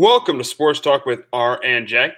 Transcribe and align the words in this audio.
Welcome 0.00 0.38
to 0.38 0.44
Sports 0.44 0.80
Talk 0.80 1.04
with 1.04 1.24
R 1.30 1.62
and 1.62 1.86
J. 1.86 2.14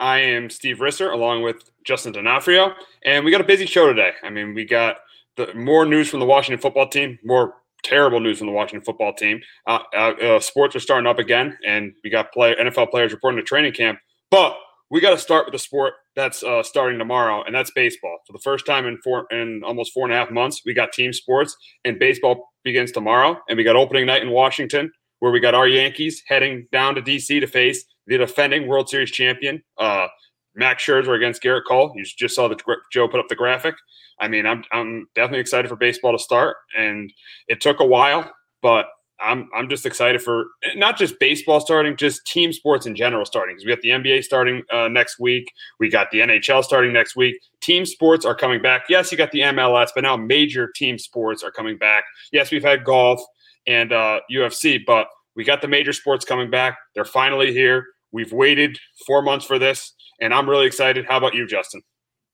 I 0.00 0.20
am 0.20 0.48
Steve 0.48 0.78
Risser 0.78 1.12
along 1.12 1.42
with 1.42 1.70
Justin 1.84 2.12
D'Onofrio, 2.12 2.72
and 3.04 3.26
we 3.26 3.30
got 3.30 3.42
a 3.42 3.44
busy 3.44 3.66
show 3.66 3.86
today. 3.86 4.12
I 4.22 4.30
mean, 4.30 4.54
we 4.54 4.64
got 4.64 5.00
the 5.36 5.52
more 5.52 5.84
news 5.84 6.08
from 6.08 6.20
the 6.20 6.24
Washington 6.24 6.58
football 6.62 6.88
team, 6.88 7.18
more 7.22 7.56
terrible 7.84 8.20
news 8.20 8.38
from 8.38 8.46
the 8.46 8.54
Washington 8.54 8.82
football 8.86 9.12
team. 9.12 9.42
Uh, 9.66 9.80
uh, 9.94 10.12
uh, 10.12 10.40
sports 10.40 10.74
are 10.76 10.80
starting 10.80 11.06
up 11.06 11.18
again, 11.18 11.58
and 11.66 11.92
we 12.02 12.08
got 12.08 12.32
play, 12.32 12.54
NFL 12.54 12.90
players 12.90 13.12
reporting 13.12 13.36
to 13.36 13.44
training 13.44 13.74
camp. 13.74 13.98
But 14.30 14.56
we 14.90 15.02
got 15.02 15.10
to 15.10 15.18
start 15.18 15.44
with 15.44 15.52
the 15.52 15.58
sport 15.58 15.92
that's 16.14 16.42
uh, 16.42 16.62
starting 16.62 16.98
tomorrow, 16.98 17.42
and 17.44 17.54
that's 17.54 17.70
baseball. 17.72 18.16
For 18.26 18.32
the 18.32 18.40
first 18.42 18.64
time 18.64 18.86
in 18.86 18.96
four 19.04 19.26
in 19.30 19.60
almost 19.62 19.92
four 19.92 20.06
and 20.06 20.14
a 20.14 20.16
half 20.16 20.30
months, 20.30 20.62
we 20.64 20.72
got 20.72 20.90
team 20.90 21.12
sports, 21.12 21.54
and 21.84 21.98
baseball 21.98 22.54
begins 22.64 22.92
tomorrow. 22.92 23.38
And 23.46 23.58
we 23.58 23.62
got 23.62 23.76
opening 23.76 24.06
night 24.06 24.22
in 24.22 24.30
Washington, 24.30 24.90
where 25.20 25.32
we 25.32 25.40
got 25.40 25.54
our 25.54 25.68
Yankees 25.68 26.22
heading 26.26 26.66
down 26.72 26.94
to 26.94 27.02
DC 27.02 27.40
to 27.40 27.46
face 27.46 27.84
the 28.06 28.18
defending 28.18 28.66
World 28.66 28.88
Series 28.88 29.10
champion, 29.10 29.62
uh, 29.78 30.06
Max 30.54 30.84
Scherzer 30.84 31.16
against 31.16 31.42
Gerrit 31.42 31.62
Cole. 31.66 31.92
You 31.94 32.04
just 32.04 32.34
saw 32.34 32.48
the 32.48 32.56
Joe 32.92 33.08
put 33.08 33.20
up 33.20 33.28
the 33.28 33.34
graphic. 33.34 33.74
I 34.20 34.28
mean, 34.28 34.46
I'm 34.46 34.64
I'm 34.72 35.08
definitely 35.14 35.40
excited 35.40 35.68
for 35.68 35.76
baseball 35.76 36.12
to 36.12 36.18
start, 36.18 36.56
and 36.78 37.12
it 37.48 37.60
took 37.60 37.80
a 37.80 37.86
while, 37.86 38.30
but 38.62 38.86
I'm 39.20 39.48
I'm 39.54 39.68
just 39.68 39.86
excited 39.86 40.22
for 40.22 40.46
not 40.74 40.96
just 40.96 41.18
baseball 41.18 41.60
starting, 41.60 41.96
just 41.96 42.26
team 42.26 42.52
sports 42.52 42.86
in 42.86 42.94
general 42.94 43.24
starting. 43.24 43.56
Because 43.56 43.66
we 43.66 43.72
got 43.72 43.82
the 43.82 44.10
NBA 44.10 44.24
starting 44.24 44.62
uh, 44.72 44.88
next 44.88 45.18
week, 45.18 45.52
we 45.78 45.90
got 45.90 46.10
the 46.10 46.20
NHL 46.20 46.64
starting 46.64 46.92
next 46.92 47.16
week. 47.16 47.36
Team 47.60 47.84
sports 47.86 48.24
are 48.24 48.34
coming 48.34 48.60
back. 48.60 48.84
Yes, 48.88 49.10
you 49.10 49.18
got 49.18 49.32
the 49.32 49.40
MLS, 49.40 49.88
but 49.94 50.02
now 50.02 50.16
major 50.16 50.70
team 50.74 50.98
sports 50.98 51.42
are 51.42 51.50
coming 51.50 51.78
back. 51.78 52.04
Yes, 52.32 52.50
we've 52.50 52.64
had 52.64 52.84
golf 52.84 53.20
and 53.66 53.92
uh, 53.92 54.20
UFC, 54.30 54.80
but 54.86 55.08
we 55.34 55.44
got 55.44 55.60
the 55.60 55.68
major 55.68 55.92
sports 55.92 56.24
coming 56.24 56.50
back. 56.50 56.78
They're 56.94 57.04
finally 57.04 57.52
here. 57.52 57.86
We've 58.12 58.32
waited 58.32 58.78
four 59.06 59.22
months 59.22 59.44
for 59.44 59.58
this, 59.58 59.94
and 60.20 60.32
I'm 60.32 60.48
really 60.48 60.66
excited. 60.66 61.04
How 61.06 61.18
about 61.18 61.34
you, 61.34 61.46
Justin? 61.46 61.82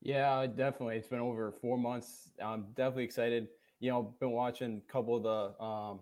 Yeah, 0.01 0.45
definitely. 0.47 0.97
It's 0.97 1.07
been 1.07 1.19
over 1.19 1.53
four 1.61 1.77
months. 1.77 2.29
I'm 2.43 2.67
definitely 2.75 3.05
excited. 3.05 3.47
You 3.79 3.91
know, 3.91 4.15
been 4.19 4.31
watching 4.31 4.81
a 4.87 4.91
couple 4.91 5.17
of 5.17 5.23
the, 5.23 5.63
um, 5.63 5.99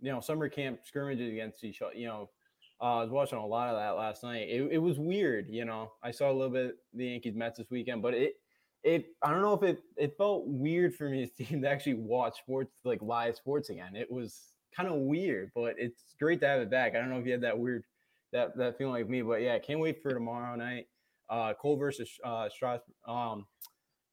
you 0.00 0.12
know, 0.12 0.20
summer 0.20 0.48
camp 0.48 0.80
scrimmages 0.84 1.32
against 1.32 1.64
each 1.64 1.82
other. 1.82 1.94
You 1.94 2.06
know, 2.06 2.30
uh, 2.80 2.98
I 2.98 3.02
was 3.02 3.10
watching 3.10 3.38
a 3.38 3.46
lot 3.46 3.68
of 3.68 3.76
that 3.76 3.96
last 3.96 4.22
night. 4.22 4.48
It, 4.48 4.68
it 4.72 4.78
was 4.78 4.98
weird. 4.98 5.48
You 5.48 5.64
know, 5.64 5.92
I 6.02 6.10
saw 6.10 6.30
a 6.30 6.32
little 6.32 6.52
bit 6.52 6.76
the 6.94 7.06
Yankees 7.06 7.34
Mets 7.34 7.58
this 7.58 7.70
weekend, 7.70 8.02
but 8.02 8.14
it, 8.14 8.34
it, 8.84 9.06
I 9.22 9.30
don't 9.30 9.42
know 9.42 9.54
if 9.54 9.62
it, 9.62 9.82
it 9.96 10.16
felt 10.16 10.46
weird 10.46 10.94
for 10.94 11.08
me 11.08 11.22
as 11.24 11.30
team 11.32 11.62
to 11.62 11.68
actually 11.68 11.94
watch 11.94 12.38
sports 12.38 12.72
like 12.84 13.02
live 13.02 13.36
sports 13.36 13.70
again. 13.70 13.96
It 13.96 14.10
was 14.10 14.52
kind 14.78 14.88
of 14.88 15.00
weird, 15.00 15.50
but 15.54 15.74
it's 15.76 16.14
great 16.20 16.40
to 16.40 16.46
have 16.46 16.60
it 16.60 16.70
back. 16.70 16.94
I 16.94 16.98
don't 16.98 17.10
know 17.10 17.18
if 17.18 17.26
you 17.26 17.32
had 17.32 17.40
that 17.40 17.58
weird, 17.58 17.84
that 18.32 18.56
that 18.56 18.78
feeling 18.78 18.94
like 18.94 19.08
me, 19.08 19.22
but 19.22 19.42
yeah, 19.42 19.58
can't 19.58 19.80
wait 19.80 20.02
for 20.02 20.10
tomorrow 20.10 20.54
night. 20.56 20.86
Uh, 21.28 21.52
Cole 21.54 21.76
versus 21.76 22.08
uh, 22.24 22.48
Strasburg, 22.48 22.94
um, 23.06 23.46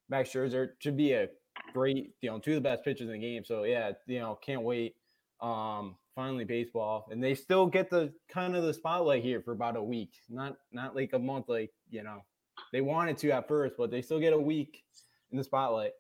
Max 0.10 0.30
Scherzer 0.30 0.70
should 0.80 0.98
be 0.98 1.14
a 1.14 1.28
great, 1.72 2.12
you 2.22 2.30
know, 2.30 2.40
two 2.40 2.52
of 2.52 2.56
the 2.56 2.62
best 2.62 2.84
pitchers 2.84 3.08
in 3.08 3.14
the 3.14 3.18
game. 3.20 3.46
So 3.46 3.64
yeah, 3.64 3.92
you 4.08 4.20
know, 4.20 4.38
can't 4.44 4.64
wait. 4.64 4.96
Um, 5.42 5.96
finally 6.16 6.46
baseball, 6.46 7.08
and 7.12 7.24
they 7.24 7.36
still 7.36 7.68
get 7.68 7.90
the 7.90 8.12
kind 8.30 8.56
of 8.56 8.64
the 8.64 8.74
spotlight 8.74 9.22
here 9.22 9.42
for 9.42 9.52
about 9.52 9.76
a 9.76 9.84
week, 9.84 10.14
not 10.30 10.58
not 10.72 10.96
like 10.96 11.14
a 11.14 11.20
month, 11.20 11.46
like 11.48 11.72
you 11.90 12.04
know, 12.04 12.22
they 12.72 12.82
wanted 12.82 13.18
to 13.20 13.32
at 13.32 13.48
first, 13.48 13.76
but 13.78 13.92
they 13.92 14.02
still 14.02 14.20
get 14.20 14.34
a 14.34 14.40
week 14.40 14.84
in 15.32 15.38
the 15.38 15.44
spotlight. 15.44 15.92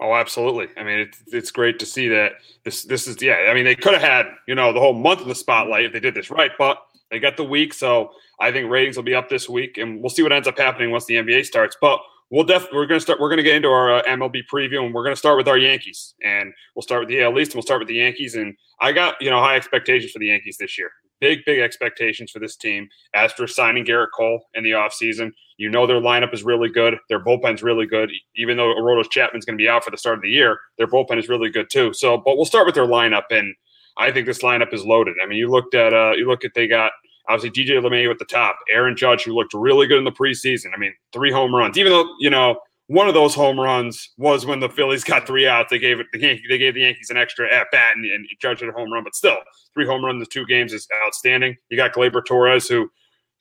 Oh, 0.00 0.14
absolutely. 0.14 0.68
I 0.76 0.84
mean, 0.84 0.98
it's 1.00 1.22
it's 1.28 1.50
great 1.50 1.78
to 1.78 1.86
see 1.86 2.08
that 2.08 2.32
this 2.64 2.82
this 2.82 3.06
is 3.06 3.20
yeah. 3.22 3.46
I 3.48 3.54
mean, 3.54 3.64
they 3.64 3.74
could 3.74 3.92
have 3.92 4.02
had 4.02 4.26
you 4.48 4.54
know 4.54 4.72
the 4.72 4.80
whole 4.80 4.94
month 4.94 5.20
of 5.20 5.28
the 5.28 5.34
spotlight 5.34 5.84
if 5.84 5.92
they 5.92 6.00
did 6.00 6.14
this 6.14 6.30
right, 6.30 6.50
but 6.58 6.82
they 7.10 7.18
got 7.20 7.36
the 7.36 7.44
week, 7.44 7.74
so 7.74 8.12
I 8.40 8.50
think 8.50 8.70
ratings 8.70 8.96
will 8.96 9.04
be 9.04 9.14
up 9.14 9.28
this 9.28 9.48
week, 9.48 9.76
and 9.76 10.00
we'll 10.00 10.10
see 10.10 10.22
what 10.22 10.32
ends 10.32 10.48
up 10.48 10.58
happening 10.58 10.90
once 10.90 11.04
the 11.04 11.16
NBA 11.16 11.44
starts. 11.44 11.76
But 11.78 12.00
we'll 12.30 12.44
definitely 12.44 12.78
we're 12.78 12.86
to 12.86 13.00
start. 13.00 13.20
We're 13.20 13.36
to 13.36 13.42
get 13.42 13.54
into 13.54 13.68
our 13.68 13.96
uh, 13.96 14.02
MLB 14.04 14.44
preview, 14.52 14.84
and 14.84 14.94
we're 14.94 15.04
to 15.08 15.14
start 15.14 15.36
with 15.36 15.46
our 15.46 15.58
Yankees, 15.58 16.14
and 16.24 16.52
we'll 16.74 16.82
start 16.82 17.02
with 17.02 17.10
the 17.10 17.22
AL 17.22 17.38
East, 17.38 17.50
and 17.50 17.56
we'll 17.56 17.62
start 17.62 17.80
with 17.80 17.88
the 17.88 17.96
Yankees. 17.96 18.34
And 18.34 18.56
I 18.80 18.92
got 18.92 19.20
you 19.20 19.30
know 19.30 19.38
high 19.38 19.56
expectations 19.56 20.10
for 20.10 20.18
the 20.18 20.28
Yankees 20.28 20.56
this 20.58 20.78
year. 20.78 20.90
Big 21.22 21.44
big 21.46 21.60
expectations 21.60 22.32
for 22.32 22.40
this 22.40 22.56
team 22.56 22.88
after 23.14 23.46
signing 23.46 23.84
Gerrit 23.84 24.08
Cole 24.12 24.40
in 24.54 24.64
the 24.64 24.72
offseason. 24.72 25.30
You 25.56 25.70
know 25.70 25.86
their 25.86 26.00
lineup 26.00 26.34
is 26.34 26.42
really 26.42 26.68
good. 26.68 26.98
Their 27.08 27.22
bullpen's 27.22 27.62
really 27.62 27.86
good. 27.86 28.10
Even 28.34 28.56
though 28.56 28.74
Aroldis 28.74 29.08
Chapman's 29.08 29.44
going 29.44 29.56
to 29.56 29.62
be 29.62 29.68
out 29.68 29.84
for 29.84 29.92
the 29.92 29.96
start 29.96 30.16
of 30.16 30.22
the 30.22 30.28
year, 30.28 30.58
their 30.78 30.88
bullpen 30.88 31.18
is 31.18 31.28
really 31.28 31.48
good 31.48 31.70
too. 31.70 31.92
So, 31.92 32.18
but 32.18 32.36
we'll 32.36 32.44
start 32.44 32.66
with 32.66 32.74
their 32.74 32.88
lineup, 32.88 33.26
and 33.30 33.54
I 33.96 34.10
think 34.10 34.26
this 34.26 34.40
lineup 34.40 34.74
is 34.74 34.84
loaded. 34.84 35.14
I 35.22 35.26
mean, 35.26 35.38
you 35.38 35.48
looked 35.48 35.76
at 35.76 35.94
uh, 35.94 36.14
you 36.16 36.26
look 36.26 36.44
at 36.44 36.54
they 36.56 36.66
got 36.66 36.90
obviously 37.28 37.64
DJ 37.64 37.80
LeMahieu 37.80 38.10
at 38.10 38.18
the 38.18 38.24
top, 38.24 38.58
Aaron 38.68 38.96
Judge 38.96 39.22
who 39.22 39.32
looked 39.32 39.54
really 39.54 39.86
good 39.86 39.98
in 39.98 40.04
the 40.04 40.10
preseason. 40.10 40.74
I 40.74 40.76
mean, 40.76 40.92
three 41.12 41.30
home 41.30 41.54
runs. 41.54 41.78
Even 41.78 41.92
though 41.92 42.08
you 42.18 42.30
know 42.30 42.58
one 42.88 43.08
of 43.08 43.14
those 43.14 43.34
home 43.34 43.58
runs 43.58 44.10
was 44.18 44.44
when 44.44 44.60
the 44.60 44.68
Phillies 44.68 45.04
got 45.04 45.26
three 45.26 45.46
outs. 45.46 45.70
They 45.70 45.78
gave 45.78 46.00
it 46.00 46.06
the 46.12 46.20
Yankees, 46.20 46.46
they 46.48 46.58
gave 46.58 46.74
the 46.74 46.82
Yankees 46.82 47.10
an 47.10 47.16
extra 47.16 47.52
at 47.52 47.68
bat 47.72 47.96
and, 47.96 48.04
and 48.04 48.26
Judge 48.40 48.60
had 48.60 48.68
a 48.68 48.72
home 48.72 48.92
run, 48.92 49.04
but 49.04 49.14
still 49.14 49.38
three 49.74 49.86
home 49.86 50.04
runs 50.04 50.20
in 50.20 50.26
two 50.30 50.46
games 50.46 50.72
is 50.72 50.86
outstanding. 51.04 51.56
You 51.70 51.76
got 51.76 51.92
Gleyber 51.92 52.24
Torres 52.24 52.68
who 52.68 52.90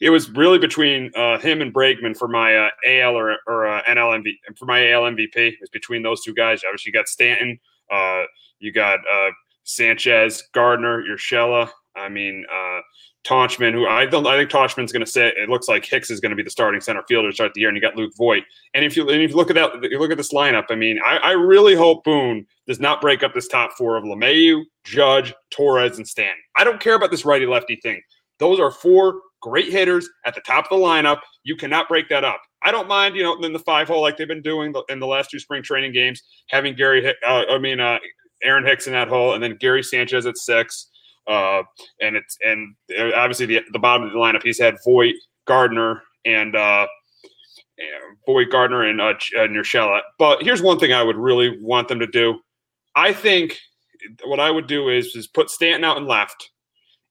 it 0.02 0.10
was 0.10 0.32
really 0.32 0.58
between 0.58 1.12
uh, 1.16 1.38
him 1.38 1.62
and 1.62 1.72
Bregman 1.72 2.18
for 2.18 2.28
my 2.28 2.56
uh, 2.56 2.70
AL 2.88 3.16
or, 3.16 3.36
or 3.48 3.68
uh, 3.68 3.84
NL 3.84 4.20
MVP. 4.20 4.58
For 4.58 4.66
my 4.66 4.92
AL 4.92 5.04
MVP, 5.04 5.36
it 5.36 5.58
was 5.62 5.70
between 5.70 6.02
those 6.02 6.24
two 6.24 6.34
guys. 6.34 6.64
Obviously, 6.66 6.90
you 6.90 6.94
got 6.94 7.08
Stanton, 7.08 7.60
uh, 7.92 8.24
you 8.60 8.74
got 8.74 9.00
uh, 9.00 9.30
Sanchez, 9.64 10.44
Gardner, 10.54 11.04
Urshela. 11.04 11.70
I 11.96 12.10
mean, 12.10 12.46
Tauchman, 13.24 13.74
who 13.74 13.88
I 13.88 14.06
don't, 14.06 14.26
I 14.26 14.38
think 14.38 14.50
Tauchman's 14.50 14.92
going 14.92 15.06
to 15.06 15.12
sit. 15.12 15.38
it 15.38 15.50
looks 15.50 15.68
like 15.68 15.86
Hicks 15.86 16.10
is 16.10 16.20
going 16.20 16.32
to 16.32 16.36
be 16.36 16.44
the 16.44 16.50
starting 16.50 16.82
center 16.82 17.04
fielder 17.08 17.30
to 17.30 17.34
start 17.36 17.54
the 17.54 17.62
year, 17.62 17.70
and 17.70 17.76
you 17.76 17.82
got 17.82 17.96
Luke 17.96 18.14
Voit. 18.18 18.44
And 18.74 18.84
if 18.84 18.98
you 18.98 19.08
and 19.10 19.22
if 19.22 19.32
you 19.32 19.36
look 19.36 19.50
at 19.50 19.56
that, 19.56 19.92
you 19.92 20.00
look 20.00 20.12
at 20.12 20.18
this 20.18 20.34
lineup. 20.34 20.66
I 20.70 20.76
mean, 20.76 21.00
I, 21.06 21.18
I 21.18 21.32
really 21.32 21.76
hope 21.76 22.04
Boone 22.04 22.46
does 22.68 22.80
not 22.80 23.00
break 23.00 23.22
up 23.22 23.34
this 23.34 23.48
top 23.48 23.74
four 23.74 23.96
of 23.96 24.04
LeMahieu, 24.04 24.64
Judge, 24.86 25.34
Torres, 25.52 25.98
and 25.98 26.08
Stan. 26.08 26.34
I 26.56 26.64
don't 26.64 26.80
care 26.80 26.96
about 26.96 27.12
this 27.12 27.26
righty 27.26 27.46
lefty 27.46 27.78
thing. 27.78 28.02
Those 28.40 28.60
are 28.60 28.72
four 28.72 29.22
great 29.42 29.72
hitters 29.72 30.10
at 30.26 30.34
the 30.34 30.42
top 30.42 30.66
of 30.72 30.80
the 30.80 30.84
lineup. 30.84 31.20
You 31.44 31.56
cannot 31.56 31.88
break 31.88 32.10
that 32.10 32.24
up. 32.24 32.42
I 32.64 32.72
don't 32.72 32.88
mind, 32.88 33.16
you 33.16 33.24
know, 33.24 33.40
in 33.44 33.54
the 33.54 33.60
five 33.60 33.88
hole 33.88 34.02
like 34.02 34.18
they've 34.18 34.28
been 34.28 34.42
doing 34.42 34.74
in 34.90 35.00
the 35.00 35.08
last 35.08 35.32
two 35.32 35.40
spring 35.40 35.64
training 35.64 35.94
games, 35.94 36.22
having 36.50 36.76
Gary, 36.76 37.08
uh, 37.08 37.44
I 37.50 37.58
mean, 37.58 37.80
uh, 37.80 37.98
Aaron 38.44 38.66
Hicks 38.66 38.88
in 38.88 38.94
that 38.94 39.08
hole, 39.08 39.34
and 39.34 39.44
then 39.44 39.58
Gary 39.60 39.84
Sanchez 39.84 40.26
at 40.26 40.38
six. 40.38 40.91
Uh, 41.28 41.64
and 42.02 42.16
it's 42.16 42.38
and 42.42 42.76
uh, 42.98 43.12
obviously 43.16 43.46
the 43.46 43.62
the 43.72 43.80
bottom 43.80 44.06
of 44.06 44.12
the 44.12 44.18
lineup, 44.18 44.44
he's 44.44 44.60
had 44.60 44.78
Voit, 44.84 45.16
Gardner, 45.48 46.02
and 46.26 46.56
uh, 46.56 46.88
Voit, 48.26 48.50
Gardner, 48.50 48.84
and 48.84 49.00
uh, 49.00 49.14
and 49.38 49.56
Urshela. 49.56 50.02
But 50.18 50.44
here's 50.44 50.62
one 50.62 50.80
thing 50.80 50.94
I 50.94 51.04
would 51.04 51.18
really 51.18 51.60
want 51.62 51.88
them 51.88 52.00
to 52.00 52.08
do. 52.08 52.40
I 52.96 53.14
think 53.14 53.58
what 54.24 54.40
I 54.40 54.52
would 54.52 54.68
do 54.68 54.90
is 54.90 55.16
is 55.16 55.28
put 55.28 55.50
Stanton 55.50 55.84
out 55.84 55.98
in 55.98 56.08
left 56.08 56.50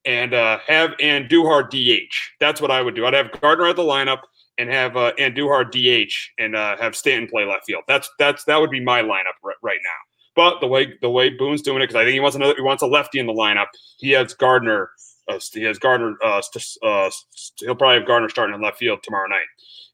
and 0.05 0.35
uh, 0.35 0.59
have 0.67 0.91
Andujar 1.01 1.69
DH. 1.71 2.15
That's 2.39 2.61
what 2.61 2.71
I 2.71 2.83
would 2.83 2.95
do. 2.95 3.07
I'd 3.07 3.15
have 3.15 3.31
Gardner 3.41 3.69
at 3.69 3.77
the 3.77 3.83
lineup 3.83 4.21
and 4.59 4.69
have 4.71 4.97
uh, 4.97 5.13
Andujar 5.19 5.71
DH 5.71 6.13
and 6.39 6.57
uh, 6.57 6.77
have 6.79 6.97
Stanton 6.97 7.29
play 7.29 7.45
left 7.45 7.67
field. 7.67 7.85
That's 7.89 8.09
that's 8.19 8.45
that 8.45 8.61
would 8.61 8.71
be 8.71 8.81
my 8.81 9.03
lineup 9.03 9.39
r- 9.45 9.55
right 9.63 9.79
now. 9.83 10.10
But 10.41 10.61
the 10.61 10.69
way 10.69 10.95
the 11.03 11.11
way 11.11 11.29
Boone's 11.29 11.61
doing 11.61 11.83
it, 11.83 11.89
because 11.89 11.97
I 11.97 12.05
think 12.05 12.15
he 12.15 12.21
wants 12.21 12.35
another, 12.35 12.55
he 12.57 12.63
wants 12.63 12.83
a 12.83 12.87
lefty 12.87 13.19
in 13.19 13.27
the 13.27 13.33
lineup. 13.35 13.67
He 13.99 14.13
has 14.13 14.33
Gardner. 14.33 14.89
Uh, 15.29 15.39
he 15.53 15.65
has 15.65 15.79
Gardner. 15.79 16.17
Uh, 16.25 16.41
uh, 16.83 17.11
he'll 17.59 17.75
probably 17.75 17.99
have 17.99 18.07
Gardner 18.07 18.31
starting 18.31 18.55
in 18.55 18.63
left 18.63 18.79
field 18.79 19.01
tomorrow 19.03 19.29
night. 19.29 19.45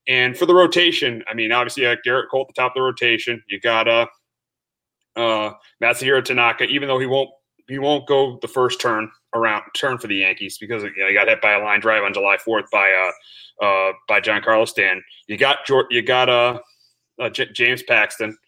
And 0.07 0.39
for 0.39 0.47
the 0.47 0.55
rotation, 0.55 1.25
I 1.29 1.35
mean, 1.35 1.51
obviously, 1.51 1.83
you 1.83 1.93
got 1.93 2.05
Gerrit 2.07 2.29
Cole 2.31 2.43
at 2.43 2.55
the 2.55 2.63
top 2.63 2.73
of 2.73 2.75
the 2.77 2.83
rotation. 2.83 3.43
You 3.49 3.59
got 3.59 3.89
uh, 3.89 4.07
uh, 5.17 5.55
Masahiro 5.83 6.25
Tanaka, 6.25 6.63
even 6.67 6.87
though 6.87 7.01
he 7.01 7.07
won't 7.07 7.31
he 7.67 7.81
won't 7.81 8.07
go 8.07 8.39
the 8.41 8.47
first 8.47 8.81
turn 8.81 9.11
around 9.35 9.65
turn 9.75 9.99
for 9.99 10.07
the 10.07 10.19
Yankees 10.19 10.59
because 10.59 10.85
you 10.85 10.93
know, 10.97 11.09
he 11.09 11.15
got 11.15 11.27
hit 11.27 11.43
by 11.43 11.55
a 11.55 11.61
line 11.61 11.81
drive 11.81 12.05
on 12.05 12.15
July 12.15 12.37
4th 12.37 12.71
by 12.71 12.89
uh 12.89 13.65
uh 13.65 13.93
by 14.07 14.21
Giancarlo 14.21 14.69
Stanton. 14.69 15.03
You 15.27 15.37
got 15.39 15.69
you 15.91 16.03
got 16.03 16.29
uh, 16.29 16.61
uh 17.21 17.31
J- 17.31 17.51
James 17.53 17.83
Paxton. 17.83 18.39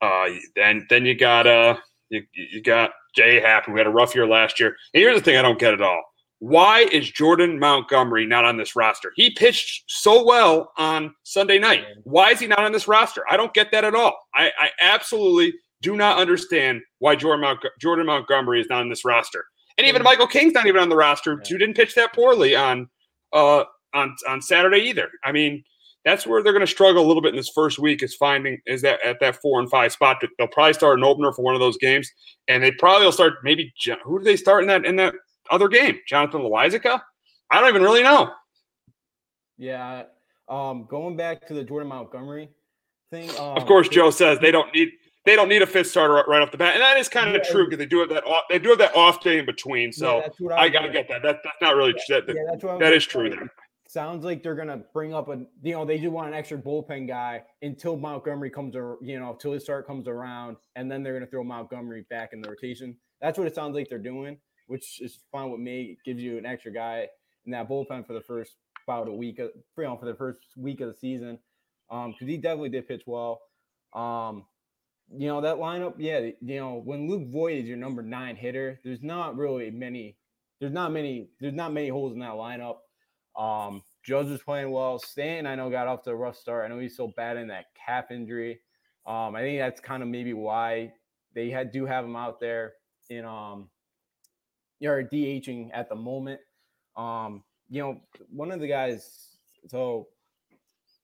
Uh 0.00 0.26
then 0.54 0.86
then 0.88 1.06
you 1.06 1.14
got 1.16 1.46
uh 1.46 1.76
you, 2.10 2.22
you 2.32 2.62
got 2.62 2.92
Jay 3.14 3.40
Happ. 3.40 3.68
We 3.68 3.78
had 3.78 3.86
a 3.86 3.90
rough 3.90 4.14
year 4.14 4.26
last 4.26 4.60
year. 4.60 4.76
And 4.94 5.02
here's 5.02 5.16
the 5.16 5.22
thing 5.22 5.36
I 5.36 5.42
don't 5.42 5.58
get 5.58 5.74
at 5.74 5.80
all. 5.80 6.02
Why 6.38 6.80
is 6.80 7.10
Jordan 7.10 7.58
Montgomery 7.58 8.26
not 8.26 8.44
on 8.44 8.58
this 8.58 8.76
roster? 8.76 9.12
He 9.16 9.30
pitched 9.30 9.84
so 9.86 10.24
well 10.24 10.70
on 10.76 11.14
Sunday 11.22 11.58
night. 11.58 11.84
Why 12.04 12.32
is 12.32 12.40
he 12.40 12.46
not 12.46 12.60
on 12.60 12.72
this 12.72 12.86
roster? 12.86 13.22
I 13.30 13.38
don't 13.38 13.54
get 13.54 13.72
that 13.72 13.84
at 13.84 13.94
all. 13.94 14.14
I, 14.34 14.52
I 14.58 14.70
absolutely 14.82 15.54
do 15.80 15.96
not 15.96 16.18
understand 16.18 16.82
why 16.98 17.16
Jordan, 17.16 17.56
Jordan 17.80 18.06
Montgomery 18.06 18.60
is 18.60 18.66
not 18.68 18.82
on 18.82 18.90
this 18.90 19.04
roster. 19.04 19.46
And 19.78 19.86
even 19.86 20.02
Michael 20.02 20.26
King's 20.26 20.52
not 20.52 20.66
even 20.66 20.82
on 20.82 20.90
the 20.90 20.96
roster. 20.96 21.36
Who 21.48 21.58
didn't 21.58 21.74
pitch 21.74 21.94
that 21.94 22.12
poorly 22.12 22.54
on 22.54 22.88
uh 23.32 23.64
on 23.94 24.14
on 24.28 24.42
Saturday 24.42 24.80
either. 24.80 25.08
I 25.24 25.32
mean, 25.32 25.64
that's 26.06 26.24
where 26.24 26.40
they're 26.40 26.52
going 26.52 26.64
to 26.64 26.68
struggle 26.68 27.04
a 27.04 27.06
little 27.06 27.20
bit 27.20 27.30
in 27.30 27.36
this 27.36 27.48
first 27.48 27.80
week 27.80 28.00
is 28.00 28.14
finding 28.14 28.62
is 28.64 28.80
that 28.82 29.04
at 29.04 29.18
that 29.18 29.42
four 29.42 29.58
and 29.58 29.68
five 29.68 29.92
spot. 29.92 30.22
They'll 30.38 30.46
probably 30.46 30.72
start 30.72 30.98
an 30.98 31.04
opener 31.04 31.32
for 31.32 31.42
one 31.42 31.54
of 31.54 31.60
those 31.60 31.76
games, 31.78 32.08
and 32.46 32.62
they 32.62 32.70
probably 32.70 33.04
will 33.04 33.12
start 33.12 33.34
maybe 33.42 33.74
who 34.04 34.20
do 34.20 34.24
they 34.24 34.36
start 34.36 34.62
in 34.62 34.68
that 34.68 34.86
in 34.86 34.94
that 34.96 35.14
other 35.50 35.66
game? 35.66 35.98
Jonathan 36.06 36.42
Loáisiga. 36.42 37.02
I 37.50 37.60
don't 37.60 37.68
even 37.68 37.82
really 37.82 38.04
know. 38.04 38.30
Yeah. 39.58 40.04
Um, 40.48 40.86
going 40.88 41.16
back 41.16 41.44
to 41.48 41.54
the 41.54 41.64
Jordan 41.64 41.88
Montgomery 41.88 42.50
thing. 43.10 43.28
Um, 43.30 43.56
of 43.56 43.66
course, 43.66 43.88
Joe 43.88 44.10
says 44.10 44.38
they 44.38 44.52
don't 44.52 44.72
need 44.72 44.92
they 45.24 45.34
don't 45.34 45.48
need 45.48 45.62
a 45.62 45.66
fifth 45.66 45.88
starter 45.88 46.24
right 46.28 46.40
off 46.40 46.52
the 46.52 46.56
bat, 46.56 46.74
and 46.74 46.82
that 46.82 46.96
is 46.98 47.08
kind 47.08 47.34
of 47.34 47.42
yeah, 47.44 47.50
true 47.50 47.64
because 47.64 47.78
they 47.78 47.86
do 47.86 47.98
have 47.98 48.10
that 48.10 48.24
off, 48.24 48.44
they 48.48 48.60
do 48.60 48.68
have 48.68 48.78
that 48.78 48.94
off 48.94 49.20
day 49.20 49.40
in 49.40 49.44
between. 49.46 49.92
So 49.92 50.22
yeah, 50.38 50.54
I, 50.54 50.64
I 50.64 50.68
gotta 50.68 50.88
get 50.88 51.08
that. 51.08 51.22
that. 51.24 51.40
That's 51.42 51.56
not 51.60 51.74
really 51.74 51.96
yeah, 52.08 52.20
that, 52.20 52.28
yeah, 52.28 52.42
that's 52.48 52.62
that 52.78 52.92
is 52.92 53.04
true 53.04 53.28
there. 53.28 53.50
Sounds 53.88 54.24
like 54.24 54.42
they're 54.42 54.54
gonna 54.54 54.82
bring 54.92 55.14
up 55.14 55.28
a 55.28 55.46
you 55.62 55.72
know 55.72 55.84
they 55.84 55.98
do 55.98 56.10
want 56.10 56.28
an 56.28 56.34
extra 56.34 56.58
bullpen 56.58 57.06
guy 57.06 57.42
until 57.62 57.96
Montgomery 57.96 58.50
comes 58.50 58.74
or 58.74 58.96
you 59.00 59.18
know 59.18 59.32
until 59.32 59.52
his 59.52 59.62
start 59.62 59.86
comes 59.86 60.08
around, 60.08 60.56
and 60.74 60.90
then 60.90 61.02
they're 61.02 61.14
gonna 61.14 61.26
throw 61.26 61.44
Montgomery 61.44 62.04
back 62.10 62.32
in 62.32 62.40
the 62.40 62.48
rotation. 62.48 62.96
That's 63.20 63.38
what 63.38 63.46
it 63.46 63.54
sounds 63.54 63.74
like 63.74 63.88
they're 63.88 63.98
doing, 63.98 64.38
which 64.66 65.00
is 65.00 65.18
fine 65.30 65.50
with 65.50 65.60
me. 65.60 65.82
It 65.92 65.98
gives 66.04 66.22
you 66.22 66.36
an 66.38 66.46
extra 66.46 66.72
guy 66.72 67.08
in 67.44 67.52
that 67.52 67.68
bullpen 67.68 68.06
for 68.06 68.12
the 68.12 68.20
first 68.20 68.56
about 68.86 69.08
a 69.08 69.12
week, 69.12 69.38
of, 69.38 69.50
you 69.76 69.84
know, 69.84 69.96
for 69.96 70.06
the 70.06 70.14
first 70.14 70.40
week 70.56 70.80
of 70.80 70.88
the 70.88 70.94
season, 70.94 71.38
um, 71.90 72.12
because 72.12 72.28
he 72.28 72.36
definitely 72.36 72.68
did 72.68 72.86
pitch 72.86 73.02
well. 73.06 73.40
Um, 73.94 74.44
you 75.16 75.28
know 75.28 75.40
that 75.40 75.56
lineup, 75.56 75.94
yeah. 75.98 76.18
You 76.40 76.60
know 76.60 76.82
when 76.84 77.08
Luke 77.08 77.28
Voit 77.30 77.58
is 77.58 77.66
your 77.66 77.76
number 77.76 78.02
nine 78.02 78.36
hitter, 78.36 78.80
there's 78.84 79.02
not 79.02 79.36
really 79.36 79.70
many. 79.70 80.16
There's 80.60 80.72
not 80.72 80.92
many. 80.92 81.28
There's 81.40 81.54
not 81.54 81.72
many 81.72 81.88
holes 81.88 82.12
in 82.12 82.18
that 82.20 82.32
lineup. 82.32 82.78
Um, 83.36 83.82
was 84.08 84.42
playing 84.42 84.70
well. 84.70 84.98
Stanton, 84.98 85.46
I 85.46 85.54
know, 85.56 85.70
got 85.70 85.88
off 85.88 86.02
to 86.04 86.10
a 86.10 86.16
rough 86.16 86.36
start. 86.36 86.64
I 86.64 86.68
know 86.68 86.78
he's 86.78 86.94
still 86.94 87.12
bad 87.16 87.36
in 87.36 87.48
that 87.48 87.66
calf 87.74 88.10
injury. 88.10 88.60
Um, 89.06 89.36
I 89.36 89.40
think 89.40 89.58
that's 89.58 89.80
kind 89.80 90.02
of 90.02 90.08
maybe 90.08 90.32
why 90.32 90.92
they 91.34 91.50
had 91.50 91.70
do 91.70 91.86
have 91.86 92.04
him 92.04 92.16
out 92.16 92.40
there 92.40 92.74
in 93.10 93.24
um, 93.24 93.68
you're 94.80 95.02
DHing 95.04 95.70
at 95.72 95.88
the 95.88 95.94
moment. 95.94 96.40
Um, 96.96 97.42
you 97.68 97.82
know, 97.82 98.00
one 98.30 98.50
of 98.50 98.60
the 98.60 98.68
guys. 98.68 99.38
So, 99.68 100.08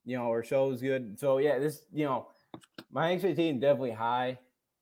you 0.04 0.16
know, 0.16 0.24
our 0.24 0.42
show 0.42 0.70
is 0.70 0.80
good. 0.80 1.18
So 1.18 1.38
yeah, 1.38 1.58
this 1.58 1.84
you 1.92 2.04
know 2.04 2.28
my 2.90 3.12
expectation 3.12 3.60
definitely 3.60 3.92
high, 3.92 4.38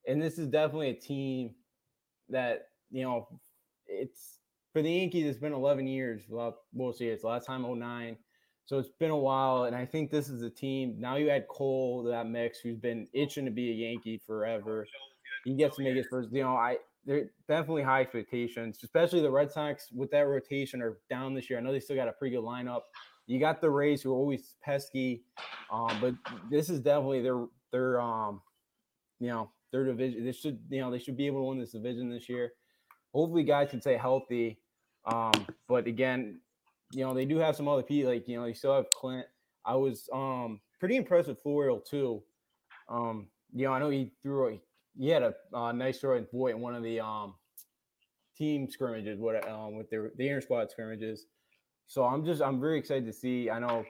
and 0.07 0.21
this 0.21 0.39
is 0.39 0.47
definitely 0.49 0.91
a 0.91 0.95
team 0.95 1.55
that 2.29 2.69
you 2.91 3.03
know 3.03 3.29
it's 3.87 4.40
for 4.73 4.83
the 4.83 4.91
Yankees. 4.91 5.27
It's 5.27 5.39
been 5.39 5.53
11 5.53 5.87
years. 5.87 6.23
Well, 6.29 6.57
see. 6.93 7.07
It's 7.07 7.23
the 7.23 7.29
last 7.29 7.47
time 7.47 7.63
09. 7.63 8.17
So 8.67 8.79
it's 8.79 8.91
been 9.01 9.11
a 9.11 9.17
while, 9.17 9.65
and 9.65 9.75
I 9.75 9.85
think 9.85 10.11
this 10.11 10.29
is 10.29 10.43
a 10.43 10.51
team. 10.51 10.95
Now 10.99 11.17
you 11.17 11.29
add 11.29 11.49
Cole 11.49 12.05
to 12.05 12.11
that 12.11 12.29
mix, 12.29 12.61
who's 12.61 12.77
been 12.77 13.09
itching 13.13 13.45
to 13.47 13.51
be 13.51 13.71
a 13.71 13.75
Yankee 13.75 14.21
forever. 14.25 14.87
He 15.45 15.55
gets 15.55 15.77
to 15.77 15.83
make 15.83 15.97
his 15.97 16.07
first. 16.07 16.29
You 16.31 16.45
know, 16.45 16.55
I 16.55 16.77
they're 17.05 17.31
definitely 17.49 17.83
high 17.83 18.03
expectations, 18.03 18.79
especially 18.85 19.23
the 19.23 19.31
Red 19.31 19.51
Sox 19.51 19.89
with 19.93 20.11
that 20.13 20.21
rotation 20.21 20.83
are 20.83 20.99
down 21.09 21.35
this 21.35 21.51
year. 21.51 21.59
I 21.59 21.63
know 21.63 21.73
they 21.73 21.81
still 21.81 21.97
got 21.97 22.07
a 22.07 22.13
pretty 22.13 22.37
good 22.37 22.45
lineup. 22.45 22.83
You 23.27 23.41
got 23.41 23.61
the 23.61 23.71
Rays 23.71 24.03
who 24.03 24.13
are 24.13 24.17
always 24.17 24.55
pesky, 24.63 25.25
um, 25.73 25.99
but 26.01 26.15
this 26.49 26.71
is 26.71 26.79
definitely 26.79 27.23
their 27.23 27.47
their 27.73 28.01
um, 28.01 28.41
you 29.21 29.29
know, 29.29 29.51
their 29.71 29.85
division. 29.85 30.25
They 30.25 30.33
should, 30.33 30.59
you 30.69 30.81
know, 30.81 30.91
they 30.91 30.99
should 30.99 31.17
be 31.17 31.27
able 31.27 31.41
to 31.41 31.45
win 31.45 31.59
this 31.59 31.73
division 31.73 32.11
this 32.11 32.29
year. 32.29 32.53
Hopefully, 33.13 33.45
guys 33.45 33.71
can 33.71 33.81
stay 33.81 33.97
healthy. 33.97 34.59
Um, 35.05 35.33
but 35.69 35.87
again, 35.87 36.41
you 36.93 37.05
know, 37.05 37.15
they 37.15 37.25
do 37.25 37.39
have 37.39 37.57
some 37.57 37.69
other 37.69 37.83
people. 37.83 38.13
Like 38.13 38.29
you 38.29 38.37
know, 38.37 38.45
they 38.45 38.55
still 38.55 38.75
have 38.75 38.87
Clint. 38.91 39.27
I 39.65 39.75
was 39.75 40.09
um 40.13 40.61
pretty 40.79 40.97
impressed 40.97 41.29
with 41.29 41.43
Florial 41.43 41.85
too. 41.85 42.23
Um, 42.89 43.29
you 43.55 43.67
know, 43.67 43.73
I 43.73 43.79
know 43.79 43.91
he 43.91 44.13
threw 44.23 44.49
a 44.49 44.61
he 44.99 45.09
had 45.09 45.23
a 45.23 45.35
uh, 45.55 45.73
nice 45.73 46.01
throw 46.01 46.23
Voit 46.33 46.55
in 46.55 46.61
one 46.61 46.75
of 46.75 46.83
the 46.83 47.01
um 47.01 47.35
team 48.37 48.69
scrimmages, 48.71 49.19
what 49.19 49.49
um 49.49 49.77
with 49.77 49.91
their 49.91 50.11
the 50.17 50.29
inter 50.29 50.41
squad 50.41 50.71
scrimmages. 50.71 51.27
So 51.87 52.05
I'm 52.05 52.25
just 52.25 52.43
I'm 52.43 52.61
very 52.61 52.79
excited 52.79 53.07
to 53.07 53.13
see. 53.13 53.51
I 53.51 53.59
know, 53.59 53.85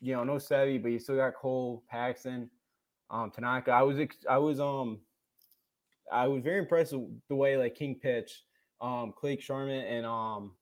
you 0.00 0.14
know, 0.14 0.24
no 0.24 0.34
Sevy, 0.34 0.80
but 0.82 0.90
you 0.90 0.98
still 0.98 1.16
got 1.16 1.34
Cole 1.34 1.82
Paxton 1.90 2.50
um, 3.10 3.30
Tanaka. 3.30 3.70
I 3.70 3.82
was 3.82 3.98
I 4.28 4.38
was 4.38 4.60
um 4.60 4.98
I 6.12 6.28
was 6.28 6.42
very 6.42 6.58
impressed 6.58 6.92
with 6.92 7.08
the 7.28 7.34
way 7.34 7.56
like 7.56 7.74
King 7.74 7.98
pitched, 8.00 8.42
um, 8.80 9.12
Clay 9.16 9.38
Sherman 9.38 9.84
and 9.84 10.06
um 10.06 10.52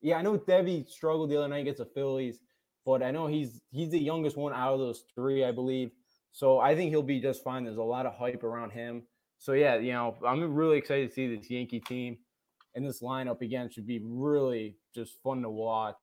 yeah, 0.00 0.16
I 0.16 0.22
know 0.22 0.38
Deivi 0.38 0.88
struggled 0.88 1.30
the 1.30 1.36
other 1.36 1.48
night 1.48 1.62
against 1.62 1.78
the 1.78 1.86
Phillies, 1.86 2.40
but 2.86 3.02
I 3.02 3.10
know 3.10 3.26
he's 3.26 3.60
he's 3.70 3.90
the 3.90 3.98
youngest 3.98 4.36
one 4.36 4.52
out 4.52 4.74
of 4.74 4.78
those 4.78 5.04
three, 5.14 5.44
I 5.44 5.52
believe. 5.52 5.90
So 6.32 6.60
I 6.60 6.74
think 6.76 6.90
he'll 6.90 7.02
be 7.02 7.20
just 7.20 7.42
fine. 7.42 7.64
There's 7.64 7.78
a 7.78 7.82
lot 7.82 8.06
of 8.06 8.14
hype 8.14 8.44
around 8.44 8.70
him. 8.70 9.02
So 9.38 9.52
yeah, 9.52 9.76
you 9.76 9.92
know, 9.92 10.16
I'm 10.26 10.54
really 10.54 10.78
excited 10.78 11.08
to 11.08 11.14
see 11.14 11.34
this 11.34 11.50
Yankee 11.50 11.80
team 11.80 12.18
and 12.74 12.86
this 12.86 13.02
lineup 13.02 13.40
again 13.40 13.70
should 13.70 13.86
be 13.86 14.00
really 14.04 14.76
just 14.94 15.20
fun 15.22 15.42
to 15.42 15.50
watch. 15.50 15.96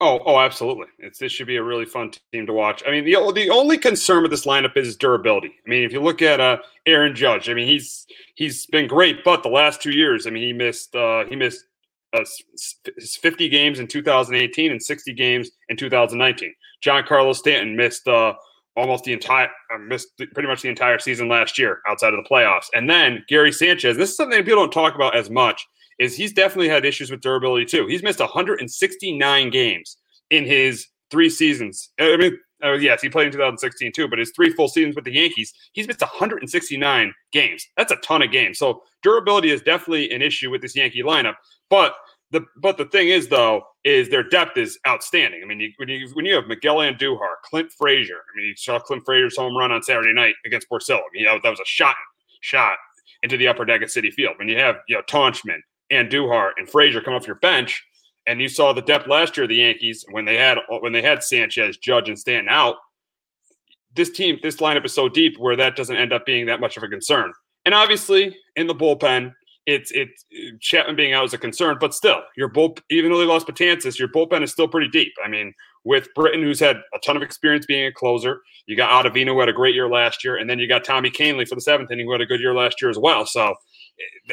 Oh, 0.00 0.20
oh, 0.26 0.38
absolutely. 0.38 0.86
It's 1.00 1.18
this 1.18 1.32
should 1.32 1.48
be 1.48 1.56
a 1.56 1.62
really 1.62 1.84
fun 1.84 2.12
team 2.32 2.46
to 2.46 2.52
watch. 2.52 2.84
I 2.86 2.90
mean, 2.92 3.04
the 3.04 3.16
the 3.34 3.50
only 3.50 3.76
concern 3.76 4.22
with 4.22 4.30
this 4.30 4.46
lineup 4.46 4.76
is 4.76 4.96
durability. 4.96 5.52
I 5.66 5.68
mean, 5.68 5.82
if 5.82 5.92
you 5.92 6.00
look 6.00 6.22
at 6.22 6.38
uh, 6.40 6.58
Aaron 6.86 7.16
Judge, 7.16 7.48
I 7.50 7.54
mean, 7.54 7.66
he's 7.66 8.06
he's 8.36 8.66
been 8.66 8.86
great, 8.86 9.24
but 9.24 9.42
the 9.42 9.48
last 9.48 9.82
two 9.82 9.90
years, 9.90 10.26
I 10.26 10.30
mean, 10.30 10.44
he 10.44 10.52
missed 10.52 10.94
uh, 10.94 11.24
he 11.24 11.34
missed 11.34 11.64
uh, 12.12 12.24
50 12.96 13.48
games 13.48 13.80
in 13.80 13.88
2018 13.88 14.70
and 14.70 14.82
60 14.82 15.12
games 15.14 15.50
in 15.68 15.76
2019. 15.76 16.54
Giancarlo 16.80 17.34
Stanton 17.34 17.76
missed 17.76 18.06
uh, 18.06 18.34
almost 18.76 19.02
the 19.02 19.12
entire 19.12 19.48
uh, 19.74 19.78
missed 19.78 20.16
pretty 20.32 20.48
much 20.48 20.62
the 20.62 20.68
entire 20.68 21.00
season 21.00 21.28
last 21.28 21.58
year 21.58 21.80
outside 21.88 22.14
of 22.14 22.22
the 22.22 22.28
playoffs. 22.28 22.66
And 22.72 22.88
then 22.88 23.24
Gary 23.28 23.50
Sanchez. 23.50 23.96
This 23.96 24.10
is 24.10 24.16
something 24.16 24.38
people 24.44 24.62
don't 24.62 24.72
talk 24.72 24.94
about 24.94 25.16
as 25.16 25.28
much 25.28 25.66
is 25.98 26.16
he's 26.16 26.32
definitely 26.32 26.68
had 26.68 26.84
issues 26.84 27.10
with 27.10 27.20
durability 27.20 27.64
too. 27.64 27.86
He's 27.86 28.02
missed 28.02 28.20
169 28.20 29.50
games 29.50 29.96
in 30.30 30.44
his 30.44 30.86
three 31.10 31.30
seasons. 31.30 31.90
I 32.00 32.16
mean, 32.16 32.38
uh, 32.62 32.72
yes, 32.72 33.00
he 33.00 33.08
played 33.08 33.26
in 33.26 33.32
2016 33.32 33.92
too, 33.92 34.08
but 34.08 34.18
his 34.18 34.32
three 34.34 34.50
full 34.50 34.68
seasons 34.68 34.96
with 34.96 35.04
the 35.04 35.14
Yankees, 35.14 35.52
he's 35.72 35.86
missed 35.86 36.00
169 36.00 37.14
games. 37.32 37.66
That's 37.76 37.92
a 37.92 37.96
ton 37.96 38.22
of 38.22 38.32
games. 38.32 38.58
So 38.58 38.82
durability 39.02 39.50
is 39.50 39.62
definitely 39.62 40.10
an 40.10 40.22
issue 40.22 40.50
with 40.50 40.62
this 40.62 40.74
Yankee 40.74 41.02
lineup. 41.02 41.34
But 41.70 41.94
the 42.30 42.44
but 42.60 42.76
the 42.76 42.84
thing 42.86 43.08
is 43.08 43.28
though 43.28 43.62
is 43.84 44.10
their 44.10 44.22
depth 44.22 44.56
is 44.56 44.78
outstanding. 44.86 45.40
I 45.42 45.46
mean, 45.46 45.60
you, 45.60 45.72
when 45.76 45.88
you 45.88 46.08
when 46.12 46.26
you 46.26 46.34
have 46.34 46.46
Miguel 46.46 46.76
Andujar, 46.76 47.36
Clint 47.44 47.70
Frazier. 47.72 48.16
I 48.16 48.36
mean, 48.36 48.48
you 48.48 48.56
saw 48.56 48.78
Clint 48.78 49.02
Frazier's 49.04 49.36
home 49.36 49.56
run 49.56 49.72
on 49.72 49.82
Saturday 49.82 50.12
night 50.12 50.34
against 50.44 50.68
Porcello. 50.68 50.98
I 50.98 51.08
mean, 51.12 51.24
that, 51.24 51.42
that 51.42 51.50
was 51.50 51.60
a 51.60 51.66
shot 51.66 51.96
shot 52.40 52.76
into 53.22 53.36
the 53.36 53.48
upper 53.48 53.64
deck 53.64 53.82
of 53.82 53.88
Citi 53.88 54.12
Field. 54.12 54.34
When 54.38 54.48
you 54.48 54.58
have 54.58 54.76
you 54.88 54.96
know 54.96 55.02
Tauchman, 55.90 56.10
Andujar, 56.10 56.50
and 56.56 56.68
Frazier 56.68 57.00
come 57.00 57.14
off 57.14 57.26
your 57.26 57.36
bench, 57.36 57.84
and 58.26 58.40
you 58.40 58.48
saw 58.48 58.72
the 58.72 58.82
depth 58.82 59.06
last 59.06 59.36
year 59.36 59.44
of 59.44 59.48
the 59.48 59.56
Yankees 59.56 60.04
when 60.10 60.24
they 60.24 60.36
had 60.36 60.58
when 60.80 60.92
they 60.92 61.02
had 61.02 61.22
Sanchez, 61.22 61.76
Judge, 61.76 62.08
and 62.08 62.18
Stanton 62.18 62.48
out. 62.48 62.76
This 63.94 64.10
team, 64.10 64.38
this 64.42 64.56
lineup 64.56 64.84
is 64.84 64.94
so 64.94 65.08
deep 65.08 65.38
where 65.38 65.56
that 65.56 65.76
doesn't 65.76 65.96
end 65.96 66.12
up 66.12 66.26
being 66.26 66.46
that 66.46 66.60
much 66.60 66.76
of 66.76 66.82
a 66.82 66.88
concern. 66.88 67.32
And 67.64 67.74
obviously, 67.74 68.36
in 68.56 68.66
the 68.66 68.74
bullpen, 68.74 69.32
it's 69.66 69.90
it's 69.92 70.24
Chapman 70.60 70.96
being 70.96 71.12
out 71.12 71.24
is 71.24 71.34
a 71.34 71.38
concern, 71.38 71.78
but 71.80 71.94
still, 71.94 72.20
your 72.36 72.48
bull 72.48 72.76
even 72.90 73.10
though 73.10 73.18
they 73.18 73.24
lost 73.24 73.46
Betances, 73.46 73.98
your 73.98 74.08
bullpen 74.08 74.42
is 74.42 74.52
still 74.52 74.68
pretty 74.68 74.88
deep. 74.88 75.12
I 75.24 75.28
mean, 75.28 75.52
with 75.84 76.08
Britton, 76.14 76.42
who's 76.42 76.60
had 76.60 76.76
a 76.94 76.98
ton 77.04 77.16
of 77.16 77.22
experience 77.22 77.66
being 77.66 77.86
a 77.86 77.92
closer, 77.92 78.42
you 78.66 78.76
got 78.76 78.90
Ottavino, 79.04 79.28
who 79.28 79.40
had 79.40 79.48
a 79.48 79.54
great 79.54 79.74
year 79.74 79.88
last 79.88 80.24
year, 80.24 80.36
and 80.36 80.48
then 80.48 80.58
you 80.58 80.68
got 80.68 80.84
Tommy 80.84 81.10
Kahnle 81.10 81.46
for 81.48 81.54
the 81.54 81.60
seventh 81.60 81.90
inning, 81.90 82.06
who 82.06 82.12
had 82.12 82.20
a 82.20 82.26
good 82.26 82.40
year 82.40 82.54
last 82.54 82.80
year 82.80 82.90
as 82.90 82.98
well. 82.98 83.26
So 83.26 83.54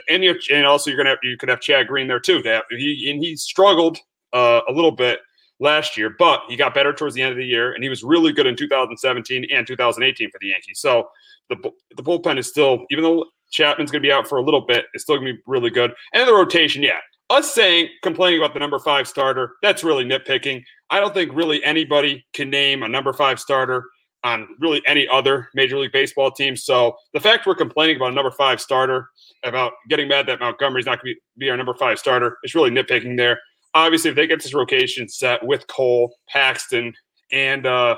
and 0.10 0.24
you 0.24 0.36
and 0.52 0.66
also 0.66 0.90
you're 0.90 0.98
gonna 0.98 1.10
have 1.10 1.20
you 1.24 1.38
could 1.38 1.50
have 1.50 1.62
Chad 1.62 1.88
Green 1.88 2.08
there 2.08 2.20
too. 2.20 2.42
That 2.42 2.66
he 2.70 3.10
and 3.10 3.24
he 3.24 3.36
struggled 3.36 3.98
uh, 4.34 4.62
a 4.68 4.72
little 4.72 4.92
bit 4.92 5.20
last 5.60 5.98
year, 5.98 6.16
but 6.18 6.42
he 6.48 6.56
got 6.56 6.74
better 6.74 6.94
towards 6.94 7.16
the 7.16 7.22
end 7.22 7.32
of 7.32 7.38
the 7.38 7.46
year, 7.46 7.74
and 7.74 7.84
he 7.84 7.90
was 7.90 8.04
really 8.04 8.34
good 8.34 8.46
in 8.46 8.56
2017 8.56 9.48
and 9.52 9.68
2018 9.68 10.32
for 10.32 10.38
the 10.40 10.48
Yankees. 10.48 10.80
So 10.80 11.10
the 11.50 11.56
the 11.96 12.04
bullpen 12.04 12.38
is 12.38 12.48
still, 12.48 12.86
even 12.90 13.04
though 13.04 13.26
Chapman's 13.52 13.92
going 13.92 14.02
to 14.02 14.08
be 14.08 14.12
out 14.12 14.28
for 14.28 14.38
a 14.38 14.44
little 14.44 14.62
bit, 14.62 14.86
it's 14.94 15.04
still 15.04 15.16
going 15.16 15.28
to 15.28 15.34
be 15.34 15.42
really 15.46 15.70
good. 15.70 15.94
And 16.14 16.28
the 16.28 16.34
rotation, 16.34 16.84
yeah, 16.84 17.00
us 17.30 17.54
saying 17.54 17.90
complaining 18.04 18.40
about 18.40 18.54
the 18.54 18.60
number 18.60 18.80
five 18.80 19.08
starter, 19.08 19.54
that's 19.62 19.84
really 19.84 20.04
nitpicking. 20.04 20.64
I 20.90 21.00
don't 21.00 21.14
think 21.14 21.32
really 21.34 21.64
anybody 21.64 22.26
can 22.34 22.50
name 22.50 22.84
a 22.84 22.88
number 22.88 23.14
five 23.14 23.40
starter 23.40 23.86
on 24.26 24.48
really 24.60 24.82
any 24.88 25.08
other 25.08 25.50
Major 25.54 25.78
League 25.78 25.92
Baseball 25.92 26.32
team. 26.32 26.56
So 26.56 26.98
the 27.14 27.20
fact 27.20 27.46
we're 27.46 27.56
complaining 27.56 27.96
about 27.96 28.12
a 28.12 28.16
number 28.16 28.32
five 28.32 28.60
starter, 28.60 29.08
about 29.44 29.74
getting 29.88 30.08
mad 30.08 30.26
that 30.28 30.40
Montgomery's 30.40 30.88
not 30.88 31.02
going 31.02 31.14
to 31.14 31.22
be 31.38 31.50
our 31.50 31.56
number 31.56 31.76
five 31.76 32.00
starter, 32.00 32.38
is 32.44 32.56
really 32.56 32.72
nitpicking 32.72 33.18
there. 33.18 33.40
Obviously, 33.76 34.10
if 34.10 34.16
they 34.16 34.26
get 34.26 34.42
this 34.42 34.54
rotation 34.54 35.08
set 35.08 35.46
with 35.46 35.68
Cole, 35.68 36.16
Paxton, 36.28 36.94
and 37.32 37.68
uh, 37.68 37.98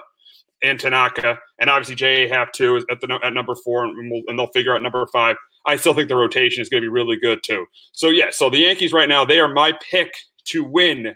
and 0.61 0.79
Tanaka, 0.79 1.39
and 1.59 1.69
obviously 1.69 1.95
JA 1.95 2.27
have 2.33 2.51
to 2.53 2.83
at 2.91 2.99
the 2.99 3.19
at 3.23 3.33
number 3.33 3.55
four, 3.55 3.85
and, 3.85 4.11
we'll, 4.11 4.23
and 4.27 4.37
they'll 4.37 4.47
figure 4.47 4.75
out 4.75 4.81
number 4.81 5.07
five. 5.13 5.37
I 5.65 5.77
still 5.77 5.93
think 5.93 6.09
the 6.09 6.15
rotation 6.15 6.61
is 6.61 6.69
going 6.69 6.81
to 6.81 6.85
be 6.85 6.91
really 6.91 7.17
good 7.17 7.39
too. 7.43 7.65
So 7.93 8.09
yeah, 8.09 8.31
so 8.31 8.49
the 8.49 8.59
Yankees 8.59 8.91
right 8.91 9.07
now 9.07 9.23
they 9.23 9.39
are 9.39 9.47
my 9.47 9.73
pick 9.89 10.13
to 10.45 10.63
win 10.63 11.15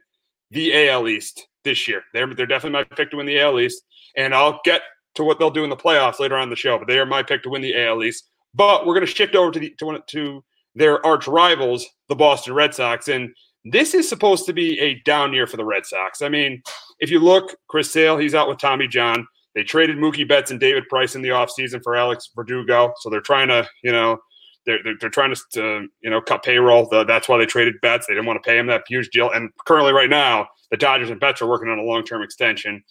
the 0.52 0.90
AL 0.90 1.10
East 1.10 1.48
this 1.64 1.88
year. 1.88 2.04
They're 2.14 2.34
they're 2.34 2.46
definitely 2.46 2.80
my 2.80 2.96
pick 2.96 3.12
to 3.12 3.18
win 3.18 3.26
the 3.26 3.40
AL 3.40 3.60
East, 3.60 3.84
and 4.16 4.34
I'll 4.34 4.62
get 4.64 4.82
to 5.16 5.24
what 5.24 5.40
they'll 5.40 5.52
do 5.52 5.64
in 5.64 5.70
the 5.70 5.76
playoffs 5.76 6.20
later 6.20 6.38
on 6.38 6.50
the 6.50 6.56
show. 6.56 6.78
But 6.78 6.88
they 6.88 7.00
are 7.00 7.06
my 7.06 7.24
pick 7.24 7.44
to 7.44 7.50
win 7.50 7.62
the 7.62 7.76
AL 7.76 8.04
East. 8.04 8.30
But 8.54 8.86
we're 8.86 8.94
going 8.94 9.06
to 9.06 9.12
shift 9.12 9.36
over 9.36 9.52
to 9.52 9.60
the 9.60 9.74
to, 9.80 10.00
to 10.08 10.44
their 10.76 11.06
arch 11.06 11.28
rivals, 11.28 11.86
the 12.10 12.16
Boston 12.16 12.54
Red 12.54 12.74
Sox, 12.74 13.08
and 13.08 13.34
this 13.64 13.94
is 13.94 14.10
supposed 14.10 14.46
to 14.46 14.54
be 14.54 14.80
a 14.80 14.96
down 15.06 15.34
year 15.34 15.48
for 15.48 15.58
the 15.58 15.66
Red 15.66 15.86
Sox. 15.86 16.22
I 16.22 16.30
mean, 16.30 16.62
if 17.00 17.12
you 17.12 17.20
look, 17.20 17.56
Chris 17.68 17.92
Sale, 17.92 18.18
he's 18.18 18.34
out 18.34 18.50
with 18.50 18.58
Tommy 18.58 18.88
John. 18.88 19.28
They 19.54 19.64
traded 19.64 19.98
Mookie 19.98 20.28
Betts 20.28 20.52
and 20.52 20.60
David 20.60 20.88
Price 20.90 21.16
in 21.16 21.22
the 21.22 21.30
offseason 21.30 21.84
for 21.84 21.96
Alex 21.96 22.30
Verdugo. 22.36 22.94
So 23.00 23.10
they're 23.10 23.22
trying 23.22 23.50
to, 23.50 23.68
you 23.84 23.92
know, 23.92 24.18
they're, 24.66 24.80
they're, 24.84 24.96
they're 25.00 25.10
trying 25.10 25.36
to, 25.36 25.42
to, 25.54 25.88
you 26.02 26.10
know, 26.10 26.22
cut 26.22 26.44
payroll. 26.44 26.88
The, 26.90 27.04
that's 27.04 27.28
why 27.28 27.38
they 27.38 27.46
traded 27.46 27.76
Betts. 27.82 28.08
They 28.08 28.14
didn't 28.14 28.28
want 28.28 28.42
to 28.42 28.48
pay 28.50 28.58
him 28.58 28.68
that 28.68 28.84
huge 28.88 29.10
deal. 29.10 29.30
And 29.30 29.50
currently, 29.66 29.94
right 29.94 30.10
now, 30.10 30.48
the 30.70 30.78
Dodgers 30.78 31.10
and 31.10 31.20
Betts 31.20 31.42
are 31.42 31.48
working 31.48 31.70
on 31.70 31.80
a 31.80 31.84
long 31.84 32.04
term 32.04 32.22
extension. 32.22 32.84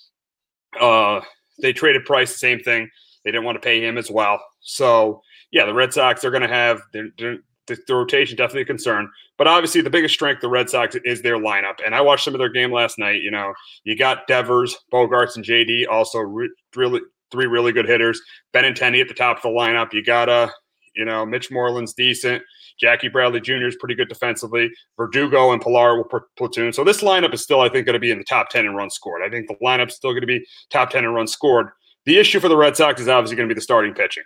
Uh, 0.78 1.20
they 1.60 1.72
traded 1.72 2.04
Price, 2.04 2.38
same 2.38 2.60
thing. 2.60 2.88
They 3.24 3.30
didn't 3.30 3.44
want 3.44 3.56
to 3.56 3.60
pay 3.60 3.82
him 3.84 3.98
as 3.98 4.10
well. 4.10 4.42
So, 4.60 5.22
yeah, 5.52 5.66
the 5.66 5.74
Red 5.74 5.92
Sox 5.92 6.24
are 6.24 6.30
going 6.30 6.42
to 6.42 6.48
have 6.48 6.80
they're, 6.92 7.10
they're, 7.18 7.38
the, 7.66 7.78
the, 7.86 7.94
rotation 7.94 8.36
definitely 8.36 8.62
a 8.62 8.66
concern. 8.66 9.08
But 9.36 9.46
obviously, 9.46 9.80
the 9.80 9.90
biggest 9.90 10.14
strength 10.14 10.40
the 10.40 10.48
Red 10.48 10.68
Sox 10.70 10.96
is 11.04 11.22
their 11.22 11.36
lineup. 11.36 11.76
And 11.84 11.94
I 11.94 12.00
watched 12.00 12.24
some 12.24 12.34
of 12.34 12.38
their 12.38 12.48
game 12.48 12.72
last 12.72 12.98
night. 12.98 13.22
You 13.22 13.30
know, 13.30 13.52
you 13.84 13.96
got 13.96 14.26
Devers, 14.26 14.76
Bogaerts, 14.92 15.36
and 15.36 15.44
JD, 15.44 15.86
also 15.88 16.18
re- 16.18 16.52
really 16.74 17.00
three 17.30 17.46
really 17.46 17.72
good 17.72 17.86
hitters. 17.86 18.20
Benintendi 18.52 19.00
at 19.00 19.08
the 19.08 19.14
top 19.14 19.36
of 19.36 19.42
the 19.42 19.48
lineup. 19.48 19.92
You 19.92 20.02
got 20.02 20.28
uh, 20.28 20.48
you 20.94 21.04
know, 21.04 21.24
Mitch 21.24 21.50
Moreland's 21.50 21.94
decent. 21.94 22.42
Jackie 22.80 23.08
Bradley 23.08 23.40
Jr. 23.40 23.66
is 23.66 23.76
pretty 23.76 23.94
good 23.94 24.08
defensively. 24.08 24.70
Verdugo 24.96 25.52
and 25.52 25.60
Pilar 25.60 25.96
will 25.96 26.08
platoon. 26.36 26.72
So 26.72 26.82
this 26.82 27.02
lineup 27.02 27.34
is 27.34 27.42
still, 27.42 27.60
I 27.60 27.68
think, 27.68 27.86
going 27.86 27.94
to 27.94 28.00
be 28.00 28.10
in 28.10 28.18
the 28.18 28.24
top 28.24 28.48
10 28.48 28.64
in 28.64 28.74
runs 28.74 28.94
scored. 28.94 29.22
I 29.22 29.28
think 29.28 29.48
the 29.48 29.56
lineup's 29.64 29.96
still 29.96 30.12
going 30.12 30.22
to 30.22 30.26
be 30.26 30.44
top 30.70 30.90
10 30.90 31.04
in 31.04 31.10
runs 31.10 31.32
scored. 31.32 31.68
The 32.06 32.18
issue 32.18 32.40
for 32.40 32.48
the 32.48 32.56
Red 32.56 32.76
Sox 32.76 33.00
is 33.00 33.08
obviously 33.08 33.36
going 33.36 33.48
to 33.48 33.54
be 33.54 33.58
the 33.58 33.62
starting 33.62 33.94
pitching. 33.94 34.24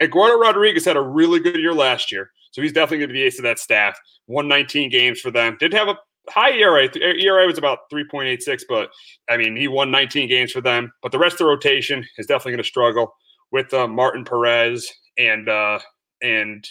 Eduardo 0.00 0.38
Rodriguez 0.38 0.84
had 0.84 0.96
a 0.96 1.00
really 1.00 1.40
good 1.40 1.56
year 1.56 1.72
last 1.72 2.12
year, 2.12 2.30
so 2.52 2.62
he's 2.62 2.72
definitely 2.72 2.98
going 2.98 3.08
to 3.08 3.14
be 3.14 3.20
the 3.20 3.26
ace 3.26 3.38
of 3.38 3.44
that 3.44 3.58
staff. 3.58 3.98
Won 4.26 4.46
19 4.46 4.90
games 4.90 5.20
for 5.20 5.30
them. 5.30 5.56
Did 5.58 5.72
have 5.72 5.88
a 5.88 5.96
high 6.28 6.52
ERA. 6.52 6.88
ERA 6.96 7.46
was 7.46 7.58
about 7.58 7.90
3.86, 7.92 8.62
but 8.68 8.90
I 9.28 9.36
mean, 9.36 9.56
he 9.56 9.68
won 9.68 9.90
19 9.90 10.28
games 10.28 10.52
for 10.52 10.60
them. 10.60 10.92
But 11.02 11.12
the 11.12 11.18
rest 11.18 11.34
of 11.34 11.38
the 11.38 11.44
rotation 11.46 12.04
is 12.18 12.26
definitely 12.26 12.52
going 12.52 12.62
to 12.62 12.68
struggle 12.68 13.14
with 13.52 13.72
uh, 13.72 13.88
Martin 13.88 14.24
Perez 14.24 14.90
and 15.18 15.48
uh, 15.48 15.78
and 16.22 16.66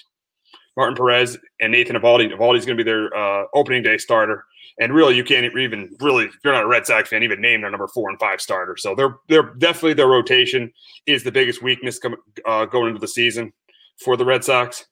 Martin 0.77 0.95
Perez 0.95 1.37
and 1.59 1.71
Nathan 1.71 1.95
Eovaldi. 1.95 2.31
Eovaldi's 2.31 2.65
going 2.65 2.77
to 2.77 2.83
be 2.83 2.89
their 2.89 3.15
uh, 3.15 3.45
opening 3.53 3.83
day 3.83 3.97
starter. 3.97 4.45
And 4.79 4.93
really, 4.93 5.15
you 5.15 5.23
can't 5.23 5.45
even 5.57 5.95
really, 6.01 6.25
if 6.25 6.35
you're 6.43 6.53
not 6.53 6.65
a 6.65 6.67
Red 6.67 6.85
Sox 6.85 7.09
fan, 7.09 7.23
even 7.23 7.39
name 7.39 7.61
their 7.61 7.71
number 7.71 7.87
four 7.87 8.09
and 8.09 8.19
five 8.19 8.41
starter. 8.41 8.75
So 8.75 8.93
they're 8.93 9.15
they're 9.29 9.53
definitely 9.57 9.93
their 9.93 10.07
rotation 10.07 10.71
is 11.05 11.23
the 11.23 11.31
biggest 11.31 11.61
weakness 11.61 11.97
com- 11.97 12.17
uh, 12.45 12.65
going 12.65 12.89
into 12.89 12.99
the 12.99 13.07
season 13.07 13.53
for 13.97 14.17
the 14.17 14.25
Red 14.25 14.43
Sox. 14.43 14.85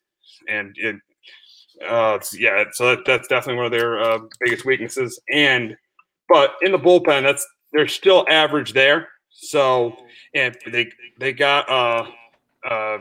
And 0.47 0.73
it, 0.77 0.95
uh, 1.85 2.19
yeah, 2.31 2.63
so 2.71 2.95
that, 2.95 2.99
that's 3.05 3.27
definitely 3.27 3.57
one 3.57 3.65
of 3.65 3.71
their 3.73 4.01
uh, 4.01 4.19
biggest 4.39 4.63
weaknesses. 4.63 5.19
And 5.29 5.75
but 6.29 6.55
in 6.61 6.71
the 6.71 6.79
bullpen, 6.79 7.23
that's 7.23 7.45
they're 7.73 7.89
still 7.89 8.25
average 8.29 8.71
there. 8.71 9.09
So 9.29 9.97
and 10.33 10.55
they 10.71 10.89
they 11.19 11.33
got 11.33 11.69
uh 11.69 12.05
uh 12.69 12.99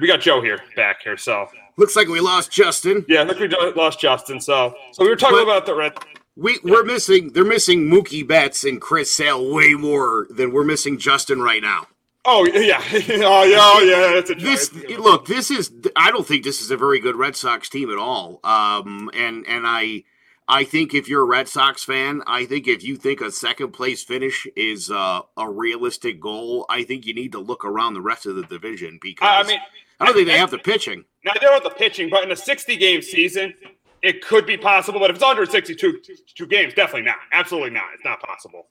we 0.00 0.06
got 0.06 0.20
Joe 0.20 0.40
here 0.40 0.60
back 0.76 1.02
here. 1.02 1.16
So 1.16 1.48
looks 1.76 1.96
like 1.96 2.08
we 2.08 2.20
lost 2.20 2.50
Justin. 2.50 3.04
Yeah, 3.08 3.22
look, 3.22 3.38
we 3.38 3.48
lost 3.48 4.00
Justin. 4.00 4.40
So 4.40 4.74
so 4.92 5.04
we 5.04 5.10
were 5.10 5.16
talking 5.16 5.38
but 5.38 5.44
about 5.44 5.66
the 5.66 5.74
red. 5.74 5.92
We 6.36 6.58
we're 6.62 6.84
missing. 6.84 7.32
They're 7.32 7.44
missing 7.44 7.88
Mookie 7.88 8.26
Betts 8.26 8.64
and 8.64 8.80
Chris 8.80 9.12
Sale 9.14 9.52
way 9.52 9.74
more 9.74 10.26
than 10.30 10.52
we're 10.52 10.64
missing 10.64 10.98
Justin 10.98 11.42
right 11.42 11.62
now. 11.62 11.86
Oh 12.24 12.44
yeah, 12.46 12.82
oh 12.92 13.44
yeah, 13.44 13.58
oh 13.60 13.80
yeah. 13.82 14.14
That's 14.14 14.30
a 14.30 14.34
this 14.34 14.72
look. 14.98 15.26
This 15.26 15.50
is. 15.50 15.72
I 15.96 16.10
don't 16.10 16.26
think 16.26 16.44
this 16.44 16.60
is 16.60 16.70
a 16.70 16.76
very 16.76 17.00
good 17.00 17.16
Red 17.16 17.36
Sox 17.36 17.68
team 17.68 17.90
at 17.90 17.98
all. 17.98 18.40
Um, 18.44 19.10
and 19.14 19.46
and 19.48 19.66
I 19.66 20.04
I 20.48 20.64
think 20.64 20.94
if 20.94 21.08
you're 21.08 21.22
a 21.22 21.26
Red 21.26 21.46
Sox 21.46 21.84
fan, 21.84 22.22
I 22.26 22.46
think 22.46 22.66
if 22.66 22.82
you 22.82 22.96
think 22.96 23.20
a 23.20 23.30
second 23.30 23.72
place 23.72 24.02
finish 24.02 24.46
is 24.56 24.90
uh, 24.90 25.20
a 25.36 25.48
realistic 25.48 26.20
goal, 26.20 26.64
I 26.70 26.84
think 26.84 27.04
you 27.04 27.12
need 27.12 27.32
to 27.32 27.38
look 27.38 27.66
around 27.66 27.94
the 27.94 28.00
rest 28.00 28.24
of 28.24 28.34
the 28.34 28.44
division 28.44 28.98
because 29.02 29.28
I 29.28 29.46
mean, 29.46 29.60
I 30.00 30.06
don't 30.06 30.14
think 30.14 30.26
they 30.26 30.38
have 30.38 30.50
the 30.50 30.58
pitching. 30.58 31.04
Now 31.22 31.32
they 31.34 31.40
don't 31.40 31.52
have 31.52 31.64
the 31.64 31.78
pitching, 31.78 32.08
but 32.08 32.24
in 32.24 32.30
a 32.30 32.36
60 32.36 32.76
game 32.78 33.02
season, 33.02 33.52
it 34.00 34.24
could 34.24 34.46
be 34.46 34.56
possible. 34.56 35.00
But 35.00 35.10
if 35.10 35.16
it's 35.16 35.24
under 35.24 35.44
62 35.44 36.00
two 36.34 36.46
games, 36.46 36.72
definitely 36.72 37.02
not. 37.02 37.18
Absolutely 37.32 37.70
not. 37.70 37.88
It's 37.94 38.04
not 38.04 38.20
possible 38.22 38.68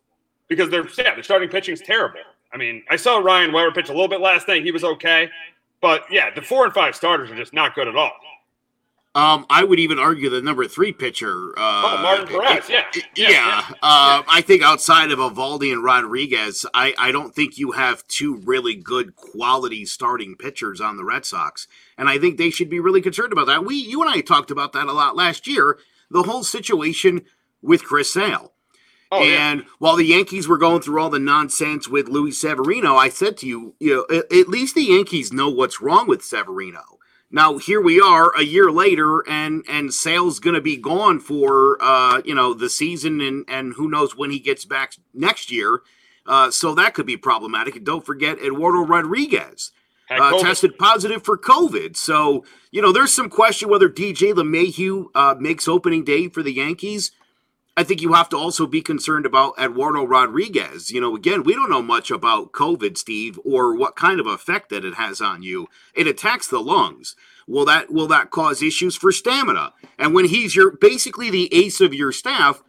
because 0.48 0.72
they're 0.72 0.88
yeah, 0.98 1.14
their 1.14 1.24
starting 1.24 1.50
pitching 1.50 1.74
is 1.74 1.82
terrible. 1.82 2.22
I 2.52 2.58
mean, 2.58 2.84
I 2.90 2.96
saw 2.96 3.20
Ryan 3.20 3.54
Weber 3.54 3.72
pitch 3.72 3.90
a 3.90 3.94
little 3.94 4.08
bit 4.08 4.22
last 4.22 4.48
night. 4.48 4.64
He 4.64 4.72
was 4.72 4.84
okay, 4.84 5.30
but 5.80 6.06
yeah, 6.10 6.34
the 6.34 6.42
four 6.42 6.66
and 6.66 6.74
five 6.74 6.96
starters 6.96 7.30
are 7.30 7.36
just 7.36 7.54
not 7.54 7.76
good 7.76 7.88
at 7.88 7.96
all. 7.96 8.14
Um, 9.18 9.48
I 9.50 9.64
would 9.64 9.80
even 9.80 9.98
argue 9.98 10.30
the 10.30 10.44
number 10.44 10.68
three 10.68 10.92
pitcher. 10.92 11.50
Uh, 11.58 11.98
oh, 11.98 12.02
Martin 12.04 12.28
Perez, 12.28 12.70
yeah. 12.70 12.84
Yeah. 12.94 13.02
yeah. 13.16 13.30
yeah. 13.30 13.64
Uh, 13.82 14.22
I 14.28 14.44
think 14.46 14.62
outside 14.62 15.10
of 15.12 15.18
Eovaldi 15.18 15.74
and 15.74 15.84
Rodriguez, 15.84 16.68
I, 16.76 16.94
I 17.00 17.12
don't 17.12 17.34
think 17.34 17.58
you 17.58 17.72
have 17.72 18.08
two 18.08 18.36
really 18.46 18.76
good 18.76 19.16
quality 19.16 19.86
starting 19.88 20.36
pitchers 20.36 20.80
on 20.80 20.98
the 20.98 21.04
Red 21.04 21.26
Sox. 21.26 21.68
And 21.98 22.08
I 22.08 22.20
think 22.20 22.38
they 22.38 22.52
should 22.52 22.70
be 22.70 22.80
really 22.80 23.02
concerned 23.02 23.34
about 23.34 23.48
that. 23.48 23.66
We, 23.66 23.76
you 23.76 24.04
and 24.04 24.12
I 24.12 24.22
talked 24.22 24.52
about 24.52 24.74
that 24.74 24.86
a 24.86 24.94
lot 24.94 25.16
last 25.16 25.48
year. 25.48 25.80
The 26.12 26.22
whole 26.22 26.44
situation 26.44 27.26
with 27.64 27.84
Chris 27.84 28.14
Sale. 28.14 28.54
Oh, 29.12 29.24
and 29.24 29.62
yeah. 29.62 29.66
while 29.80 29.96
the 29.96 30.06
Yankees 30.06 30.48
were 30.48 30.60
going 30.60 30.82
through 30.82 31.02
all 31.02 31.10
the 31.10 31.18
nonsense 31.18 31.88
with 31.88 32.08
Luis 32.08 32.40
Severino, 32.40 32.98
I 32.98 33.10
said 33.10 33.38
to 33.38 33.48
you, 33.48 33.74
you 33.80 34.06
know, 34.12 34.18
at 34.20 34.48
least 34.48 34.76
the 34.76 34.84
Yankees 34.84 35.34
know 35.34 35.50
what's 35.50 35.82
wrong 35.82 36.08
with 36.08 36.24
Severino. 36.24 36.97
Now 37.30 37.58
here 37.58 37.82
we 37.82 38.00
are 38.00 38.32
a 38.38 38.44
year 38.44 38.72
later, 38.72 39.28
and 39.28 39.64
and 39.68 39.94
Sale's 39.94 40.40
going 40.40 40.54
to 40.54 40.62
be 40.62 40.78
gone 40.78 41.20
for 41.20 41.78
uh, 41.82 42.22
you 42.24 42.34
know 42.34 42.54
the 42.54 42.70
season, 42.70 43.20
and 43.20 43.46
and 43.48 43.74
who 43.74 43.90
knows 43.90 44.16
when 44.16 44.32
he 44.32 44.40
gets 44.40 44.66
back 44.66 44.94
next 45.14 45.52
year. 45.52 45.82
Uh, 46.26 46.52
so 46.52 46.76
that 46.76 46.94
could 46.94 47.06
be 47.06 47.18
problematic. 47.18 47.76
And 47.76 47.86
don't 47.86 48.06
forget 48.06 48.38
Eduardo 48.40 48.80
Rodriguez 48.80 49.72
uh, 50.10 50.40
tested 50.40 50.78
positive 50.78 51.24
for 51.24 51.38
COVID. 51.38 51.96
So 51.98 52.46
you 52.72 52.82
know 52.82 52.92
there's 52.92 53.14
some 53.14 53.30
question 53.30 53.70
whether 53.70 53.90
DJ 53.90 54.34
LeMahieu 54.34 55.08
uh, 55.14 55.36
makes 55.40 55.68
opening 55.68 56.04
day 56.04 56.30
for 56.30 56.42
the 56.42 56.54
Yankees. 56.54 57.12
I 57.78 57.84
think 57.84 58.02
you 58.02 58.14
have 58.14 58.28
to 58.30 58.38
also 58.38 58.66
be 58.66 58.82
concerned 58.82 59.28
about 59.28 59.54
Eduardo 59.60 60.04
Rodriguez. 60.04 60.90
You 60.90 61.00
know, 61.00 61.16
again, 61.16 61.44
we 61.44 61.54
don't 61.54 61.70
know 61.70 61.84
much 61.84 62.10
about 62.10 62.52
COVID, 62.52 62.98
Steve, 62.98 63.40
or 63.46 63.76
what 63.76 63.96
kind 63.96 64.20
of 64.20 64.26
effect 64.26 64.70
that 64.70 64.84
it 64.84 64.96
has 64.96 65.22
on 65.22 65.44
you. 65.44 65.68
It 65.94 66.08
attacks 66.08 66.48
the 66.48 66.60
lungs. 66.60 67.16
Will 67.48 67.66
that 67.66 67.94
will 67.94 68.08
that 68.08 68.32
cause 68.32 68.64
issues 68.64 68.96
for 68.98 69.12
stamina? 69.12 69.74
And 70.00 70.16
when 70.16 70.26
he's 70.26 70.56
your 70.56 70.72
basically 70.72 71.30
the 71.30 71.54
ace 71.54 71.80
of 71.80 71.94
your 71.94 72.12
staff, 72.12 72.64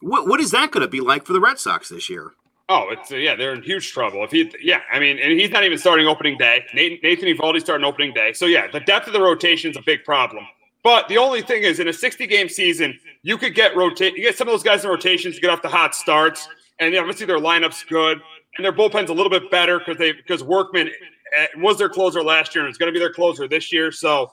what 0.00 0.28
what 0.28 0.40
is 0.40 0.52
that 0.52 0.70
going 0.70 0.82
to 0.82 0.88
be 0.88 1.00
like 1.00 1.26
for 1.26 1.32
the 1.32 1.40
Red 1.40 1.58
Sox 1.58 1.88
this 1.88 2.08
year? 2.08 2.30
Oh, 2.68 2.90
it's 2.90 3.10
uh, 3.10 3.16
yeah, 3.16 3.34
they're 3.34 3.54
in 3.54 3.62
huge 3.62 3.92
trouble. 3.92 4.24
If 4.24 4.30
he, 4.30 4.50
yeah, 4.62 4.80
I 4.90 5.00
mean, 5.00 5.18
and 5.18 5.38
he's 5.38 5.50
not 5.50 5.64
even 5.64 5.76
starting 5.76 6.06
opening 6.06 6.38
day. 6.38 6.64
Nathan, 6.72 6.98
Nathan 7.02 7.28
Eovaldi 7.28 7.60
starting 7.60 7.84
opening 7.84 8.14
day. 8.14 8.32
So 8.32 8.46
yeah, 8.46 8.70
the 8.70 8.80
depth 8.80 9.08
of 9.08 9.12
the 9.12 9.20
rotation 9.20 9.70
is 9.72 9.76
a 9.76 9.82
big 9.82 10.04
problem. 10.04 10.46
But 10.84 11.08
the 11.08 11.16
only 11.16 11.40
thing 11.40 11.62
is, 11.62 11.80
in 11.80 11.88
a 11.88 11.92
60 11.92 12.26
game 12.26 12.48
season, 12.48 13.00
you 13.22 13.38
could 13.38 13.54
get 13.54 13.74
rotate. 13.74 14.14
You 14.14 14.22
get 14.22 14.36
some 14.36 14.46
of 14.46 14.52
those 14.52 14.62
guys 14.62 14.84
in 14.84 14.90
rotations 14.90 15.34
to 15.36 15.40
get 15.40 15.50
off 15.50 15.62
the 15.62 15.68
hot 15.68 15.94
starts, 15.94 16.46
and 16.78 16.94
obviously 16.94 17.24
their 17.24 17.38
lineup's 17.38 17.82
good, 17.84 18.20
and 18.56 18.64
their 18.64 18.72
bullpen's 18.72 19.08
a 19.08 19.14
little 19.14 19.30
bit 19.30 19.50
better 19.50 19.78
because 19.78 19.96
they 19.96 20.12
because 20.12 20.44
Workman 20.44 20.90
eh, 21.36 21.46
was 21.56 21.78
their 21.78 21.88
closer 21.88 22.22
last 22.22 22.54
year, 22.54 22.64
and 22.64 22.68
it's 22.68 22.76
going 22.76 22.92
to 22.92 22.92
be 22.92 22.98
their 22.98 23.12
closer 23.12 23.48
this 23.48 23.72
year. 23.72 23.90
So, 23.90 24.30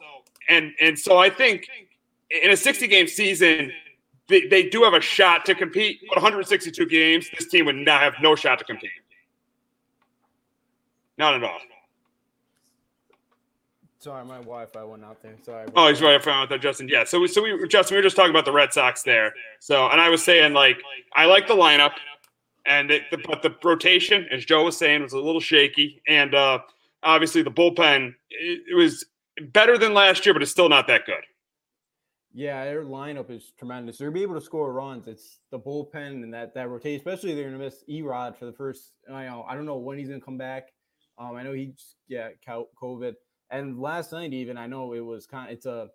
and 0.49 0.73
and 0.81 0.99
so 0.99 1.17
I 1.17 1.29
think 1.29 1.67
in 2.29 2.51
a 2.51 2.57
60 2.57 2.85
game 2.87 3.07
season, 3.07 3.71
they, 4.27 4.47
they 4.47 4.67
do 4.67 4.83
have 4.83 4.93
a 4.93 5.01
shot 5.01 5.45
to 5.45 5.55
compete. 5.55 6.01
But 6.09 6.17
162 6.17 6.85
games, 6.87 7.29
this 7.37 7.47
team 7.47 7.65
would 7.65 7.75
not 7.75 8.01
have 8.01 8.15
no 8.21 8.35
shot 8.35 8.59
to 8.59 8.65
compete. 8.65 8.91
Not 11.17 11.33
at 11.35 11.43
all. 11.45 11.59
Sorry, 14.01 14.25
my 14.25 14.37
Wi-Fi 14.37 14.83
went 14.83 15.05
out 15.05 15.21
there. 15.21 15.35
Sorry. 15.43 15.67
Oh, 15.75 15.87
he's 15.87 16.01
right. 16.01 16.15
I 16.15 16.19
found 16.19 16.49
that, 16.49 16.59
Justin. 16.59 16.87
Yeah. 16.87 17.03
So, 17.03 17.19
we, 17.19 17.27
so 17.27 17.43
we, 17.43 17.67
Justin, 17.67 17.95
we 17.95 17.99
were 17.99 18.03
just 18.03 18.15
talking 18.15 18.31
about 18.31 18.45
the 18.45 18.51
Red 18.51 18.73
Sox 18.73 19.03
there. 19.03 19.31
So, 19.59 19.87
and 19.89 20.01
I 20.01 20.09
was 20.09 20.23
saying 20.23 20.53
like 20.53 20.81
I 21.13 21.25
like 21.25 21.47
the 21.47 21.53
lineup, 21.53 21.91
and 22.65 22.89
it, 22.89 23.03
the, 23.11 23.19
but 23.19 23.43
the 23.43 23.55
rotation, 23.63 24.27
as 24.31 24.43
Joe 24.43 24.63
was 24.63 24.75
saying, 24.75 25.03
was 25.03 25.13
a 25.13 25.19
little 25.19 25.39
shaky, 25.39 26.01
and 26.07 26.33
uh, 26.33 26.59
obviously 27.03 27.43
the 27.43 27.51
bullpen 27.51 28.15
it, 28.31 28.61
it 28.71 28.75
was 28.75 29.05
better 29.53 29.77
than 29.77 29.93
last 29.93 30.25
year, 30.25 30.33
but 30.33 30.41
it's 30.41 30.51
still 30.51 30.69
not 30.69 30.87
that 30.87 31.05
good. 31.05 31.23
Yeah, 32.33 32.65
their 32.65 32.83
lineup 32.83 33.29
is 33.29 33.51
tremendous. 33.59 33.99
They're 33.99 34.09
be 34.09 34.23
able 34.23 34.35
to 34.35 34.41
score 34.41 34.73
runs. 34.73 35.07
It's 35.07 35.39
the 35.51 35.59
bullpen 35.59 36.23
and 36.23 36.33
that 36.33 36.55
that 36.55 36.69
rotation, 36.69 36.97
especially 36.97 37.35
they're 37.35 37.49
going 37.49 37.57
to 37.57 37.63
miss 37.63 37.83
Erod 37.87 38.35
for 38.35 38.45
the 38.45 38.53
first. 38.53 38.93
I 39.13 39.25
know 39.25 39.45
I 39.47 39.53
don't 39.53 39.65
know 39.65 39.77
when 39.77 39.99
he's 39.99 40.07
going 40.07 40.21
to 40.21 40.25
come 40.25 40.39
back. 40.39 40.69
Um, 41.19 41.35
I 41.35 41.43
know 41.43 41.53
he's 41.53 41.95
yeah 42.07 42.29
COVID. 42.49 43.13
And 43.51 43.79
last 43.79 44.11
night, 44.11 44.33
even 44.33 44.57
I 44.57 44.65
know 44.65 44.93
it 44.93 45.01
was 45.01 45.27
kind. 45.27 45.49
Of, 45.49 45.53
it's 45.53 45.65
a 45.65 45.89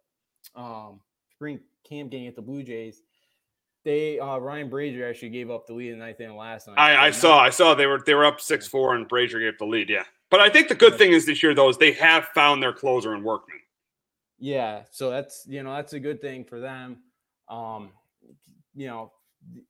um, 0.54 1.00
spring 1.32 1.60
camp 1.88 2.10
game 2.10 2.28
at 2.28 2.36
the 2.36 2.42
Blue 2.42 2.62
Jays. 2.62 3.02
They 3.84 4.18
uh, 4.18 4.38
Ryan 4.38 4.68
Brasier 4.68 5.08
actually 5.08 5.30
gave 5.30 5.50
up 5.50 5.66
the 5.66 5.72
lead 5.72 5.92
in 5.92 5.98
the 5.98 6.04
ninth 6.04 6.20
inning 6.20 6.36
last 6.36 6.66
night. 6.66 6.76
I, 6.76 7.06
I 7.06 7.10
saw, 7.10 7.38
I 7.38 7.50
saw 7.50 7.74
they 7.74 7.86
were 7.86 8.02
they 8.04 8.14
were 8.14 8.24
up 8.26 8.40
six 8.40 8.66
four, 8.66 8.94
and 8.94 9.08
Brasier 9.08 9.40
gave 9.40 9.58
the 9.58 9.64
lead. 9.64 9.88
Yeah, 9.88 10.04
but 10.28 10.40
I 10.40 10.48
think 10.48 10.68
the 10.68 10.74
good 10.74 10.98
thing 10.98 11.12
is 11.12 11.24
this 11.24 11.42
year 11.42 11.54
though 11.54 11.68
is 11.68 11.78
they 11.78 11.92
have 11.92 12.26
found 12.34 12.62
their 12.62 12.72
closer 12.72 13.14
and 13.14 13.24
Workman. 13.24 13.60
Yeah, 14.38 14.82
so 14.90 15.10
that's 15.10 15.46
you 15.48 15.62
know 15.62 15.72
that's 15.74 15.92
a 15.92 16.00
good 16.00 16.20
thing 16.20 16.44
for 16.44 16.60
them. 16.60 16.98
Um, 17.48 17.90
you 18.74 18.88
know, 18.88 19.12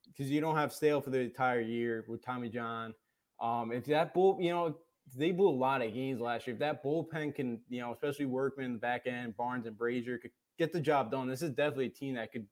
because 0.07 0.31
you 0.31 0.41
don't 0.41 0.55
have 0.55 0.73
Stale 0.73 0.99
for 0.99 1.11
the 1.11 1.19
entire 1.19 1.61
year 1.61 2.03
with 2.07 2.25
Tommy 2.25 2.49
John. 2.49 2.93
Um, 3.39 3.71
if 3.71 3.85
that 3.85 4.13
bull, 4.15 4.37
you 4.41 4.49
know, 4.49 4.75
they 5.15 5.31
blew 5.31 5.47
a 5.47 5.49
lot 5.49 5.81
of 5.81 5.93
games 5.93 6.19
last 6.19 6.47
year. 6.47 6.53
If 6.53 6.59
that 6.59 6.83
bullpen 6.83 7.35
can, 7.35 7.59
you 7.69 7.81
know, 7.81 7.93
especially 7.93 8.25
Workman, 8.25 8.73
the 8.73 8.79
back 8.79 9.07
end, 9.07 9.37
Barnes 9.37 9.65
and 9.65 9.77
Brasier 9.77 10.21
could 10.21 10.31
get 10.57 10.73
the 10.73 10.81
job 10.81 11.11
done. 11.11 11.27
This 11.27 11.41
is 11.41 11.51
definitely 11.51 11.85
a 11.85 11.89
team 11.89 12.15
that 12.15 12.31
could 12.31 12.45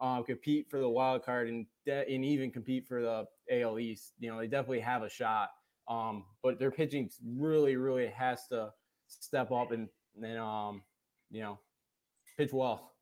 um, 0.00 0.24
compete 0.24 0.70
for 0.70 0.80
the 0.80 0.88
wild 0.88 1.24
card 1.24 1.48
and 1.48 1.66
de- 1.84 2.08
and 2.08 2.24
even 2.24 2.50
compete 2.50 2.86
for 2.86 3.02
the 3.02 3.26
AL 3.62 3.78
East. 3.78 4.12
You 4.18 4.30
know, 4.30 4.38
they 4.38 4.46
definitely 4.46 4.80
have 4.80 5.02
a 5.02 5.10
shot. 5.10 5.50
Um, 5.88 6.24
but 6.42 6.58
their 6.58 6.70
pitching 6.70 7.10
really, 7.36 7.76
really 7.76 8.06
has 8.06 8.46
to 8.48 8.72
step 9.08 9.50
up 9.50 9.72
and 9.72 9.88
and 10.22 10.38
um, 10.38 10.82
you 11.30 11.42
know, 11.42 11.58
pitch 12.38 12.52
well. 12.52 12.92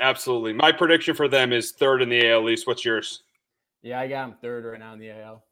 Absolutely. 0.00 0.52
My 0.52 0.72
prediction 0.72 1.14
for 1.14 1.28
them 1.28 1.52
is 1.52 1.72
third 1.72 2.02
in 2.02 2.08
the 2.08 2.28
AL 2.28 2.48
East. 2.50 2.66
What's 2.66 2.84
yours? 2.84 3.22
Yeah, 3.82 4.00
I 4.00 4.08
got 4.08 4.28
them 4.28 4.38
third 4.40 4.64
right 4.64 4.78
now 4.78 4.94
in 4.94 4.98
the 4.98 5.10
AL. 5.10 5.44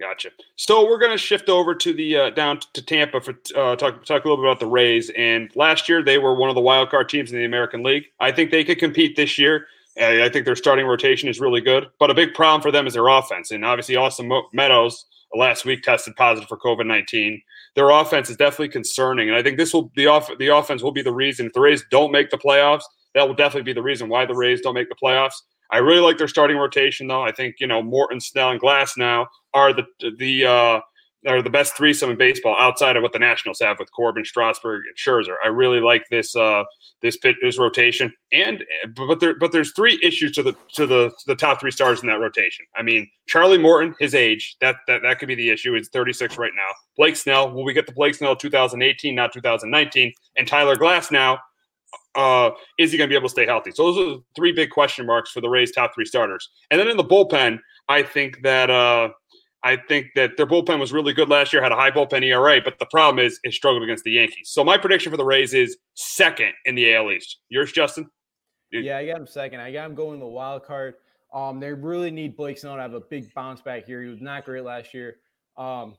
Gotcha. 0.00 0.30
So 0.56 0.88
we're 0.88 0.98
going 0.98 1.12
to 1.12 1.18
shift 1.18 1.50
over 1.50 1.74
to 1.74 1.92
the 1.92 2.16
uh, 2.16 2.30
down 2.30 2.60
to 2.72 2.82
Tampa 2.82 3.20
for 3.20 3.34
uh, 3.54 3.76
talk 3.76 4.02
talk 4.06 4.24
a 4.24 4.28
little 4.28 4.38
bit 4.38 4.50
about 4.50 4.58
the 4.58 4.66
Rays. 4.66 5.10
And 5.10 5.54
last 5.54 5.90
year 5.90 6.02
they 6.02 6.16
were 6.16 6.34
one 6.34 6.48
of 6.48 6.54
the 6.54 6.62
wild 6.62 6.88
card 6.88 7.10
teams 7.10 7.30
in 7.30 7.38
the 7.38 7.44
American 7.44 7.82
League. 7.82 8.04
I 8.18 8.32
think 8.32 8.50
they 8.50 8.64
could 8.64 8.78
compete 8.78 9.14
this 9.14 9.38
year. 9.38 9.66
I 10.00 10.30
think 10.30 10.46
their 10.46 10.56
starting 10.56 10.86
rotation 10.86 11.28
is 11.28 11.38
really 11.38 11.60
good, 11.60 11.88
but 11.98 12.10
a 12.10 12.14
big 12.14 12.32
problem 12.32 12.62
for 12.62 12.70
them 12.70 12.86
is 12.86 12.94
their 12.94 13.08
offense. 13.08 13.50
And 13.50 13.62
obviously, 13.64 13.96
Austin 13.96 14.30
Meadows 14.54 15.04
last 15.34 15.66
week 15.66 15.82
tested 15.82 16.16
positive 16.16 16.48
for 16.48 16.56
COVID 16.56 16.86
nineteen. 16.86 17.42
Their 17.74 17.90
offense 17.90 18.30
is 18.30 18.36
definitely 18.38 18.70
concerning, 18.70 19.28
and 19.28 19.36
I 19.36 19.42
think 19.42 19.58
this 19.58 19.74
will 19.74 19.92
the 19.96 20.06
off 20.06 20.30
the 20.38 20.48
offense 20.48 20.82
will 20.82 20.92
be 20.92 21.02
the 21.02 21.12
reason 21.12 21.46
if 21.46 21.52
the 21.52 21.60
Rays 21.60 21.84
don't 21.90 22.10
make 22.10 22.30
the 22.30 22.38
playoffs. 22.38 22.84
That 23.14 23.28
will 23.28 23.34
definitely 23.34 23.70
be 23.70 23.74
the 23.74 23.82
reason 23.82 24.08
why 24.08 24.24
the 24.24 24.34
Rays 24.34 24.62
don't 24.62 24.74
make 24.74 24.88
the 24.88 24.94
playoffs. 24.94 25.34
I 25.72 25.78
really 25.78 26.00
like 26.00 26.18
their 26.18 26.28
starting 26.28 26.56
rotation, 26.56 27.06
though. 27.06 27.22
I 27.22 27.32
think 27.32 27.56
you 27.60 27.66
know 27.66 27.82
Morton, 27.82 28.20
Snell, 28.20 28.50
and 28.50 28.60
Glasnow 28.60 29.26
are 29.54 29.72
the 29.72 29.84
the 30.18 30.46
uh, 30.46 30.80
are 31.26 31.42
the 31.42 31.50
best 31.50 31.76
threesome 31.76 32.10
in 32.10 32.16
baseball 32.16 32.56
outside 32.58 32.96
of 32.96 33.02
what 33.02 33.12
the 33.12 33.18
Nationals 33.18 33.60
have 33.60 33.78
with 33.78 33.92
Corbin, 33.92 34.24
Strasburg, 34.24 34.82
and 34.86 34.96
Scherzer. 34.96 35.34
I 35.44 35.48
really 35.48 35.80
like 35.80 36.04
this 36.10 36.34
uh, 36.34 36.64
this 37.02 37.16
pit 37.16 37.36
this 37.42 37.58
rotation, 37.58 38.12
and 38.32 38.64
but 38.96 39.20
there 39.20 39.38
but 39.38 39.52
there's 39.52 39.72
three 39.72 39.98
issues 40.02 40.32
to 40.32 40.42
the 40.42 40.54
to 40.74 40.86
the 40.86 41.10
to 41.10 41.24
the 41.26 41.36
top 41.36 41.60
three 41.60 41.70
stars 41.70 42.00
in 42.00 42.08
that 42.08 42.20
rotation. 42.20 42.64
I 42.76 42.82
mean, 42.82 43.08
Charlie 43.26 43.58
Morton, 43.58 43.94
his 44.00 44.14
age 44.14 44.56
that 44.60 44.76
that 44.86 45.02
that 45.02 45.18
could 45.18 45.28
be 45.28 45.34
the 45.34 45.50
issue. 45.50 45.74
He's 45.74 45.88
36 45.88 46.38
right 46.38 46.52
now. 46.56 46.68
Blake 46.96 47.16
Snell, 47.16 47.52
will 47.52 47.64
we 47.64 47.72
get 47.72 47.86
the 47.86 47.92
Blake 47.92 48.14
Snell 48.14 48.36
2018, 48.36 49.14
not 49.14 49.32
2019? 49.32 50.12
And 50.36 50.48
Tyler 50.48 50.76
Glasnow 50.76 51.38
uh, 52.14 52.50
is 52.78 52.92
he 52.92 52.98
going 52.98 53.08
to 53.08 53.12
be 53.12 53.16
able 53.16 53.28
to 53.28 53.32
stay 53.32 53.46
healthy? 53.46 53.70
So 53.70 53.84
those 53.84 53.98
are 53.98 54.10
the 54.10 54.22
three 54.34 54.52
big 54.52 54.70
question 54.70 55.06
marks 55.06 55.30
for 55.30 55.40
the 55.40 55.48
Rays' 55.48 55.72
top 55.72 55.94
three 55.94 56.04
starters. 56.04 56.50
And 56.70 56.80
then 56.80 56.88
in 56.88 56.96
the 56.96 57.04
bullpen, 57.04 57.58
I 57.88 58.02
think 58.02 58.42
that 58.42 58.70
uh, 58.70 59.10
I 59.62 59.76
think 59.76 60.08
that 60.14 60.36
their 60.36 60.46
bullpen 60.46 60.80
was 60.80 60.92
really 60.92 61.12
good 61.12 61.28
last 61.28 61.52
year, 61.52 61.62
had 61.62 61.72
a 61.72 61.76
high 61.76 61.90
bullpen 61.90 62.24
ERA, 62.24 62.60
but 62.62 62.78
the 62.78 62.86
problem 62.86 63.24
is 63.24 63.38
it 63.44 63.52
struggled 63.52 63.82
against 63.82 64.04
the 64.04 64.12
Yankees. 64.12 64.50
So 64.50 64.64
my 64.64 64.78
prediction 64.78 65.10
for 65.10 65.16
the 65.16 65.24
Rays 65.24 65.52
is 65.54 65.76
second 65.94 66.52
in 66.64 66.74
the 66.74 66.94
AL 66.94 67.10
East. 67.12 67.38
Yours, 67.48 67.72
Justin? 67.72 68.08
Yeah, 68.72 68.98
I 68.98 69.06
got 69.06 69.18
him 69.18 69.26
second. 69.26 69.60
I 69.60 69.72
got 69.72 69.86
him 69.86 69.94
going 69.94 70.20
the 70.20 70.26
wild 70.26 70.64
card. 70.64 70.94
Um, 71.32 71.60
they 71.60 71.72
really 71.72 72.10
need 72.10 72.36
Blake 72.36 72.58
Snell 72.58 72.76
to 72.76 72.82
have 72.82 72.94
a 72.94 73.00
big 73.00 73.32
bounce 73.34 73.60
back 73.60 73.86
here. 73.86 74.02
He 74.02 74.08
was 74.08 74.20
not 74.20 74.44
great 74.44 74.64
last 74.64 74.94
year. 74.94 75.16
Um, 75.56 75.96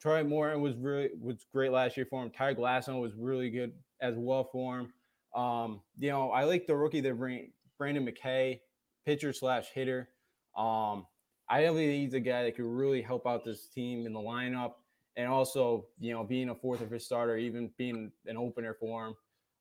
Troy 0.00 0.24
Morton 0.24 0.60
was 0.60 0.74
really 0.76 1.10
was 1.18 1.46
great 1.52 1.70
last 1.70 1.96
year 1.96 2.06
for 2.08 2.22
him. 2.22 2.30
Ty 2.30 2.54
Glasnow 2.54 3.00
was 3.00 3.12
really 3.14 3.48
good 3.50 3.72
as 4.00 4.14
well 4.16 4.48
for 4.52 4.80
him. 4.80 4.92
Um, 5.34 5.80
you 5.98 6.10
know, 6.10 6.30
I 6.30 6.44
like 6.44 6.66
the 6.66 6.76
rookie 6.76 7.00
bring, 7.00 7.50
Brendan 7.78 8.06
McKay, 8.06 8.60
pitcher 9.04 9.32
slash 9.32 9.66
hitter. 9.74 10.08
Um, 10.56 11.06
I 11.48 11.64
believe 11.64 11.90
he's 11.90 12.14
a 12.14 12.20
guy 12.20 12.44
that 12.44 12.56
could 12.56 12.64
really 12.64 13.02
help 13.02 13.26
out 13.26 13.44
this 13.44 13.66
team 13.66 14.06
in 14.06 14.12
the 14.12 14.20
lineup, 14.20 14.74
and 15.16 15.28
also, 15.28 15.86
you 16.00 16.12
know, 16.12 16.24
being 16.24 16.48
a 16.48 16.54
fourth 16.54 16.80
or 16.80 16.86
fifth 16.86 17.02
starter, 17.02 17.36
even 17.36 17.70
being 17.76 18.10
an 18.26 18.36
opener 18.36 18.76
for 18.78 19.06
him. 19.06 19.14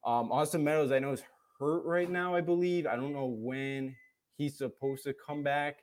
Um, 0.06 0.32
Austin 0.32 0.64
Meadows, 0.64 0.92
I 0.92 1.00
know 1.00 1.12
is 1.12 1.24
hurt 1.60 1.84
right 1.86 2.10
now. 2.10 2.36
I 2.36 2.42
believe 2.42 2.86
I 2.86 2.96
don't 2.96 3.14
know 3.14 3.36
when 3.38 3.96
he's 4.38 4.58
supposed 4.58 5.04
to 5.04 5.14
come 5.14 5.44
back. 5.44 5.80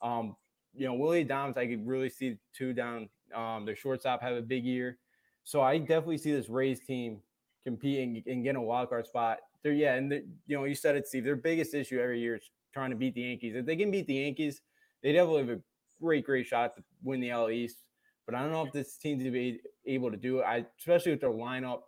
Um, 0.00 0.36
you 0.74 0.86
know, 0.86 0.94
Willie 0.94 1.24
Adames, 1.24 1.56
I 1.56 1.66
could 1.66 1.86
really 1.86 2.08
see 2.08 2.38
two 2.56 2.72
down. 2.72 3.08
Um, 3.34 3.64
their 3.64 3.76
shortstop 3.76 4.22
have 4.22 4.36
a 4.36 4.42
big 4.42 4.64
year, 4.64 4.98
so 5.44 5.60
I 5.62 5.78
definitely 5.78 6.18
see 6.18 6.32
this 6.32 6.48
Rays 6.48 6.80
team 6.80 7.20
competing 7.64 8.22
and 8.26 8.44
get 8.44 8.56
a 8.56 8.60
wild 8.60 8.88
card 8.88 9.06
spot. 9.06 9.38
They're 9.62 9.72
yeah, 9.72 9.94
and 9.94 10.12
you 10.46 10.56
know 10.56 10.64
you 10.64 10.74
said 10.74 10.96
it, 10.96 11.06
Steve. 11.06 11.24
Their 11.24 11.36
biggest 11.36 11.74
issue 11.74 12.00
every 12.00 12.20
year 12.20 12.36
is 12.36 12.50
trying 12.72 12.90
to 12.90 12.96
beat 12.96 13.14
the 13.14 13.22
Yankees. 13.22 13.54
If 13.54 13.66
they 13.66 13.76
can 13.76 13.90
beat 13.90 14.06
the 14.06 14.14
Yankees, 14.14 14.60
they 15.02 15.12
definitely 15.12 15.46
have 15.46 15.58
a 15.58 15.60
great, 16.00 16.24
great 16.24 16.46
shot 16.46 16.74
to 16.76 16.82
win 17.02 17.20
the 17.20 17.30
AL 17.30 17.50
East. 17.50 17.82
But 18.26 18.34
I 18.34 18.42
don't 18.42 18.52
know 18.52 18.64
if 18.64 18.72
this 18.72 18.96
team's 18.96 19.24
to 19.24 19.30
be 19.30 19.60
able 19.86 20.10
to 20.10 20.16
do 20.16 20.40
it. 20.40 20.44
I 20.44 20.66
especially 20.78 21.12
with 21.12 21.20
their 21.20 21.30
lineup. 21.30 21.82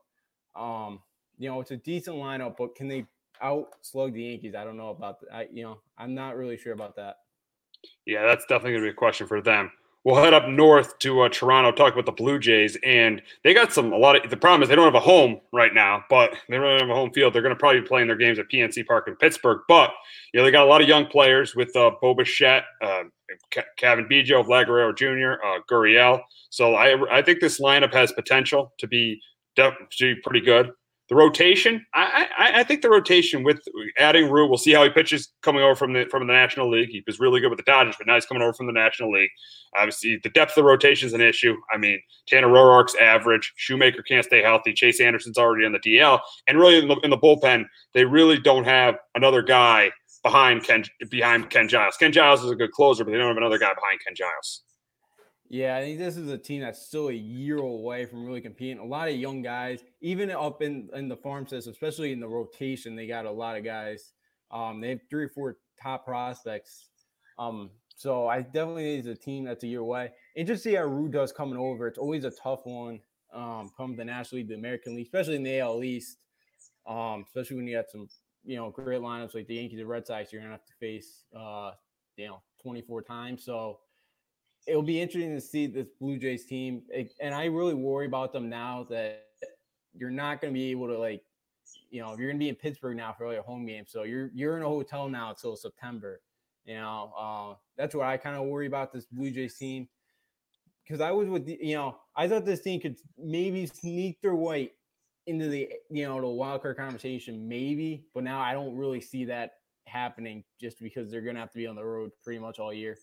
Um, 0.56 1.00
you 1.38 1.48
know, 1.48 1.60
it's 1.60 1.72
a 1.72 1.76
decent 1.76 2.16
lineup, 2.16 2.56
but 2.56 2.76
can 2.76 2.86
they 2.86 3.06
out 3.42 3.66
slug 3.82 4.14
the 4.14 4.22
Yankees? 4.22 4.54
I 4.54 4.62
don't 4.64 4.76
know 4.76 4.90
about 4.90 5.20
that. 5.20 5.34
I, 5.34 5.46
you 5.52 5.64
know, 5.64 5.78
I'm 5.98 6.14
not 6.14 6.36
really 6.36 6.56
sure 6.56 6.72
about 6.72 6.94
that. 6.96 7.16
Yeah, 8.06 8.24
that's 8.24 8.46
definitely 8.46 8.78
to 8.78 8.82
be 8.82 8.88
a 8.90 8.94
question 8.94 9.26
for 9.26 9.42
them 9.42 9.70
we'll 10.04 10.22
head 10.22 10.34
up 10.34 10.48
north 10.48 10.98
to 11.00 11.22
uh, 11.22 11.28
Toronto, 11.28 11.72
talk 11.72 11.94
about 11.94 12.06
the 12.06 12.12
Blue 12.12 12.38
Jays, 12.38 12.76
and 12.84 13.22
they 13.42 13.54
got 13.54 13.72
some 13.72 13.92
a 13.92 13.96
lot 13.96 14.22
of. 14.22 14.30
The 14.30 14.36
problem 14.36 14.62
is 14.62 14.68
they 14.68 14.76
don't 14.76 14.84
have 14.84 14.94
a 14.94 15.00
home 15.00 15.40
right 15.52 15.72
now, 15.72 16.04
but 16.08 16.34
they 16.48 16.56
don't 16.56 16.80
have 16.80 16.90
a 16.90 16.94
home 16.94 17.10
field. 17.12 17.32
They're 17.32 17.42
going 17.42 17.54
to 17.54 17.58
probably 17.58 17.80
be 17.80 17.86
playing 17.86 18.06
their 18.06 18.16
games 18.16 18.38
at 18.38 18.48
PNC 18.48 18.86
Park 18.86 19.08
in 19.08 19.16
Pittsburgh, 19.16 19.60
but 19.66 19.92
you 20.32 20.38
know 20.38 20.44
they 20.44 20.50
got 20.50 20.64
a 20.64 20.68
lot 20.68 20.82
of 20.82 20.88
young 20.88 21.06
players 21.06 21.56
with 21.56 21.74
uh, 21.74 21.90
Bo 22.00 22.14
Bichette, 22.14 22.64
uh, 22.82 23.04
Cavan 23.76 24.06
Biggio, 24.08 24.44
Vlad 24.44 24.66
Guerrero 24.66 24.92
Jr., 24.92 25.44
uh, 25.44 25.60
Gurriel. 25.70 26.20
So 26.50 26.74
I 26.74 27.18
I 27.18 27.22
think 27.22 27.40
this 27.40 27.60
lineup 27.60 27.92
has 27.92 28.12
potential 28.12 28.72
to 28.78 28.86
be 28.86 29.20
to 29.56 29.72
be 29.98 30.14
pretty 30.16 30.40
good. 30.40 30.72
The 31.10 31.14
rotation, 31.14 31.84
I, 31.92 32.28
I, 32.38 32.60
I 32.60 32.64
think 32.64 32.80
the 32.80 32.88
rotation 32.88 33.42
with 33.42 33.60
adding 33.98 34.30
Ryu, 34.30 34.48
we'll 34.48 34.56
see 34.56 34.72
how 34.72 34.84
he 34.84 34.88
pitches 34.88 35.28
coming 35.42 35.62
over 35.62 35.74
from 35.74 35.92
the 35.92 36.06
from 36.10 36.26
the 36.26 36.32
National 36.32 36.70
League. 36.70 36.88
He 36.88 37.02
was 37.06 37.20
really 37.20 37.40
good 37.40 37.50
with 37.50 37.58
the 37.58 37.64
Dodgers, 37.64 37.96
but 37.98 38.06
now 38.06 38.14
he's 38.14 38.24
coming 38.24 38.42
over 38.42 38.54
from 38.54 38.66
the 38.66 38.72
National 38.72 39.12
League. 39.12 39.28
Obviously, 39.76 40.18
the 40.22 40.30
depth 40.30 40.52
of 40.52 40.54
the 40.56 40.64
rotation 40.64 41.06
is 41.06 41.12
an 41.12 41.20
issue. 41.20 41.56
I 41.70 41.76
mean, 41.76 42.00
Tanner 42.26 42.48
Roark's 42.48 42.94
average. 42.94 43.52
Shoemaker 43.56 44.02
can't 44.02 44.24
stay 44.24 44.40
healthy. 44.40 44.72
Chase 44.72 44.98
Anderson's 44.98 45.36
already 45.36 45.66
on 45.66 45.72
the 45.72 45.78
DL, 45.80 46.20
and 46.48 46.58
really 46.58 46.78
in 46.78 46.88
the, 46.88 46.96
in 47.00 47.10
the 47.10 47.18
bullpen, 47.18 47.66
they 47.92 48.06
really 48.06 48.38
don't 48.38 48.64
have 48.64 48.96
another 49.14 49.42
guy 49.42 49.90
behind 50.22 50.64
Ken 50.64 50.84
behind 51.10 51.50
Ken 51.50 51.68
Giles. 51.68 51.96
Ken 51.98 52.12
Giles 52.12 52.42
is 52.42 52.50
a 52.50 52.56
good 52.56 52.72
closer, 52.72 53.04
but 53.04 53.10
they 53.10 53.18
don't 53.18 53.28
have 53.28 53.36
another 53.36 53.58
guy 53.58 53.74
behind 53.74 54.00
Ken 54.04 54.14
Giles. 54.16 54.62
Yeah, 55.54 55.76
I 55.76 55.82
think 55.82 56.00
this 56.00 56.16
is 56.16 56.28
a 56.30 56.36
team 56.36 56.62
that's 56.62 56.84
still 56.84 57.10
a 57.10 57.12
year 57.12 57.58
away 57.58 58.06
from 58.06 58.26
really 58.26 58.40
competing. 58.40 58.80
A 58.80 58.84
lot 58.84 59.06
of 59.06 59.14
young 59.14 59.40
guys, 59.40 59.84
even 60.00 60.28
up 60.32 60.62
in, 60.62 60.90
in 60.94 61.08
the 61.08 61.16
farm 61.16 61.46
system, 61.46 61.70
especially 61.70 62.10
in 62.10 62.18
the 62.18 62.26
rotation, 62.26 62.96
they 62.96 63.06
got 63.06 63.24
a 63.24 63.30
lot 63.30 63.56
of 63.56 63.62
guys. 63.62 64.14
Um, 64.50 64.80
they 64.80 64.88
have 64.88 64.98
three 65.08 65.26
or 65.26 65.28
four 65.28 65.58
top 65.80 66.06
prospects. 66.06 66.88
Um, 67.38 67.70
so 67.94 68.26
I 68.26 68.42
definitely 68.42 68.96
think 68.96 69.06
it's 69.06 69.20
a 69.20 69.24
team 69.24 69.44
that's 69.44 69.62
a 69.62 69.68
year 69.68 69.78
away. 69.78 70.10
And 70.36 70.44
just 70.44 70.64
see 70.64 70.74
how 70.74 70.86
Ryu 70.86 71.08
does 71.08 71.30
coming 71.30 71.56
over. 71.56 71.86
It's 71.86 72.00
always 72.00 72.24
a 72.24 72.32
tough 72.32 72.62
one. 72.64 72.98
Um, 73.32 73.70
come 73.76 73.94
the 73.94 74.04
National 74.04 74.38
League, 74.40 74.48
the 74.48 74.56
American 74.56 74.96
League, 74.96 75.06
especially 75.06 75.36
in 75.36 75.44
the 75.44 75.60
AL 75.60 75.84
East. 75.84 76.18
Um, 76.84 77.26
especially 77.28 77.58
when 77.58 77.68
you 77.68 77.76
got 77.76 77.92
some, 77.92 78.08
you 78.44 78.56
know, 78.56 78.70
great 78.70 79.00
lineups 79.00 79.36
like 79.36 79.46
the 79.46 79.54
Yankees 79.54 79.78
and 79.78 79.88
Red 79.88 80.04
Sox, 80.04 80.32
you're 80.32 80.42
gonna 80.42 80.50
have 80.50 80.66
to 80.66 80.74
face, 80.80 81.22
uh, 81.32 81.70
you 82.16 82.26
know, 82.26 82.42
24 82.60 83.02
times. 83.02 83.44
So 83.44 83.78
it'll 84.66 84.82
be 84.82 85.00
interesting 85.00 85.34
to 85.34 85.40
see 85.40 85.66
this 85.66 85.88
Blue 86.00 86.18
Jays 86.18 86.44
team. 86.44 86.82
And 87.20 87.34
I 87.34 87.46
really 87.46 87.74
worry 87.74 88.06
about 88.06 88.32
them 88.32 88.48
now 88.48 88.86
that 88.90 89.24
you're 89.94 90.10
not 90.10 90.40
going 90.40 90.52
to 90.52 90.58
be 90.58 90.70
able 90.70 90.88
to 90.88 90.98
like, 90.98 91.22
you 91.90 92.00
know, 92.00 92.08
you're 92.16 92.28
going 92.28 92.36
to 92.36 92.44
be 92.44 92.48
in 92.48 92.56
Pittsburgh 92.56 92.96
now 92.96 93.14
for 93.16 93.28
like 93.28 93.38
a 93.38 93.42
home 93.42 93.66
game. 93.66 93.84
So 93.86 94.02
you're 94.02 94.30
you're 94.34 94.56
in 94.56 94.62
a 94.62 94.68
hotel 94.68 95.08
now 95.08 95.30
until 95.30 95.56
September. 95.56 96.20
You 96.64 96.76
know, 96.76 97.12
uh, 97.18 97.54
that's 97.76 97.94
what 97.94 98.06
I 98.06 98.16
kind 98.16 98.36
of 98.36 98.44
worry 98.44 98.66
about 98.66 98.92
this 98.92 99.06
Blue 99.06 99.30
Jays 99.30 99.56
team. 99.56 99.88
Because 100.82 101.00
I 101.00 101.12
was 101.12 101.28
with, 101.28 101.46
the, 101.46 101.58
you 101.60 101.76
know, 101.76 101.96
I 102.14 102.28
thought 102.28 102.44
this 102.44 102.60
team 102.60 102.80
could 102.80 102.96
maybe 103.18 103.66
sneak 103.66 104.20
their 104.20 104.34
way 104.34 104.72
into 105.26 105.48
the, 105.48 105.70
you 105.90 106.06
know, 106.06 106.20
the 106.20 106.26
wild 106.26 106.60
card 106.62 106.76
conversation, 106.76 107.48
maybe. 107.48 108.04
But 108.14 108.24
now 108.24 108.40
I 108.40 108.52
don't 108.52 108.76
really 108.76 109.00
see 109.00 109.24
that 109.26 109.52
happening 109.86 110.44
just 110.60 110.80
because 110.80 111.10
they're 111.10 111.22
going 111.22 111.36
to 111.36 111.40
have 111.40 111.52
to 111.52 111.58
be 111.58 111.66
on 111.66 111.76
the 111.76 111.84
road 111.84 112.10
pretty 112.22 112.38
much 112.38 112.58
all 112.58 112.72
year. 112.72 112.98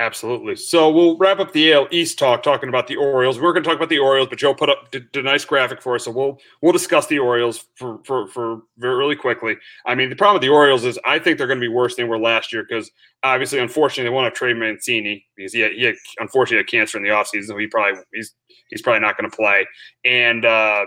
Absolutely. 0.00 0.54
So 0.54 0.88
we'll 0.90 1.16
wrap 1.16 1.40
up 1.40 1.52
the 1.52 1.72
AL 1.72 1.88
East 1.90 2.20
talk 2.20 2.44
talking 2.44 2.68
about 2.68 2.86
the 2.86 2.94
Orioles. 2.94 3.40
We're 3.40 3.52
going 3.52 3.64
to 3.64 3.68
talk 3.68 3.76
about 3.76 3.88
the 3.88 3.98
Orioles, 3.98 4.28
but 4.28 4.38
Joe 4.38 4.54
put 4.54 4.70
up 4.70 4.92
did, 4.92 5.10
did 5.10 5.24
a 5.24 5.28
nice 5.28 5.44
graphic 5.44 5.82
for 5.82 5.96
us, 5.96 6.04
so 6.04 6.12
we'll 6.12 6.38
we'll 6.62 6.72
discuss 6.72 7.08
the 7.08 7.18
Orioles 7.18 7.64
for 7.74 7.98
for 8.04 8.28
for 8.28 8.62
really 8.78 9.16
quickly. 9.16 9.56
I 9.86 9.96
mean, 9.96 10.08
the 10.08 10.14
problem 10.14 10.36
with 10.36 10.42
the 10.42 10.50
Orioles 10.50 10.84
is 10.84 11.00
I 11.04 11.18
think 11.18 11.36
they're 11.36 11.48
going 11.48 11.58
to 11.58 11.64
be 11.64 11.72
worse 11.72 11.96
than 11.96 12.04
they 12.06 12.08
were 12.08 12.18
last 12.18 12.52
year 12.52 12.64
because 12.66 12.88
obviously, 13.24 13.58
unfortunately, 13.58 14.04
they 14.08 14.14
won't 14.14 14.24
have 14.24 14.34
Trey 14.34 14.54
Mancini 14.54 15.26
because 15.36 15.52
he 15.52 15.60
had, 15.60 15.72
he 15.72 15.82
had 15.82 15.96
unfortunately 16.20 16.58
had 16.58 16.68
cancer 16.68 16.96
in 16.96 17.02
the 17.02 17.10
offseason, 17.10 17.46
so 17.46 17.56
he 17.58 17.66
probably 17.66 18.00
he's 18.14 18.36
he's 18.70 18.82
probably 18.82 19.00
not 19.00 19.18
going 19.18 19.28
to 19.28 19.36
play. 19.36 19.66
And 20.04 20.44
uh, 20.44 20.84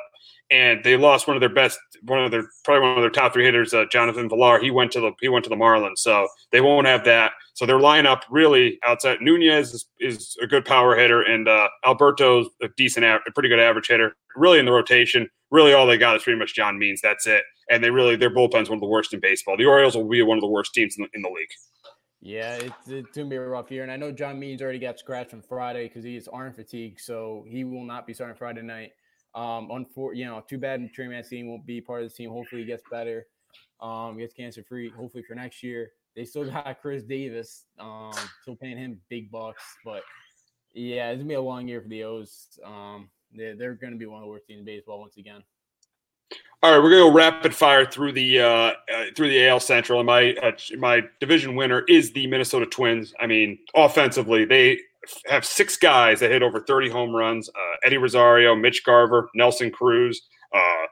and 0.51 0.83
they 0.85 0.95
lost 0.95 1.27
one 1.27 1.35
of 1.35 1.41
their 1.41 1.49
best 1.49 1.79
one 2.03 2.23
of 2.23 2.31
their 2.31 2.49
probably 2.63 2.87
one 2.87 2.97
of 2.97 3.01
their 3.01 3.09
top 3.09 3.33
three 3.33 3.45
hitters, 3.45 3.73
uh, 3.73 3.85
Jonathan 3.91 4.29
Villar. 4.29 4.59
He 4.59 4.71
went 4.71 4.91
to 4.93 4.99
the 4.99 5.11
he 5.21 5.29
went 5.29 5.43
to 5.45 5.49
the 5.49 5.55
Marlins, 5.55 5.97
so 5.97 6.27
they 6.51 6.61
won't 6.61 6.87
have 6.87 7.03
that. 7.05 7.33
So 7.53 7.65
their 7.65 7.77
lineup 7.77 8.21
really 8.29 8.79
outside 8.83 9.21
Nunez 9.21 9.73
is, 9.73 9.85
is 9.99 10.37
a 10.41 10.47
good 10.47 10.65
power 10.65 10.95
hitter, 10.95 11.21
and 11.21 11.47
uh, 11.47 11.67
Alberto's 11.85 12.47
a 12.61 12.69
decent, 12.77 13.05
a 13.05 13.19
pretty 13.33 13.49
good 13.49 13.59
average 13.59 13.87
hitter. 13.87 14.15
Really 14.35 14.59
in 14.59 14.65
the 14.65 14.71
rotation, 14.71 15.29
really 15.51 15.73
all 15.73 15.85
they 15.85 15.97
got 15.97 16.15
is 16.15 16.23
pretty 16.23 16.39
much 16.39 16.55
John 16.55 16.79
Means. 16.79 17.01
That's 17.01 17.27
it, 17.27 17.43
and 17.69 17.83
they 17.83 17.89
really 17.89 18.15
their 18.15 18.33
bullpen's 18.33 18.69
one 18.69 18.77
of 18.77 18.81
the 18.81 18.87
worst 18.87 19.13
in 19.13 19.19
baseball. 19.19 19.57
The 19.57 19.65
Orioles 19.65 19.95
will 19.95 20.07
be 20.07 20.21
one 20.21 20.37
of 20.37 20.41
the 20.41 20.47
worst 20.47 20.73
teams 20.73 20.95
in 20.97 21.03
the, 21.03 21.09
in 21.13 21.21
the 21.21 21.29
league. 21.29 21.49
Yeah, 22.23 22.55
it's, 22.55 22.87
it's 22.87 23.17
gonna 23.17 23.29
be 23.29 23.35
a 23.35 23.41
rough 23.41 23.71
year, 23.71 23.83
and 23.83 23.91
I 23.91 23.97
know 23.97 24.11
John 24.11 24.39
Means 24.39 24.61
already 24.61 24.79
got 24.79 24.99
scratched 24.99 25.33
on 25.33 25.41
Friday 25.41 25.87
because 25.87 26.03
he 26.03 26.15
has 26.15 26.27
arm 26.27 26.53
fatigue, 26.53 26.99
so 26.99 27.45
he 27.47 27.63
will 27.63 27.83
not 27.83 28.05
be 28.05 28.13
starting 28.13 28.37
Friday 28.37 28.61
night. 28.61 28.91
Um, 29.33 29.85
you 30.13 30.25
know, 30.25 30.43
too 30.47 30.57
bad 30.57 30.87
Trey 30.93 31.07
Mancini 31.07 31.47
won't 31.47 31.65
be 31.65 31.81
part 31.81 32.03
of 32.03 32.09
the 32.09 32.15
team. 32.15 32.29
Hopefully, 32.29 32.61
he 32.61 32.67
gets 32.67 32.83
better, 32.91 33.27
um, 33.79 34.17
gets 34.17 34.33
cancer 34.33 34.63
free. 34.63 34.89
Hopefully 34.89 35.23
for 35.27 35.35
next 35.35 35.63
year. 35.63 35.91
They 36.15 36.25
still 36.25 36.49
got 36.49 36.77
Chris 36.81 37.03
Davis, 37.03 37.65
um, 37.79 38.11
still 38.41 38.55
paying 38.55 38.77
him 38.77 38.99
big 39.09 39.31
bucks, 39.31 39.63
but 39.85 40.03
yeah, 40.73 41.09
it's 41.09 41.19
gonna 41.19 41.29
be 41.29 41.35
a 41.35 41.41
long 41.41 41.67
year 41.67 41.81
for 41.81 41.87
the 41.87 42.03
O's. 42.03 42.59
Um, 42.65 43.09
they're, 43.33 43.55
they're 43.55 43.73
gonna 43.75 43.95
be 43.95 44.05
one 44.05 44.17
of 44.17 44.23
the 44.23 44.29
worst 44.29 44.47
teams 44.47 44.59
in 44.59 44.65
baseball 44.65 44.99
once 44.99 45.17
again. 45.17 45.41
All 46.63 46.71
right, 46.71 46.77
we're 46.77 46.91
gonna 46.91 47.09
go 47.09 47.11
rapid 47.11 47.55
fire 47.55 47.85
through 47.85 48.11
the 48.11 48.39
uh, 48.39 48.45
uh, 48.45 48.73
through 49.15 49.29
the 49.29 49.47
AL 49.47 49.61
Central, 49.61 49.99
and 49.99 50.05
my 50.05 50.33
uh, 50.43 50.51
my 50.77 51.01
division 51.19 51.55
winner 51.55 51.83
is 51.87 52.11
the 52.11 52.27
Minnesota 52.27 52.65
Twins. 52.65 53.13
I 53.19 53.27
mean, 53.27 53.57
offensively, 53.73 54.45
they 54.45 54.79
have 55.27 55.45
six 55.45 55.77
guys 55.77 56.19
that 56.19 56.31
hit 56.31 56.43
over 56.43 56.59
30 56.59 56.89
home 56.89 57.15
runs: 57.15 57.49
uh, 57.49 57.75
Eddie 57.83 57.97
Rosario, 57.97 58.55
Mitch 58.55 58.83
Garver, 58.85 59.29
Nelson 59.35 59.71
Cruz, 59.71 60.21
uh, 60.53 60.85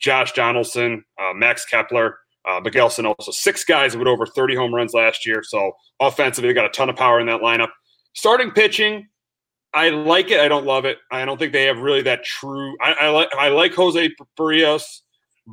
Josh 0.00 0.32
Donaldson, 0.32 1.04
uh, 1.20 1.32
Max 1.34 1.64
Kepler, 1.64 2.18
Miguel 2.62 2.90
Sano. 2.90 3.14
Six 3.20 3.64
guys 3.64 3.96
with 3.96 4.08
over 4.08 4.26
30 4.26 4.54
home 4.56 4.74
runs 4.74 4.94
last 4.94 5.26
year. 5.26 5.42
So 5.42 5.72
offensively, 6.00 6.48
they 6.48 6.54
got 6.54 6.66
a 6.66 6.70
ton 6.70 6.88
of 6.88 6.96
power 6.96 7.20
in 7.20 7.26
that 7.26 7.42
lineup. 7.42 7.68
Starting 8.14 8.50
pitching, 8.50 9.06
I 9.72 9.90
like 9.90 10.30
it. 10.30 10.40
I 10.40 10.48
don't 10.48 10.66
love 10.66 10.84
it. 10.84 10.98
I 11.12 11.24
don't 11.24 11.38
think 11.38 11.52
they 11.52 11.64
have 11.64 11.78
really 11.78 12.02
that 12.02 12.24
true. 12.24 12.76
I, 12.80 12.92
I 12.92 13.08
like 13.10 13.28
I 13.38 13.48
like 13.48 13.74
Jose 13.74 14.10
Berrios, 14.38 14.82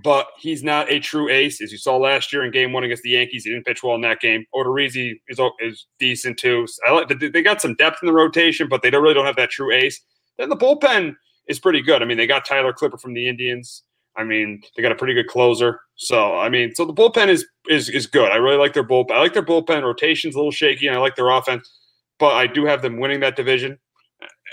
but 0.04 0.28
he's 0.38 0.64
not 0.64 0.92
a 0.92 1.00
true 1.00 1.30
ace, 1.30 1.62
as 1.62 1.72
you 1.72 1.78
saw 1.78 1.98
last 1.98 2.32
year 2.34 2.44
in 2.44 2.52
Game 2.52 2.74
One 2.74 2.84
against 2.84 3.04
the 3.04 3.12
Yankees. 3.12 3.44
He 3.44 3.52
didn't 3.52 3.66
pitch 3.66 3.84
well 3.84 3.96
in 3.96 4.02
that 4.02 4.20
game. 4.20 4.46
Odorizzi 4.54 5.14
is 5.28 5.40
is 5.60 5.88
decent 6.00 6.38
too. 6.38 6.68
I 6.88 6.92
like 6.92 7.08
they 7.20 7.42
got 7.42 7.62
some 7.62 7.76
depth 7.76 8.00
in 8.02 8.08
the 8.08 8.14
rotation, 8.14 8.68
but 8.68 8.82
they 8.82 8.90
don't 8.90 9.02
really 9.02 9.14
don't 9.14 9.26
have 9.26 9.38
that 9.38 9.50
true 9.50 9.72
ace. 9.72 10.00
Then 10.38 10.50
the 10.50 10.58
bullpen 10.58 11.16
is 11.48 11.60
pretty 11.60 11.82
good. 11.82 12.02
I 12.02 12.06
mean, 12.06 12.18
they 12.18 12.28
got 12.28 12.46
Tyler 12.46 12.74
Clippard 12.74 13.02
from 13.02 13.14
the 13.14 13.28
Indians. 13.28 13.84
I 14.16 14.24
mean, 14.24 14.62
they 14.76 14.82
got 14.82 14.92
a 14.92 14.96
pretty 14.96 15.14
good 15.14 15.28
closer. 15.28 15.80
So 15.96 16.38
I 16.38 16.50
mean, 16.50 16.76
so 16.76 16.86
the 16.86 16.94
bullpen 16.94 17.28
is 17.30 17.46
is 17.70 17.90
is 17.90 18.06
good. 18.06 18.32
I 18.32 18.36
really 18.36 18.58
like 18.58 18.74
their 18.74 18.88
bullpen. 18.88 19.12
I 19.12 19.20
like 19.20 19.34
their 19.34 19.46
bullpen. 19.46 19.84
Rotation's 19.84 20.36
a 20.36 20.38
little 20.38 20.52
shaky, 20.52 20.88
and 20.88 20.96
I 20.96 21.00
like 21.00 21.16
their 21.16 21.30
offense. 21.30 21.72
But 22.20 22.34
I 22.34 22.48
do 22.48 22.66
have 22.66 22.82
them 22.82 23.00
winning 23.00 23.20
that 23.22 23.36
division. 23.36 23.78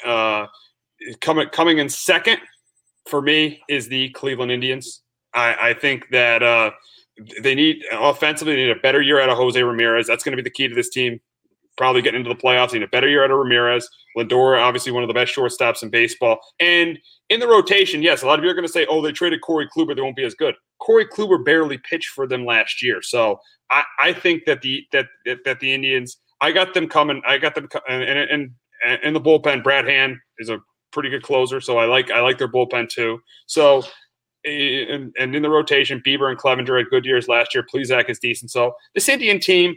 Uh, 0.04 0.46
coming 1.20 1.48
coming 1.48 1.78
in 1.78 1.88
second 1.88 2.38
for 3.08 3.20
me 3.20 3.62
is 3.68 3.88
the 3.88 4.10
Cleveland 4.10 4.52
Indians. 4.52 5.02
I, 5.34 5.70
I 5.70 5.74
think 5.74 6.08
that 6.10 6.42
uh, 6.42 6.70
they 7.42 7.54
need 7.54 7.82
offensively 7.92 8.54
they 8.54 8.64
need 8.64 8.76
a 8.76 8.80
better 8.80 9.02
year 9.02 9.20
out 9.20 9.28
of 9.28 9.36
Jose 9.36 9.60
Ramirez. 9.62 10.06
That's 10.06 10.24
going 10.24 10.36
to 10.36 10.42
be 10.42 10.46
the 10.46 10.54
key 10.54 10.68
to 10.68 10.74
this 10.74 10.90
team. 10.90 11.20
Probably 11.76 12.02
getting 12.02 12.20
into 12.20 12.32
the 12.32 12.40
playoffs. 12.40 12.72
Need 12.72 12.82
a 12.82 12.88
better 12.88 13.08
year 13.08 13.24
out 13.24 13.30
of 13.30 13.38
Ramirez. 13.38 13.88
Lindor, 14.16 14.60
obviously 14.60 14.92
one 14.92 15.02
of 15.02 15.08
the 15.08 15.14
best 15.14 15.34
shortstops 15.34 15.82
in 15.82 15.90
baseball. 15.90 16.38
And 16.60 16.98
in 17.30 17.40
the 17.40 17.48
rotation, 17.48 18.00
yes, 18.00 18.22
a 18.22 18.26
lot 18.26 18.38
of 18.38 18.44
you 18.44 18.50
are 18.50 18.54
going 18.54 18.66
to 18.66 18.72
say, 18.72 18.86
"Oh, 18.88 19.02
they 19.02 19.10
traded 19.10 19.40
Corey 19.40 19.68
Kluber. 19.76 19.96
They 19.96 20.02
won't 20.02 20.16
be 20.16 20.24
as 20.24 20.34
good." 20.34 20.54
Corey 20.78 21.06
Kluber 21.06 21.44
barely 21.44 21.78
pitched 21.78 22.10
for 22.10 22.26
them 22.26 22.44
last 22.46 22.82
year, 22.82 23.02
so 23.02 23.40
I, 23.70 23.84
I 23.98 24.12
think 24.12 24.44
that 24.44 24.62
the 24.62 24.86
that 24.92 25.06
that 25.44 25.60
the 25.60 25.72
Indians. 25.72 26.18
I 26.40 26.52
got 26.52 26.74
them 26.74 26.88
coming. 26.88 27.22
I 27.26 27.38
got 27.38 27.54
them, 27.54 27.68
and, 27.88 28.02
and 28.02 28.50
in 29.02 29.14
the 29.14 29.20
bullpen, 29.20 29.62
Brad 29.64 29.88
Hand 29.88 30.18
is 30.38 30.50
a 30.50 30.58
pretty 30.92 31.08
good 31.08 31.22
closer, 31.22 31.60
so 31.60 31.78
I 31.78 31.86
like 31.86 32.10
I 32.10 32.20
like 32.20 32.38
their 32.38 32.48
bullpen 32.48 32.88
too. 32.88 33.20
So, 33.46 33.82
and, 34.44 35.14
and 35.18 35.34
in 35.34 35.42
the 35.42 35.50
rotation, 35.50 36.02
Bieber 36.06 36.30
and 36.30 36.38
Clevinger 36.38 36.78
had 36.78 36.90
good 36.90 37.04
years 37.04 37.28
last 37.28 37.54
year. 37.54 37.64
Plesac 37.64 38.08
is 38.08 38.18
decent. 38.18 38.50
So 38.50 38.74
this 38.94 39.08
Indian 39.08 39.40
team, 39.40 39.76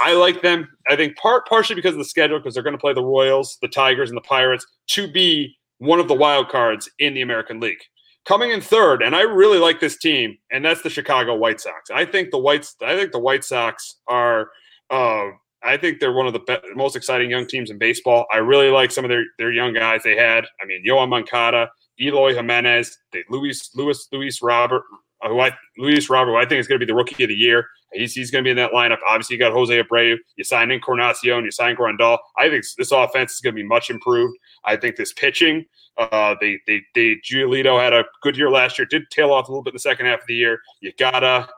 I 0.00 0.14
like 0.14 0.42
them. 0.42 0.68
I 0.88 0.96
think 0.96 1.16
part 1.16 1.46
partially 1.46 1.76
because 1.76 1.92
of 1.92 1.98
the 1.98 2.04
schedule, 2.04 2.38
because 2.38 2.54
they're 2.54 2.62
going 2.62 2.76
to 2.76 2.80
play 2.80 2.94
the 2.94 3.04
Royals, 3.04 3.58
the 3.62 3.68
Tigers, 3.68 4.10
and 4.10 4.16
the 4.16 4.22
Pirates 4.22 4.66
to 4.88 5.10
be 5.10 5.56
one 5.78 6.00
of 6.00 6.08
the 6.08 6.14
wild 6.14 6.48
cards 6.48 6.90
in 6.98 7.14
the 7.14 7.22
American 7.22 7.60
League. 7.60 7.80
Coming 8.26 8.50
in 8.50 8.60
third, 8.60 9.02
and 9.02 9.16
I 9.16 9.22
really 9.22 9.58
like 9.58 9.80
this 9.80 9.96
team, 9.96 10.36
and 10.52 10.62
that's 10.62 10.82
the 10.82 10.90
Chicago 10.90 11.34
White 11.34 11.60
Sox. 11.60 11.90
I 11.90 12.04
think 12.04 12.30
the 12.30 12.38
Whites, 12.38 12.76
I 12.82 12.94
think 12.94 13.12
the 13.12 13.18
White 13.18 13.42
Sox 13.42 13.96
are 14.06 14.50
uh, 14.90 15.28
I 15.62 15.76
think 15.76 15.98
they're 15.98 16.12
one 16.12 16.26
of 16.26 16.32
the 16.32 16.62
most 16.74 16.94
exciting 16.94 17.30
young 17.30 17.46
teams 17.46 17.70
in 17.70 17.78
baseball. 17.78 18.26
I 18.32 18.38
really 18.38 18.70
like 18.70 18.90
some 18.90 19.04
of 19.04 19.08
their, 19.08 19.24
their 19.38 19.52
young 19.52 19.74
guys 19.74 20.02
they 20.04 20.16
had. 20.16 20.44
I 20.62 20.66
mean, 20.66 20.84
Yoan 20.86 21.08
Moncada, 21.08 21.70
Eloy 22.00 22.34
Jimenez, 22.34 22.96
Luis 23.28 23.70
Luis 23.74 24.08
Luis 24.12 24.42
Robert, 24.42 24.84
uh, 25.22 25.28
who 25.28 25.40
I 25.40 25.52
Luis 25.76 26.08
Robert, 26.10 26.36
I 26.36 26.46
think 26.46 26.60
is 26.60 26.68
going 26.68 26.80
to 26.80 26.86
be 26.86 26.90
the 26.90 26.94
rookie 26.94 27.22
of 27.22 27.28
the 27.28 27.34
year. 27.34 27.66
He's, 27.92 28.12
he's 28.12 28.30
going 28.30 28.44
to 28.44 28.46
be 28.46 28.50
in 28.50 28.56
that 28.58 28.72
lineup. 28.72 28.98
Obviously, 29.08 29.36
you 29.36 29.40
got 29.40 29.52
Jose 29.52 29.82
Abreu. 29.82 30.16
You 30.36 30.44
signed 30.44 30.70
Encarnacion. 30.70 31.44
You 31.44 31.50
signed 31.50 31.78
Grandal. 31.78 32.18
I 32.36 32.50
think 32.50 32.64
this 32.76 32.92
offense 32.92 33.32
is 33.32 33.40
going 33.40 33.54
to 33.54 33.62
be 33.62 33.66
much 33.66 33.88
improved. 33.88 34.36
I 34.64 34.76
think 34.76 34.96
this 34.96 35.12
pitching, 35.14 35.64
uh, 35.96 36.34
they 36.40 36.58
they 36.66 36.82
they 36.94 37.16
Giolito 37.16 37.82
had 37.82 37.92
a 37.92 38.04
good 38.22 38.36
year 38.36 38.50
last 38.50 38.78
year. 38.78 38.86
Did 38.86 39.10
tail 39.10 39.32
off 39.32 39.48
a 39.48 39.50
little 39.50 39.62
bit 39.62 39.70
in 39.70 39.76
the 39.76 39.80
second 39.80 40.06
half 40.06 40.20
of 40.20 40.26
the 40.26 40.34
year. 40.34 40.60
You 40.80 40.92
gotta 40.98 41.48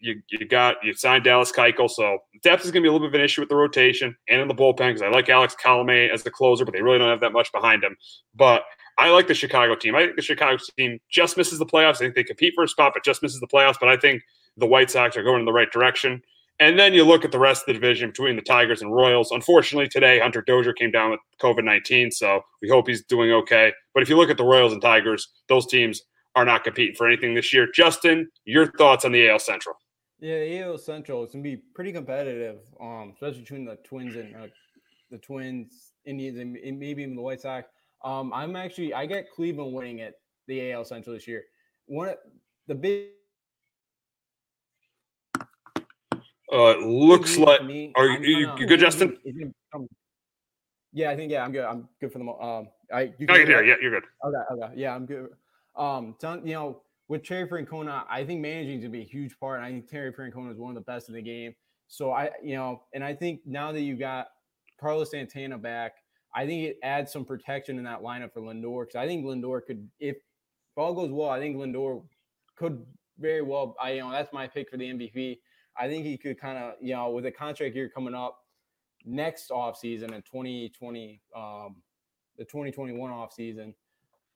you, 0.00 0.22
you 0.30 0.46
got 0.46 0.76
you 0.82 0.94
signed 0.94 1.24
Dallas 1.24 1.52
Keuchel, 1.52 1.90
so 1.90 2.18
depth 2.42 2.64
is 2.64 2.70
going 2.70 2.82
to 2.82 2.86
be 2.86 2.88
a 2.88 2.92
little 2.92 3.06
bit 3.06 3.14
of 3.14 3.20
an 3.20 3.24
issue 3.24 3.40
with 3.40 3.48
the 3.48 3.56
rotation 3.56 4.16
and 4.28 4.40
in 4.40 4.48
the 4.48 4.54
bullpen 4.54 4.76
because 4.76 5.02
I 5.02 5.08
like 5.08 5.28
Alex 5.28 5.56
Colome 5.62 6.08
as 6.08 6.22
the 6.22 6.30
closer, 6.30 6.64
but 6.64 6.72
they 6.72 6.82
really 6.82 6.98
don't 6.98 7.08
have 7.08 7.20
that 7.20 7.32
much 7.32 7.50
behind 7.52 7.82
him. 7.82 7.96
But 8.34 8.62
I 9.02 9.10
like 9.10 9.26
the 9.26 9.34
Chicago 9.34 9.74
team. 9.74 9.96
I 9.96 10.04
think 10.04 10.14
the 10.14 10.22
Chicago 10.22 10.62
team 10.78 11.00
just 11.10 11.36
misses 11.36 11.58
the 11.58 11.66
playoffs. 11.66 11.96
I 11.96 11.98
think 11.98 12.14
they 12.14 12.22
compete 12.22 12.54
for 12.54 12.62
a 12.62 12.68
spot, 12.68 12.92
but 12.94 13.02
just 13.02 13.20
misses 13.20 13.40
the 13.40 13.48
playoffs. 13.48 13.74
But 13.80 13.88
I 13.88 13.96
think 13.96 14.22
the 14.56 14.66
White 14.66 14.92
Sox 14.92 15.16
are 15.16 15.24
going 15.24 15.40
in 15.40 15.44
the 15.44 15.52
right 15.52 15.70
direction. 15.72 16.22
And 16.60 16.78
then 16.78 16.94
you 16.94 17.02
look 17.02 17.24
at 17.24 17.32
the 17.32 17.38
rest 17.40 17.62
of 17.62 17.66
the 17.66 17.72
division 17.72 18.10
between 18.10 18.36
the 18.36 18.42
Tigers 18.42 18.80
and 18.80 18.94
Royals. 18.94 19.32
Unfortunately, 19.32 19.88
today 19.88 20.20
Hunter 20.20 20.40
Dozier 20.40 20.72
came 20.72 20.92
down 20.92 21.10
with 21.10 21.18
COVID 21.40 21.64
nineteen, 21.64 22.12
so 22.12 22.42
we 22.60 22.68
hope 22.68 22.86
he's 22.86 23.02
doing 23.02 23.32
okay. 23.32 23.72
But 23.92 24.04
if 24.04 24.08
you 24.08 24.16
look 24.16 24.30
at 24.30 24.36
the 24.36 24.44
Royals 24.44 24.72
and 24.72 24.80
Tigers, 24.80 25.32
those 25.48 25.66
teams 25.66 26.02
are 26.36 26.44
not 26.44 26.62
competing 26.62 26.94
for 26.94 27.08
anything 27.08 27.34
this 27.34 27.52
year. 27.52 27.66
Justin, 27.74 28.30
your 28.44 28.70
thoughts 28.78 29.04
on 29.04 29.10
the 29.10 29.28
AL 29.28 29.40
Central? 29.40 29.74
Yeah, 30.20 30.62
AL 30.62 30.78
Central 30.78 31.24
is 31.24 31.32
gonna 31.32 31.42
be 31.42 31.56
pretty 31.74 31.90
competitive, 31.90 32.60
um, 32.80 33.14
especially 33.14 33.40
between 33.40 33.64
the 33.64 33.76
Twins 33.82 34.14
and 34.14 34.36
uh, 34.36 34.46
the 35.10 35.18
Twins, 35.18 35.90
Indians, 36.04 36.38
and, 36.38 36.52
maybe 36.78 37.02
even 37.02 37.16
the 37.16 37.22
White 37.22 37.40
Sox. 37.40 37.68
Um, 38.04 38.32
I'm 38.32 38.56
actually 38.56 38.94
I 38.94 39.06
get 39.06 39.30
Cleveland 39.30 39.72
winning 39.72 40.00
it 40.00 40.14
the 40.48 40.72
AL 40.72 40.84
Central 40.84 41.14
this 41.14 41.26
year. 41.26 41.44
One 41.86 42.08
of 42.08 42.16
the 42.66 42.74
big. 42.74 43.08
Uh, 46.52 46.76
it 46.76 46.82
looks 46.82 47.38
like. 47.38 47.64
Me, 47.64 47.92
are 47.96 48.06
you, 48.06 48.52
you 48.56 48.66
good, 48.66 48.80
Justin? 48.80 49.16
yeah, 50.92 51.10
I 51.10 51.16
think 51.16 51.32
yeah, 51.32 51.44
I'm 51.44 51.52
good. 51.52 51.64
I'm 51.64 51.88
good 52.00 52.12
for 52.12 52.18
the. 52.18 52.24
Um, 52.24 52.68
I 52.92 53.12
you 53.18 53.26
can 53.26 53.46
hear. 53.46 53.64
Yeah, 53.64 53.76
you're 53.80 54.00
good. 54.00 54.08
Okay, 54.24 54.64
okay, 54.64 54.72
yeah, 54.76 54.94
I'm 54.94 55.06
good. 55.06 55.28
Um, 55.76 56.14
you 56.44 56.52
know, 56.52 56.82
with 57.08 57.24
Terry 57.24 57.48
Francona, 57.48 58.04
I 58.08 58.24
think 58.24 58.40
managing 58.40 58.80
to 58.82 58.88
be 58.88 59.00
a 59.00 59.04
huge 59.04 59.38
part. 59.38 59.58
And 59.58 59.66
I 59.66 59.70
think 59.70 59.88
Terry 59.88 60.12
Francona 60.12 60.52
is 60.52 60.58
one 60.58 60.70
of 60.70 60.74
the 60.74 60.90
best 60.90 61.08
in 61.08 61.14
the 61.14 61.22
game. 61.22 61.54
So 61.88 62.12
I, 62.12 62.30
you 62.42 62.56
know, 62.56 62.82
and 62.94 63.02
I 63.04 63.14
think 63.14 63.40
now 63.46 63.72
that 63.72 63.80
you 63.80 63.96
got 63.96 64.28
Carlos 64.80 65.10
Santana 65.10 65.58
back, 65.58 65.92
I 66.34 66.46
think 66.46 66.68
it 66.68 66.78
adds 66.82 67.12
some 67.12 67.24
protection 67.24 67.78
in 67.78 67.84
that 67.84 68.02
lineup 68.02 68.32
for 68.32 68.40
Lindor 68.40 68.86
because 68.86 68.96
I 68.96 69.06
think 69.06 69.24
Lindor 69.24 69.64
could, 69.64 69.88
if 70.00 70.16
all 70.76 70.94
goes 70.94 71.10
well, 71.10 71.28
I 71.28 71.38
think 71.38 71.56
Lindor 71.56 72.02
could 72.56 72.84
very 73.18 73.42
well. 73.42 73.76
I, 73.80 73.92
you 73.92 74.00
know, 74.00 74.10
that's 74.10 74.32
my 74.32 74.46
pick 74.46 74.70
for 74.70 74.76
the 74.76 74.84
MVP. 74.84 75.38
I 75.76 75.88
think 75.88 76.04
he 76.04 76.16
could 76.16 76.40
kind 76.40 76.58
of, 76.58 76.74
you 76.80 76.94
know, 76.94 77.10
with 77.10 77.26
a 77.26 77.30
contract 77.30 77.74
year 77.74 77.88
coming 77.88 78.14
up 78.14 78.44
next 79.04 79.50
offseason 79.50 80.12
in 80.12 80.22
2020, 80.22 81.20
um, 81.36 81.76
the 82.38 82.44
2021 82.44 83.10
offseason, 83.10 83.74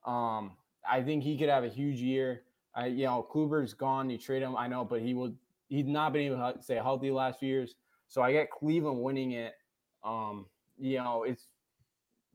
um, 0.04 0.52
I 0.88 1.02
think 1.02 1.24
he 1.24 1.38
could 1.38 1.48
have 1.48 1.64
a 1.64 1.68
huge 1.68 2.00
year. 2.00 2.42
I, 2.74 2.86
you 2.86 3.04
know, 3.04 3.26
Kluber's 3.32 3.74
gone. 3.74 4.10
You 4.10 4.18
trade 4.18 4.42
him, 4.42 4.56
I 4.56 4.68
know, 4.68 4.84
but 4.84 5.00
he 5.00 5.14
will. 5.14 5.32
He's 5.68 5.86
not 5.86 6.12
been 6.12 6.32
able 6.32 6.36
to 6.36 6.62
stay 6.62 6.76
healthy 6.76 7.10
last 7.10 7.40
few 7.40 7.48
years. 7.48 7.74
So 8.06 8.22
I 8.22 8.30
get 8.30 8.50
Cleveland 8.50 9.02
winning 9.02 9.32
it. 9.32 9.54
Um, 10.04 10.46
you 10.78 10.98
know, 10.98 11.24
it's 11.24 11.48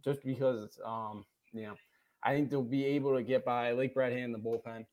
just 0.03 0.23
because 0.23 0.79
um, 0.85 1.25
you 1.53 1.63
know, 1.63 1.75
I 2.23 2.33
think 2.33 2.49
they'll 2.49 2.63
be 2.63 2.85
able 2.85 3.15
to 3.15 3.23
get 3.23 3.45
by 3.45 3.71
Lake 3.71 3.93
Brad 3.93 4.11
Hand 4.11 4.25
in 4.25 4.31
the 4.31 4.39
bullpen. 4.39 4.85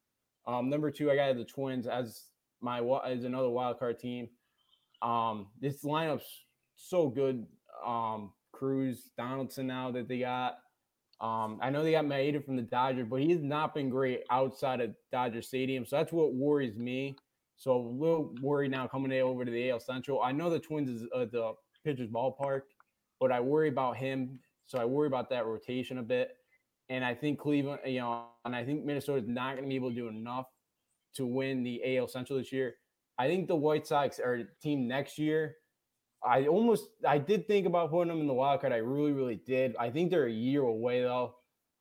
Um, 0.46 0.70
number 0.70 0.90
two, 0.90 1.10
I 1.10 1.16
got 1.16 1.36
the 1.36 1.44
Twins 1.44 1.86
as 1.86 2.24
my 2.60 2.80
as 3.06 3.24
another 3.24 3.50
wild 3.50 3.78
card 3.78 3.98
team. 3.98 4.28
Um, 5.02 5.48
this 5.60 5.84
lineup's 5.84 6.44
so 6.76 7.08
good. 7.08 7.46
Um, 7.86 8.32
Cruz, 8.52 9.10
Donaldson 9.16 9.66
now 9.66 9.90
that 9.92 10.08
they 10.08 10.20
got. 10.20 10.58
Um, 11.20 11.58
I 11.60 11.70
know 11.70 11.82
they 11.82 11.92
got 11.92 12.04
Maeda 12.04 12.44
from 12.44 12.56
the 12.56 12.62
Dodgers, 12.62 13.06
but 13.08 13.20
he's 13.20 13.42
not 13.42 13.74
been 13.74 13.90
great 13.90 14.22
outside 14.30 14.80
of 14.80 14.94
Dodger 15.10 15.42
Stadium. 15.42 15.84
So 15.84 15.96
that's 15.96 16.12
what 16.12 16.34
worries 16.34 16.76
me. 16.76 17.16
So 17.56 17.76
a 17.76 17.78
little 17.78 18.34
worried 18.40 18.70
now 18.70 18.86
coming 18.86 19.12
over 19.20 19.44
to 19.44 19.50
the 19.50 19.70
AL 19.70 19.80
Central. 19.80 20.22
I 20.22 20.30
know 20.30 20.48
the 20.48 20.60
Twins 20.60 20.88
is 20.88 21.08
uh, 21.14 21.26
the 21.30 21.54
pitcher's 21.84 22.08
ballpark, 22.08 22.62
but 23.20 23.32
I 23.32 23.40
worry 23.40 23.68
about 23.68 23.96
him. 23.96 24.38
So 24.68 24.78
I 24.78 24.84
worry 24.84 25.08
about 25.08 25.30
that 25.30 25.46
rotation 25.46 25.98
a 25.98 26.02
bit. 26.02 26.36
And 26.90 27.04
I 27.04 27.14
think 27.14 27.38
Cleveland, 27.38 27.80
you 27.84 28.00
know, 28.00 28.26
and 28.44 28.54
I 28.54 28.64
think 28.64 28.84
Minnesota 28.84 29.18
is 29.18 29.28
not 29.28 29.56
going 29.56 29.64
to 29.64 29.68
be 29.68 29.76
able 29.76 29.90
to 29.90 29.94
do 29.94 30.08
enough 30.08 30.46
to 31.16 31.26
win 31.26 31.62
the 31.62 31.98
AL 31.98 32.08
Central 32.08 32.38
this 32.38 32.52
year. 32.52 32.74
I 33.18 33.26
think 33.26 33.48
the 33.48 33.56
White 33.56 33.86
Sox 33.86 34.20
are 34.20 34.34
a 34.34 34.44
team 34.62 34.86
next 34.86 35.18
year. 35.18 35.56
I 36.24 36.46
almost 36.46 36.88
I 37.06 37.18
did 37.18 37.46
think 37.46 37.66
about 37.66 37.90
putting 37.90 38.08
them 38.08 38.20
in 38.20 38.26
the 38.26 38.34
wild 38.34 38.60
card. 38.60 38.72
I 38.72 38.76
really, 38.76 39.12
really 39.12 39.40
did. 39.46 39.76
I 39.78 39.90
think 39.90 40.10
they're 40.10 40.26
a 40.26 40.32
year 40.32 40.62
away 40.62 41.02
though. 41.02 41.34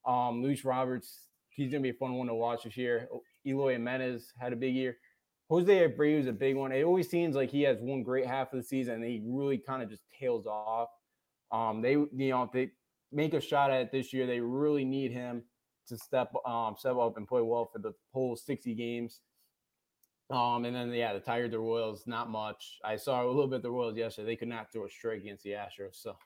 Um, 0.05 0.43
Luis 0.43 0.63
Roberts, 0.63 1.27
he's 1.49 1.71
gonna 1.71 1.81
be 1.81 1.89
a 1.89 1.93
fun 1.93 2.13
one 2.13 2.27
to 2.27 2.35
watch 2.35 2.63
this 2.63 2.77
year. 2.77 3.07
Eloy 3.45 3.73
Jimenez 3.73 4.33
had 4.39 4.53
a 4.53 4.55
big 4.55 4.75
year. 4.75 4.97
Jose 5.49 5.87
Abreu 5.87 6.19
is 6.19 6.27
a 6.27 6.33
big 6.33 6.55
one. 6.55 6.71
It 6.71 6.83
always 6.83 7.09
seems 7.09 7.35
like 7.35 7.49
he 7.49 7.61
has 7.63 7.77
one 7.79 8.03
great 8.03 8.25
half 8.25 8.51
of 8.53 8.59
the 8.59 8.63
season 8.63 8.95
and 8.95 9.05
he 9.05 9.21
really 9.25 9.57
kind 9.57 9.81
of 9.81 9.89
just 9.89 10.03
tails 10.19 10.45
off. 10.45 10.89
Um, 11.51 11.81
they 11.81 11.91
you 11.91 12.09
know 12.29 12.49
they 12.51 12.71
make 13.11 13.33
a 13.33 13.41
shot 13.41 13.71
at 13.71 13.81
it 13.81 13.91
this 13.91 14.13
year, 14.13 14.25
they 14.25 14.39
really 14.39 14.85
need 14.85 15.11
him 15.11 15.43
to 15.87 15.97
step 15.97 16.33
um 16.45 16.75
step 16.77 16.97
up 16.97 17.17
and 17.17 17.27
play 17.27 17.41
well 17.41 17.69
for 17.71 17.79
the 17.79 17.93
whole 18.13 18.35
60 18.35 18.73
games. 18.75 19.21
Um, 20.29 20.65
and 20.65 20.75
then 20.75 20.91
yeah, 20.91 21.13
the 21.13 21.21
Tigers, 21.21 21.51
the 21.51 21.59
Royals, 21.59 22.03
not 22.05 22.29
much. 22.29 22.79
I 22.83 22.97
saw 22.97 23.23
a 23.23 23.27
little 23.27 23.47
bit 23.47 23.57
of 23.57 23.61
the 23.63 23.71
Royals 23.71 23.95
yesterday. 23.95 24.27
They 24.27 24.35
could 24.35 24.49
not 24.49 24.71
throw 24.71 24.85
a 24.85 24.89
strike 24.89 25.21
against 25.21 25.43
the 25.43 25.51
Astros. 25.51 25.95
So 25.95 26.17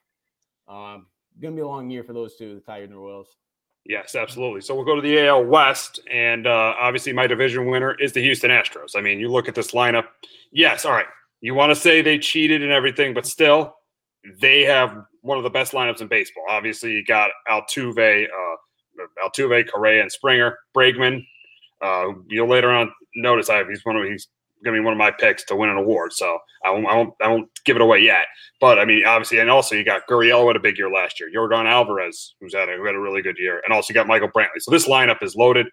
um 0.68 1.06
gonna 1.40 1.54
be 1.54 1.62
a 1.62 1.66
long 1.66 1.90
year 1.90 2.04
for 2.04 2.12
those 2.12 2.36
two, 2.36 2.56
the 2.56 2.60
Tigers 2.60 2.88
and 2.88 2.94
the 2.94 3.00
Royals. 3.00 3.36
Yes, 3.84 4.14
absolutely. 4.14 4.60
So 4.60 4.74
we'll 4.76 4.84
go 4.84 4.94
to 4.94 5.02
the 5.02 5.26
AL 5.26 5.44
West, 5.44 5.98
and 6.10 6.46
uh, 6.46 6.74
obviously 6.78 7.12
my 7.12 7.26
division 7.26 7.66
winner 7.66 7.94
is 7.94 8.12
the 8.12 8.22
Houston 8.22 8.50
Astros. 8.50 8.94
I 8.94 9.00
mean, 9.00 9.18
you 9.18 9.28
look 9.28 9.48
at 9.48 9.56
this 9.56 9.72
lineup. 9.72 10.06
Yes, 10.52 10.84
all 10.84 10.92
right. 10.92 11.06
You 11.40 11.54
want 11.54 11.70
to 11.70 11.74
say 11.74 12.00
they 12.00 12.18
cheated 12.18 12.62
and 12.62 12.70
everything, 12.70 13.12
but 13.12 13.26
still, 13.26 13.74
they 14.40 14.62
have 14.62 14.96
one 15.22 15.38
of 15.38 15.44
the 15.44 15.50
best 15.50 15.72
lineups 15.72 16.00
in 16.00 16.08
baseball. 16.08 16.44
Obviously, 16.48 16.92
you 16.92 17.04
got 17.04 17.30
Altuve, 17.48 18.26
uh, 18.26 19.26
Altuve, 19.26 19.70
Correa, 19.70 20.02
and 20.02 20.12
Springer, 20.12 20.58
Bregman. 20.76 21.24
Uh, 21.80 22.08
you'll 22.28 22.48
later 22.48 22.70
on 22.70 22.92
notice 23.16 23.50
I 23.50 23.64
he's 23.64 23.84
one 23.84 23.96
of 23.96 24.04
he's 24.04 24.28
going 24.64 24.76
to 24.76 24.80
be 24.80 24.84
one 24.84 24.92
of 24.92 24.98
my 24.98 25.10
picks 25.10 25.44
to 25.44 25.56
win 25.56 25.70
an 25.70 25.76
award. 25.76 26.12
So 26.12 26.38
I 26.64 26.70
won't, 26.70 26.86
I 26.86 26.96
won't, 26.96 27.14
I 27.20 27.28
won't 27.28 27.48
give 27.64 27.76
it 27.76 27.82
away 27.82 27.98
yet. 27.98 28.26
But 28.60 28.78
I 28.78 28.84
mean, 28.84 29.04
obviously, 29.04 29.38
and 29.38 29.50
also 29.50 29.74
you 29.74 29.84
got 29.84 30.06
Gurriel 30.08 30.46
had 30.46 30.56
a 30.56 30.60
big 30.60 30.78
year 30.78 30.90
last 30.90 31.18
year. 31.18 31.30
Yordan 31.34 31.66
Alvarez, 31.66 32.34
who's 32.40 32.54
had 32.54 32.68
a, 32.68 32.76
who 32.76 32.84
had 32.84 32.94
a 32.94 33.00
really 33.00 33.22
good 33.22 33.38
year, 33.38 33.60
and 33.64 33.72
also 33.72 33.90
you 33.90 33.94
got 33.94 34.06
Michael 34.06 34.28
Brantley. 34.28 34.60
So 34.60 34.70
this 34.70 34.88
lineup 34.88 35.22
is 35.22 35.34
loaded. 35.34 35.66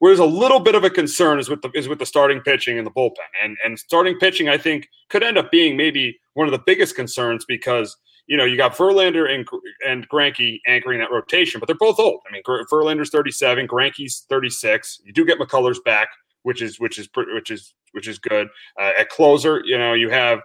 Whereas 0.00 0.20
a 0.20 0.24
little 0.24 0.60
bit 0.60 0.74
of 0.74 0.84
a 0.84 0.90
concern 0.90 1.38
is 1.38 1.48
with 1.48 1.62
the 1.62 1.70
is 1.74 1.88
with 1.88 1.98
the 1.98 2.06
starting 2.06 2.40
pitching 2.40 2.78
and 2.78 2.86
the 2.86 2.90
bullpen, 2.90 3.16
and 3.42 3.56
and 3.64 3.78
starting 3.78 4.16
pitching 4.18 4.48
I 4.48 4.56
think 4.56 4.88
could 5.08 5.22
end 5.22 5.38
up 5.38 5.50
being 5.50 5.76
maybe 5.76 6.18
one 6.34 6.46
of 6.46 6.52
the 6.52 6.62
biggest 6.64 6.94
concerns 6.94 7.44
because 7.46 7.96
you 8.26 8.36
know 8.36 8.44
you 8.44 8.56
got 8.56 8.76
Verlander 8.76 9.28
and 9.28 9.46
and 9.86 10.08
Greinke 10.08 10.60
anchoring 10.66 11.00
that 11.00 11.10
rotation, 11.10 11.58
but 11.58 11.66
they're 11.66 11.76
both 11.76 11.98
old. 11.98 12.20
I 12.28 12.32
mean, 12.32 12.42
Verlander's 12.44 13.10
37, 13.10 13.66
Greinke's 13.66 14.24
36. 14.28 15.00
You 15.04 15.12
do 15.12 15.24
get 15.24 15.38
McCullers 15.38 15.82
back, 15.84 16.08
which 16.42 16.62
is 16.62 16.78
which 16.78 16.98
is 16.98 17.08
which 17.14 17.50
is 17.50 17.74
which 17.92 18.06
is 18.06 18.18
good. 18.18 18.48
Uh, 18.80 18.92
at 18.96 19.08
closer, 19.08 19.62
you 19.64 19.76
know, 19.76 19.94
you 19.94 20.10
have 20.10 20.40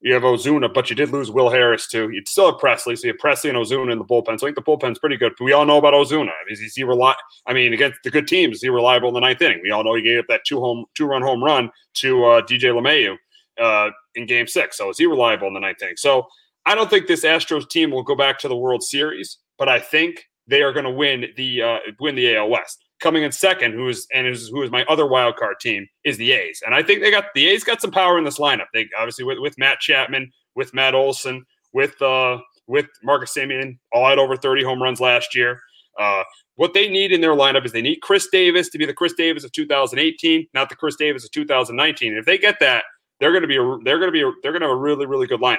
you 0.00 0.14
have 0.14 0.24
Osuna, 0.24 0.68
but 0.68 0.90
you 0.90 0.96
did 0.96 1.10
lose 1.10 1.30
Will 1.30 1.50
Harris 1.50 1.88
too. 1.88 2.10
You'd 2.10 2.28
still 2.28 2.52
have 2.52 2.60
Pressly, 2.60 2.96
so 2.96 3.06
you 3.06 3.12
have 3.12 3.20
Pressly 3.20 3.48
and 3.48 3.58
Osuna 3.58 3.90
in 3.90 3.98
the 3.98 4.04
bullpen. 4.04 4.38
So 4.38 4.46
I 4.46 4.52
think 4.52 4.56
the 4.56 4.62
bullpen's 4.62 4.98
pretty 4.98 5.16
good. 5.16 5.32
But 5.36 5.44
we 5.44 5.52
all 5.52 5.66
know 5.66 5.78
about 5.78 5.94
Osuna. 5.94 6.30
Is, 6.48 6.74
he 6.74 6.84
rely? 6.84 7.14
I 7.46 7.52
mean, 7.52 7.72
against 7.72 7.98
the 8.04 8.10
good 8.10 8.28
teams, 8.28 8.56
is 8.56 8.62
he 8.62 8.68
reliable 8.68 9.08
in 9.08 9.14
the 9.14 9.20
ninth 9.20 9.42
inning? 9.42 9.60
We 9.62 9.70
all 9.70 9.82
know 9.82 9.94
he 9.94 10.02
gave 10.02 10.20
up 10.20 10.26
that 10.28 10.42
two 10.46 10.60
home 10.60 10.84
two 10.94 11.06
run 11.06 11.22
home 11.22 11.42
run 11.42 11.70
to 11.94 12.24
uh, 12.24 12.42
DJ 12.42 12.72
LeMahieu 12.72 13.16
uh, 13.60 13.90
in 14.14 14.26
Game 14.26 14.46
Six. 14.46 14.76
So 14.76 14.88
is 14.90 14.98
he 14.98 15.06
reliable 15.06 15.48
in 15.48 15.54
the 15.54 15.60
ninth 15.60 15.82
inning? 15.82 15.96
So 15.96 16.26
I 16.64 16.74
don't 16.74 16.88
think 16.88 17.06
this 17.06 17.24
Astros 17.24 17.68
team 17.68 17.90
will 17.90 18.04
go 18.04 18.14
back 18.14 18.38
to 18.40 18.48
the 18.48 18.56
World 18.56 18.84
Series, 18.84 19.38
but 19.58 19.68
I 19.68 19.80
think 19.80 20.24
they 20.46 20.62
are 20.62 20.72
going 20.72 20.84
to 20.84 20.90
win 20.90 21.26
the 21.36 21.62
uh, 21.62 21.78
win 21.98 22.14
the 22.14 22.36
AL 22.36 22.50
West 22.50 22.84
coming 23.00 23.22
in 23.22 23.32
second, 23.32 23.72
who 23.72 23.88
is 23.88 24.06
and 24.12 24.26
is 24.26 24.48
who 24.48 24.62
is 24.62 24.70
my 24.70 24.84
other 24.84 25.06
wild 25.06 25.36
card 25.36 25.56
team 25.60 25.86
is 26.04 26.16
the 26.16 26.32
A's, 26.32 26.62
and 26.64 26.74
I 26.74 26.82
think 26.82 27.00
they 27.00 27.10
got 27.10 27.26
the 27.34 27.48
A's 27.48 27.64
got 27.64 27.80
some 27.80 27.90
power 27.90 28.18
in 28.18 28.24
this 28.24 28.38
lineup. 28.38 28.66
They 28.74 28.88
obviously 28.96 29.24
with, 29.24 29.38
with 29.38 29.58
Matt 29.58 29.80
Chapman, 29.80 30.30
with 30.54 30.74
Matt 30.74 30.94
Olson, 30.94 31.44
with 31.72 32.00
uh 32.02 32.38
with 32.66 32.86
Marcus 33.02 33.32
Semien, 33.34 33.78
all 33.92 34.08
had 34.08 34.18
over 34.18 34.36
30 34.36 34.62
home 34.62 34.82
runs 34.82 35.00
last 35.00 35.34
year. 35.34 35.60
Uh, 35.98 36.22
what 36.56 36.74
they 36.74 36.88
need 36.88 37.12
in 37.12 37.20
their 37.20 37.34
lineup 37.34 37.64
is 37.64 37.72
they 37.72 37.82
need 37.82 38.02
Khris 38.02 38.28
Davis 38.30 38.68
to 38.68 38.78
be 38.78 38.84
the 38.84 38.94
Khris 38.94 39.14
Davis 39.14 39.42
of 39.42 39.52
2018, 39.52 40.46
not 40.54 40.68
the 40.68 40.76
Khris 40.76 40.96
Davis 40.96 41.24
of 41.24 41.30
2019. 41.32 42.10
And 42.10 42.18
if 42.18 42.26
they 42.26 42.38
get 42.38 42.60
that, 42.60 42.84
they're 43.18 43.32
going 43.32 43.42
to 43.42 43.48
be 43.48 43.56
a, 43.56 43.78
they're 43.84 43.98
going 43.98 44.08
to 44.08 44.12
be 44.12 44.22
a, 44.22 44.30
they're 44.42 44.52
going 44.52 44.62
to 44.62 44.68
have 44.68 44.76
a 44.76 44.80
really 44.80 45.06
really 45.06 45.26
good 45.26 45.40
lineup. 45.40 45.58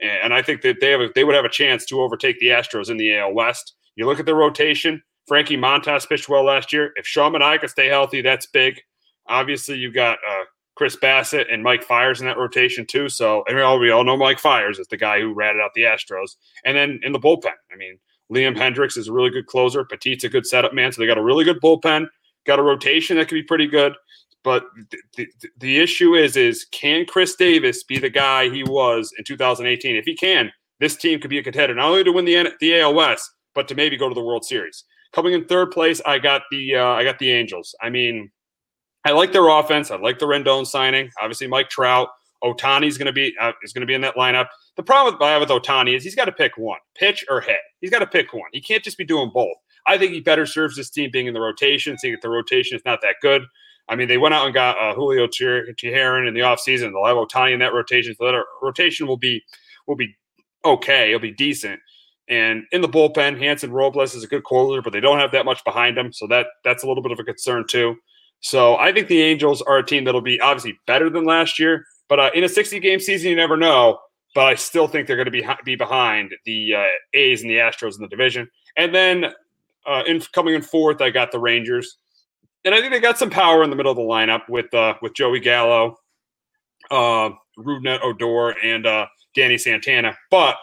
And 0.00 0.34
I 0.34 0.42
think 0.42 0.62
that 0.62 0.78
they 0.80 0.90
have 0.90 1.00
a, 1.00 1.08
they 1.14 1.24
would 1.24 1.34
have 1.34 1.44
a 1.44 1.50
chance 1.50 1.86
to 1.86 2.00
overtake 2.00 2.38
the 2.38 2.48
Astros 2.48 2.90
in 2.90 2.96
the 2.96 3.16
AL 3.16 3.34
West. 3.34 3.74
You 3.94 4.06
look 4.06 4.18
at 4.18 4.26
the 4.26 4.34
rotation. 4.34 5.02
Frankie 5.26 5.56
Montas 5.56 6.08
pitched 6.08 6.28
well 6.28 6.44
last 6.44 6.72
year. 6.72 6.92
If 6.96 7.06
Sean 7.06 7.32
Manaea 7.32 7.60
can 7.60 7.68
stay 7.68 7.88
healthy, 7.88 8.22
that's 8.22 8.46
big. 8.46 8.80
Obviously, 9.26 9.76
you 9.76 9.92
got 9.92 10.18
uh, 10.28 10.44
Chris 10.74 10.96
Bassitt 10.96 11.52
and 11.52 11.62
Mike 11.62 11.82
Fiers 11.82 12.20
in 12.20 12.26
that 12.26 12.38
rotation 12.38 12.86
too. 12.86 13.08
So, 13.08 13.44
and 13.46 13.56
we 13.56 13.62
all, 13.62 13.78
we 13.78 13.90
all 13.90 14.04
know 14.04 14.16
Mike 14.16 14.38
Fiers 14.38 14.78
is 14.78 14.88
the 14.88 14.96
guy 14.96 15.20
who 15.20 15.32
ratted 15.32 15.60
out 15.60 15.70
the 15.74 15.82
Astros. 15.82 16.36
And 16.64 16.76
then 16.76 17.00
in 17.02 17.12
the 17.12 17.20
bullpen, 17.20 17.52
I 17.72 17.76
mean, 17.76 17.98
Liam 18.32 18.56
Hendriks 18.56 18.96
is 18.96 19.08
a 19.08 19.12
really 19.12 19.30
good 19.30 19.46
closer. 19.46 19.84
Petit's 19.84 20.24
a 20.24 20.28
good 20.28 20.46
setup 20.46 20.74
man. 20.74 20.90
So 20.92 21.00
they 21.00 21.06
got 21.06 21.18
a 21.18 21.22
really 21.22 21.44
good 21.44 21.60
bullpen, 21.60 22.08
got 22.46 22.58
a 22.58 22.62
rotation 22.62 23.16
that 23.16 23.28
could 23.28 23.36
be 23.36 23.42
pretty 23.42 23.66
good. 23.66 23.94
But 24.42 24.64
the, 24.90 24.98
the, 25.16 25.48
the 25.58 25.78
issue 25.78 26.14
is, 26.14 26.36
is 26.36 26.66
can 26.72 27.06
Khris 27.06 27.36
Davis 27.36 27.84
be 27.84 27.98
the 27.98 28.10
guy 28.10 28.48
he 28.48 28.64
was 28.64 29.12
in 29.16 29.24
2018? 29.24 29.94
If 29.94 30.04
he 30.04 30.16
can, 30.16 30.50
this 30.80 30.96
team 30.96 31.20
could 31.20 31.30
be 31.30 31.38
a 31.38 31.44
contender 31.44 31.74
not 31.76 31.90
only 31.90 32.02
to 32.02 32.10
win 32.10 32.24
the 32.24 32.50
the 32.58 32.80
AL 32.80 32.94
West, 32.94 33.30
but 33.54 33.68
to 33.68 33.76
maybe 33.76 33.96
go 33.96 34.08
to 34.08 34.14
the 34.14 34.24
World 34.24 34.44
Series. 34.44 34.84
Coming 35.12 35.34
in 35.34 35.44
third 35.44 35.70
place, 35.70 36.00
I 36.06 36.18
got 36.18 36.42
the 36.50 36.76
uh, 36.76 36.86
I 36.86 37.04
got 37.04 37.18
the 37.18 37.30
Angels. 37.30 37.74
I 37.82 37.90
mean, 37.90 38.30
I 39.04 39.12
like 39.12 39.32
their 39.32 39.48
offense. 39.48 39.90
I 39.90 39.96
like 39.96 40.18
the 40.18 40.26
Rendon 40.26 40.66
signing. 40.66 41.10
Obviously, 41.20 41.46
Mike 41.46 41.68
Trout, 41.68 42.08
Ohtani's 42.42 42.96
going 42.98 43.06
to 43.06 43.12
be 43.12 43.34
uh, 43.40 43.52
is 43.62 43.72
going 43.72 43.82
to 43.82 43.86
be 43.86 43.94
in 43.94 44.00
that 44.02 44.16
lineup. 44.16 44.48
The 44.76 44.82
problem 44.82 45.14
with, 45.14 45.22
I 45.22 45.32
have 45.32 45.40
with 45.40 45.50
Ohtani 45.50 45.94
is 45.96 46.02
he's 46.02 46.14
got 46.14 46.24
to 46.26 46.32
pick 46.32 46.56
one, 46.56 46.78
pitch 46.94 47.24
or 47.28 47.40
hit. 47.40 47.60
He's 47.80 47.90
got 47.90 47.98
to 47.98 48.06
pick 48.06 48.32
one. 48.32 48.48
He 48.52 48.60
can't 48.60 48.82
just 48.82 48.96
be 48.96 49.04
doing 49.04 49.30
both. 49.32 49.56
I 49.86 49.98
think 49.98 50.12
he 50.12 50.20
better 50.20 50.46
serves 50.46 50.76
this 50.76 50.90
team 50.90 51.10
being 51.12 51.26
in 51.26 51.34
the 51.34 51.40
rotation, 51.40 51.98
seeing 51.98 52.14
if 52.14 52.20
the 52.20 52.30
rotation 52.30 52.76
is 52.76 52.84
not 52.84 53.00
that 53.02 53.16
good. 53.20 53.42
I 53.88 53.96
mean, 53.96 54.08
they 54.08 54.18
went 54.18 54.34
out 54.34 54.46
and 54.46 54.54
got 54.54 54.78
uh, 54.78 54.94
Julio 54.94 55.26
Teheran 55.26 56.26
in 56.28 56.34
the 56.34 56.40
offseason. 56.40 56.92
They'll 56.92 57.04
have 57.04 57.16
Ohtani 57.16 57.52
in 57.52 57.58
that 57.58 57.74
rotation. 57.74 58.14
So 58.14 58.24
that 58.24 58.44
rotation 58.62 59.06
will 59.06 59.16
be 59.16 59.42
will 59.86 59.96
be 59.96 60.16
okay. 60.64 61.08
It'll 61.08 61.20
be 61.20 61.32
decent. 61.32 61.80
And 62.32 62.64
in 62.72 62.80
the 62.80 62.88
bullpen, 62.88 63.38
Hansel 63.38 63.68
Robles 63.68 64.14
is 64.14 64.24
a 64.24 64.26
good 64.26 64.42
closer, 64.42 64.80
but 64.80 64.94
they 64.94 65.00
don't 65.00 65.18
have 65.18 65.32
that 65.32 65.44
much 65.44 65.62
behind 65.64 65.98
them. 65.98 66.14
So 66.14 66.26
that 66.28 66.46
that's 66.64 66.82
a 66.82 66.86
little 66.86 67.02
bit 67.02 67.12
of 67.12 67.18
a 67.18 67.24
concern 67.24 67.66
too. 67.68 67.96
So 68.40 68.76
I 68.78 68.90
think 68.90 69.08
the 69.08 69.20
Angels 69.20 69.60
are 69.60 69.76
a 69.76 69.84
team 69.84 70.04
that'll 70.04 70.22
be 70.22 70.40
obviously 70.40 70.78
better 70.86 71.10
than 71.10 71.24
last 71.26 71.58
year. 71.58 71.84
But 72.08 72.20
uh, 72.20 72.30
in 72.34 72.42
a 72.42 72.48
60 72.48 72.80
game 72.80 73.00
season, 73.00 73.28
you 73.28 73.36
never 73.36 73.58
know. 73.58 73.98
But 74.34 74.46
I 74.46 74.54
still 74.54 74.88
think 74.88 75.06
they're 75.06 75.16
going 75.16 75.26
to 75.26 75.30
be 75.30 75.46
be 75.62 75.76
behind 75.76 76.34
the 76.46 76.74
uh, 76.74 76.84
A's 77.12 77.42
and 77.42 77.50
the 77.50 77.56
Astros 77.56 77.96
in 77.96 78.00
the 78.00 78.08
division. 78.08 78.48
And 78.78 78.94
then 78.94 79.26
uh, 79.86 80.02
in 80.06 80.22
coming 80.32 80.54
in 80.54 80.62
fourth, 80.62 81.02
I 81.02 81.10
got 81.10 81.32
the 81.32 81.38
Rangers, 81.38 81.98
and 82.64 82.74
I 82.74 82.80
think 82.80 82.94
they 82.94 83.00
got 83.00 83.18
some 83.18 83.28
power 83.28 83.62
in 83.62 83.68
the 83.68 83.76
middle 83.76 83.92
of 83.92 83.98
the 83.98 84.02
lineup 84.02 84.48
with 84.48 84.72
uh, 84.72 84.94
with 85.02 85.12
Joey 85.12 85.40
Gallo, 85.40 85.98
uh, 86.90 87.28
Rougned 87.58 87.98
Odor, 88.02 88.56
and 88.64 88.86
uh, 88.86 89.06
Danny 89.34 89.58
Santana. 89.58 90.16
But 90.30 90.56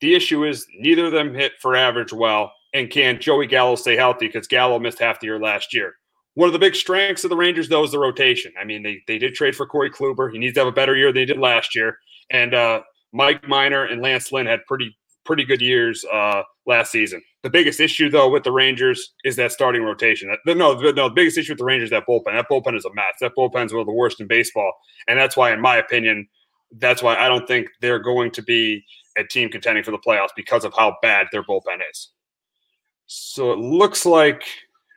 the 0.00 0.14
issue 0.14 0.44
is 0.44 0.66
neither 0.78 1.06
of 1.06 1.12
them 1.12 1.34
hit 1.34 1.52
for 1.60 1.76
average 1.76 2.12
well. 2.12 2.52
And 2.72 2.90
can 2.90 3.20
Joey 3.20 3.46
Gallo 3.46 3.74
stay 3.74 3.96
healthy? 3.96 4.26
Because 4.26 4.46
Gallo 4.46 4.78
missed 4.78 5.00
half 5.00 5.20
the 5.20 5.26
year 5.26 5.40
last 5.40 5.74
year. 5.74 5.94
One 6.34 6.46
of 6.46 6.52
the 6.52 6.58
big 6.58 6.76
strengths 6.76 7.24
of 7.24 7.30
the 7.30 7.36
Rangers, 7.36 7.68
though, 7.68 7.82
is 7.82 7.90
the 7.90 7.98
rotation. 7.98 8.52
I 8.58 8.64
mean, 8.64 8.82
they, 8.82 9.02
they 9.08 9.18
did 9.18 9.34
trade 9.34 9.56
for 9.56 9.66
Corey 9.66 9.90
Kluber. 9.90 10.32
He 10.32 10.38
needs 10.38 10.54
to 10.54 10.60
have 10.60 10.68
a 10.68 10.72
better 10.72 10.96
year 10.96 11.12
than 11.12 11.20
he 11.20 11.26
did 11.26 11.38
last 11.38 11.74
year. 11.74 11.98
And 12.30 12.54
uh, 12.54 12.82
Mike 13.12 13.46
Minor 13.48 13.84
and 13.84 14.00
Lance 14.00 14.30
Lynn 14.30 14.46
had 14.46 14.64
pretty 14.66 14.96
pretty 15.24 15.44
good 15.44 15.60
years 15.60 16.04
uh, 16.12 16.42
last 16.66 16.90
season. 16.90 17.22
The 17.42 17.50
biggest 17.50 17.80
issue, 17.80 18.10
though, 18.10 18.28
with 18.28 18.44
the 18.44 18.52
Rangers 18.52 19.12
is 19.24 19.36
that 19.36 19.52
starting 19.52 19.82
rotation. 19.82 20.34
No, 20.46 20.54
no, 20.54 20.74
the 20.74 21.10
biggest 21.14 21.38
issue 21.38 21.52
with 21.52 21.58
the 21.58 21.64
Rangers 21.64 21.88
is 21.88 21.90
that 21.90 22.06
bullpen. 22.06 22.32
That 22.32 22.48
bullpen 22.50 22.76
is 22.76 22.84
a 22.84 22.94
mess. 22.94 23.14
That 23.20 23.32
bullpen 23.36 23.66
is 23.66 23.72
one 23.72 23.80
of 23.80 23.86
the 23.86 23.92
worst 23.92 24.20
in 24.20 24.26
baseball. 24.26 24.72
And 25.08 25.18
that's 25.18 25.36
why, 25.36 25.52
in 25.52 25.60
my 25.60 25.76
opinion, 25.76 26.28
that's 26.78 27.02
why 27.02 27.16
I 27.16 27.28
don't 27.28 27.46
think 27.46 27.68
they're 27.80 27.98
going 27.98 28.30
to 28.32 28.42
be 28.42 28.84
a 29.20 29.26
team 29.26 29.48
contending 29.48 29.84
for 29.84 29.90
the 29.90 29.98
playoffs 29.98 30.30
because 30.36 30.64
of 30.64 30.72
how 30.76 30.96
bad 31.02 31.28
their 31.32 31.42
bullpen 31.42 31.78
is. 31.90 32.10
So 33.06 33.52
it 33.52 33.58
looks 33.58 34.06
like 34.06 34.42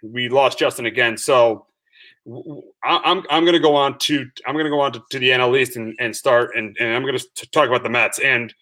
we 0.01 0.29
lost 0.29 0.59
Justin 0.59 0.85
again. 0.85 1.17
So 1.17 1.65
I'm 2.83 3.23
I'm 3.29 3.43
going 3.43 3.53
to 3.53 3.59
go 3.59 3.75
on 3.75 3.97
to 3.99 4.25
I'm 4.45 4.53
going 4.53 4.65
to 4.65 4.71
go 4.71 4.79
on 4.79 4.93
to, 4.93 5.03
to, 5.11 5.19
the 5.19 5.29
NL 5.29 5.59
East 5.59 5.75
and, 5.75 5.95
and 5.99 6.15
start 6.15 6.55
and, 6.55 6.75
and 6.79 6.93
I'm 6.93 7.03
going 7.03 7.17
to 7.17 7.51
talk 7.51 7.67
about 7.67 7.83
the 7.83 7.89
Mets 7.89 8.19
and 8.19 8.53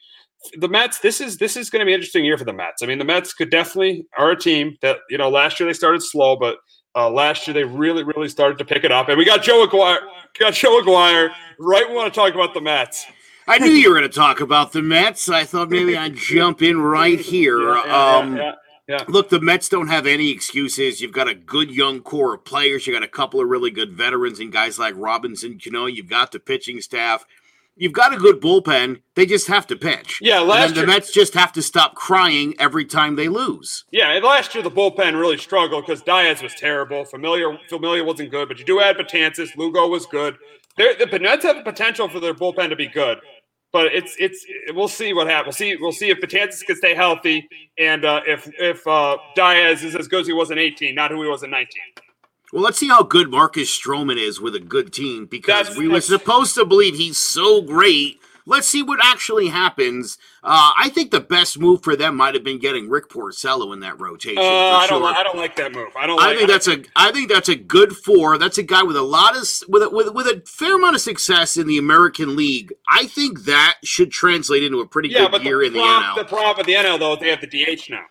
the 0.57 0.67
Mets, 0.67 0.99
this 0.99 1.21
is 1.21 1.37
this 1.37 1.55
is 1.55 1.69
going 1.69 1.81
to 1.81 1.85
be 1.85 1.93
an 1.93 1.99
interesting 1.99 2.25
year 2.25 2.37
for 2.37 2.45
the 2.45 2.53
Mets. 2.53 2.81
I 2.81 2.85
mean, 2.85 2.97
the 2.97 3.05
Mets 3.05 3.33
could 3.33 3.49
definitely 3.49 4.05
are 4.17 4.31
a 4.31 4.39
team 4.39 4.77
that 4.81 4.99
you 5.09 5.17
know 5.17 5.29
last 5.29 5.59
year 5.59 5.67
they 5.67 5.73
started 5.73 6.01
slow, 6.01 6.35
but 6.35 6.57
uh, 6.95 7.09
last 7.09 7.47
year 7.47 7.53
they 7.53 7.63
really 7.63 8.03
really 8.03 8.27
started 8.27 8.57
to 8.57 8.65
pick 8.65 8.83
it 8.83 8.91
up, 8.91 9.09
and 9.09 9.17
we 9.17 9.25
got 9.25 9.43
Joe 9.43 9.63
Aguirre, 9.63 9.99
got 10.39 10.53
Joe 10.53 10.79
Aguirre 10.79 11.31
right. 11.59 11.87
We 11.87 11.95
want 11.95 12.11
to 12.11 12.19
talk 12.19 12.33
about 12.33 12.53
the 12.53 12.61
Mets. 12.61 13.05
I 13.47 13.57
knew 13.57 13.71
you 13.71 13.89
were 13.89 13.97
going 13.97 14.09
to 14.09 14.15
talk 14.15 14.39
about 14.39 14.71
the 14.71 14.81
Mets. 14.81 15.29
I 15.29 15.43
thought 15.43 15.69
maybe 15.69 15.97
I'd 15.97 16.15
jump 16.15 16.61
in 16.61 16.81
right 16.81 17.19
here. 17.19 17.59
Yeah, 17.59 17.83
yeah, 17.85 18.17
um, 18.17 18.37
yeah, 18.37 18.51
yeah. 18.87 19.03
Look, 19.07 19.29
the 19.29 19.41
Mets 19.41 19.69
don't 19.69 19.87
have 19.87 20.05
any 20.05 20.29
excuses. 20.29 21.01
You've 21.01 21.13
got 21.13 21.27
a 21.27 21.33
good 21.33 21.71
young 21.71 22.01
core 22.01 22.35
of 22.35 22.45
players. 22.45 22.85
You've 22.85 22.95
got 22.95 23.03
a 23.03 23.07
couple 23.07 23.41
of 23.41 23.47
really 23.47 23.71
good 23.71 23.93
veterans 23.93 24.39
and 24.39 24.51
guys 24.51 24.77
like 24.77 24.93
Robinson. 24.97 25.59
You 25.61 25.71
know, 25.71 25.85
you've 25.85 26.09
got 26.09 26.31
the 26.31 26.39
pitching 26.39 26.81
staff. 26.81 27.25
You've 27.77 27.93
got 27.93 28.13
a 28.13 28.17
good 28.17 28.41
bullpen. 28.41 29.01
They 29.15 29.25
just 29.25 29.47
have 29.47 29.65
to 29.67 29.75
pitch. 29.75 30.19
Yeah, 30.21 30.39
And 30.39 30.47
last 30.47 30.75
the 30.75 30.85
Mets 30.85 31.11
just 31.11 31.33
have 31.33 31.53
to 31.53 31.61
stop 31.61 31.95
crying 31.95 32.53
every 32.59 32.85
time 32.85 33.15
they 33.15 33.29
lose. 33.29 33.85
Yeah, 33.91 34.19
last 34.21 34.53
year 34.53 34.63
the 34.63 34.69
bullpen 34.69 35.19
really 35.19 35.37
struggled 35.37 35.85
because 35.85 36.01
Diaz 36.01 36.43
was 36.43 36.53
terrible. 36.53 37.05
Familia 37.05 37.57
Familia 37.69 38.03
wasn't 38.03 38.29
good, 38.29 38.49
but 38.49 38.59
you 38.59 38.65
do 38.65 38.81
add 38.81 38.97
Betances. 38.97 39.55
Lugo 39.55 39.87
was 39.87 40.05
good. 40.05 40.37
They're, 40.77 40.95
the 41.05 41.19
Nets 41.19 41.43
have 41.43 41.57
the 41.57 41.63
potential 41.63 42.07
for 42.07 42.19
their 42.19 42.33
bullpen 42.33 42.69
to 42.69 42.75
be 42.75 42.87
good, 42.87 43.19
but 43.71 43.87
it's 43.87 44.15
it's 44.19 44.45
we'll 44.73 44.87
see 44.87 45.13
what 45.13 45.27
happens. 45.27 45.59
We'll 45.59 45.69
see 45.69 45.75
we'll 45.77 45.91
see 45.91 46.09
if 46.09 46.19
Betances 46.19 46.63
can 46.65 46.75
stay 46.75 46.95
healthy 46.95 47.47
and 47.77 48.05
uh, 48.05 48.21
if 48.25 48.49
if 48.59 48.85
uh, 48.87 49.17
Diaz 49.35 49.83
is 49.83 49.95
as 49.95 50.07
good 50.07 50.21
as 50.21 50.27
he 50.27 50.33
was 50.33 50.51
in 50.51 50.57
18, 50.57 50.95
not 50.95 51.11
who 51.11 51.21
he 51.21 51.29
was 51.29 51.43
in 51.43 51.49
19. 51.49 51.67
Well, 52.53 52.63
let's 52.63 52.77
see 52.77 52.89
how 52.89 53.03
good 53.03 53.31
Marcus 53.31 53.69
Stroman 53.69 54.17
is 54.17 54.41
with 54.41 54.55
a 54.55 54.59
good 54.59 54.91
team 54.91 55.25
because 55.25 55.67
That's- 55.67 55.77
we 55.77 55.87
were 55.87 56.01
supposed 56.01 56.55
to 56.55 56.65
believe 56.65 56.95
he's 56.95 57.17
so 57.17 57.61
great. 57.61 58.19
Let's 58.45 58.67
see 58.67 58.81
what 58.81 58.99
actually 59.03 59.47
happens. 59.47 60.17
Uh, 60.43 60.71
I 60.77 60.89
think 60.89 61.11
the 61.11 61.19
best 61.19 61.59
move 61.59 61.83
for 61.83 61.95
them 61.95 62.15
might 62.15 62.33
have 62.33 62.43
been 62.43 62.59
getting 62.59 62.89
Rick 62.89 63.09
Porcello 63.09 63.73
in 63.73 63.79
that 63.81 63.99
rotation. 63.99 64.39
Uh, 64.39 64.41
I 64.41 64.87
don't 64.87 65.01
sure. 65.01 65.07
li- 65.09 65.15
I 65.17 65.23
don't 65.23 65.37
like 65.37 65.55
that 65.57 65.73
move. 65.73 65.89
I 65.95 66.07
don't. 66.07 66.19
I 66.19 66.27
like, 66.27 66.37
think 66.37 66.49
that's 66.49 66.67
a 66.67 66.83
I 66.95 67.11
think 67.11 67.29
that's 67.29 67.49
a 67.49 67.55
good 67.55 67.95
four. 67.95 68.37
That's 68.37 68.57
a 68.57 68.63
guy 68.63 68.83
with 68.83 68.95
a 68.97 69.01
lot 69.01 69.35
of 69.37 69.47
with 69.67 69.83
a, 69.83 69.89
with 69.89 70.13
with 70.13 70.27
a 70.27 70.41
fair 70.45 70.75
amount 70.77 70.95
of 70.95 71.01
success 71.01 71.57
in 71.57 71.67
the 71.67 71.77
American 71.77 72.35
League. 72.35 72.73
I 72.89 73.05
think 73.05 73.43
that 73.45 73.77
should 73.83 74.11
translate 74.11 74.63
into 74.63 74.79
a 74.79 74.87
pretty 74.87 75.09
yeah, 75.09 75.29
good 75.29 75.43
year 75.43 75.59
the, 75.59 75.65
in 75.67 75.73
the 75.73 75.79
prob- 75.79 76.03
NL. 76.03 76.15
the 76.15 76.25
problem 76.25 76.57
with 76.57 76.65
the 76.65 76.73
NL 76.73 76.99
though 76.99 77.13
is 77.13 77.19
they 77.19 77.29
have 77.29 77.41
the 77.41 77.47
DH 77.47 77.89
now. 77.89 78.05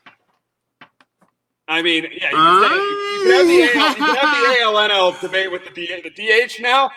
I 1.69 1.83
mean, 1.83 2.07
yeah, 2.13 2.31
you 2.31 2.37
Uh, 2.37 2.69
say, 2.69 2.75
you 2.75 3.23
can 3.23 3.31
have 3.31 3.47
the 3.47 3.79
AL, 3.79 3.89
you 3.91 3.95
can 3.95 4.17
have 4.17 4.57
the 4.57 4.63
AL 4.63 4.75
NL 5.15 5.21
debate 5.21 5.53
with 5.53 5.63
the 5.65 5.71
DH, 5.71 6.03
the 6.03 6.11
DH 6.11 6.61
now. 6.61 6.91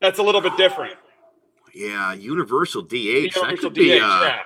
That's 0.00 0.18
a 0.20 0.22
little 0.22 0.40
bit 0.40 0.56
different. 0.56 0.94
Yeah, 1.74 2.12
universal 2.12 2.82
DH. 2.82 2.94
Universal 2.94 3.46
that 3.46 3.58
could 3.58 3.74
DH, 3.74 3.78
be 3.78 3.92
uh, 3.94 4.22
yeah. 4.22 4.38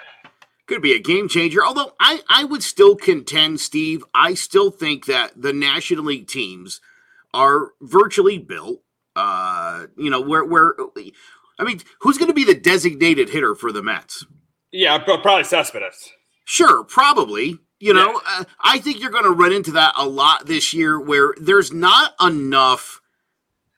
could 0.66 0.82
be 0.82 0.92
a 0.92 0.98
game 0.98 1.28
changer. 1.28 1.64
Although 1.64 1.94
I, 2.00 2.20
I 2.28 2.44
would 2.44 2.62
still 2.62 2.96
contend, 2.96 3.60
Steve, 3.60 4.04
I 4.14 4.34
still 4.34 4.70
think 4.70 5.06
that 5.06 5.32
the 5.40 5.52
National 5.52 6.04
League 6.04 6.28
teams 6.28 6.80
are 7.32 7.72
virtually 7.80 8.38
built. 8.38 8.80
Uh, 9.16 9.86
you 9.96 10.10
know, 10.10 10.20
where 10.20 10.44
where 10.44 10.74
I 11.58 11.64
mean, 11.64 11.80
who's 12.00 12.18
going 12.18 12.28
to 12.28 12.34
be 12.34 12.44
the 12.44 12.54
designated 12.54 13.30
hitter 13.30 13.54
for 13.54 13.72
the 13.72 13.82
Mets? 13.82 14.26
Yeah, 14.72 14.98
probably 14.98 15.44
Cespedes. 15.44 16.10
Sure, 16.44 16.84
probably. 16.84 17.58
You 17.80 17.92
know, 17.92 18.20
uh, 18.26 18.44
I 18.60 18.78
think 18.78 19.00
you're 19.00 19.10
going 19.10 19.24
to 19.24 19.30
run 19.30 19.52
into 19.52 19.72
that 19.72 19.92
a 19.96 20.06
lot 20.06 20.46
this 20.46 20.72
year 20.72 20.98
where 20.98 21.34
there's 21.36 21.72
not 21.72 22.14
enough 22.20 23.00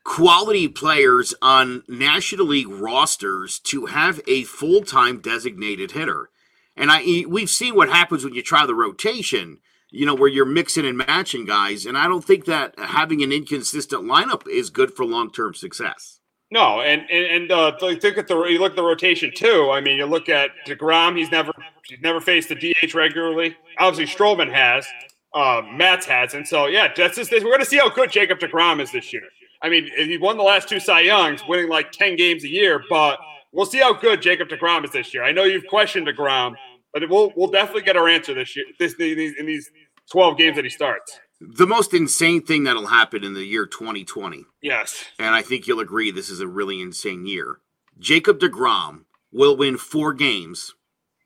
quality 0.06 0.68
players 0.68 1.34
on 1.42 1.82
National 1.88 2.46
League 2.46 2.68
rosters 2.68 3.58
to 3.58 3.86
have 3.86 4.20
a 4.28 4.44
full-time 4.44 5.20
designated 5.20 5.90
hitter. 5.90 6.30
And 6.76 6.90
I 6.92 7.24
we've 7.28 7.50
seen 7.50 7.74
what 7.74 7.88
happens 7.88 8.24
when 8.24 8.32
you 8.32 8.42
try 8.42 8.64
the 8.66 8.74
rotation, 8.74 9.58
you 9.90 10.06
know, 10.06 10.14
where 10.14 10.28
you're 10.28 10.46
mixing 10.46 10.86
and 10.86 10.96
matching 10.96 11.44
guys, 11.44 11.86
and 11.86 11.98
I 11.98 12.06
don't 12.06 12.24
think 12.24 12.44
that 12.44 12.78
having 12.78 13.22
an 13.22 13.32
inconsistent 13.32 14.04
lineup 14.04 14.46
is 14.46 14.70
good 14.70 14.94
for 14.94 15.04
long-term 15.04 15.54
success. 15.54 16.20
No, 16.52 16.80
and 16.80 17.02
and, 17.10 17.24
and 17.24 17.52
uh, 17.52 17.68
at 17.68 17.78
the 17.80 18.46
you 18.48 18.60
look 18.60 18.72
at 18.72 18.76
the 18.76 18.84
rotation 18.84 19.32
too. 19.34 19.70
I 19.72 19.80
mean, 19.80 19.96
you 19.96 20.06
look 20.06 20.28
at 20.28 20.50
Degrom; 20.66 21.18
he's 21.18 21.30
never 21.30 21.50
he's 21.86 22.00
never 22.00 22.20
faced 22.20 22.48
the 22.50 22.54
DH 22.54 22.94
regularly. 22.94 23.56
Obviously, 23.78 24.14
Stroman 24.14 24.52
has, 24.52 24.86
uh, 25.34 25.62
Matz 25.72 26.06
has, 26.06 26.34
and 26.34 26.46
so 26.46 26.66
yeah, 26.66 26.92
that's 26.94 27.16
just 27.16 27.32
we're 27.32 27.40
going 27.40 27.58
to 27.58 27.66
see 27.66 27.78
how 27.78 27.88
good 27.88 28.12
Jacob 28.12 28.38
Degrom 28.38 28.80
is 28.80 28.92
this 28.92 29.12
year. 29.12 29.24
I 29.66 29.68
mean, 29.68 29.90
he 29.96 30.16
won 30.16 30.36
the 30.36 30.44
last 30.44 30.68
two 30.68 30.78
Cy 30.78 31.00
Youngs, 31.00 31.42
winning 31.48 31.68
like 31.68 31.90
ten 31.90 32.14
games 32.14 32.44
a 32.44 32.48
year, 32.48 32.84
but 32.88 33.18
we'll 33.50 33.66
see 33.66 33.78
how 33.78 33.92
good 33.92 34.22
Jacob 34.22 34.48
Degrom 34.48 34.84
is 34.84 34.92
this 34.92 35.12
year. 35.12 35.24
I 35.24 35.32
know 35.32 35.42
you've 35.42 35.66
questioned 35.66 36.06
Degrom, 36.06 36.54
but 36.92 37.02
it 37.02 37.10
will 37.10 37.32
we'll 37.34 37.50
definitely 37.50 37.82
get 37.82 37.96
our 37.96 38.06
answer 38.08 38.32
this 38.32 38.54
year. 38.54 38.64
This 38.78 38.92
in 38.94 38.98
these, 39.16 39.34
in 39.36 39.46
these 39.46 39.68
twelve 40.08 40.38
games 40.38 40.54
that 40.54 40.64
he 40.64 40.70
starts. 40.70 41.18
The 41.40 41.66
most 41.66 41.92
insane 41.92 42.42
thing 42.42 42.62
that'll 42.62 42.86
happen 42.86 43.24
in 43.24 43.34
the 43.34 43.44
year 43.44 43.66
2020 43.66 44.46
Yes. 44.62 45.04
and 45.18 45.34
I 45.34 45.42
think 45.42 45.66
you'll 45.66 45.80
agree 45.80 46.10
this 46.10 46.30
is 46.30 46.40
a 46.40 46.46
really 46.48 46.80
insane 46.80 47.26
year. 47.26 47.58
Jacob 47.98 48.38
DeGrom 48.38 49.04
will 49.32 49.54
win 49.54 49.76
four 49.76 50.14
games 50.14 50.74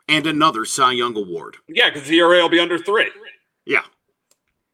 and 0.09 0.26
another 0.26 0.64
Cy 0.64 0.92
Young 0.92 1.16
Award. 1.16 1.59
Yeah, 1.68 1.90
because 1.90 2.09
the 2.09 2.18
ERA 2.18 2.42
will 2.42 2.48
be 2.48 2.59
under 2.59 2.76
three. 2.76 3.09
Yeah. 3.64 3.83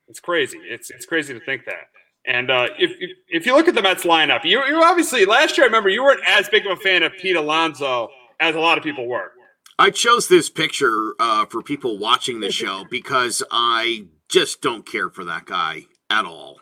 It's 0.08 0.20
crazy. 0.20 0.58
It's 0.62 0.88
it's 0.90 1.04
crazy 1.04 1.34
to 1.34 1.40
think 1.40 1.64
that. 1.66 1.88
And 2.26 2.50
uh, 2.50 2.68
if, 2.78 2.90
if 2.98 3.10
if 3.28 3.46
you 3.46 3.54
look 3.54 3.68
at 3.68 3.74
the 3.74 3.82
Mets 3.82 4.04
lineup, 4.04 4.44
you 4.44 4.62
you 4.64 4.82
obviously 4.82 5.24
last 5.24 5.56
year 5.56 5.64
I 5.64 5.68
remember 5.68 5.88
you 5.88 6.02
weren't 6.02 6.22
as 6.26 6.48
big 6.48 6.66
of 6.66 6.72
a 6.72 6.80
fan 6.80 7.02
of 7.02 7.12
Pete 7.12 7.36
Alonso 7.36 8.08
as 8.40 8.54
a 8.54 8.60
lot 8.60 8.78
of 8.78 8.84
people 8.84 9.06
were. 9.06 9.30
I 9.78 9.90
chose 9.90 10.26
this 10.28 10.50
picture 10.50 11.14
uh, 11.20 11.46
for 11.46 11.62
people 11.62 11.98
watching 11.98 12.40
the 12.40 12.50
show 12.50 12.84
because 12.90 13.42
I 13.50 14.06
just 14.28 14.60
don't 14.60 14.84
care 14.84 15.08
for 15.08 15.24
that 15.24 15.46
guy 15.46 15.86
at 16.10 16.24
all. 16.24 16.58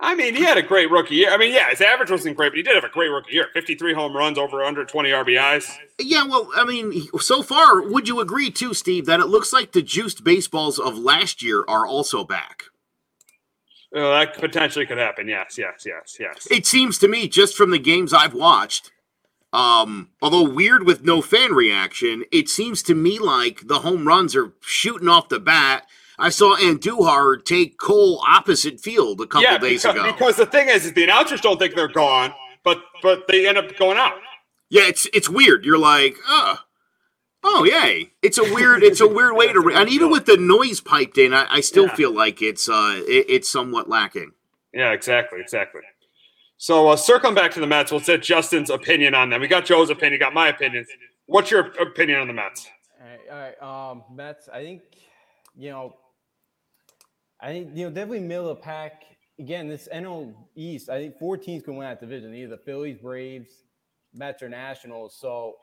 I 0.00 0.16
mean, 0.16 0.34
he 0.34 0.42
had 0.42 0.58
a 0.58 0.62
great 0.62 0.90
rookie 0.90 1.14
year. 1.14 1.30
I 1.30 1.36
mean, 1.36 1.54
yeah, 1.54 1.70
his 1.70 1.80
average 1.80 2.10
wasn't 2.10 2.36
great, 2.36 2.50
but 2.50 2.56
he 2.56 2.64
did 2.64 2.74
have 2.74 2.82
a 2.82 2.88
great 2.88 3.08
rookie 3.08 3.34
year. 3.34 3.46
53 3.54 3.94
home 3.94 4.16
runs, 4.16 4.36
over 4.36 4.56
120 4.56 5.10
RBIs. 5.10 5.70
Yeah, 6.00 6.24
well, 6.24 6.50
I 6.56 6.64
mean, 6.64 7.06
so 7.20 7.40
far, 7.44 7.80
would 7.80 8.08
you 8.08 8.18
agree 8.18 8.50
too, 8.50 8.74
Steve, 8.74 9.06
that 9.06 9.20
it 9.20 9.26
looks 9.26 9.52
like 9.52 9.70
the 9.70 9.82
juiced 9.82 10.24
baseballs 10.24 10.80
of 10.80 10.98
last 10.98 11.40
year 11.40 11.64
are 11.68 11.86
also 11.86 12.24
back? 12.24 12.64
Uh, 13.94 14.18
that 14.18 14.38
potentially 14.38 14.86
could 14.86 14.98
happen. 14.98 15.28
Yes, 15.28 15.58
yes, 15.58 15.84
yes, 15.86 16.16
yes. 16.18 16.48
It 16.50 16.66
seems 16.66 16.98
to 16.98 17.08
me, 17.08 17.28
just 17.28 17.56
from 17.56 17.70
the 17.70 17.78
games 17.78 18.14
I've 18.14 18.32
watched, 18.32 18.90
um, 19.52 20.08
although 20.22 20.48
weird 20.48 20.84
with 20.84 21.04
no 21.04 21.20
fan 21.20 21.52
reaction, 21.52 22.24
it 22.32 22.48
seems 22.48 22.82
to 22.84 22.94
me 22.94 23.18
like 23.18 23.66
the 23.66 23.80
home 23.80 24.08
runs 24.08 24.34
are 24.34 24.52
shooting 24.60 25.08
off 25.08 25.28
the 25.28 25.38
bat. 25.38 25.86
I 26.18 26.30
saw 26.30 26.56
Andujar 26.56 27.44
take 27.44 27.78
Cole 27.78 28.22
opposite 28.26 28.80
field 28.80 29.20
a 29.20 29.26
couple 29.26 29.42
yeah, 29.42 29.58
days 29.58 29.82
because, 29.82 29.96
ago. 29.96 30.12
because 30.12 30.36
the 30.36 30.46
thing 30.46 30.68
is, 30.68 30.86
is 30.86 30.92
the 30.94 31.04
announcers 31.04 31.40
don't 31.40 31.58
think 31.58 31.74
they're 31.74 31.88
gone, 31.88 32.32
but 32.64 32.78
but 33.02 33.26
they 33.28 33.46
end 33.46 33.58
up 33.58 33.76
going 33.76 33.98
out. 33.98 34.14
yeah, 34.70 34.82
it's 34.86 35.06
it's 35.12 35.28
weird. 35.28 35.64
You're 35.66 35.78
like, 35.78 36.16
oh, 36.26 36.60
oh, 37.44 37.64
yay! 37.64 38.12
It's 38.22 38.38
a 38.38 38.42
weird, 38.54 38.82
it's 38.82 39.00
a 39.00 39.08
weird 39.08 39.34
way 39.36 39.52
to, 39.52 39.60
re- 39.60 39.74
and 39.74 39.88
even 39.88 40.10
with 40.10 40.26
the 40.26 40.36
noise 40.36 40.80
piped 40.80 41.18
in, 41.18 41.32
I, 41.34 41.46
I 41.50 41.60
still 41.60 41.86
Yeah. 41.86 41.94
feel 41.94 42.12
like 42.14 42.40
it's 42.42 42.68
uh, 42.68 43.02
it, 43.06 43.26
it's 43.28 43.48
somewhat 43.50 43.88
lacking. 43.88 44.32
Yeah, 44.72 44.92
exactly, 44.92 45.40
exactly. 45.40 45.82
So 46.56 46.88
uh, 46.88 46.96
circling 46.96 47.34
back 47.34 47.50
to 47.52 47.60
the 47.60 47.66
Mets, 47.66 47.90
we'll 47.90 48.00
set 48.00 48.22
Justin's 48.22 48.70
opinion 48.70 49.14
on 49.14 49.30
them. 49.30 49.40
We 49.40 49.48
got 49.48 49.64
Joe's 49.64 49.90
opinion, 49.90 50.20
got 50.20 50.32
my 50.32 50.48
opinion. 50.48 50.86
What's 51.26 51.50
your 51.50 51.72
opinion 51.80 52.20
on 52.20 52.28
the 52.28 52.32
Mets? 52.34 52.68
All 53.00 53.06
right, 53.08 53.20
all 53.62 53.68
right. 53.68 53.90
Um, 53.90 54.04
Mets. 54.14 54.48
I 54.48 54.62
think 54.62 54.82
you 55.56 55.70
know. 55.70 55.96
I 57.40 57.48
think 57.48 57.70
you 57.76 57.84
know 57.84 57.90
definitely 57.90 58.20
middle 58.20 58.48
of 58.50 58.56
the 58.58 58.62
pack. 58.62 59.02
Again, 59.40 59.66
this 59.68 59.88
NL 59.92 60.34
East. 60.54 60.88
I 60.88 60.98
think 61.00 61.18
four 61.18 61.36
teams 61.36 61.64
can 61.64 61.74
win 61.76 61.88
that 61.88 62.00
division. 62.00 62.32
Either 62.34 62.56
the 62.56 62.62
Phillies, 62.62 62.98
Braves, 62.98 63.64
Mets, 64.14 64.42
or 64.42 64.48
Nationals. 64.48 65.16
So 65.18 65.54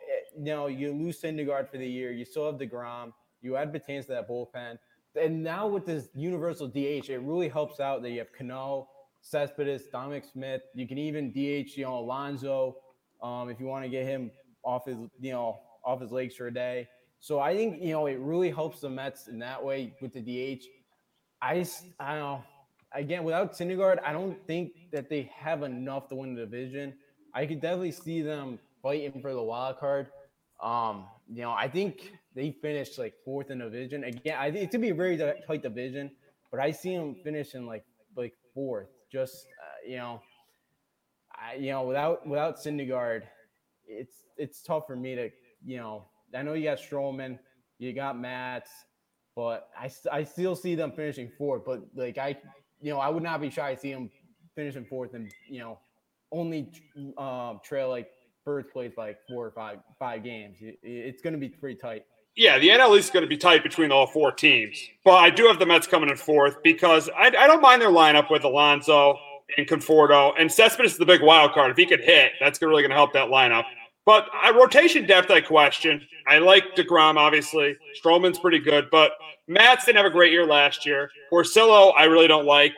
eh, 0.47 0.67
you 0.67 0.93
lose 0.93 1.21
Syndergaard 1.21 1.69
for 1.69 1.77
the 1.77 1.87
year. 1.87 2.11
You 2.11 2.25
still 2.25 2.45
have 2.45 2.59
Degrom. 2.59 3.13
You 3.41 3.55
add 3.55 3.73
Betances 3.73 4.07
to 4.07 4.13
that 4.13 4.29
bullpen, 4.29 4.77
and 5.15 5.43
now 5.43 5.67
with 5.67 5.85
this 5.85 6.09
universal 6.13 6.67
DH, 6.67 7.09
it 7.09 7.21
really 7.21 7.49
helps 7.49 7.79
out 7.79 8.01
that 8.01 8.11
you 8.11 8.19
have 8.19 8.33
Cano, 8.37 8.89
Cespedes, 9.21 9.83
Dominic 9.91 10.25
Smith. 10.25 10.61
You 10.73 10.87
can 10.87 10.97
even 10.97 11.31
DH, 11.31 11.77
you 11.77 11.85
know, 11.85 11.99
Alonso, 11.99 12.77
um, 13.23 13.49
if 13.49 13.59
you 13.59 13.65
want 13.65 13.83
to 13.85 13.89
get 13.89 14.05
him 14.05 14.31
off 14.63 14.85
his, 14.85 14.97
you 15.19 15.31
know, 15.31 15.59
off 15.83 16.01
his 16.01 16.11
legs 16.11 16.35
for 16.35 16.47
a 16.47 16.53
day. 16.53 16.87
So 17.19 17.39
I 17.39 17.55
think 17.55 17.81
you 17.81 17.91
know 17.91 18.05
it 18.05 18.19
really 18.19 18.49
helps 18.49 18.79
the 18.79 18.89
Mets 18.89 19.27
in 19.27 19.39
that 19.39 19.63
way 19.63 19.93
with 20.01 20.13
the 20.13 20.21
DH. 20.21 20.63
I 21.41 21.65
I 21.99 22.15
don't 22.15 22.19
know. 22.19 22.43
Again, 22.93 23.23
without 23.23 23.53
Syndergaard, 23.53 23.99
I 24.03 24.13
don't 24.13 24.35
think 24.47 24.71
that 24.91 25.09
they 25.09 25.29
have 25.35 25.61
enough 25.63 26.07
to 26.09 26.15
win 26.15 26.33
the 26.33 26.41
division. 26.41 26.95
I 27.35 27.45
could 27.45 27.61
definitely 27.61 27.91
see 27.91 28.21
them 28.21 28.57
fighting 28.81 29.21
for 29.21 29.33
the 29.33 29.43
wild 29.43 29.77
card. 29.77 30.07
Um, 30.61 31.05
you 31.31 31.41
know, 31.41 31.51
I 31.51 31.67
think 31.67 32.13
they 32.35 32.51
finished 32.51 32.97
like 32.97 33.13
fourth 33.23 33.49
in 33.49 33.59
the 33.59 33.65
division. 33.65 34.03
Again, 34.03 34.37
I 34.37 34.51
think 34.51 34.65
it's 34.65 34.73
gonna 34.73 34.81
be 34.81 34.89
a 34.89 34.95
very 34.95 35.17
tight 35.47 35.63
division, 35.63 36.11
but 36.51 36.59
I 36.59 36.71
see 36.71 36.95
them 36.95 37.15
finishing 37.23 37.65
like 37.65 37.85
like 38.15 38.33
fourth. 38.53 38.89
Just 39.11 39.45
uh, 39.61 39.89
you 39.89 39.97
know, 39.97 40.21
I 41.33 41.55
you 41.55 41.71
know 41.71 41.83
without 41.83 42.27
without 42.27 42.57
Syndergaard, 42.57 43.23
it's 43.87 44.23
it's 44.37 44.61
tough 44.61 44.85
for 44.87 44.95
me 44.95 45.15
to 45.15 45.29
you 45.65 45.77
know 45.77 46.05
I 46.35 46.43
know 46.43 46.53
you 46.53 46.65
got 46.65 46.79
Stroman, 46.79 47.39
you 47.77 47.93
got 47.93 48.19
Matz, 48.19 48.69
but 49.35 49.69
I, 49.77 49.89
I 50.11 50.23
still 50.23 50.55
see 50.55 50.75
them 50.75 50.91
finishing 50.91 51.31
fourth. 51.37 51.63
But 51.65 51.81
like 51.95 52.17
I, 52.17 52.37
you 52.81 52.91
know, 52.91 52.99
I 52.99 53.09
would 53.09 53.23
not 53.23 53.41
be 53.41 53.49
shy 53.49 53.73
to 53.73 53.79
see 53.79 53.93
them 53.93 54.09
finishing 54.55 54.85
fourth 54.85 55.13
and 55.13 55.31
you 55.47 55.59
know 55.59 55.79
only 56.31 56.71
um, 57.17 57.59
trail 57.63 57.89
like 57.89 58.09
place 58.45 58.93
by 58.95 59.09
like 59.09 59.19
four 59.27 59.45
or 59.47 59.51
five 59.51 59.79
five 59.99 60.23
games. 60.23 60.57
It's 60.61 61.21
going 61.21 61.33
to 61.33 61.39
be 61.39 61.49
pretty 61.49 61.79
tight. 61.79 62.03
Yeah, 62.35 62.59
the 62.59 62.69
NL 62.69 62.97
East 62.97 63.09
is 63.09 63.11
going 63.11 63.23
to 63.23 63.29
be 63.29 63.37
tight 63.37 63.63
between 63.63 63.91
all 63.91 64.07
four 64.07 64.31
teams, 64.31 64.79
but 65.05 65.15
I 65.15 65.29
do 65.29 65.47
have 65.47 65.59
the 65.59 65.67
Mets 65.67 65.87
coming 65.87 66.09
in 66.09 66.17
fourth 66.17 66.63
because 66.63 67.09
I, 67.15 67.27
I 67.27 67.47
don't 67.47 67.61
mind 67.61 67.81
their 67.81 67.89
lineup 67.91 68.31
with 68.31 68.43
Alonso 68.45 69.17
and 69.57 69.67
Conforto 69.67 70.33
and 70.39 70.51
Cespedes 70.51 70.93
is 70.93 70.97
the 70.99 71.05
big 71.05 71.21
wild 71.21 71.53
card. 71.53 71.71
If 71.71 71.77
he 71.77 71.85
could 71.85 72.01
hit, 72.01 72.33
that's 72.41 72.61
really 72.63 72.83
going 72.83 72.91
to 72.91 72.97
help 72.97 73.13
that 73.13 73.29
lineup. 73.29 73.65
But 74.05 74.27
uh, 74.45 74.53
rotation 74.55 75.07
depth, 75.07 75.31
I 75.31 75.41
question. 75.41 76.01
I 76.27 76.39
like 76.39 76.75
Degrom, 76.75 77.17
obviously. 77.17 77.77
Stroman's 78.03 78.39
pretty 78.39 78.59
good, 78.59 78.89
but 78.91 79.11
Matz 79.47 79.85
didn't 79.85 79.97
have 79.97 80.07
a 80.07 80.11
great 80.11 80.31
year 80.33 80.45
last 80.47 80.85
year. 80.85 81.11
Porcello, 81.31 81.93
I 81.97 82.05
really 82.05 82.27
don't 82.27 82.45
like, 82.47 82.73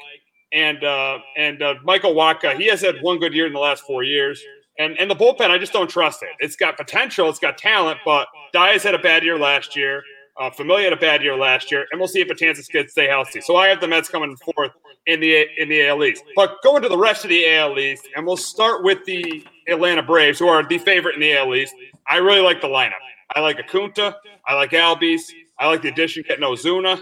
and 0.54 0.84
uh, 0.84 1.20
and 1.38 1.62
uh, 1.64 1.76
Michael 1.84 2.16
Wacha, 2.16 2.58
he 2.58 2.68
has 2.68 2.82
had 2.82 2.98
one 3.02 3.20
good 3.20 3.34
year 3.34 3.48
in 3.48 3.54
the 3.54 3.60
last 3.60 3.84
four 3.86 4.04
years. 4.04 4.44
And 4.82 4.98
and 5.00 5.10
the 5.10 5.16
bullpen, 5.16 5.52
I 5.52 5.58
just 5.58 5.74
don't 5.74 5.90
trust 5.90 6.24
it. 6.24 6.30
It's 6.40 6.56
got 6.56 6.76
potential, 6.76 7.30
it's 7.30 7.40
got 7.40 7.58
talent, 7.58 8.00
but 8.04 8.28
Diaz 8.52 8.84
had 8.84 8.96
a 8.96 9.00
bad 9.00 9.24
year 9.24 9.38
last 9.38 9.76
year. 9.76 10.04
Uh, 10.40 10.50
Familia 10.50 10.86
had 10.86 10.94
a 10.94 10.98
bad 10.98 11.22
year 11.22 11.36
last 11.36 11.72
year, 11.72 11.86
and 11.92 12.00
we'll 12.00 12.08
see 12.08 12.22
if 12.22 12.28
Betances 12.28 12.68
can 12.68 12.88
stay 12.88 13.08
healthy. 13.08 13.42
So 13.42 13.58
I 13.58 13.68
have 13.68 13.80
the 13.80 13.88
Mets 13.88 14.10
coming 14.10 14.36
fourth 14.38 14.72
in 15.06 15.20
the 15.20 15.46
in 15.58 15.70
the 15.70 15.88
AL 15.88 16.04
East. 16.04 16.24
But 16.36 16.58
going 16.64 16.82
to 16.82 16.90
the 16.90 16.98
rest 16.98 17.24
of 17.24 17.30
the 17.30 17.48
AL 17.54 17.78
East, 17.78 18.08
and 18.16 18.26
we'll 18.26 18.38
start 18.38 18.84
with 18.84 19.06
the 19.06 19.46
Atlanta 19.68 20.02
Braves, 20.02 20.40
who 20.40 20.48
are 20.48 20.68
the 20.68 20.80
favorite 20.80 21.16
in 21.16 21.22
the 21.22 21.38
AL 21.38 21.54
East. 21.54 21.76
I 22.10 22.18
really 22.18 22.42
like 22.42 22.60
the 22.62 22.68
lineup. 22.68 23.02
I 23.36 23.42
like 23.42 23.58
Acuña. 23.58 24.16
I 24.48 24.56
like 24.56 24.72
Albies. 24.72 25.22
I 25.60 25.68
like 25.68 25.84
the 25.84 25.90
addition 25.90 26.24
getting 26.28 26.44
Ozuna. 26.44 27.00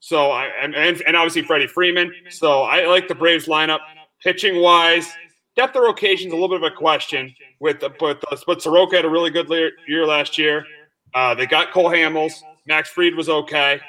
So 0.00 0.32
I 0.32 0.46
and, 0.60 0.74
and 0.74 1.16
obviously 1.16 1.42
Freddie 1.42 1.68
Freeman. 1.68 2.12
So 2.30 2.62
I 2.62 2.86
like 2.86 3.06
the 3.06 3.14
Braves 3.14 3.46
lineup. 3.46 3.80
Pitching 4.22 4.60
wise, 4.60 5.08
depth 5.56 5.76
of 5.76 5.82
rotation 5.82 6.28
is 6.28 6.32
a 6.32 6.36
little 6.36 6.48
bit 6.48 6.62
of 6.62 6.72
a 6.72 6.74
question. 6.74 7.34
With 7.60 7.80
but 7.80 8.22
but 8.46 8.62
Soroka 8.62 8.96
had 8.96 9.04
a 9.04 9.10
really 9.10 9.30
good 9.30 9.48
year 9.86 10.06
last 10.06 10.38
year. 10.38 10.64
Uh, 11.14 11.34
they 11.34 11.46
got 11.46 11.72
Cole 11.72 11.90
Hamels. 11.90 12.32
Max 12.66 12.88
Fried 12.88 13.14
was 13.14 13.28
okay. 13.28 13.80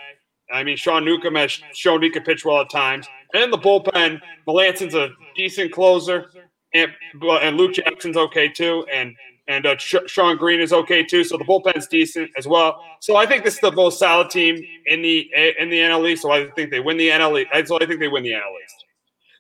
I 0.52 0.64
mean, 0.64 0.78
Sean 0.78 1.06
Newcomb 1.06 1.36
has 1.36 1.60
shown 1.74 2.02
he 2.02 2.10
can 2.10 2.24
pitch 2.24 2.46
well 2.46 2.62
at 2.62 2.70
times. 2.70 3.08
And 3.34 3.52
the 3.52 3.58
bullpen, 3.58 4.22
Melancon's 4.46 4.94
a 4.94 5.10
decent 5.36 5.72
closer, 5.72 6.30
and 6.74 6.92
and 7.22 7.58
Luke 7.58 7.74
Jackson's 7.74 8.18
okay 8.18 8.50
too, 8.50 8.86
and 8.94 9.16
and 9.48 9.66
uh, 9.66 9.78
Shawn 9.78 10.38
Green 10.38 10.62
is 10.62 10.72
okay 10.72 11.04
too. 11.04 11.24
So 11.24 11.38
the 11.38 11.44
bullpen's 11.44 11.88
decent 11.88 12.32
as 12.38 12.48
well. 12.48 12.82
So 13.02 13.16
I 13.16 13.26
think 13.26 13.44
this 13.44 13.56
is 13.56 13.60
the 13.60 13.72
most 13.72 14.00
solid 14.00 14.30
team 14.30 14.64
in 14.86 15.02
the 15.02 15.30
in 15.60 15.70
the 15.70 15.80
NL 15.80 16.08
East. 16.10 16.22
So 16.22 16.32
I 16.32 16.48
think 16.52 16.72
they 16.72 16.80
win 16.80 16.98
the 16.98 17.10
NL 17.10 17.42
East. 17.42 17.68
So 17.68 17.78
I 17.80 17.86
think 17.86 18.00
they 18.00 18.08
win 18.08 18.24
the 18.24 18.32
NL 18.32 18.54
East. 18.64 18.83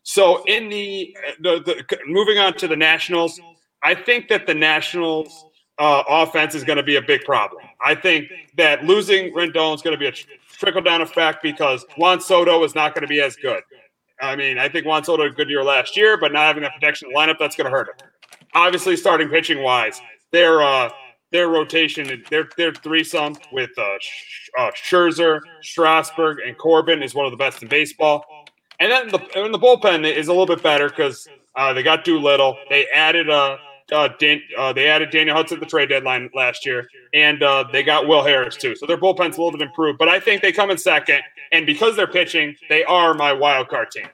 So 0.04 0.43
in 0.45 0.70
the, 0.70 1.16
the, 1.39 1.60
the 1.66 1.97
moving 2.08 2.38
on 2.38 2.54
to 2.56 2.68
the 2.68 2.76
Nationals, 2.76 3.39
I 3.82 3.95
think 3.95 4.28
that 4.30 4.47
the 4.47 4.54
Nationals 4.54 5.45
uh, 5.80 6.04
offense 6.08 6.56
is 6.56 6.64
going 6.64 6.78
to 6.78 6.84
be 6.84 6.97
a 6.97 7.01
big 7.01 7.24
problem. 7.24 7.64
I 7.84 7.95
think 7.95 8.30
that 8.58 8.84
losing 8.86 9.34
Rendon 9.34 9.76
is 9.76 9.82
going 9.82 9.97
to 9.97 9.97
be 9.97 10.08
a 10.08 10.14
trickle 10.51 10.82
down 10.82 11.01
effect 11.01 11.41
because 11.41 11.86
Juan 11.97 12.22
Soto 12.22 12.64
is 12.64 12.76
not 12.76 12.93
going 12.93 13.01
to 13.01 13.08
be 13.08 13.22
as 13.22 13.36
good. 13.36 13.64
I 14.22 14.36
mean, 14.36 14.58
I 14.60 14.70
think 14.70 14.86
Juan 14.86 15.04
Soto 15.04 15.24
had 15.24 15.32
a 15.32 15.36
good 15.36 15.49
year 15.49 15.64
last 15.64 15.97
year, 15.97 16.18
but 16.18 16.32
not 16.32 16.43
having 16.43 16.64
that 16.64 16.74
protection 16.74 17.12
lineup, 17.16 17.38
that's 17.39 17.56
going 17.56 17.66
to 17.66 17.72
hurt 17.72 17.89
him. 17.89 18.10
Obviously, 18.54 18.95
starting 18.95 19.30
pitching 19.30 19.64
wise, 19.64 19.99
their 20.32 20.62
uh, 20.62 20.89
their 21.32 21.49
rotation, 21.49 22.24
their 22.30 22.47
their 22.56 22.74
threesome 22.74 23.36
with 23.51 23.72
uh, 23.78 23.97
uh, 24.60 24.72
Scherzer, 24.72 25.41
Strasburg, 25.62 26.38
and 26.45 26.58
Corbin 26.58 27.01
is 27.01 27.16
one 27.16 27.26
of 27.26 27.32
the 27.32 27.38
best 27.38 27.64
in 27.64 27.68
baseball. 27.68 28.24
And 28.84 28.92
then 28.92 29.08
the 29.08 29.42
and 29.42 29.54
the 29.54 29.60
bullpen 29.60 30.04
is 30.04 30.28
a 30.28 30.34
little 30.34 30.46
bit 30.46 30.62
better 30.62 30.90
because 30.90 31.26
uh, 31.56 31.72
they 31.72 31.84
got 31.84 32.04
Doolittle. 32.04 32.58
They 32.70 32.86
added 32.94 33.30
a 33.30 33.34
uh, 33.34 33.58
uh, 33.94 34.10
Dan, 34.20 34.42
uh, 34.58 34.74
they 34.74 34.90
added 34.90 35.10
Daniel 35.10 35.38
Hudson 35.38 35.56
at 35.56 35.62
the 35.62 35.66
trade 35.66 35.88
deadline 35.88 36.30
last 36.36 36.66
year, 36.66 36.90
and 37.14 37.42
uh, 37.44 37.64
they 37.72 37.82
got 37.82 38.10
Will 38.10 38.24
Harris 38.24 38.58
too. 38.58 38.76
So 38.76 38.86
their 38.86 38.98
bullpen's 38.98 39.38
a 39.38 39.42
little 39.42 39.52
bit 39.52 39.62
improved, 39.62 40.00
but 40.00 40.10
I 40.10 40.20
think 40.20 40.42
they 40.42 40.52
come 40.52 40.70
in 40.70 40.78
second. 40.78 41.22
And 41.54 41.66
because 41.66 41.96
they're 41.96 42.08
pitching, 42.08 42.58
they 42.68 42.84
are 42.84 43.14
my 43.14 43.32
wild 43.32 43.70
card 43.70 43.90
team. 43.92 44.08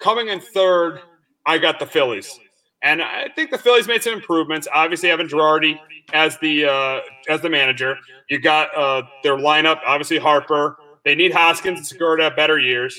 Coming 0.00 0.28
in 0.28 0.40
third, 0.40 0.98
I 1.46 1.58
got 1.58 1.78
the 1.78 1.86
Phillies, 1.86 2.40
and 2.82 3.00
I 3.00 3.28
think 3.36 3.52
the 3.52 3.58
Phillies 3.58 3.86
made 3.86 4.02
some 4.02 4.14
improvements. 4.14 4.66
Obviously, 4.74 5.10
having 5.10 5.28
Girardi 5.28 5.78
as 6.12 6.36
the 6.38 6.64
uh, 6.64 7.00
as 7.28 7.40
the 7.40 7.50
manager, 7.50 7.96
you 8.28 8.40
got 8.40 8.76
uh, 8.76 9.02
their 9.22 9.36
lineup. 9.36 9.78
Obviously, 9.86 10.18
Harper. 10.18 10.76
They 11.04 11.14
need 11.14 11.32
Hoskins 11.32 11.78
and 11.78 11.86
Segura 11.86 12.30
better 12.30 12.58
years. 12.58 12.98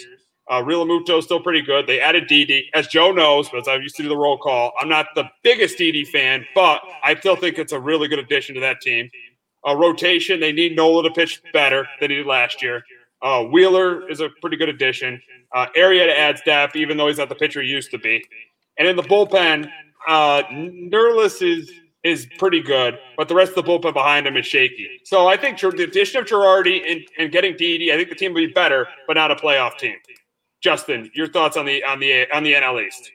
Uh, 0.49 0.63
is 0.67 1.25
still 1.25 1.39
pretty 1.39 1.61
good. 1.61 1.87
They 1.87 2.01
added 2.01 2.27
Didi, 2.27 2.69
As 2.73 2.87
Joe 2.87 3.11
knows, 3.11 3.49
because 3.49 3.67
I 3.67 3.75
used 3.75 3.95
to 3.97 4.03
do 4.03 4.09
the 4.09 4.17
roll 4.17 4.37
call, 4.37 4.73
I'm 4.79 4.89
not 4.89 5.07
the 5.15 5.25
biggest 5.43 5.77
Didi 5.77 6.03
fan, 6.03 6.45
but 6.53 6.81
I 7.03 7.15
still 7.15 7.35
think 7.35 7.57
it's 7.57 7.71
a 7.71 7.79
really 7.79 8.07
good 8.07 8.19
addition 8.19 8.55
to 8.55 8.61
that 8.61 8.81
team. 8.81 9.09
A 9.65 9.77
rotation, 9.77 10.39
they 10.39 10.51
need 10.51 10.75
Nola 10.75 11.03
to 11.03 11.11
pitch 11.11 11.41
better 11.53 11.87
than 11.99 12.09
he 12.09 12.17
did 12.17 12.25
last 12.25 12.61
year. 12.61 12.83
Uh, 13.21 13.43
Wheeler 13.43 14.09
is 14.09 14.19
a 14.19 14.29
pretty 14.41 14.57
good 14.57 14.69
addition. 14.69 15.21
Uh, 15.53 15.67
Arrieta 15.77 16.13
adds 16.13 16.41
depth, 16.41 16.75
even 16.75 16.97
though 16.97 17.07
he's 17.07 17.19
not 17.19 17.29
the 17.29 17.35
pitcher 17.35 17.61
he 17.61 17.69
used 17.69 17.91
to 17.91 17.99
be. 17.99 18.23
And 18.77 18.87
in 18.87 18.95
the 18.95 19.03
bullpen, 19.03 19.69
uh, 20.07 20.43
Nerlens 20.51 21.41
is 21.41 21.71
is 22.03 22.27
pretty 22.39 22.61
good, 22.61 22.97
but 23.15 23.27
the 23.27 23.35
rest 23.35 23.49
of 23.55 23.63
the 23.63 23.63
bullpen 23.63 23.93
behind 23.93 24.25
him 24.25 24.35
is 24.35 24.45
shaky. 24.45 24.89
So 25.03 25.27
I 25.27 25.37
think 25.37 25.59
the 25.59 25.83
addition 25.83 26.19
of 26.19 26.25
Girardi 26.25 26.81
and, 26.91 27.01
and 27.19 27.31
getting 27.31 27.55
Didi, 27.55 27.93
I 27.93 27.95
think 27.95 28.09
the 28.09 28.15
team 28.15 28.33
will 28.33 28.41
be 28.41 28.51
better, 28.51 28.87
but 29.05 29.13
not 29.13 29.29
a 29.29 29.35
playoff 29.35 29.77
team. 29.77 29.95
Justin, 30.62 31.09
your 31.16 31.28
thoughts 31.28 31.57
on 31.57 31.66
the 31.66 31.84
on 31.84 31.99
the 31.99 32.30
on 32.32 32.43
the 32.43 32.53
NL 32.53 32.86
East? 32.86 33.12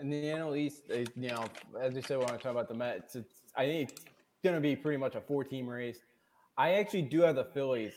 In 0.00 0.10
the 0.10 0.24
NL 0.24 0.58
East, 0.58 0.82
you 1.16 1.28
know, 1.28 1.44
as 1.80 1.94
you 1.94 2.02
said, 2.02 2.18
when 2.18 2.28
I 2.28 2.36
talk 2.36 2.52
about 2.52 2.68
the 2.68 2.74
Mets, 2.74 3.14
it's, 3.14 3.34
I 3.56 3.66
think 3.66 3.90
it's 3.90 4.02
going 4.42 4.54
to 4.54 4.60
be 4.60 4.76
pretty 4.76 4.98
much 4.98 5.14
a 5.14 5.20
four-team 5.20 5.68
race. 5.68 5.98
I 6.56 6.74
actually 6.74 7.02
do 7.02 7.20
have 7.22 7.36
the 7.36 7.44
Phillies. 7.44 7.92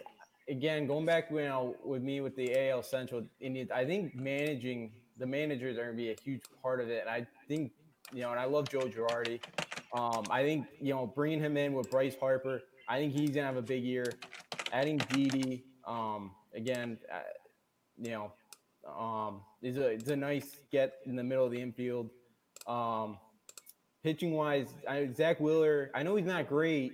Again, 0.50 0.88
going 0.88 1.06
back, 1.06 1.30
you 1.32 1.38
know, 1.38 1.76
with 1.84 2.02
me 2.02 2.22
with 2.22 2.36
the 2.36 2.70
AL 2.70 2.84
Central 2.84 3.24
Indians, 3.40 3.72
I 3.72 3.86
think 3.86 4.16
managing 4.16 4.92
the 5.18 5.26
managers 5.26 5.78
are 5.78 5.86
going 5.86 5.98
to 5.98 6.04
be 6.04 6.12
a 6.12 6.16
huge 6.24 6.42
part 6.62 6.80
of 6.80 6.90
it. 6.90 7.02
And 7.02 7.10
I 7.10 7.26
think, 7.48 7.72
you 8.14 8.22
know, 8.22 8.32
and 8.32 8.40
I 8.40 8.46
love 8.46 8.70
Joe 8.70 8.82
Girardi. 8.82 9.40
Um, 9.94 10.24
I 10.30 10.44
think, 10.44 10.68
you 10.80 10.94
know, 10.94 11.06
bringing 11.06 11.40
him 11.40 11.58
in 11.58 11.74
with 11.74 11.90
Bryce 11.92 12.16
Harper, 12.20 12.62
I 12.88 12.98
think 12.98 13.14
he's 13.14 13.30
going 13.30 13.44
to 13.44 13.48
have 13.48 13.58
a 13.58 13.62
big 13.62 13.84
year. 13.84 14.06
Adding 14.74 14.98
Didi, 15.12 15.64
um, 15.86 16.32
again, 16.56 16.98
uh, 17.14 17.20
you 17.98 18.12
know, 18.12 18.34
um, 18.88 19.42
it's 19.62 19.78
a 19.78 19.88
it's 19.88 20.10
a 20.10 20.16
nice 20.16 20.58
get 20.72 20.94
in 21.06 21.16
the 21.16 21.24
middle 21.24 21.46
of 21.46 21.52
the 21.52 21.62
infield. 21.62 22.10
Um, 22.68 23.18
pitching 24.04 24.34
wise, 24.34 24.68
I, 24.88 25.10
Zack 25.16 25.40
Wheeler, 25.40 25.92
I 25.94 26.04
know 26.04 26.16
he's 26.16 26.26
not 26.26 26.48
great, 26.48 26.94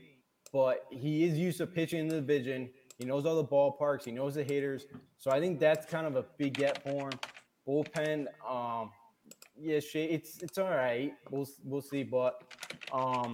but 0.52 0.86
he 0.92 1.24
is 1.24 1.38
used 1.38 1.58
to 1.60 1.68
pitching 1.68 2.00
in 2.00 2.08
the 2.08 2.16
division. 2.16 2.70
He 2.98 3.06
knows 3.06 3.26
all 3.26 3.36
the 3.36 3.46
ballparks. 3.48 4.04
He 4.06 4.12
knows 4.12 4.36
the 4.36 4.44
hitters. 4.44 4.86
So 5.18 5.32
I 5.32 5.40
think 5.40 5.60
that's 5.60 5.86
kind 5.86 6.08
of 6.08 6.16
a 6.16 6.26
big 6.38 6.54
get 6.56 6.84
for 6.84 7.10
him. 7.10 7.20
Bullpen, 7.68 8.28
um, 8.48 8.92
yeah, 9.60 9.80
it's 9.94 10.42
it's 10.42 10.58
all 10.58 10.70
right. 10.70 11.14
We'll 11.30 11.48
we'll 11.64 11.82
see, 11.82 12.04
but 12.04 12.44
um, 12.92 13.34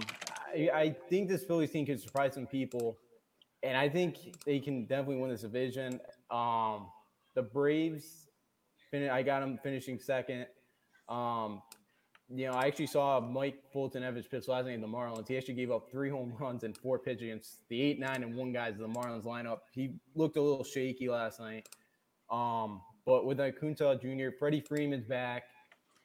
I, 0.54 0.70
I 0.74 0.96
think 1.08 1.28
this 1.28 1.44
Phillies 1.44 1.70
team 1.70 1.86
can 1.86 1.98
surprise 1.98 2.34
some 2.34 2.46
people, 2.46 2.98
and 3.62 3.76
I 3.76 3.88
think 3.88 4.16
they 4.44 4.58
can 4.58 4.86
definitely 4.86 5.16
win 5.16 5.30
this 5.30 5.42
division. 5.42 6.00
Um, 6.30 6.88
the 7.34 7.42
Braves, 7.42 8.23
I 9.02 9.22
got 9.22 9.42
him 9.42 9.58
finishing 9.62 9.98
second. 9.98 10.46
Um, 11.08 11.62
you 12.30 12.46
know, 12.46 12.52
I 12.52 12.66
actually 12.66 12.86
saw 12.86 13.20
Mike 13.20 13.62
Foltynewicz 13.74 14.30
pitch 14.30 14.48
last 14.48 14.64
night 14.64 14.74
in 14.74 14.80
the 14.80 14.86
Marlins. 14.86 15.28
He 15.28 15.36
actually 15.36 15.54
gave 15.54 15.70
up 15.70 15.90
three 15.90 16.08
home 16.08 16.32
runs 16.38 16.64
and 16.64 16.76
four 16.76 16.98
pitches 16.98 17.58
the 17.68 17.80
eight, 17.80 17.98
nine, 18.00 18.22
and 18.22 18.34
one 18.34 18.52
guys 18.52 18.74
of 18.74 18.80
the 18.80 18.88
Marlins 18.88 19.24
lineup. 19.24 19.58
He 19.72 19.94
looked 20.14 20.36
a 20.36 20.42
little 20.42 20.64
shaky 20.64 21.08
last 21.08 21.40
night. 21.40 21.68
Um, 22.30 22.80
but 23.04 23.26
with 23.26 23.38
Acuña 23.38 24.00
Jr., 24.00 24.34
Freddie 24.38 24.60
Freeman's 24.60 25.04
back 25.04 25.44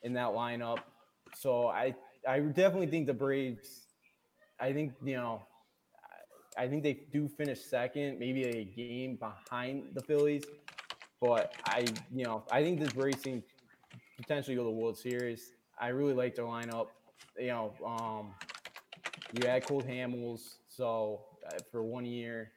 in 0.03 0.13
that 0.13 0.29
lineup. 0.29 0.79
So 1.35 1.67
I 1.67 1.95
I 2.27 2.39
definitely 2.39 2.87
think 2.87 3.07
the 3.07 3.13
Braves, 3.13 3.87
I 4.59 4.73
think, 4.73 4.93
you 5.03 5.15
know, 5.15 5.43
I 6.57 6.67
think 6.67 6.83
they 6.83 7.01
do 7.13 7.29
finish 7.29 7.61
second, 7.61 8.19
maybe 8.19 8.43
a 8.43 8.65
game 8.65 9.17
behind 9.17 9.93
the 9.93 10.01
Phillies. 10.01 10.43
But 11.21 11.53
I, 11.65 11.85
you 12.13 12.23
know, 12.23 12.43
I 12.51 12.63
think 12.63 12.79
this 12.79 12.95
racing 12.95 13.43
potentially 14.17 14.55
go 14.55 14.63
to 14.63 14.69
the 14.69 14.75
World 14.75 14.97
Series. 14.97 15.51
I 15.79 15.89
really 15.89 16.13
like 16.13 16.35
their 16.35 16.45
lineup. 16.45 16.87
You 17.37 17.47
know, 17.47 17.73
um, 17.85 18.33
you 19.33 19.47
add 19.47 19.65
Cole 19.65 19.81
Hamels, 19.81 20.55
so 20.67 21.21
uh, 21.47 21.57
for 21.71 21.83
one 21.83 22.05
year, 22.05 22.51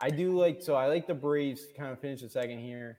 I 0.00 0.10
do 0.10 0.36
like. 0.36 0.62
So 0.62 0.74
I 0.74 0.86
like 0.86 1.06
the 1.06 1.14
Braves 1.14 1.66
kind 1.76 1.92
of 1.92 2.00
finish 2.00 2.22
the 2.22 2.28
second 2.28 2.60
here. 2.60 2.98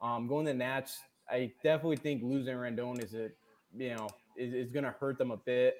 Um, 0.00 0.26
going 0.26 0.46
to 0.46 0.54
Nats, 0.54 1.00
I 1.28 1.52
definitely 1.62 1.96
think 1.96 2.22
losing 2.22 2.54
Rendon 2.54 3.02
is 3.02 3.14
a, 3.14 3.30
you 3.76 3.94
know, 3.94 4.08
is, 4.36 4.54
is 4.54 4.70
going 4.70 4.84
to 4.84 4.94
hurt 4.98 5.18
them 5.18 5.30
a 5.30 5.36
bit. 5.36 5.76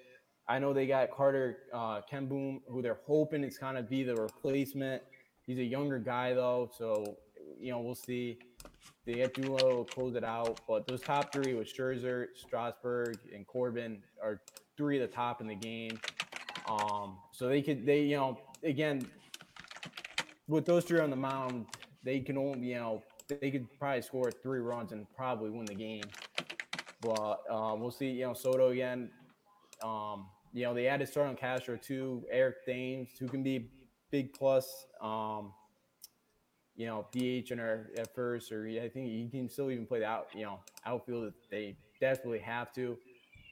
I 0.47 0.59
know 0.59 0.73
they 0.73 0.87
got 0.87 1.11
Carter 1.11 1.59
uh, 1.73 2.01
Kieboom, 2.11 2.61
who 2.69 2.83
they're 2.83 2.99
hoping 3.07 3.45
it's 3.45 3.57
kind 3.57 3.79
of 3.79 3.89
be 3.89 4.03
the 4.03 4.17
replacement. 4.17 5.03
He's 5.47 5.59
a 5.59 5.65
younger 5.65 5.99
guy 5.99 6.35
though, 6.35 6.71
so 6.77 7.17
you 7.59 7.71
know 7.71 7.81
we'll 7.81 7.95
see. 7.95 8.39
They 9.07 9.15
get 9.15 9.35
Dulo 9.35 9.89
close 9.89 10.15
it 10.15 10.25
out, 10.25 10.61
but 10.69 10.87
those 10.87 11.01
top 11.01 11.33
three 11.33 11.55
with 11.55 11.73
Scherzer, 11.75 12.27
Strasburg, 12.35 13.19
and 13.35 13.47
Corbin 13.47 14.03
are 14.23 14.41
three 14.77 15.01
of 15.01 15.09
the 15.09 15.15
top 15.15 15.41
in 15.41 15.47
the 15.47 15.55
game. 15.55 15.99
Um, 16.69 17.17
so 17.33 17.49
they 17.49 17.63
could 17.63 17.85
they 17.85 18.03
you 18.03 18.17
know 18.17 18.39
again 18.63 19.07
with 20.47 20.67
those 20.67 20.85
three 20.85 21.01
on 21.01 21.11
the 21.11 21.17
mound, 21.17 21.67
they 22.05 22.21
can 22.21 22.37
only 22.37 22.69
you 22.69 22.77
know 22.77 23.03
they 23.29 23.51
could 23.51 23.67
probably 23.79 24.03
score 24.03 24.31
three 24.31 24.61
runs 24.61 24.93
and 24.93 25.07
probably 25.17 25.51
win 25.51 25.65
the 25.65 25.75
game. 25.75 26.05
But 27.01 27.41
um, 27.51 27.81
we'll 27.81 27.91
see. 27.91 28.11
You 28.11 28.27
know 28.27 28.35
Soto 28.35 28.71
again. 28.71 29.11
Um, 29.83 30.27
you 30.53 30.65
know 30.65 30.75
they 30.75 30.87
added 30.87 31.09
Starlin 31.09 31.37
Castro 31.37 31.77
too, 31.77 32.25
Eric 32.31 32.65
Thames, 32.67 33.11
who 33.19 33.27
can 33.29 33.43
be 33.43 33.71
big 34.11 34.33
plus. 34.35 34.87
Um, 35.01 35.53
you 36.81 36.87
know, 36.87 37.05
DH 37.13 37.53
in 37.53 37.61
our 37.61 37.91
at 37.99 38.15
first, 38.15 38.51
or 38.51 38.67
I 38.67 38.89
think 38.89 39.07
he 39.07 39.29
can 39.31 39.51
still 39.51 39.71
even 39.71 39.85
play 39.85 39.99
the 39.99 40.07
out, 40.07 40.29
you 40.35 40.45
know, 40.45 40.61
outfield 40.87 41.27
if 41.27 41.35
they 41.51 41.77
desperately 42.01 42.39
have 42.39 42.73
to. 42.73 42.97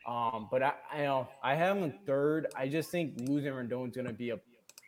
Um, 0.06 0.48
but 0.50 0.62
I, 0.62 0.72
I 0.90 1.02
know 1.02 1.28
I 1.42 1.54
have 1.54 1.76
him 1.76 1.92
third. 2.06 2.46
I 2.56 2.68
just 2.68 2.90
think 2.90 3.18
losing 3.28 3.52
Rendon 3.52 3.90
is 3.90 3.94
going 3.94 4.06
to 4.06 4.14
be 4.14 4.30
a 4.30 4.40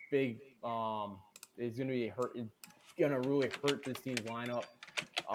big. 0.09 0.39
Um, 0.63 1.17
it's 1.55 1.77
going 1.77 1.89
to 1.89 1.93
be 1.93 2.07
hurt. 2.07 2.31
It's 2.33 2.49
going 2.97 3.11
to 3.11 3.29
really 3.29 3.51
hurt 3.63 3.85
this 3.85 3.99
team's 3.99 4.21
lineup. 4.21 4.63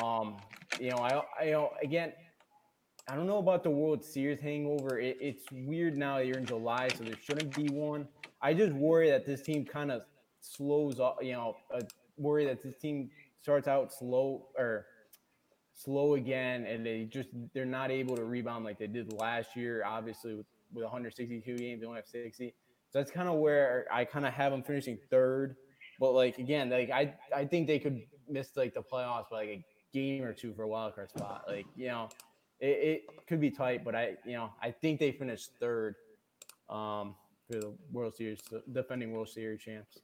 Um, 0.03 0.39
you 0.81 0.91
know, 0.91 0.97
I, 0.97 1.23
I 1.41 1.45
you 1.45 1.53
know 1.53 1.71
again. 1.81 2.13
I 3.09 3.15
don't 3.15 3.29
know 3.29 3.39
about 3.39 3.63
the 3.63 3.71
World 3.71 4.05
Series 4.05 4.41
hangover. 4.41 4.99
It, 4.99 5.17
it's 5.21 5.45
weird 5.53 5.97
now 5.97 6.17
that 6.17 6.27
you're 6.27 6.39
in 6.39 6.45
July, 6.45 6.89
so 6.89 7.05
there 7.05 7.15
shouldn't 7.23 7.55
be 7.55 7.69
one. 7.69 8.09
I 8.43 8.53
just 8.53 8.73
worry 8.73 9.09
that 9.11 9.25
this 9.25 9.43
team 9.43 9.65
kind 9.65 9.93
of 9.93 10.03
slows 10.41 10.99
up. 10.99 11.19
You 11.23 11.35
know, 11.35 11.57
worry 12.17 12.45
that 12.47 12.63
this 12.63 12.77
team 12.77 13.11
starts 13.43 13.69
out 13.69 13.93
slow 13.93 14.47
or 14.59 14.87
slow 15.75 16.15
again, 16.15 16.67
and 16.67 16.85
they 16.85 17.05
just 17.05 17.29
they're 17.55 17.65
not 17.65 17.91
able 17.91 18.17
to 18.17 18.25
rebound 18.25 18.65
like 18.65 18.79
they 18.79 18.87
did 18.87 19.13
last 19.13 19.55
year. 19.55 19.85
Obviously, 19.85 20.35
with, 20.35 20.47
with 20.73 20.85
162 20.85 21.57
games, 21.57 21.81
they 21.81 21.87
only 21.87 21.99
have 21.99 22.07
60. 22.09 22.55
So 22.91 22.99
that's 22.99 23.11
kind 23.11 23.29
of 23.29 23.37
where 23.37 23.87
I 23.93 24.05
kind 24.05 24.27
of 24.27 24.33
have 24.33 24.53
them 24.53 24.63
finishing 24.63 24.99
third. 25.11 25.57
But 26.01 26.13
like 26.13 26.39
again, 26.39 26.71
like 26.71 26.91
I 26.91 27.15
I 27.35 27.45
think 27.45 27.67
they 27.67 27.79
could 27.79 28.03
miss 28.29 28.57
like 28.57 28.75
the 28.75 28.83
playoffs 28.83 29.31
by 29.31 29.39
like 29.39 29.49
a 29.49 29.65
game 29.93 30.25
or 30.25 30.33
two 30.33 30.53
for 30.55 30.63
a 30.65 30.69
wild 30.69 30.95
card 30.95 31.11
spot. 31.11 31.45
Like 31.49 31.67
you 31.77 31.89
know, 31.89 32.09
it, 32.61 32.67
it 32.67 33.27
could 33.27 33.41
be 33.41 33.51
tight, 33.51 33.85
but 33.85 33.95
I 33.95 34.17
you 34.25 34.35
know 34.35 34.51
I 34.63 34.71
think 34.71 35.01
they 35.01 35.13
finished 35.13 35.51
third 35.61 35.95
um, 36.69 37.15
for 37.47 37.61
the 37.61 37.75
World 37.93 38.17
Series, 38.17 38.41
defending 38.73 39.13
World 39.13 39.29
Series 39.29 39.61
champs 39.61 40.01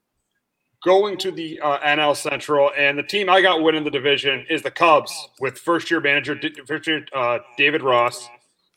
going 0.85 1.17
to 1.19 1.31
the 1.31 1.61
uh, 1.61 1.79
NL 1.79 2.17
Central, 2.17 2.71
and 2.77 2.99
the 2.99 3.03
team 3.03 3.29
I 3.29 3.41
got 3.41 3.63
winning 3.63 3.85
the 3.85 3.91
division 3.91 4.45
is 4.51 4.63
the 4.63 4.71
Cubs 4.71 5.29
with 5.41 5.59
first 5.59 5.91
year 5.91 6.01
manager 6.01 6.39
first 6.67 6.87
year, 6.87 7.07
uh, 7.13 7.39
David 7.57 7.83
Ross. 7.83 8.29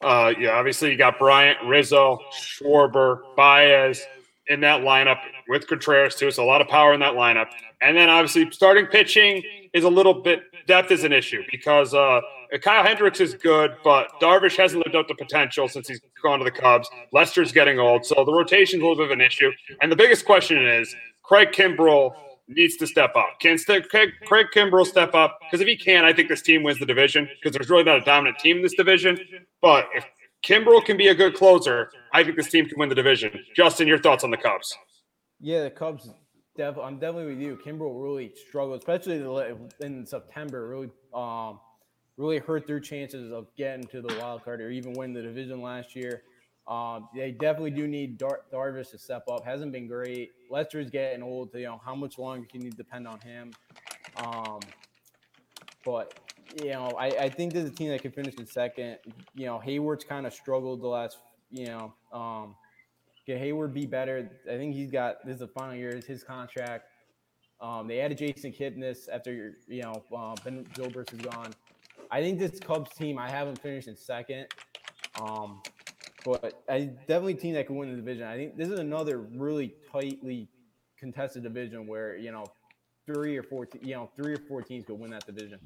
Uh, 0.02 0.34
yeah, 0.38 0.52
obviously 0.52 0.92
you 0.92 0.98
got 0.98 1.18
Bryant, 1.18 1.58
Rizzo, 1.66 2.20
Schwarber, 2.32 3.22
Baez 3.36 4.06
in 4.48 4.62
that 4.62 4.82
lineup 4.82 5.20
with 5.48 5.68
Contreras 5.68 6.16
too. 6.16 6.32
So 6.32 6.44
a 6.44 6.46
lot 6.46 6.62
of 6.62 6.68
power 6.68 6.94
in 6.94 7.00
that 7.00 7.14
lineup. 7.14 7.48
And 7.82 7.98
then 7.98 8.10
obviously 8.10 8.50
starting 8.52 8.86
pitching 8.86 9.44
is 9.74 9.84
a 9.84 9.90
little 9.90 10.14
bit 10.14 10.44
depth 10.68 10.92
is 10.92 11.04
an 11.04 11.14
issue 11.14 11.44
because 11.52 11.94
uh, 11.94 12.22
Kyle 12.62 12.84
Hendricks 12.84 13.20
is 13.20 13.34
good, 13.34 13.76
but 13.84 14.10
Darvish 14.22 14.58
hasn't 14.58 14.86
lived 14.86 14.96
up 14.96 15.08
to 15.08 15.16
potential 15.16 15.68
since 15.68 15.88
he's 15.88 16.02
gone 16.24 16.40
to 16.40 16.46
the 16.46 16.52
Cubs. 16.52 16.90
Lester's 17.12 17.52
getting 17.52 17.80
old, 17.80 18.06
so 18.06 18.24
the 18.26 18.34
rotation's 18.34 18.82
a 18.82 18.86
little 18.86 19.04
bit 19.04 19.06
of 19.06 19.12
an 19.12 19.22
issue. 19.22 19.52
And 19.82 19.92
the 19.92 19.96
biggest 19.96 20.26
question 20.26 20.66
is 20.66 20.96
Craig 21.24 21.52
Kimbrel 21.52 22.14
needs 22.48 22.78
to 22.78 22.88
step 22.88 23.16
up. 23.16 23.40
Can 23.40 23.58
Craig, 23.58 24.12
Craig 24.26 24.48
Kimbrel 24.54 24.86
step 24.86 25.16
up? 25.16 25.40
Because 25.42 25.62
if 25.62 25.68
he 25.68 25.76
can, 25.76 26.06
I 26.06 26.14
think 26.14 26.30
this 26.30 26.42
team 26.42 26.64
wins 26.64 26.80
the 26.80 26.86
division 26.86 27.28
because 27.42 27.56
there's 27.56 27.70
really 27.70 27.84
not 27.84 27.98
a 27.98 28.06
dominant 28.06 28.38
team 28.40 28.58
in 28.58 28.64
this 28.64 28.76
division. 28.76 29.18
But 29.62 29.88
if 29.96 30.06
Kimbrel 30.46 30.84
can 30.86 30.96
be 30.96 31.08
a 31.08 31.16
good 31.16 31.34
closer, 31.34 31.90
I 32.14 32.24
think 32.24 32.36
this 32.36 32.50
team 32.50 32.68
can 32.68 32.78
win 32.78 32.90
the 32.90 32.96
division. 32.96 33.32
Justin, 33.56 33.88
your 33.88 33.98
thoughts 33.98 34.24
on 34.24 34.32
the 34.32 34.38
Cubs? 34.38 34.78
Yeah, 35.40 35.64
the 35.64 35.72
Cubs. 35.72 36.10
Def- 36.56 36.78
I'm 36.78 37.00
definitely 37.00 37.34
with 37.34 37.42
you. 37.42 37.60
Kimbrel 37.66 38.02
really 38.02 38.32
struggled, 38.48 38.80
especially 38.80 39.18
in 39.82 40.06
September. 40.06 40.68
Really, 40.68 40.90
um, 41.14 41.60
really 42.18 42.38
hurt 42.38 42.66
their 42.68 42.80
chances 42.80 43.32
of 43.32 43.48
getting 43.58 43.86
to 43.88 44.02
the 44.02 44.16
wild 44.20 44.46
card 44.46 44.62
or 44.62 44.70
even 44.70 44.94
win 44.94 45.14
the 45.14 45.22
division 45.22 45.62
last 45.62 45.96
year. 45.96 46.22
Um, 46.68 47.10
they 47.14 47.32
definitely 47.32 47.72
do 47.72 47.88
need 47.88 48.18
Dar- 48.18 48.42
Darvish 48.54 48.92
to 48.92 48.98
step 48.98 49.24
up. 49.30 49.44
Hasn't 49.44 49.72
been 49.72 49.88
great. 49.88 50.32
Lester's 50.50 50.90
getting 50.90 51.22
old. 51.22 51.50
You 51.54 51.64
know, 51.64 51.82
how 51.84 51.94
much 51.94 52.18
longer 52.18 52.48
can 52.50 52.64
you 52.64 52.72
depend 52.72 53.08
on 53.08 53.20
him? 53.20 53.52
Um, 54.18 54.60
but 55.84 56.14
you 56.62 56.72
know, 56.72 56.92
I, 56.98 57.08
I 57.08 57.30
think 57.30 57.54
there's 57.54 57.70
a 57.70 57.74
team 57.74 57.90
that 57.90 58.02
can 58.02 58.12
finish 58.12 58.36
in 58.36 58.46
second. 58.46 58.98
You 59.36 59.46
know, 59.46 59.60
Hayward's 59.60 60.04
kind 60.04 60.26
of 60.26 60.34
struggled 60.34 60.82
the 60.82 60.88
last. 60.88 61.20
You 61.52 61.68
know, 61.68 61.94
um, 62.12 62.56
can 63.26 63.38
Hayward 63.38 63.74
be 63.74 63.86
better? 63.86 64.30
I 64.46 64.58
think 64.58 64.74
he's 64.76 64.92
got 64.92 65.26
this 65.26 65.36
is 65.36 65.40
the 65.40 65.48
final 65.48 65.76
year. 65.76 65.90
It's 65.90 66.08
his 66.08 66.24
contract. 66.24 66.86
Um, 67.62 67.88
they 67.88 68.02
added 68.02 68.18
Jason 68.18 68.52
Kipnis 68.52 69.08
after 69.12 69.58
you 69.68 69.82
know 69.82 70.04
uh, 70.16 70.36
Ben 70.44 70.66
Zobrist 70.74 71.14
is 71.14 71.22
gone. 71.22 71.54
I 72.12 72.22
think 72.22 72.40
this 72.40 72.60
Cubs 72.60 72.92
team 72.92 73.18
I 73.18 73.30
haven't 73.30 73.62
finished 73.62 73.88
in 73.88 73.96
second. 73.96 74.48
Um, 75.22 75.62
but 76.26 76.64
I 76.68 76.86
definitely 77.08 77.36
team 77.36 77.54
that 77.54 77.68
can 77.68 77.76
win 77.76 77.90
the 77.90 77.96
division. 77.96 78.26
I 78.26 78.36
think 78.36 78.58
this 78.58 78.70
is 78.70 78.80
another 78.80 79.20
really 79.20 79.76
tightly 79.92 80.50
contested 80.98 81.44
division 81.44 81.88
where 81.88 82.18
you 82.18 82.32
know 82.32 82.46
three 83.06 83.38
or 83.38 83.44
four, 83.44 83.68
you 83.82 83.96
know, 83.96 84.10
three 84.16 84.34
or 84.34 84.40
four 84.48 84.62
teams 84.62 84.86
could 84.86 85.00
win 85.00 85.12
that 85.12 85.26
division. 85.26 85.60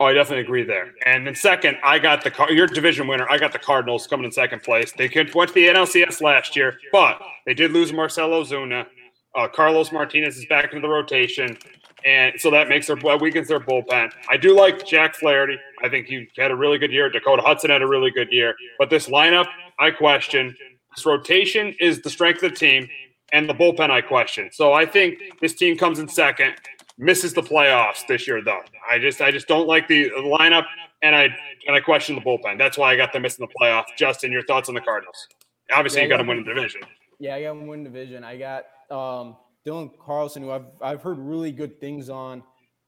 Oh, 0.00 0.06
I 0.06 0.12
definitely 0.12 0.44
agree 0.44 0.62
there. 0.62 0.92
And 1.06 1.26
then 1.26 1.34
second, 1.34 1.76
I 1.82 1.98
got 1.98 2.22
the 2.22 2.32
your 2.50 2.66
division 2.66 3.08
winner. 3.08 3.26
I 3.28 3.36
got 3.36 3.52
the 3.52 3.58
Cardinals 3.58 4.06
coming 4.06 4.24
in 4.24 4.32
second 4.32 4.62
place. 4.62 4.92
They 4.92 5.08
could 5.08 5.34
went 5.34 5.48
to 5.48 5.54
the 5.54 5.66
NLCS 5.66 6.22
last 6.22 6.54
year, 6.54 6.78
but 6.92 7.20
they 7.46 7.54
did 7.54 7.72
lose 7.72 7.92
Marcell 7.92 8.30
Ozuna. 8.30 8.86
Uh, 9.34 9.48
Carlos 9.48 9.92
Martinez 9.92 10.36
is 10.36 10.46
back 10.46 10.72
into 10.72 10.80
the 10.80 10.88
rotation 10.88 11.58
and 12.04 12.40
so 12.40 12.50
that 12.50 12.68
makes 12.68 12.86
their 12.86 12.96
weakens 13.18 13.48
their 13.48 13.60
bullpen. 13.60 14.10
I 14.28 14.36
do 14.36 14.54
like 14.54 14.86
Jack 14.86 15.14
Flaherty. 15.16 15.58
I 15.82 15.88
think 15.88 16.06
he 16.06 16.28
had 16.36 16.50
a 16.50 16.56
really 16.56 16.78
good 16.78 16.92
year. 16.92 17.10
Dakota 17.10 17.42
Hudson 17.42 17.70
had 17.70 17.82
a 17.82 17.86
really 17.86 18.10
good 18.10 18.30
year, 18.30 18.54
but 18.78 18.90
this 18.90 19.08
lineup, 19.08 19.46
I 19.78 19.90
question. 19.90 20.56
This 20.94 21.04
rotation 21.04 21.74
is 21.80 22.00
the 22.02 22.10
strength 22.10 22.42
of 22.42 22.52
the 22.52 22.56
team, 22.56 22.88
and 23.32 23.48
the 23.48 23.54
bullpen, 23.54 23.90
I 23.90 24.00
question. 24.00 24.50
So 24.52 24.72
I 24.72 24.86
think 24.86 25.18
this 25.40 25.54
team 25.54 25.76
comes 25.76 25.98
in 25.98 26.08
second, 26.08 26.54
misses 26.98 27.32
the 27.32 27.42
playoffs 27.42 28.06
this 28.06 28.26
year, 28.26 28.42
though. 28.42 28.60
I 28.90 28.98
just, 28.98 29.20
I 29.20 29.30
just 29.30 29.48
don't 29.48 29.66
like 29.66 29.88
the 29.88 30.10
lineup, 30.10 30.66
and 31.02 31.14
I, 31.16 31.28
and 31.66 31.76
I 31.76 31.80
question 31.80 32.14
the 32.14 32.20
bullpen. 32.20 32.58
That's 32.58 32.76
why 32.76 32.92
I 32.92 32.96
got 32.96 33.12
them 33.12 33.22
missing 33.22 33.46
the 33.46 33.54
playoffs. 33.60 33.96
Justin, 33.96 34.32
your 34.32 34.42
thoughts 34.42 34.68
on 34.68 34.74
the 34.74 34.80
Cardinals? 34.80 35.28
Obviously, 35.72 36.00
yeah, 36.00 36.04
you 36.04 36.10
got 36.10 36.16
them 36.18 36.26
winning 36.26 36.44
the 36.44 36.54
division. 36.54 36.80
Yeah, 37.18 37.34
I 37.34 37.42
got 37.42 37.48
them 37.50 37.66
winning 37.66 37.84
division. 37.84 38.24
I 38.24 38.36
got 38.36 38.64
um, 38.90 39.36
Dylan 39.66 39.90
Carlson, 39.98 40.42
who 40.42 40.50
I've 40.50 40.66
I've 40.80 41.02
heard 41.02 41.18
really 41.18 41.52
good 41.52 41.80
things 41.80 42.08
on. 42.08 42.42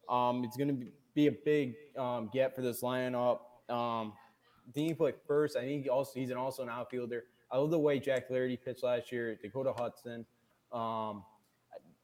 Um, 0.09 0.45
it's 0.45 0.57
going 0.57 0.69
to 0.69 0.87
be 1.15 1.27
a 1.27 1.33
big 1.33 1.75
um, 1.97 2.31
get 2.33 2.55
for 2.55 2.63
this 2.63 2.83
lineup. 2.83 3.41
Um, 3.69 4.15
he 4.75 4.95
played 4.95 5.15
first. 5.27 5.57
I 5.57 5.61
think 5.63 5.85
he 5.85 5.89
also 5.89 6.13
he's 6.19 6.31
an 6.31 6.37
also 6.37 6.63
an 6.63 6.69
outfielder. 6.69 7.25
I 7.51 7.59
love 7.59 7.71
the 7.71 7.79
way 7.79 7.99
Jack 7.99 8.29
Flaherty 8.29 8.57
pitched 8.57 8.83
last 8.83 9.11
year. 9.11 9.37
Dakota 9.43 9.73
Hudson. 9.77 10.25
Um, 10.73 11.25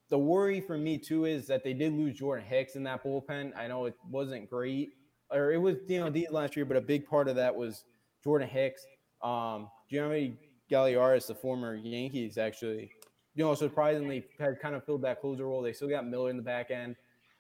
the 0.08 0.18
worry 0.18 0.60
for 0.60 0.78
me 0.78 0.98
too 0.98 1.24
is 1.24 1.46
that 1.46 1.64
they 1.64 1.72
did 1.72 1.92
lose 1.92 2.18
Jordan 2.18 2.44
Hicks 2.46 2.76
in 2.76 2.82
that 2.84 3.02
bullpen. 3.02 3.56
I 3.56 3.66
know 3.66 3.86
it 3.86 3.94
wasn't 4.08 4.48
great, 4.48 4.94
or 5.30 5.52
it 5.52 5.58
was 5.58 5.76
you 5.88 6.00
know 6.00 6.10
decent 6.10 6.34
last 6.34 6.56
year, 6.56 6.64
but 6.64 6.76
a 6.76 6.80
big 6.80 7.06
part 7.06 7.28
of 7.28 7.36
that 7.36 7.54
was 7.54 7.84
Jordan 8.22 8.48
Hicks. 8.48 8.86
Um, 9.22 9.68
Giovanni 9.90 10.38
Gallegos, 10.68 11.26
the 11.26 11.34
former 11.34 11.74
Yankees, 11.74 12.38
actually 12.38 12.90
you 13.36 13.44
know, 13.44 13.54
surprisingly 13.54 14.24
had 14.40 14.58
kind 14.60 14.74
of 14.74 14.84
filled 14.84 15.02
that 15.02 15.20
closer 15.20 15.44
role. 15.44 15.60
They 15.60 15.74
still 15.74 15.88
got 15.88 16.06
Miller 16.06 16.30
in 16.30 16.38
the 16.38 16.42
back 16.42 16.70
end. 16.70 16.96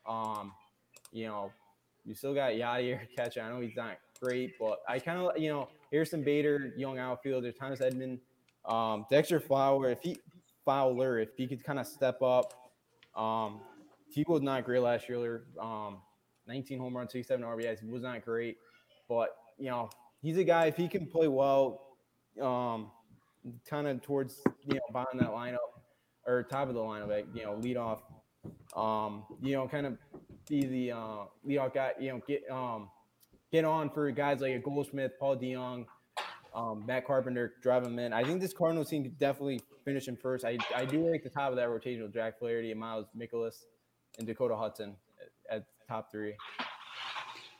Um, 0.06 0.52
you 1.10 1.26
know, 1.26 1.50
you 2.04 2.14
still 2.14 2.34
got 2.34 2.52
Yadier 2.52 3.00
catching. 3.16 3.42
I 3.42 3.48
know 3.48 3.60
he's 3.60 3.76
not 3.76 3.96
great, 4.22 4.58
but 4.60 4.80
I 4.86 4.98
kind 4.98 5.18
of, 5.18 5.38
you 5.38 5.48
know, 5.48 5.70
Harrison 5.90 6.22
Bader, 6.22 6.74
young 6.76 6.98
outfielder, 6.98 7.50
Thomas 7.50 7.80
Edman, 7.80 8.18
um, 8.66 9.06
Dexter 9.10 9.40
Flower, 9.40 9.90
if 9.90 10.00
he 10.02 10.18
Fowler, 10.66 11.20
if 11.20 11.30
he 11.36 11.46
could 11.46 11.64
kind 11.64 11.78
of 11.78 11.86
step 11.86 12.20
up. 12.20 12.52
Um, 13.16 13.60
he 14.10 14.24
was 14.28 14.42
not 14.42 14.64
great 14.64 14.80
last 14.80 15.08
year. 15.08 15.44
Um, 15.58 15.98
19 16.46 16.78
home 16.78 16.96
runs, 16.96 17.12
67 17.12 17.44
RBIs. 17.44 17.80
He 17.80 17.86
was 17.86 18.02
not 18.02 18.24
great, 18.24 18.58
but 19.08 19.30
you 19.58 19.70
know, 19.70 19.88
he's 20.20 20.36
a 20.36 20.44
guy. 20.44 20.66
If 20.66 20.76
he 20.76 20.88
can 20.88 21.06
play 21.06 21.28
well, 21.28 21.96
um, 22.42 22.90
kind 23.68 23.86
of 23.86 24.02
towards 24.02 24.42
you 24.66 24.74
know 24.74 24.80
bottom 24.92 25.18
that 25.18 25.30
lineup, 25.30 25.56
or 26.26 26.42
top 26.42 26.68
of 26.68 26.74
the 26.74 26.80
lineup, 26.80 27.24
you 27.34 27.44
know, 27.44 27.54
lead 27.56 27.76
off, 27.76 28.02
um, 28.76 29.24
you 29.40 29.54
know, 29.54 29.66
kind 29.66 29.86
of 29.86 29.96
be 30.48 30.66
the 30.66 30.92
uh, 30.92 31.24
lead 31.44 31.58
off 31.58 31.74
guy, 31.74 31.92
you 31.98 32.10
know, 32.10 32.20
get 32.26 32.42
um, 32.50 32.90
get 33.50 33.64
on 33.64 33.90
for 33.90 34.10
guys 34.10 34.40
like 34.40 34.52
a 34.52 34.58
Goldschmidt, 34.58 35.18
Paul 35.18 35.36
DeJong, 35.36 35.86
Um, 36.56 36.84
Matt 36.86 37.06
Carpenter 37.06 37.52
driving 37.62 37.90
him 37.90 37.98
in. 37.98 38.14
I 38.14 38.24
think 38.24 38.40
this 38.40 38.54
Cardinals 38.54 38.88
team 38.88 39.02
could 39.02 39.18
definitely 39.18 39.60
finish 39.84 40.08
in 40.08 40.16
first. 40.16 40.42
I, 40.42 40.56
I 40.74 40.86
do 40.86 41.06
like 41.08 41.22
the 41.22 41.28
top 41.28 41.50
of 41.50 41.56
that 41.56 41.68
rotation 41.68 42.02
with 42.02 42.14
Jack 42.14 42.38
Flaherty 42.38 42.70
and 42.70 42.80
Miles 42.80 43.06
Mikolas 43.14 43.64
and 44.16 44.26
Dakota 44.26 44.56
Hudson 44.56 44.96
at, 45.50 45.58
at 45.58 45.64
top 45.86 46.10
three. 46.10 46.34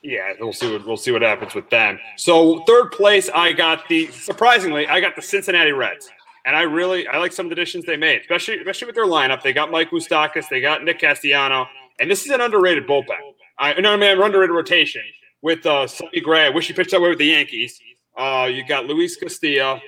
Yeah, 0.02 0.32
we'll 0.40 0.52
see 0.52 0.72
what 0.72 0.86
we'll 0.86 0.96
see 0.96 1.10
what 1.10 1.20
happens 1.20 1.54
with 1.54 1.68
them. 1.68 1.98
So 2.16 2.62
third 2.64 2.90
place, 2.92 3.28
I 3.34 3.52
got 3.52 3.86
the 3.88 4.06
surprisingly, 4.12 4.86
I 4.86 5.00
got 5.00 5.14
the 5.14 5.22
Cincinnati 5.22 5.72
Reds, 5.72 6.08
and 6.46 6.56
I 6.56 6.62
really 6.62 7.06
I 7.08 7.18
like 7.18 7.32
some 7.32 7.46
of 7.46 7.50
the 7.50 7.54
additions 7.54 7.84
they 7.84 7.96
made, 7.96 8.20
especially 8.22 8.58
especially 8.58 8.86
with 8.86 8.94
their 8.94 9.06
lineup. 9.06 9.42
They 9.42 9.52
got 9.52 9.70
Mike 9.70 9.90
Moustakas, 9.90 10.48
they 10.48 10.60
got 10.60 10.84
Nick 10.84 11.00
Castellano, 11.00 11.66
and 11.98 12.10
this 12.10 12.24
is 12.24 12.30
an 12.30 12.40
underrated 12.40 12.86
bullpen. 12.86 13.16
I 13.58 13.78
no 13.80 13.96
man 13.96 14.20
underrated 14.20 14.54
rotation 14.54 15.02
with 15.42 15.66
uh, 15.66 15.86
Sonny 15.86 16.20
Gray. 16.20 16.46
I 16.46 16.50
wish 16.50 16.68
he 16.68 16.72
pitched 16.72 16.92
that 16.92 17.00
way 17.00 17.08
with 17.08 17.18
the 17.18 17.26
Yankees. 17.26 17.80
Uh, 18.16 18.48
you 18.50 18.64
got 18.66 18.86
Luis 18.86 19.16
Castillo. 19.16 19.80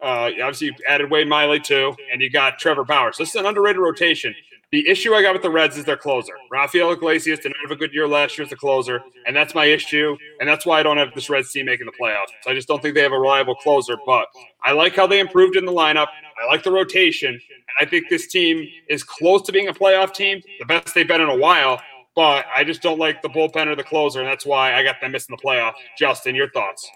Uh, 0.00 0.30
obviously, 0.42 0.68
you 0.68 0.74
added 0.88 1.10
Wade 1.10 1.28
Miley 1.28 1.60
too, 1.60 1.94
and 2.12 2.20
you 2.20 2.30
got 2.30 2.58
Trevor 2.58 2.84
Bauer. 2.84 3.12
So 3.12 3.22
this 3.22 3.30
is 3.30 3.36
an 3.36 3.46
underrated 3.46 3.80
rotation. 3.80 4.34
The 4.72 4.86
issue 4.88 5.14
I 5.14 5.22
got 5.22 5.32
with 5.32 5.42
the 5.42 5.50
Reds 5.50 5.76
is 5.78 5.84
their 5.84 5.96
closer. 5.96 6.32
Rafael 6.50 6.90
Iglesias 6.90 7.38
didn't 7.38 7.56
have 7.62 7.70
a 7.70 7.76
good 7.76 7.94
year 7.94 8.08
last 8.08 8.36
year 8.36 8.44
as 8.44 8.52
a 8.52 8.56
closer, 8.56 9.00
and 9.24 9.34
that's 9.34 9.54
my 9.54 9.64
issue. 9.66 10.16
And 10.40 10.48
that's 10.48 10.66
why 10.66 10.80
I 10.80 10.82
don't 10.82 10.96
have 10.96 11.14
this 11.14 11.30
Reds 11.30 11.52
team 11.52 11.66
making 11.66 11.86
the 11.86 11.92
playoffs. 11.92 12.32
I 12.46 12.52
just 12.52 12.66
don't 12.66 12.82
think 12.82 12.94
they 12.94 13.02
have 13.02 13.12
a 13.12 13.18
reliable 13.18 13.54
closer. 13.54 13.96
But 14.04 14.26
I 14.64 14.72
like 14.72 14.96
how 14.96 15.06
they 15.06 15.20
improved 15.20 15.56
in 15.56 15.64
the 15.64 15.72
lineup. 15.72 16.08
I 16.42 16.46
like 16.48 16.64
the 16.64 16.72
rotation. 16.72 17.30
And 17.30 17.40
I 17.80 17.88
think 17.88 18.08
this 18.10 18.26
team 18.26 18.68
is 18.88 19.04
close 19.04 19.42
to 19.42 19.52
being 19.52 19.68
a 19.68 19.72
playoff 19.72 20.12
team, 20.12 20.42
the 20.58 20.66
best 20.66 20.94
they've 20.94 21.06
been 21.06 21.20
in 21.20 21.28
a 21.28 21.36
while. 21.36 21.80
But 22.16 22.46
I 22.54 22.64
just 22.64 22.82
don't 22.82 22.98
like 22.98 23.22
the 23.22 23.28
bullpen 23.28 23.66
or 23.66 23.76
the 23.76 23.84
closer, 23.84 24.20
and 24.20 24.28
that's 24.28 24.46
why 24.46 24.74
I 24.74 24.82
got 24.82 25.00
them 25.00 25.12
missing 25.12 25.36
the 25.36 25.42
playoff. 25.42 25.74
Justin, 25.96 26.34
your 26.34 26.50
thoughts? 26.50 26.90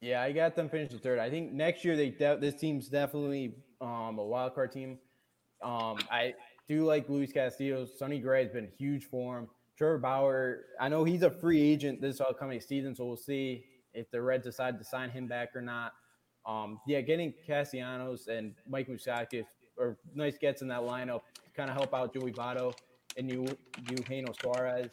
Yeah, 0.00 0.22
I 0.22 0.32
got 0.32 0.56
them 0.56 0.68
finishing 0.68 0.98
third. 0.98 1.18
I 1.18 1.28
think 1.28 1.52
next 1.52 1.84
year 1.84 1.96
they 1.96 2.10
de- 2.10 2.38
this 2.40 2.54
team's 2.54 2.88
definitely 2.88 3.54
um, 3.80 4.18
a 4.18 4.24
wild 4.24 4.54
card 4.54 4.72
team. 4.72 4.98
Um, 5.62 5.98
I 6.10 6.34
do 6.68 6.84
like 6.84 7.08
Luis 7.08 7.32
Castillo. 7.32 7.86
Sonny 7.86 8.18
Gray 8.18 8.42
has 8.44 8.52
been 8.52 8.68
huge 8.78 9.04
for 9.04 9.38
him. 9.38 9.48
Trevor 9.76 9.98
Bauer, 9.98 10.64
I 10.80 10.88
know 10.88 11.04
he's 11.04 11.22
a 11.22 11.30
free 11.30 11.60
agent 11.60 12.00
this 12.00 12.20
upcoming 12.20 12.60
season, 12.60 12.94
so 12.94 13.04
we'll 13.06 13.16
see 13.16 13.64
if 13.92 14.10
the 14.10 14.20
Reds 14.20 14.44
decide 14.44 14.78
to 14.78 14.84
sign 14.84 15.10
him 15.10 15.26
back 15.26 15.54
or 15.54 15.62
not. 15.62 15.92
Um, 16.46 16.80
yeah, 16.86 17.00
getting 17.02 17.34
Castellanos 17.46 18.28
and 18.28 18.54
Mike 18.66 18.88
Moustakas 18.88 19.44
are 19.78 19.98
nice 20.14 20.38
gets 20.38 20.62
in 20.62 20.68
that 20.68 20.80
lineup 20.80 21.20
kind 21.56 21.70
of 21.70 21.76
help 21.76 21.94
out 21.94 22.14
Joey 22.14 22.32
Votto 22.32 22.74
and 23.16 23.30
you 23.30 23.46
Eugenio 23.90 24.32
Suarez. 24.40 24.88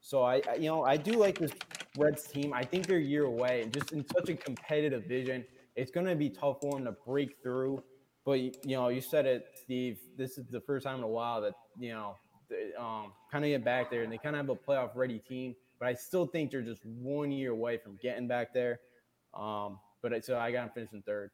So 0.00 0.22
I, 0.22 0.42
I, 0.48 0.54
you 0.56 0.68
know, 0.68 0.84
I 0.84 0.96
do 0.96 1.12
like 1.12 1.38
this 1.38 1.52
Reds 1.98 2.24
team. 2.24 2.52
I 2.52 2.64
think 2.64 2.86
they're 2.86 2.98
a 2.98 3.02
year 3.02 3.24
away, 3.24 3.62
and 3.62 3.72
just 3.72 3.92
in 3.92 4.04
such 4.08 4.28
a 4.28 4.34
competitive 4.34 5.04
vision, 5.04 5.44
it's 5.76 5.90
going 5.90 6.06
to 6.06 6.16
be 6.16 6.30
tough 6.30 6.58
for 6.60 6.74
them 6.74 6.84
to 6.84 6.92
break 7.06 7.36
through. 7.42 7.82
But 8.24 8.40
you 8.40 8.76
know, 8.76 8.88
you 8.88 9.00
said 9.00 9.26
it, 9.26 9.46
Steve. 9.54 9.98
This 10.16 10.38
is 10.38 10.46
the 10.46 10.60
first 10.60 10.84
time 10.84 10.98
in 10.98 11.04
a 11.04 11.08
while 11.08 11.40
that 11.42 11.54
you 11.78 11.92
know, 11.92 12.16
they, 12.48 12.70
um, 12.78 13.12
kind 13.30 13.44
of 13.44 13.48
get 13.50 13.64
back 13.64 13.90
there, 13.90 14.02
and 14.02 14.12
they 14.12 14.18
kind 14.18 14.36
of 14.36 14.46
have 14.46 14.50
a 14.50 14.56
playoff 14.56 14.90
ready 14.94 15.18
team. 15.18 15.54
But 15.78 15.88
I 15.88 15.94
still 15.94 16.26
think 16.26 16.50
they're 16.50 16.62
just 16.62 16.84
one 16.84 17.32
year 17.32 17.52
away 17.52 17.78
from 17.78 17.98
getting 18.02 18.28
back 18.28 18.52
there. 18.52 18.80
Um, 19.34 19.78
but 20.02 20.24
so 20.24 20.38
I 20.38 20.52
got 20.52 20.62
them 20.62 20.70
finishing 20.74 21.02
third. 21.02 21.30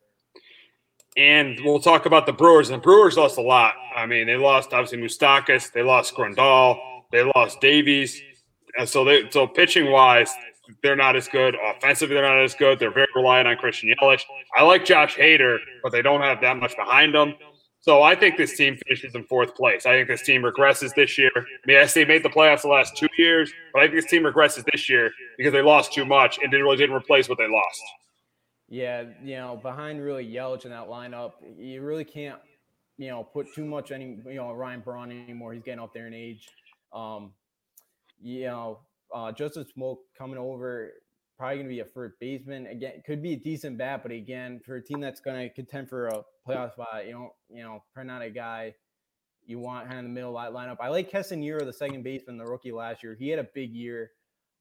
And 1.17 1.59
we'll 1.65 1.81
talk 1.81 2.07
about 2.07 2.27
the 2.27 2.33
Brewers. 2.33 2.69
And 2.69 2.79
the 2.79 2.83
Brewers 2.83 3.17
lost 3.17 3.39
a 3.39 3.43
lot. 3.43 3.75
I 3.97 4.07
mean, 4.07 4.27
they 4.27 4.37
lost 4.37 4.73
obviously 4.73 4.99
Moustakas, 4.99 5.73
they 5.73 5.83
lost 5.83 6.15
Grandal, 6.15 6.79
they 7.11 7.23
lost 7.35 7.61
Davies. 7.61 8.21
And 8.79 8.89
so 8.89 9.05
they 9.05 9.29
so 9.31 9.47
pitching 9.47 9.91
wise, 9.91 10.31
they're 10.83 10.97
not 10.97 11.17
as 11.17 11.29
good. 11.29 11.57
Offensively, 11.77 12.15
they're 12.15 12.25
not 12.25 12.43
as 12.43 12.55
good. 12.55 12.79
They're 12.79 12.93
very 12.93 13.09
reliant 13.15 13.49
on 13.49 13.57
Christian 13.57 13.95
Yelich. 13.95 14.23
I 14.57 14.63
like 14.63 14.85
Josh 14.85 15.17
Hader, 15.17 15.59
but 15.83 15.93
they 15.93 16.03
don't 16.03 16.21
have 16.21 16.41
that 16.41 16.57
much 16.57 16.77
behind 16.77 17.15
them. 17.15 17.35
So 17.81 18.03
I 18.03 18.17
think 18.17 18.37
this 18.37 18.57
team 18.57 18.77
finishes 18.85 19.15
in 19.15 19.23
fourth 19.25 19.55
place. 19.55 19.87
I 19.87 19.93
think 19.93 20.09
this 20.09 20.23
team 20.23 20.43
regresses 20.43 20.93
this 20.97 21.17
year. 21.17 21.31
I 21.37 21.41
mean, 21.67 21.77
yes, 21.77 21.95
they 21.95 22.05
made 22.05 22.25
the 22.25 22.29
playoffs 22.29 22.63
the 22.63 22.69
last 22.69 22.97
two 22.97 23.07
years, 23.17 23.53
but 23.73 23.81
I 23.81 23.85
think 23.85 23.95
this 23.95 24.11
team 24.11 24.25
regresses 24.25 24.65
this 24.73 24.89
year 24.91 25.13
because 25.39 25.53
they 25.53 25.63
lost 25.63 25.93
too 25.93 26.05
much 26.05 26.39
and 26.39 26.51
didn't 26.51 26.65
really 26.65 26.79
didn't 26.79 26.97
replace 26.97 27.29
what 27.29 27.39
they 27.39 27.49
lost. 27.49 27.83
Yeah, 28.69 29.05
you 29.23 29.37
know, 29.37 29.61
behind 29.63 30.03
really 30.03 30.27
Yelich 30.27 30.65
in 30.65 30.73
that 30.73 30.89
lineup, 30.89 31.35
you 31.57 31.81
really 31.83 32.05
can't, 32.05 32.41
you 32.99 33.09
know, 33.09 33.23
put 33.23 33.55
too 33.55 33.65
much 33.65 33.93
any, 33.93 34.19
you 34.27 34.35
know, 34.35 34.53
Ryan 34.53 34.81
Braun 34.81 35.13
anymore. 35.13 35.53
He's 35.53 35.63
getting 35.63 35.79
up 35.79 35.95
there 35.95 36.09
in 36.09 36.15
age. 36.15 36.45
Um, 36.93 37.35
you 38.21 38.47
know, 38.47 38.81
uh, 39.15 39.33
Justin 39.33 39.65
Smoak 39.77 39.99
coming 40.17 40.39
over, 40.39 40.93
probably 41.39 41.57
going 41.57 41.67
to 41.69 41.75
be 41.75 41.81
a 41.81 41.85
first 41.85 42.15
baseman 42.21 42.67
again. 42.67 43.03
Could 43.07 43.23
be 43.23 43.35
a 43.35 43.37
decent 43.37 43.79
bat, 43.79 44.01
but 44.03 44.13
again, 44.13 44.61
for 44.65 44.77
a 44.77 44.83
team 44.83 45.01
that's 45.01 45.21
going 45.21 45.49
to 45.49 45.55
contend 45.55 45.89
for 45.89 46.09
a 46.09 46.23
playoff 46.47 46.73
spot, 46.73 47.07
you 47.07 47.13
know, 47.13 47.31
you 47.49 47.63
know, 47.63 47.83
probably 47.95 48.13
not 48.13 48.23
a 48.23 48.31
guy 48.31 48.75
you 49.47 49.59
want 49.59 49.89
kind 49.89 50.01
of 50.01 50.05
the 50.05 50.11
middle 50.11 50.33
light 50.33 50.53
lineup. 50.53 50.77
I 50.81 50.89
like 50.89 51.11
Hiura, 51.11 51.65
the 51.65 51.73
second 51.73 52.03
baseman, 52.03 52.37
the 52.37 52.45
rookie 52.45 52.73
last 52.73 53.03
year. 53.03 53.17
He 53.19 53.29
had 53.29 53.39
a 53.39 53.47
big 53.55 53.73
year. 53.73 54.11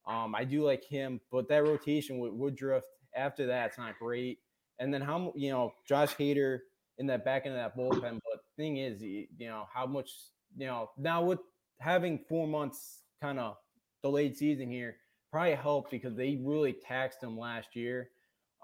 Um, 0.08 0.36
I 0.36 0.44
do 0.44 0.64
like 0.64 0.84
him, 0.84 1.20
but 1.32 1.50
that 1.50 1.64
rotation 1.64 2.20
with 2.20 2.32
Woodruff 2.32 2.84
after 3.16 3.48
that, 3.48 3.68
it's 3.68 3.78
not 3.78 3.98
great. 4.00 4.40
And 4.80 4.94
then 4.94 5.02
how 5.02 5.34
you 5.36 5.50
know 5.50 5.74
Josh 5.88 6.16
Hader 6.16 6.60
in 6.98 7.08
that 7.08 7.26
back 7.26 7.46
end 7.46 7.56
of 7.56 7.62
that 7.62 7.78
bullpen. 7.78 8.20
But 8.24 8.42
thing 8.58 8.78
is, 8.78 9.02
you 9.02 9.28
know 9.40 9.66
how 9.74 9.88
much 9.88 10.12
you 10.56 10.68
know 10.68 10.90
now 10.98 11.24
with 11.24 11.40
having 11.80 12.20
four 12.30 12.48
months 12.48 13.02
kind 13.22 13.40
of 13.40 13.58
delayed 14.02 14.38
season 14.38 14.70
here 14.70 14.98
probably 15.36 15.54
helped 15.54 15.92
because 15.92 16.16
they 16.16 16.40
really 16.42 16.72
taxed 16.72 17.22
him 17.22 17.38
last 17.38 17.76
year. 17.76 18.10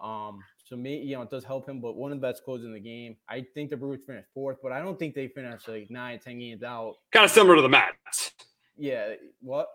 Um, 0.02 0.42
so 0.64 0.78
me, 0.78 1.00
you 1.00 1.18
know, 1.18 1.22
it 1.22 1.30
does 1.30 1.44
help 1.44 1.68
him, 1.68 1.82
but 1.82 1.98
one 1.98 2.14
of 2.14 2.22
the 2.22 2.26
best 2.26 2.46
closes 2.46 2.66
in 2.66 2.74
the 2.74 2.80
game. 2.80 3.18
I 3.28 3.46
think 3.54 3.70
the 3.70 3.76
Brewers 3.76 4.00
finished 4.08 4.30
fourth, 4.34 4.60
but 4.64 4.72
I 4.72 4.80
don't 4.80 4.98
think 4.98 5.14
they 5.14 5.28
finished 5.28 5.68
like 5.68 5.92
nine, 5.92 6.20
ten 6.20 6.40
games 6.40 6.64
out. 6.64 6.96
Kind 7.12 7.26
of 7.26 7.32
similar 7.32 7.58
to 7.58 7.62
the 7.62 7.68
Mets. 7.68 8.32
Yeah. 8.78 9.16
What? 9.42 9.68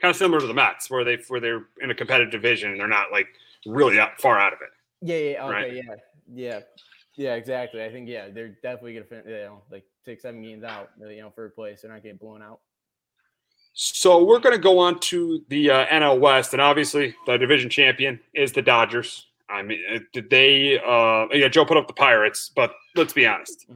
Kind 0.00 0.10
of 0.10 0.16
similar 0.16 0.40
to 0.40 0.46
the 0.46 0.54
Mets, 0.54 0.88
where 0.88 1.02
they 1.02 1.18
where 1.26 1.40
they're 1.40 1.66
in 1.80 1.90
a 1.90 1.94
competitive 1.94 2.30
division 2.30 2.70
and 2.70 2.80
they're 2.80 2.86
not 2.86 3.10
like 3.10 3.26
really 3.66 3.98
out, 3.98 4.20
far 4.20 4.38
out 4.38 4.52
of 4.52 4.60
it. 4.62 4.68
Yeah, 5.02 5.16
yeah, 5.16 5.44
okay, 5.44 5.52
right? 5.52 5.74
yeah, 5.74 5.94
yeah, 6.32 6.60
yeah, 7.16 7.34
exactly. 7.34 7.84
I 7.84 7.90
think 7.90 8.08
yeah, 8.08 8.28
they're 8.30 8.56
definitely 8.62 8.94
gonna 8.94 9.06
finish, 9.06 9.26
you 9.26 9.32
know, 9.32 9.62
like 9.70 9.84
six, 10.04 10.22
seven 10.22 10.40
games 10.40 10.64
out, 10.64 10.90
you 11.00 11.20
know, 11.20 11.30
third 11.30 11.54
place. 11.54 11.82
They're 11.82 11.90
not 11.90 12.02
getting 12.02 12.16
blown 12.16 12.42
out. 12.42 12.60
So 13.74 14.24
we're 14.24 14.38
going 14.38 14.54
to 14.54 14.62
go 14.62 14.78
on 14.78 15.00
to 15.00 15.42
the 15.48 15.70
uh, 15.70 15.86
NL 15.86 16.20
West, 16.20 16.52
and 16.52 16.62
obviously 16.62 17.14
the 17.26 17.36
division 17.36 17.68
champion 17.68 18.20
is 18.32 18.52
the 18.52 18.62
Dodgers. 18.62 19.26
I 19.50 19.62
mean, 19.62 19.80
uh, 19.92 19.98
did 20.12 20.30
they? 20.30 20.78
Uh, 20.78 21.26
yeah, 21.32 21.48
Joe 21.48 21.64
put 21.64 21.76
up 21.76 21.88
the 21.88 21.92
Pirates, 21.92 22.50
but 22.54 22.72
let's 22.94 23.12
be 23.12 23.26
honest. 23.26 23.66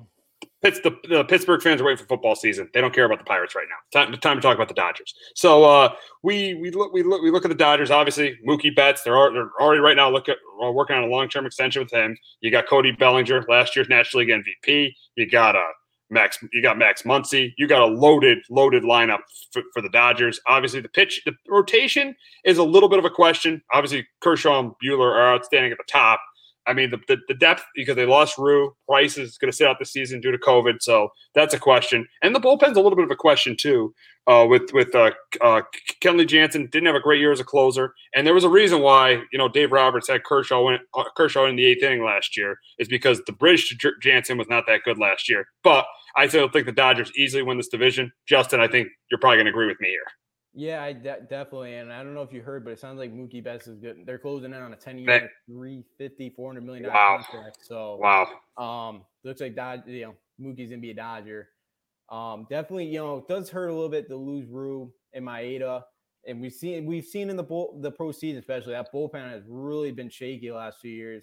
The, 0.60 0.96
the, 1.08 1.24
Pittsburgh 1.24 1.62
fans 1.62 1.80
are 1.80 1.84
waiting 1.84 1.98
for 1.98 2.08
football 2.08 2.34
season. 2.34 2.68
They 2.74 2.80
don't 2.80 2.92
care 2.92 3.04
about 3.04 3.18
the 3.18 3.24
Pirates 3.24 3.54
right 3.54 3.66
now. 3.68 4.00
Time, 4.06 4.12
time 4.18 4.36
to 4.36 4.40
talk 4.40 4.56
about 4.56 4.66
the 4.66 4.74
Dodgers. 4.74 5.14
So 5.34 5.62
uh, 5.62 5.92
we 6.24 6.54
we 6.54 6.72
look 6.72 6.92
we 6.92 7.02
look 7.02 7.22
we 7.22 7.30
look 7.30 7.44
at 7.44 7.48
the 7.48 7.54
Dodgers. 7.54 7.90
Obviously, 7.90 8.36
Mookie 8.46 8.74
Betts. 8.74 9.02
They're, 9.02 9.14
they're 9.32 9.50
already 9.60 9.80
right 9.80 9.96
now 9.96 10.10
look 10.10 10.28
at 10.28 10.36
uh, 10.62 10.72
working 10.72 10.96
on 10.96 11.04
a 11.04 11.06
long 11.06 11.28
term 11.28 11.46
extension 11.46 11.82
with 11.82 11.92
him. 11.92 12.16
You 12.40 12.50
got 12.50 12.68
Cody 12.68 12.92
Bellinger, 12.92 13.46
last 13.48 13.76
year's 13.76 13.88
National 13.88 14.24
League 14.24 14.30
MVP. 14.66 14.92
You 15.14 15.30
got 15.30 15.54
uh, 15.54 15.62
Max. 16.10 16.38
You 16.52 16.62
got 16.62 16.78
Max 16.78 17.02
Muncy. 17.02 17.52
You 17.58 17.66
got 17.66 17.82
a 17.82 17.86
loaded 17.86 18.38
loaded 18.50 18.82
lineup 18.82 19.20
for, 19.52 19.62
for 19.72 19.82
the 19.82 19.88
Dodgers. 19.88 20.40
Obviously, 20.46 20.80
the 20.80 20.88
pitch 20.88 21.22
the 21.24 21.32
rotation 21.48 22.14
is 22.44 22.58
a 22.58 22.64
little 22.64 22.88
bit 22.88 22.98
of 22.98 23.04
a 23.04 23.10
question. 23.10 23.62
Obviously, 23.72 24.06
Kershaw 24.20 24.60
and 24.60 24.72
Buehler 24.82 25.10
are 25.10 25.34
outstanding 25.34 25.72
at 25.72 25.78
the 25.78 25.84
top. 25.90 26.20
I 26.68 26.74
mean, 26.74 26.90
the, 26.90 26.98
the, 27.08 27.16
the, 27.28 27.34
depth 27.34 27.64
because 27.74 27.96
they 27.96 28.04
lost 28.04 28.36
Ryu. 28.36 28.70
Price 28.86 29.16
is 29.16 29.38
going 29.38 29.50
to 29.50 29.56
sit 29.56 29.66
out 29.66 29.78
the 29.78 29.86
season 29.86 30.20
due 30.20 30.30
to 30.30 30.38
COVID, 30.38 30.82
so 30.82 31.08
that's 31.34 31.54
a 31.54 31.58
question. 31.58 32.06
And 32.22 32.34
the 32.34 32.40
bullpen's 32.40 32.76
a 32.76 32.80
little 32.80 32.96
bit 32.96 33.04
of 33.04 33.10
a 33.10 33.16
question 33.16 33.56
too. 33.56 33.94
Uh, 34.26 34.44
with 34.46 34.70
with 34.74 34.94
uh, 34.94 35.10
uh, 35.40 35.62
Kenley 36.02 36.28
Jansen 36.28 36.66
didn't 36.66 36.86
have 36.86 36.94
a 36.94 37.00
great 37.00 37.18
year 37.18 37.32
as 37.32 37.40
a 37.40 37.44
closer, 37.44 37.94
and 38.14 38.26
there 38.26 38.34
was 38.34 38.44
a 38.44 38.48
reason 38.48 38.82
why 38.82 39.22
you 39.32 39.38
know 39.38 39.48
Dave 39.48 39.72
Roberts 39.72 40.08
had 40.08 40.22
Kershaw 40.22 40.62
win, 40.62 40.78
uh, 40.92 41.04
Kershaw 41.16 41.46
in 41.46 41.56
the 41.56 41.64
eighth 41.64 41.82
inning 41.82 42.04
last 42.04 42.36
year 42.36 42.58
is 42.78 42.88
because 42.88 43.22
the 43.24 43.32
bridge 43.32 43.70
to 43.70 43.92
Jansen 44.02 44.36
was 44.36 44.48
not 44.50 44.64
that 44.66 44.82
good 44.84 44.98
last 44.98 45.30
year. 45.30 45.46
But 45.64 45.86
I 46.14 46.28
still 46.28 46.48
think 46.50 46.66
the 46.66 46.72
Dodgers 46.72 47.10
easily 47.16 47.42
win 47.42 47.56
this 47.56 47.68
division. 47.68 48.12
Justin, 48.26 48.60
I 48.60 48.68
think 48.68 48.88
you're 49.10 49.18
probably 49.18 49.38
going 49.38 49.46
to 49.46 49.50
agree 49.52 49.66
with 49.66 49.80
me 49.80 49.88
here. 49.88 50.04
Yeah, 50.58 50.82
I 50.82 50.92
de- 50.92 51.20
definitely. 51.30 51.76
And 51.76 51.92
I 51.92 52.02
don't 52.02 52.14
know 52.14 52.22
if 52.22 52.32
you 52.32 52.42
heard, 52.42 52.64
but 52.64 52.72
it 52.72 52.80
sounds 52.80 52.98
like 52.98 53.14
Mookie 53.14 53.44
Betts 53.44 53.68
is 53.68 53.78
good. 53.78 54.02
They're 54.04 54.18
closing 54.18 54.52
in 54.52 54.60
on 54.60 54.72
a 54.72 54.76
10 54.76 54.98
year, 54.98 55.30
350, 55.46 56.30
400 56.30 56.64
million 56.64 56.86
wow. 56.88 57.20
contract. 57.30 57.58
So, 57.62 58.00
wow. 58.02 58.26
Um, 58.56 59.02
looks 59.22 59.40
like 59.40 59.54
Dodge, 59.54 59.82
you 59.86 60.06
know, 60.06 60.14
Mookie's 60.40 60.70
going 60.70 60.70
to 60.70 60.76
be 60.78 60.90
a 60.90 60.94
Dodger. 60.94 61.50
Um, 62.08 62.44
definitely, 62.50 62.86
you 62.86 62.98
know, 62.98 63.18
it 63.18 63.28
does 63.28 63.48
hurt 63.48 63.68
a 63.68 63.72
little 63.72 63.88
bit 63.88 64.08
to 64.08 64.16
lose 64.16 64.48
Ryu 64.50 64.90
and 65.12 65.24
Maeda. 65.24 65.84
And 66.26 66.40
we've 66.40 66.52
seen 66.52 66.86
we've 66.86 67.04
seen 67.04 67.30
in 67.30 67.36
the 67.36 67.44
bull, 67.44 67.78
the 67.80 67.92
pro 67.92 68.10
season, 68.10 68.40
especially 68.40 68.72
that 68.72 68.92
bullpen 68.92 69.30
has 69.30 69.44
really 69.46 69.92
been 69.92 70.10
shaky 70.10 70.48
the 70.48 70.56
last 70.56 70.80
few 70.80 70.90
years. 70.90 71.22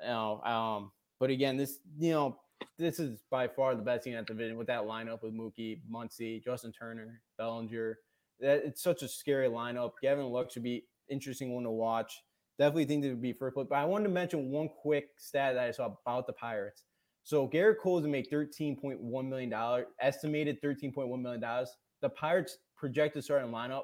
You 0.00 0.08
know, 0.08 0.40
um, 0.44 0.92
but 1.20 1.28
again, 1.28 1.58
this 1.58 1.80
you 1.98 2.12
know 2.12 2.38
this 2.78 2.98
is 2.98 3.20
by 3.30 3.48
far 3.48 3.74
the 3.74 3.82
best 3.82 4.04
team 4.04 4.14
at 4.14 4.26
the 4.26 4.32
division 4.32 4.56
with 4.56 4.68
that 4.68 4.84
lineup 4.84 5.22
with 5.22 5.34
Mookie, 5.34 5.80
Muncy, 5.92 6.42
Justin 6.42 6.72
Turner, 6.72 7.20
Bellinger, 7.36 7.98
it's 8.40 8.82
such 8.82 9.02
a 9.02 9.08
scary 9.08 9.48
lineup. 9.48 9.92
Gavin 10.02 10.26
Lux 10.26 10.54
should 10.54 10.62
be 10.62 10.84
interesting 11.08 11.54
one 11.54 11.64
to 11.64 11.70
watch. 11.70 12.22
definitely 12.58 12.84
think 12.84 13.02
they 13.02 13.08
would 13.08 13.22
be 13.22 13.32
first 13.32 13.54
place. 13.54 13.66
But 13.68 13.76
I 13.76 13.84
wanted 13.84 14.04
to 14.04 14.10
mention 14.10 14.50
one 14.50 14.68
quick 14.68 15.08
stat 15.16 15.54
that 15.54 15.64
I 15.64 15.70
saw 15.70 15.94
about 16.06 16.26
the 16.26 16.32
Pirates. 16.32 16.84
So 17.24 17.48
Gerrit 17.48 17.78
Cole's 17.78 18.04
make 18.04 18.28
thirteen 18.30 18.76
point 18.76 19.00
one 19.00 19.28
million 19.28 19.50
dollars, 19.50 19.86
estimated 20.00 20.60
thirteen 20.60 20.92
point 20.92 21.08
one 21.08 21.22
million 21.22 21.40
dollars. 21.40 21.70
The 22.00 22.08
Pirates 22.08 22.58
projected 22.76 23.22
starting 23.22 23.50
lineup 23.50 23.82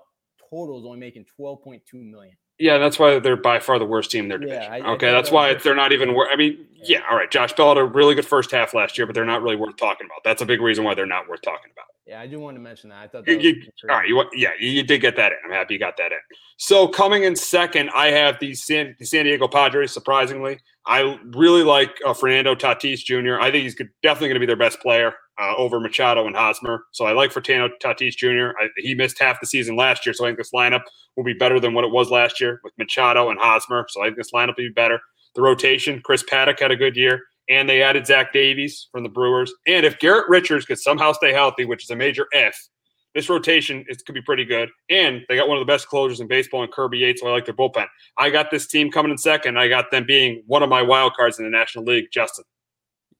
total 0.50 0.78
is 0.78 0.84
only 0.84 0.98
making 0.98 1.24
twelve 1.24 1.62
point 1.62 1.82
two 1.88 2.02
million. 2.02 2.36
Yeah, 2.58 2.78
that's 2.78 2.98
why 2.98 3.20
they're 3.20 3.36
by 3.36 3.60
far 3.60 3.78
the 3.78 3.84
worst 3.84 4.10
team 4.10 4.24
in 4.24 4.28
their 4.28 4.38
division. 4.38 4.62
Yeah, 4.62 4.72
I, 4.72 4.90
okay, 4.94 5.10
I 5.10 5.12
that's 5.12 5.30
why 5.30 5.54
they're 5.54 5.76
not 5.76 5.92
even. 5.92 6.12
Wor- 6.12 6.28
I 6.28 6.34
mean, 6.34 6.66
yeah. 6.74 6.98
yeah, 6.98 7.02
all 7.08 7.16
right. 7.16 7.30
Josh 7.30 7.52
Bell 7.52 7.68
had 7.68 7.78
a 7.78 7.84
really 7.84 8.16
good 8.16 8.26
first 8.26 8.50
half 8.50 8.74
last 8.74 8.98
year, 8.98 9.06
but 9.06 9.14
they're 9.14 9.24
not 9.24 9.42
really 9.42 9.54
worth 9.54 9.76
talking 9.76 10.06
about. 10.06 10.24
That's 10.24 10.42
a 10.42 10.46
big 10.46 10.60
reason 10.60 10.82
why 10.82 10.94
they're 10.94 11.06
not 11.06 11.28
worth 11.28 11.42
talking 11.42 11.70
about. 11.72 11.86
Yeah, 12.08 12.22
I 12.22 12.26
do 12.26 12.40
want 12.40 12.56
to 12.56 12.60
mention 12.60 12.88
that. 12.88 13.00
I 13.00 13.06
thought 13.06 13.26
that 13.26 13.42
you, 13.42 13.50
you, 13.50 13.62
all 13.90 13.96
right. 13.96 14.08
You, 14.08 14.24
yeah, 14.32 14.52
you 14.58 14.82
did 14.82 15.02
get 15.02 15.14
that 15.16 15.32
in. 15.32 15.38
I'm 15.44 15.50
happy 15.50 15.74
you 15.74 15.78
got 15.78 15.98
that 15.98 16.10
in. 16.10 16.18
So 16.56 16.88
coming 16.88 17.24
in 17.24 17.36
second, 17.36 17.90
I 17.94 18.06
have 18.06 18.38
the 18.40 18.54
San, 18.54 18.96
the 18.98 19.04
San 19.04 19.26
Diego 19.26 19.46
Padres. 19.46 19.92
Surprisingly, 19.92 20.58
I 20.86 21.18
really 21.34 21.62
like 21.62 21.90
uh, 22.06 22.14
Fernando 22.14 22.54
Tatis 22.54 23.00
Jr. 23.00 23.38
I 23.38 23.50
think 23.50 23.64
he's 23.64 23.74
definitely 24.02 24.28
going 24.28 24.36
to 24.36 24.40
be 24.40 24.46
their 24.46 24.56
best 24.56 24.80
player 24.80 25.12
uh, 25.38 25.54
over 25.58 25.80
Machado 25.80 26.26
and 26.26 26.34
Hosmer. 26.34 26.84
So 26.92 27.04
I 27.04 27.12
like 27.12 27.30
Fernando 27.30 27.74
Tatis 27.78 28.16
Jr. 28.16 28.58
I, 28.58 28.68
he 28.78 28.94
missed 28.94 29.18
half 29.18 29.38
the 29.38 29.46
season 29.46 29.76
last 29.76 30.06
year, 30.06 30.14
so 30.14 30.24
I 30.24 30.28
think 30.28 30.38
this 30.38 30.52
lineup 30.52 30.84
will 31.14 31.24
be 31.24 31.34
better 31.34 31.60
than 31.60 31.74
what 31.74 31.84
it 31.84 31.90
was 31.90 32.10
last 32.10 32.40
year 32.40 32.58
with 32.64 32.72
Machado 32.78 33.28
and 33.28 33.38
Hosmer. 33.38 33.84
So 33.90 34.00
I 34.00 34.06
think 34.06 34.16
this 34.16 34.32
lineup 34.32 34.56
will 34.56 34.64
be 34.64 34.70
better. 34.70 34.98
The 35.34 35.42
rotation, 35.42 36.00
Chris 36.02 36.22
Paddack 36.22 36.58
had 36.58 36.70
a 36.70 36.76
good 36.76 36.96
year 36.96 37.20
and 37.48 37.68
they 37.68 37.82
added 37.82 38.06
Zach 38.06 38.32
Davies 38.32 38.88
from 38.92 39.02
the 39.02 39.08
Brewers. 39.08 39.52
And 39.66 39.86
if 39.86 39.98
Garrett 39.98 40.28
Richards 40.28 40.64
could 40.64 40.78
somehow 40.78 41.12
stay 41.12 41.32
healthy, 41.32 41.64
which 41.64 41.84
is 41.84 41.90
a 41.90 41.96
major 41.96 42.26
if, 42.32 42.56
this 43.14 43.28
rotation 43.28 43.84
is, 43.88 44.02
could 44.02 44.14
be 44.14 44.22
pretty 44.22 44.44
good. 44.44 44.68
And 44.90 45.22
they 45.28 45.36
got 45.36 45.48
one 45.48 45.58
of 45.58 45.66
the 45.66 45.70
best 45.70 45.88
closers 45.88 46.20
in 46.20 46.28
baseball 46.28 46.62
in 46.62 46.70
Kirby 46.70 46.98
Yates, 46.98 47.20
so 47.20 47.28
I 47.28 47.32
like 47.32 47.46
their 47.46 47.54
bullpen. 47.54 47.86
I 48.18 48.30
got 48.30 48.50
this 48.50 48.66
team 48.66 48.90
coming 48.90 49.10
in 49.10 49.18
second. 49.18 49.58
I 49.58 49.68
got 49.68 49.90
them 49.90 50.04
being 50.06 50.42
one 50.46 50.62
of 50.62 50.68
my 50.68 50.82
wild 50.82 51.14
cards 51.14 51.38
in 51.38 51.44
the 51.44 51.50
National 51.50 51.84
League, 51.84 52.08
Justin. 52.12 52.44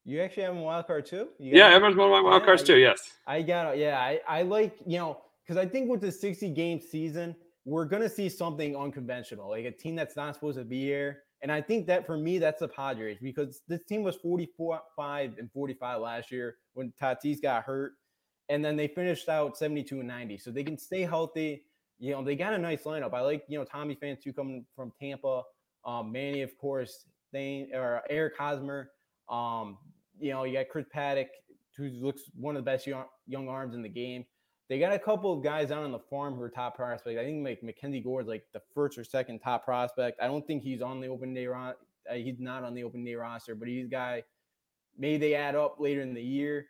You 0.05 0.20
actually 0.20 0.45
have 0.45 0.57
a 0.57 0.61
wild 0.61 0.87
card 0.87 1.05
too? 1.05 1.29
yeah, 1.39 1.66
everyone's 1.66 1.97
one 1.97 2.09
of 2.09 2.12
my 2.12 2.20
wild 2.20 2.45
cards 2.45 2.62
too. 2.62 2.79
Yes. 2.79 3.01
I 3.26 3.43
got 3.43 3.74
it. 3.74 3.79
Yeah, 3.79 3.99
I, 3.99 4.20
I 4.26 4.43
like 4.43 4.74
you 4.87 4.97
know 4.97 5.18
because 5.45 5.62
I 5.62 5.68
think 5.68 5.91
with 5.91 6.01
the 6.01 6.11
sixty 6.11 6.49
game 6.49 6.81
season, 6.81 7.37
we're 7.66 7.85
gonna 7.85 8.09
see 8.09 8.31
something 8.31 8.74
unconventional, 8.74 9.51
like 9.51 9.66
a 9.66 9.70
team 9.70 9.97
that's 9.97 10.16
not 10.16 10.35
supposed 10.35 10.57
to 10.57 10.64
be 10.64 10.81
here 10.81 11.24
and 11.43 11.53
I 11.53 11.61
think 11.61 11.86
that 11.86 12.07
for 12.07 12.16
me, 12.16 12.39
that's 12.39 12.61
the 12.61 12.68
Padres 12.68 13.18
because 13.22 13.62
this 13.68 13.84
team 13.84 14.03
was 14.03 14.16
44, 14.16 14.80
5 14.97 15.34
and 15.39 15.51
45 15.53 16.01
last 16.01 16.32
year 16.32 16.57
when 16.74 16.93
Tatis 17.01 17.41
got 17.41 17.64
hurt. 17.64 17.93
And 18.49 18.64
then 18.64 18.76
they 18.76 18.89
finished 18.89 19.28
out 19.28 19.57
72 19.57 19.99
and 19.99 20.09
90. 20.09 20.39
So 20.39 20.51
they 20.51 20.64
can 20.64 20.78
stay 20.78 21.03
healthy. 21.03 21.64
You 21.99 22.12
know, 22.12 22.24
they 22.24 22.34
got 22.34 22.55
a 22.55 22.59
nice 22.59 22.82
lineup. 22.82 23.12
I 23.12 23.20
like, 23.20 23.45
you 23.49 23.59
know, 23.59 23.64
Tommy 23.64 23.95
Pham 23.95 24.20
too 24.20 24.32
coming 24.32 24.64
from 24.74 24.93
Tampa. 24.99 25.43
Um, 25.84 26.11
Manny, 26.11 26.43
of 26.43 26.57
course, 26.59 27.07
Thane, 27.32 27.70
or 27.74 28.03
Eric 28.11 28.36
Hosmer. 28.36 28.91
Um, 29.28 29.78
you 30.18 30.30
know, 30.32 30.45
you 30.45 30.55
got 30.55 30.68
Chris 30.70 30.86
Paddack, 30.95 31.28
who 31.76 31.89
looks 31.91 32.22
one 32.34 32.57
of 32.57 32.64
the 32.64 32.70
best 32.70 32.86
young, 32.86 33.05
young 33.26 33.49
arms 33.49 33.74
in 33.74 33.82
the 33.82 33.89
game. 33.89 34.24
They 34.68 34.78
got 34.78 34.92
a 34.92 34.98
couple 34.98 35.32
of 35.32 35.42
guys 35.42 35.70
out 35.70 35.82
on 35.82 35.92
the 35.92 35.98
farm 35.98 36.34
who 36.34 36.42
are 36.42 36.50
top 36.50 36.76
prospects. 36.76 37.18
I 37.18 37.24
think 37.24 37.44
like 37.44 37.62
Mackenzie 37.62 38.00
Gore 38.00 38.20
is 38.20 38.26
like 38.26 38.44
the 38.52 38.60
first 38.74 38.98
or 38.98 39.04
second 39.04 39.38
top 39.38 39.64
prospect. 39.64 40.20
I 40.20 40.26
don't 40.26 40.46
think 40.46 40.62
he's 40.62 40.82
on 40.82 41.00
the 41.00 41.08
open 41.08 41.32
day 41.32 41.46
ro- 41.46 41.72
uh, 42.10 42.14
He's 42.14 42.38
not 42.38 42.64
on 42.64 42.74
the 42.74 42.84
open 42.84 43.02
day 43.04 43.14
roster, 43.14 43.54
but 43.54 43.68
he's 43.68 43.86
a 43.86 43.88
guy. 43.88 44.22
Maybe 44.98 45.16
they 45.16 45.34
add 45.34 45.54
up 45.54 45.76
later 45.78 46.02
in 46.02 46.12
the 46.12 46.22
year. 46.22 46.66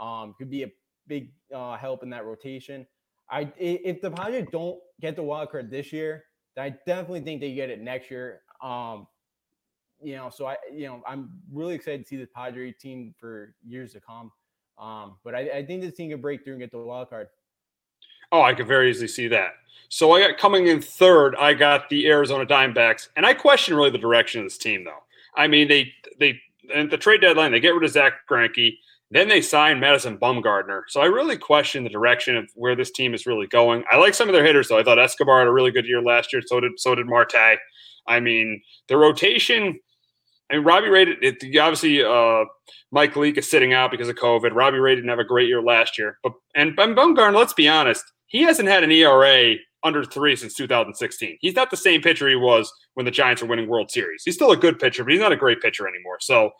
Um, 0.00 0.34
could 0.38 0.50
be 0.50 0.62
a 0.62 0.70
big 1.06 1.32
uh, 1.54 1.76
help 1.76 2.02
in 2.02 2.10
that 2.10 2.24
rotation. 2.24 2.86
I 3.30 3.52
if 3.58 4.00
the 4.00 4.10
Padres 4.10 4.46
don't 4.50 4.78
get 5.00 5.16
the 5.16 5.22
wild 5.22 5.50
card 5.50 5.70
this 5.70 5.92
year, 5.92 6.24
I 6.58 6.70
definitely 6.86 7.20
think 7.20 7.40
they 7.40 7.54
get 7.54 7.68
it 7.68 7.80
next 7.80 8.10
year. 8.10 8.40
Um, 8.62 9.06
you 10.02 10.16
know, 10.16 10.30
so 10.30 10.46
I 10.46 10.56
you 10.72 10.86
know 10.86 11.02
I'm 11.06 11.30
really 11.52 11.74
excited 11.74 12.02
to 12.02 12.08
see 12.08 12.16
the 12.16 12.26
Padres 12.26 12.76
team 12.80 13.14
for 13.18 13.54
years 13.66 13.92
to 13.92 14.00
come. 14.00 14.32
Um, 14.78 15.16
but 15.22 15.34
I, 15.34 15.58
I 15.58 15.66
think 15.66 15.82
this 15.82 15.94
team 15.94 16.10
can 16.10 16.20
break 16.20 16.44
through 16.44 16.54
and 16.54 16.62
get 16.62 16.70
the 16.70 16.78
wild 16.78 17.10
card. 17.10 17.28
Oh, 18.32 18.40
I 18.40 18.54
could 18.54 18.66
very 18.66 18.90
easily 18.90 19.08
see 19.08 19.28
that. 19.28 19.52
So 19.90 20.12
I 20.12 20.26
got 20.26 20.38
coming 20.38 20.68
in 20.68 20.80
third. 20.80 21.36
I 21.36 21.52
got 21.52 21.90
the 21.90 22.08
Arizona 22.08 22.46
Diamondbacks, 22.46 23.08
and 23.14 23.26
I 23.26 23.34
question 23.34 23.76
really 23.76 23.90
the 23.90 23.98
direction 23.98 24.40
of 24.40 24.46
this 24.46 24.56
team, 24.56 24.84
though. 24.84 25.04
I 25.36 25.46
mean, 25.46 25.68
they 25.68 25.92
they 26.18 26.40
at 26.74 26.90
the 26.90 26.96
trade 26.96 27.20
deadline 27.20 27.52
they 27.52 27.60
get 27.60 27.74
rid 27.74 27.84
of 27.84 27.90
Zach 27.90 28.14
Greinke, 28.28 28.78
then 29.10 29.28
they 29.28 29.42
sign 29.42 29.80
Madison 29.80 30.16
Bumgarner. 30.16 30.82
So 30.88 31.02
I 31.02 31.06
really 31.06 31.36
question 31.36 31.84
the 31.84 31.90
direction 31.90 32.38
of 32.38 32.48
where 32.54 32.74
this 32.74 32.90
team 32.90 33.12
is 33.12 33.26
really 33.26 33.46
going. 33.46 33.84
I 33.90 33.98
like 33.98 34.14
some 34.14 34.30
of 34.30 34.32
their 34.32 34.46
hitters, 34.46 34.68
though. 34.68 34.78
I 34.78 34.82
thought 34.82 34.98
Escobar 34.98 35.40
had 35.40 35.48
a 35.48 35.52
really 35.52 35.70
good 35.70 35.86
year 35.86 36.00
last 36.00 36.32
year. 36.32 36.40
So 36.46 36.58
did 36.58 36.72
so 36.78 36.94
did 36.94 37.06
Marte. 37.06 37.58
I 38.06 38.18
mean, 38.18 38.62
the 38.88 38.96
rotation. 38.96 39.78
I 40.50 40.56
mean, 40.56 40.64
Robbie 40.64 40.88
Ray. 40.88 41.02
It, 41.20 41.44
obviously, 41.60 42.02
uh, 42.02 42.46
Mike 42.90 43.14
Leake 43.14 43.36
is 43.36 43.50
sitting 43.50 43.74
out 43.74 43.90
because 43.90 44.08
of 44.08 44.16
COVID. 44.16 44.54
Robbie 44.54 44.78
Ray 44.78 44.94
didn't 44.94 45.10
have 45.10 45.18
a 45.18 45.24
great 45.24 45.48
year 45.48 45.60
last 45.60 45.98
year, 45.98 46.18
but 46.22 46.32
and 46.54 46.74
Bumgarner. 46.74 47.36
Let's 47.36 47.52
be 47.52 47.68
honest 47.68 48.04
he 48.32 48.42
hasn't 48.42 48.68
had 48.68 48.82
an 48.82 48.90
ERA 48.90 49.56
under 49.84 50.04
three 50.04 50.34
since 50.34 50.54
2016. 50.54 51.38
He's 51.40 51.54
not 51.54 51.70
the 51.70 51.76
same 51.76 52.00
pitcher 52.00 52.28
he 52.28 52.34
was 52.34 52.72
when 52.94 53.04
the 53.04 53.12
Giants 53.12 53.42
were 53.42 53.48
winning 53.48 53.68
World 53.68 53.90
Series. 53.90 54.22
He's 54.24 54.34
still 54.34 54.52
a 54.52 54.56
good 54.56 54.78
pitcher, 54.78 55.04
but 55.04 55.12
he's 55.12 55.20
not 55.20 55.32
a 55.32 55.36
great 55.36 55.60
pitcher 55.60 55.86
anymore. 55.86 56.16
So 56.20 56.50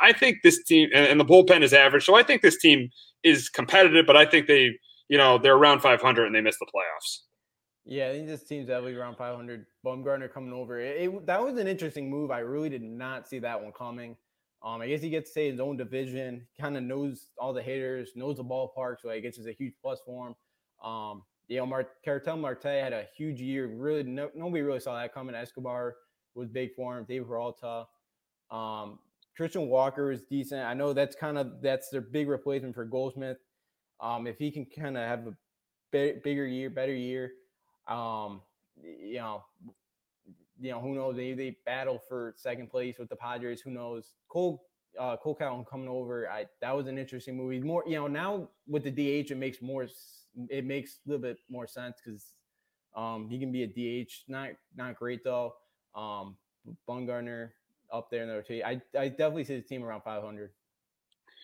I 0.00 0.12
think 0.12 0.38
this 0.42 0.62
team 0.64 0.90
and 0.94 1.18
the 1.18 1.24
bullpen 1.24 1.62
is 1.62 1.72
average. 1.72 2.04
So 2.04 2.14
I 2.14 2.22
think 2.22 2.42
this 2.42 2.58
team 2.58 2.90
is 3.24 3.48
competitive, 3.48 4.06
but 4.06 4.16
I 4.16 4.26
think 4.26 4.46
they, 4.46 4.78
you 5.08 5.16
know, 5.16 5.38
they're 5.38 5.56
around 5.56 5.80
500 5.80 6.26
and 6.26 6.34
they 6.34 6.40
missed 6.40 6.58
the 6.58 6.66
playoffs. 6.66 7.20
Yeah, 7.86 8.08
I 8.08 8.12
think 8.12 8.26
this 8.26 8.42
team's 8.42 8.66
definitely 8.66 8.96
around 8.96 9.16
500. 9.16 9.64
Bumgarner 9.84 10.32
coming 10.32 10.52
over. 10.52 10.80
It, 10.80 11.02
it, 11.02 11.26
that 11.26 11.42
was 11.42 11.56
an 11.56 11.68
interesting 11.68 12.10
move. 12.10 12.30
I 12.30 12.40
really 12.40 12.68
did 12.68 12.82
not 12.82 13.28
see 13.28 13.38
that 13.38 13.62
one 13.62 13.72
coming. 13.72 14.16
Um, 14.62 14.80
I 14.80 14.88
guess 14.88 15.00
he 15.00 15.08
gets 15.08 15.30
to 15.30 15.32
stay 15.32 15.46
in 15.46 15.52
his 15.52 15.60
own 15.60 15.76
division, 15.76 16.46
kind 16.60 16.76
of 16.76 16.82
knows 16.82 17.28
all 17.38 17.52
the 17.52 17.62
hitters, 17.62 18.10
knows 18.16 18.38
the 18.38 18.44
ballpark, 18.44 18.96
so 19.00 19.10
I 19.10 19.20
guess 19.20 19.38
it's 19.38 19.46
a 19.46 19.52
huge 19.52 19.74
plus 19.80 20.00
for 20.04 20.28
him. 20.28 20.34
Um, 20.82 21.22
you 21.48 21.58
know, 21.58 21.66
Mar- 21.66 21.88
Ketel 22.04 22.36
Marte 22.36 22.64
had 22.64 22.92
a 22.92 23.06
huge 23.16 23.40
year. 23.40 23.68
Really, 23.68 24.02
no, 24.02 24.30
nobody 24.34 24.62
really 24.62 24.80
saw 24.80 25.00
that 25.00 25.14
coming. 25.14 25.34
Escobar 25.34 25.96
was 26.34 26.48
big 26.48 26.74
for 26.74 26.98
him. 26.98 27.04
David 27.08 27.28
Peralta. 27.28 27.86
Um, 28.50 28.98
Christian 29.36 29.68
Walker 29.68 30.10
is 30.10 30.22
decent. 30.22 30.62
I 30.62 30.74
know 30.74 30.92
that's 30.92 31.14
kind 31.14 31.38
of 31.38 31.60
that's 31.62 31.90
their 31.90 32.00
big 32.00 32.28
replacement 32.28 32.74
for 32.74 32.84
Goldschmidt. 32.84 33.38
Um, 34.00 34.26
if 34.26 34.38
he 34.38 34.50
can 34.50 34.66
kind 34.66 34.96
of 34.96 35.06
have 35.06 35.26
a 35.26 35.34
bigger 35.90 36.46
year, 36.46 36.70
better 36.70 36.94
year, 36.94 37.32
um, 37.88 38.42
you 38.82 39.18
know, 39.18 39.44
you 40.58 40.70
know, 40.70 40.80
who 40.80 40.94
knows? 40.94 41.16
They 41.16 41.34
they 41.34 41.56
battle 41.66 42.00
for 42.08 42.34
second 42.36 42.70
place 42.70 42.98
with 42.98 43.08
the 43.08 43.16
Padres. 43.16 43.60
Who 43.60 43.70
knows? 43.70 44.14
Cole 44.28 44.62
uh, 44.98 45.16
Kole 45.22 45.38
Calhoun 45.38 45.64
coming 45.64 45.88
over. 45.88 46.28
I 46.30 46.46
that 46.60 46.74
was 46.74 46.86
an 46.86 46.98
interesting 46.98 47.36
movie. 47.36 47.60
More, 47.60 47.84
you 47.86 47.96
know, 47.96 48.06
now 48.06 48.48
with 48.66 48.84
the 48.84 48.90
DH, 48.90 49.30
it 49.30 49.36
makes 49.36 49.60
more 49.60 49.86
it 50.50 50.64
makes 50.64 50.98
a 51.06 51.10
little 51.10 51.22
bit 51.22 51.38
more 51.48 51.66
sense 51.66 51.96
because 52.04 52.32
um, 52.96 53.28
he 53.28 53.38
can 53.38 53.52
be 53.52 53.62
a 53.62 53.66
DH. 53.66 54.10
Not 54.28 54.50
not 54.76 54.96
great 54.96 55.24
though. 55.24 55.54
Um, 55.94 56.36
Bumgarner 56.88 57.50
up 57.92 58.10
there 58.10 58.22
in 58.22 58.28
the 58.28 58.34
rotation. 58.34 58.66
I 58.66 58.80
I 58.98 59.08
definitely 59.08 59.44
see 59.44 59.56
the 59.56 59.62
team 59.62 59.84
around 59.84 60.02
500. 60.02 60.50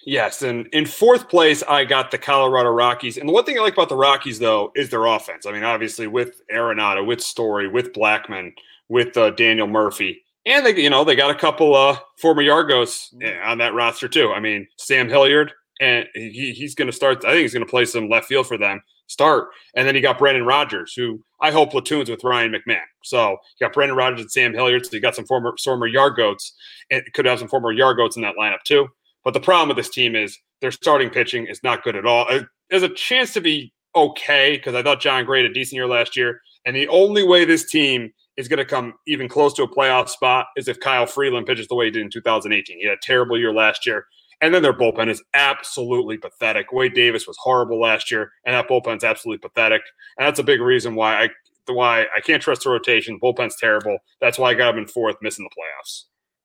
Yes, 0.05 0.43
and 0.43 0.67
in 0.69 0.85
fourth 0.85 1.29
place, 1.29 1.63
I 1.63 1.85
got 1.85 2.11
the 2.11 2.19
Colorado 2.19 2.71
Rockies. 2.71 3.19
And 3.19 3.29
the 3.29 3.33
one 3.33 3.45
thing 3.45 3.57
I 3.57 3.63
like 3.63 3.75
about 3.75 3.89
the 3.89 3.95
Rockies, 3.95 4.39
though, 4.41 4.73
is 4.75 4.91
their 4.91 5.05
offense. 5.05 5.47
I 5.47 5.53
mean, 5.53 5.63
obviously 5.63 6.09
with 6.09 6.43
Arenado, 6.53 7.07
with 7.07 7.21
Story, 7.21 7.69
with 7.69 7.93
Blackmon, 7.93 8.53
with 8.89 9.17
uh, 9.17 9.31
Daniel 9.31 9.69
Murphy, 9.69 10.25
and 10.45 10.67
they, 10.67 10.77
you 10.77 10.91
know, 10.91 11.05
they 11.05 11.15
got 11.15 11.31
a 11.31 11.39
couple 11.39 11.77
uh, 11.77 11.97
former 12.19 12.43
Yard 12.43 12.69
Goats 12.69 13.15
mm-hmm. 13.15 13.49
on 13.49 13.59
that 13.59 13.75
roster 13.75 14.09
too. 14.09 14.33
I 14.33 14.41
mean, 14.41 14.67
Sam 14.77 15.09
Hilliard, 15.09 15.53
and 15.83 16.07
he, 16.15 16.53
he's 16.53 16.77
going 16.77 16.87
to 16.87 16.93
start. 16.93 17.25
I 17.25 17.33
think 17.33 17.43
he's 17.43 17.53
going 17.53 17.67
to 17.67 17.71
play 17.71 17.85
some 17.85 18.09
left 18.09 18.27
field 18.27 18.47
for 18.47 18.57
them. 18.57 18.81
Start, 19.09 19.49
and 19.75 19.87
then 19.87 19.95
you 19.95 20.01
got 20.01 20.19
Brendan 20.19 20.47
Rodgers, 20.47 20.95
who 20.95 21.23
I 21.43 21.51
hope 21.51 21.73
platoons 21.73 22.09
with 22.09 22.25
Ryan 22.25 22.55
McMahon. 22.55 22.81
So 23.03 23.33
you 23.33 23.67
got 23.67 23.75
Brendan 23.75 23.97
Rodgers 23.97 24.21
and 24.21 24.31
Sam 24.31 24.55
Hilliard. 24.55 24.87
So 24.87 24.93
you 24.93 25.03
got 25.03 25.17
some 25.17 25.27
former 25.27 25.55
former 25.63 25.87
yard 25.87 26.17
goats. 26.17 26.55
It 26.89 27.13
could 27.13 27.27
have 27.27 27.41
some 27.41 27.49
former 27.49 27.73
yard 27.73 27.99
goats 27.99 28.17
in 28.17 28.23
that 28.23 28.37
lineup 28.41 28.63
too. 28.65 28.89
But 29.25 29.35
the 29.35 29.41
problem 29.41 29.69
with 29.69 29.77
this 29.77 29.91
team 29.91 30.17
is 30.17 30.39
their 30.61 30.71
starting 30.71 31.11
pitching 31.11 31.47
is 31.47 31.63
not 31.63 31.83
good 31.83 31.97
at 31.97 32.07
all. 32.07 32.27
There's 32.71 32.85
a 32.85 32.89
chance 32.89 33.35
to 33.35 33.41
be 33.41 33.75
okay 33.95 34.57
because 34.57 34.75
I 34.75 34.83
thought 34.83 35.01
Jon 35.01 35.27
Gray 35.27 35.43
had 35.43 35.51
a 35.51 35.55
decent 35.55 35.75
year 35.75 35.89
last 35.89 36.17
year, 36.17 36.41
and 36.65 36.75
the 36.75 36.89
only 36.89 37.25
way 37.25 37.45
this 37.45 37.69
team 37.69 38.13
is 38.39 38.49
going 38.49 38.59
to 38.59 38.65
come 38.65 38.95
even 39.07 39.29
close 39.29 39.53
to 39.55 39.63
a 39.63 39.69
playoff 39.69 40.09
spot 40.09 40.47
is 40.57 40.69
if 40.69 40.81
Kyle 40.81 41.07
Freeland 41.07 41.47
pitches 41.47 41.69
the 41.69 41.75
way 41.75 41.87
he 41.87 41.91
did 41.91 42.03
in 42.03 42.11
2018. 42.11 42.79
He 42.79 42.87
had 42.87 42.95
a 42.95 43.01
terrible 43.03 43.39
year 43.39 43.53
last 43.53 43.85
year. 43.85 44.07
And 44.43 44.53
then 44.53 44.63
their 44.63 44.75
bullpen 44.75 45.09
is 45.09 45.23
absolutely 45.33 46.19
pathetic. 46.19 46.73
Wade 46.73 46.95
Davis 46.95 47.27
was 47.27 47.37
horrible 47.39 47.81
last 47.81 48.11
year, 48.11 48.33
and 48.45 48.55
that 48.55 48.69
bullpen's 48.69 49.05
absolutely 49.05 49.39
pathetic. 49.39 49.83
And 50.19 50.27
that's 50.27 50.39
a 50.39 50.45
big 50.45 50.61
reason 50.61 50.95
why 50.95 51.25
I 51.25 51.29
why 51.69 52.07
I 52.15 52.21
can't 52.21 52.43
trust 52.43 52.65
the 52.65 52.71
rotation. 52.71 53.21
Bullpen's 53.23 53.57
terrible. 53.57 53.99
That's 54.21 54.39
why 54.39 54.51
I 54.51 54.55
got 54.55 54.73
them 54.73 54.83
in 54.83 54.89
fourth, 54.89 55.17
missing 55.23 55.49
the 55.49 55.51
playoffs. 55.51 56.05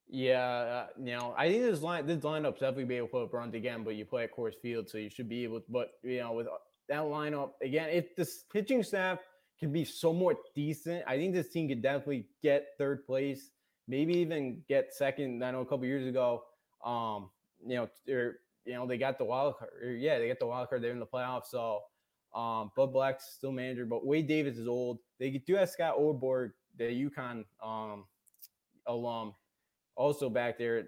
Yeah, 0.10 0.42
uh, 0.42 0.88
you 1.04 1.18
know, 1.18 1.34
I 1.38 1.50
think 1.50 1.64
this 1.64 1.82
line 1.82 2.06
this 2.06 2.20
lineup's 2.20 2.60
definitely 2.60 2.86
be 2.86 2.96
able 2.96 3.08
to 3.08 3.12
put 3.12 3.24
up 3.24 3.34
runs 3.34 3.56
again, 3.56 3.84
but 3.84 3.96
you 3.96 4.06
play 4.06 4.24
at 4.24 4.34
Coors 4.34 4.54
Field, 4.62 4.88
so 4.88 4.98
you 4.98 5.10
should 5.10 5.28
be 5.28 5.44
able. 5.44 5.60
To, 5.60 5.66
but 5.68 5.90
you 6.04 6.20
know, 6.20 6.32
with 6.34 6.48
that 6.88 7.02
lineup 7.02 7.52
again, 7.62 7.90
if 7.90 8.16
this 8.16 8.46
pitching 8.54 8.84
staff 8.84 9.20
can 9.60 9.72
be 9.72 9.86
somewhat 9.86 10.38
decent. 10.56 11.04
I 11.08 11.18
think 11.18 11.34
this 11.34 11.50
team 11.50 11.68
could 11.68 11.82
definitely 11.82 12.28
get 12.44 12.68
third 12.78 13.06
place, 13.06 13.50
maybe 13.88 14.16
even 14.18 14.62
get 14.68 14.94
second. 14.94 15.44
I 15.44 15.52
know 15.52 15.62
a 15.62 15.66
couple 15.66 15.86
years 15.86 16.08
ago, 16.08 16.44
um, 16.86 17.30
you 17.66 17.76
know, 17.76 17.90
or 18.14 18.40
you 18.66 18.74
know, 18.74 18.86
they 18.86 18.98
got 18.98 19.18
the 19.18 19.24
wild 19.26 19.58
card. 19.58 19.72
Or, 19.82 19.92
yeah, 19.92 20.20
they 20.20 20.28
got 20.28 20.40
the 20.40 20.48
wild 20.48 20.70
card. 20.70 20.84
They're 20.84 20.92
in 20.92 21.00
the 21.00 21.06
playoffs. 21.06 21.48
So, 21.50 21.80
um, 22.36 22.72
Bud 22.76 22.92
Black's 22.92 23.34
still 23.36 23.52
manager, 23.52 23.86
but 23.86 24.06
Wade 24.06 24.28
Davis 24.28 24.58
is 24.58 24.68
old. 24.68 25.00
They 25.20 25.30
do 25.32 25.56
have 25.56 25.70
Scott 25.70 25.98
Oberborg, 25.98 26.52
the 26.78 26.86
UConn 26.86 27.46
um, 27.64 28.06
alum, 28.86 29.34
also 29.96 30.30
back 30.30 30.58
there. 30.58 30.86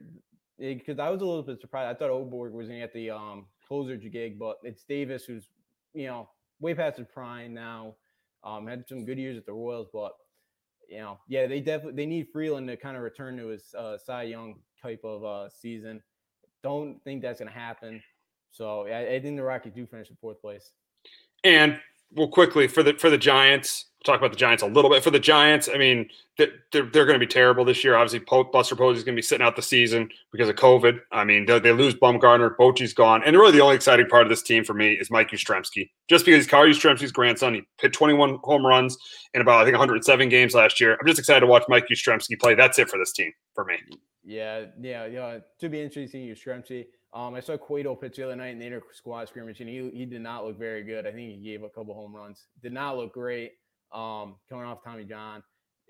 Because 0.60 1.00
I 1.00 1.10
was 1.10 1.22
a 1.22 1.26
little 1.26 1.42
bit 1.42 1.62
surprised. 1.62 1.96
I 1.96 1.98
thought 1.98 2.12
Oberborg 2.12 2.52
was 2.52 2.68
going 2.68 2.82
to 2.82 2.86
get 2.86 2.94
the 2.94 3.12
um, 3.12 3.46
closer 3.66 3.96
gig, 3.96 4.38
but 4.38 4.58
it's 4.64 4.84
Davis 4.84 5.24
who's, 5.24 5.48
you 5.94 6.08
know, 6.08 6.30
way 6.60 6.76
past 6.76 6.98
his 6.98 7.08
prime 7.14 7.54
now. 7.54 7.96
Um, 8.44 8.68
had 8.68 8.88
some 8.88 9.06
good 9.06 9.18
years 9.18 9.38
at 9.38 9.46
the 9.46 9.54
Royals, 9.54 9.88
but 9.92 10.12
you 10.90 11.00
know, 11.00 11.20
yeah, 11.28 11.46
they 11.46 11.60
definitely 11.60 11.94
they 11.94 12.06
need 12.06 12.28
Freeland 12.32 12.68
to 12.68 12.78
kind 12.78 12.98
of 12.98 13.04
return 13.04 13.38
to 13.38 13.48
his 13.48 13.74
uh, 13.78 13.98
Cy 13.98 14.24
Young 14.24 14.56
type 14.82 15.02
of 15.04 15.24
uh, 15.24 15.50
season. 15.50 16.02
Don't 16.64 17.02
think 17.04 17.22
that's 17.22 17.40
going 17.40 17.52
to 17.52 17.58
happen. 17.58 18.02
So 18.52 18.88
I, 18.88 19.16
I 19.16 19.20
think 19.20 19.38
the 19.38 19.44
Rockies 19.44 19.74
do 19.74 19.86
finish 19.86 20.10
in 20.10 20.18
fourth 20.20 20.42
place. 20.42 20.72
And 21.44 21.80
well, 22.14 22.28
quickly 22.28 22.68
for 22.68 22.84
the 22.84 22.94
for 22.94 23.10
the 23.10 23.18
Giants, 23.18 23.86
talk 24.06 24.20
about 24.20 24.32
the 24.32 24.38
Giants 24.38 24.64
a 24.64 24.68
little 24.68 24.90
bit. 24.90 25.04
For 25.04 25.12
the 25.12 25.20
Giants, 25.20 25.70
I 25.74 25.78
mean, 25.78 26.10
they're, 26.38 26.48
they're, 26.72 26.86
they're 26.86 27.06
going 27.06 27.20
to 27.20 27.26
be 27.26 27.32
terrible 27.32 27.66
this 27.66 27.84
year. 27.84 27.96
Obviously, 27.96 28.20
Buster 28.52 28.76
Posey 28.76 28.98
is 28.98 29.04
going 29.04 29.16
to 29.16 29.18
be 29.18 29.22
sitting 29.22 29.46
out 29.46 29.56
the 29.56 29.62
season 29.62 30.10
because 30.32 30.48
of 30.48 30.56
COVID. 30.56 31.00
I 31.12 31.26
mean, 31.26 31.46
they, 31.46 31.60
they 31.60 31.72
lose 31.72 31.94
Bumgarner, 31.96 32.56
Bochy's 32.56 32.94
gone. 32.94 33.22
And 33.26 33.36
really, 33.36 33.52
the 33.52 33.62
only 33.62 33.76
exciting 33.76 34.08
part 34.08 34.24
of 34.24 34.30
this 34.30 34.42
team 34.42 34.64
for 34.64 34.74
me 34.74 34.94
is 34.94 35.12
Mike 35.12 35.32
Yastrzemski. 35.32 35.90
Just 36.08 36.26
because 36.26 36.46
he's 36.46 36.48
Carl 36.50 36.68
Yastrzemski's 36.68 37.12
grandson, 37.12 37.56
he 37.56 37.62
hit 37.82 37.94
21 37.94 38.40
home 38.44 38.66
runs 38.66 38.98
in 39.34 39.42
about, 39.42 39.62
I 39.62 39.64
think, 39.66 39.74
107 39.74 40.30
games 40.30 40.54
last 40.54 40.80
year. 40.80 40.98
I'm 41.00 41.08
just 41.08 41.20
excited 41.20 41.42
to 41.42 41.48
watch 41.48 41.64
Mike 41.68 41.86
Yastrzemski 41.92 42.40
play. 42.40 42.56
That's 42.56 42.80
it 42.80 42.90
for 42.90 42.98
this 42.98 43.12
team 43.12 43.32
for 43.54 43.66
me. 43.66 43.76
Yeah, 44.24 44.66
yeah, 44.80 45.06
yeah. 45.08 45.40
To 45.60 45.70
be 45.70 45.82
interesting, 45.82 46.28
Yastrzemski. 46.28 46.86
Um, 47.12 47.34
I 47.34 47.40
saw 47.40 47.58
Cueto 47.58 47.96
pitch 47.96 48.18
the 48.18 48.26
other 48.26 48.36
night 48.36 48.50
in 48.50 48.60
the 48.60 48.66
inter 48.66 48.84
squad 48.94 49.28
scrimmage, 49.28 49.60
and 49.62 49.70
he, 49.70 49.90
he 49.90 50.06
did 50.06 50.22
not 50.22 50.46
look 50.46 50.60
very 50.60 50.84
good. 50.84 51.08
I 51.08 51.12
think 51.12 51.32
he 51.32 51.38
gave 51.38 51.64
a 51.64 51.70
couple 51.70 51.96
home 51.96 52.16
runs. 52.16 52.46
Did 52.62 52.72
not 52.72 52.98
look 52.98 53.14
great 53.14 53.54
um, 53.92 54.36
coming 54.48 54.66
off 54.66 54.84
Tommy 54.84 55.06
John. 55.06 55.42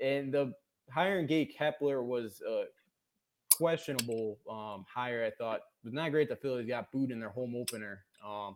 And 0.01 0.34
the 0.34 0.53
hiring 0.89 1.28
Gabe 1.28 1.49
Kapler 1.59 2.01
was 2.01 2.41
a 2.47 2.63
questionable 3.53 4.38
um, 4.49 4.86
hire, 4.88 5.26
I 5.26 5.32
thought. 5.32 5.57
It 5.57 5.86
was 5.86 5.93
not 5.93 6.11
great 6.11 6.30
the 6.30 6.38
Phillies 6.38 6.67
got 6.70 6.89
booed 6.93 7.11
in 7.11 7.20
their 7.20 7.30
home 7.30 7.53
opener. 7.53 8.05
Um, 8.26 8.55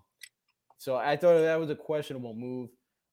so 0.77 0.95
I 0.95 1.17
thought 1.17 1.41
that 1.41 1.59
was 1.59 1.69
a 1.69 1.75
questionable 1.75 2.33
move. 2.33 2.69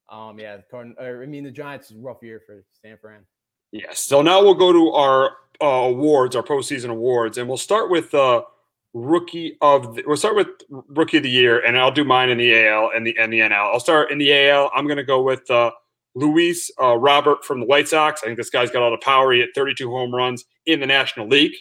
Um, 0.09 0.39
yeah, 0.39 0.57
the 0.57 0.93
or, 0.97 1.23
I 1.23 1.25
mean, 1.25 1.43
the 1.43 1.51
Giants 1.51 1.91
is 1.91 1.97
rough 1.97 2.23
year 2.23 2.41
for 2.45 2.63
San 2.81 2.97
Fran. 2.97 3.25
Yes. 3.73 3.99
So 3.99 4.21
now 4.21 4.41
we'll 4.41 4.53
go 4.53 4.71
to 4.71 4.91
our 4.91 5.31
uh, 5.61 5.89
awards, 5.89 6.37
our 6.37 6.43
postseason 6.43 6.89
awards, 6.89 7.37
and 7.37 7.49
we'll 7.49 7.57
start 7.57 7.89
with 7.89 8.13
uh,– 8.13 8.43
rookie 8.93 9.57
of 9.61 9.95
the, 9.95 10.03
we'll 10.05 10.17
start 10.17 10.35
with 10.35 10.47
rookie 10.69 11.17
of 11.17 11.23
the 11.23 11.29
year, 11.29 11.63
and 11.65 11.77
I'll 11.77 11.91
do 11.91 12.03
mine 12.03 12.29
in 12.29 12.37
the 12.37 12.67
AL 12.67 12.91
and 12.95 13.05
the 13.05 13.15
and 13.17 13.31
the 13.31 13.39
NL. 13.39 13.73
I'll 13.73 13.79
start 13.79 14.11
in 14.11 14.17
the 14.17 14.49
AL. 14.49 14.71
I'm 14.75 14.85
going 14.85 14.97
to 14.97 15.03
go 15.03 15.21
with 15.21 15.49
uh, 15.49 15.71
Luis 16.15 16.69
uh, 16.81 16.95
Robert 16.95 17.43
from 17.45 17.59
the 17.59 17.65
White 17.65 17.87
Sox. 17.87 18.21
I 18.23 18.27
think 18.27 18.37
this 18.37 18.49
guy's 18.49 18.71
got 18.71 18.81
all 18.81 18.91
the 18.91 18.97
power. 18.97 19.31
He 19.31 19.39
hit 19.39 19.49
32 19.55 19.89
home 19.89 20.13
runs 20.13 20.45
in 20.65 20.79
the 20.79 20.87
National 20.87 21.27
League. 21.27 21.53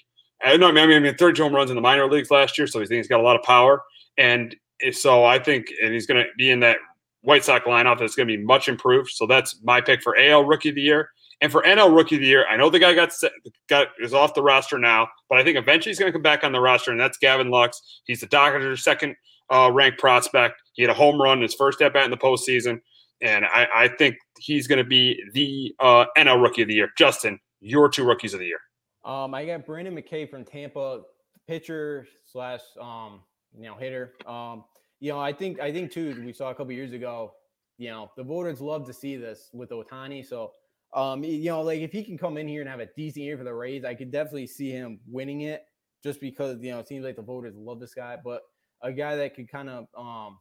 I 0.42 0.56
know, 0.56 0.68
I 0.68 0.86
mean, 0.86 1.14
32 1.14 1.42
home 1.42 1.54
runs 1.54 1.70
in 1.70 1.76
the 1.76 1.82
minor 1.82 2.10
leagues 2.10 2.30
last 2.30 2.56
year, 2.56 2.66
so 2.66 2.80
he's 2.80 3.08
got 3.08 3.20
a 3.20 3.22
lot 3.22 3.36
of 3.36 3.42
power. 3.42 3.82
And 4.16 4.56
so 4.92 5.24
I 5.24 5.38
think, 5.38 5.66
and 5.82 5.92
he's 5.92 6.06
going 6.06 6.22
to 6.22 6.30
be 6.38 6.50
in 6.50 6.60
that 6.60 6.78
White 7.22 7.44
Sox 7.44 7.66
lineup 7.66 7.98
that's 7.98 8.14
going 8.14 8.26
to 8.26 8.36
be 8.36 8.42
much 8.42 8.68
improved. 8.68 9.10
So 9.10 9.26
that's 9.26 9.60
my 9.62 9.80
pick 9.80 10.02
for 10.02 10.16
AL 10.16 10.44
Rookie 10.44 10.70
of 10.70 10.74
the 10.74 10.82
Year. 10.82 11.10
And 11.40 11.50
for 11.50 11.62
NL 11.62 11.96
Rookie 11.96 12.16
of 12.16 12.20
the 12.20 12.26
Year, 12.26 12.46
I 12.48 12.56
know 12.56 12.68
the 12.68 12.78
guy 12.78 12.94
got 12.94 13.12
set, 13.12 13.32
got 13.68 13.88
is 13.98 14.12
off 14.12 14.34
the 14.34 14.42
roster 14.42 14.78
now, 14.78 15.08
but 15.28 15.38
I 15.38 15.44
think 15.44 15.56
eventually 15.56 15.90
he's 15.90 15.98
going 15.98 16.10
to 16.10 16.12
come 16.12 16.22
back 16.22 16.44
on 16.44 16.52
the 16.52 16.60
roster, 16.60 16.90
and 16.90 17.00
that's 17.00 17.16
Gavin 17.16 17.50
Lux. 17.50 18.00
He's 18.04 18.20
the 18.20 18.26
Dodgers' 18.26 18.84
second 18.84 19.16
uh, 19.50 19.70
ranked 19.72 19.98
prospect. 19.98 20.60
He 20.74 20.82
had 20.82 20.90
a 20.90 20.94
home 20.94 21.20
run 21.20 21.38
in 21.38 21.42
his 21.42 21.54
first 21.54 21.80
at 21.80 21.94
bat 21.94 22.04
in 22.04 22.10
the 22.10 22.16
postseason, 22.18 22.80
and 23.22 23.46
I, 23.46 23.66
I 23.74 23.88
think 23.88 24.16
he's 24.38 24.66
going 24.66 24.78
to 24.78 24.84
be 24.84 25.22
the 25.32 25.74
uh, 25.80 26.04
NL 26.16 26.42
Rookie 26.42 26.62
of 26.62 26.68
the 26.68 26.74
Year. 26.74 26.90
Justin, 26.98 27.38
your 27.60 27.88
two 27.88 28.04
rookies 28.04 28.34
of 28.34 28.40
the 28.40 28.46
year. 28.46 28.60
Um, 29.04 29.34
I 29.34 29.46
got 29.46 29.64
Brendan 29.64 29.96
McKay 29.96 30.28
from 30.28 30.44
Tampa, 30.44 31.02
pitcher 31.48 32.06
slash 32.26 32.60
um, 32.80 33.20
you 33.56 33.64
know 33.64 33.76
hitter. 33.76 34.12
Um, 34.26 34.64
you 35.00 35.10
know, 35.10 35.18
I 35.18 35.32
think 35.32 35.58
I 35.58 35.72
think 35.72 35.90
too 35.90 36.22
we 36.24 36.32
saw 36.32 36.50
a 36.50 36.54
couple 36.54 36.72
years 36.72 36.92
ago. 36.92 37.32
You 37.78 37.88
know, 37.88 38.10
the 38.16 38.22
voters 38.22 38.60
love 38.60 38.86
to 38.86 38.92
see 38.92 39.16
this 39.16 39.48
with 39.54 39.70
Ohtani, 39.70 40.24
so 40.26 40.52
um, 40.92 41.22
you 41.22 41.50
know, 41.50 41.62
like 41.62 41.80
if 41.80 41.92
he 41.92 42.02
can 42.02 42.18
come 42.18 42.36
in 42.36 42.48
here 42.48 42.60
and 42.60 42.70
have 42.70 42.80
a 42.80 42.88
decent 42.96 43.24
year 43.24 43.38
for 43.38 43.44
the 43.44 43.54
Rays, 43.54 43.84
I 43.84 43.94
could 43.94 44.10
definitely 44.10 44.46
see 44.46 44.70
him 44.70 45.00
winning 45.06 45.42
it 45.42 45.62
just 46.02 46.20
because, 46.20 46.58
you 46.60 46.72
know, 46.72 46.80
it 46.80 46.88
seems 46.88 47.04
like 47.04 47.16
the 47.16 47.22
voters 47.22 47.54
love 47.56 47.80
this 47.80 47.94
guy, 47.94 48.16
but 48.22 48.42
a 48.82 48.92
guy 48.92 49.16
that 49.16 49.34
could 49.34 49.50
kind 49.50 49.68
of, 49.68 49.86
um, 49.96 50.38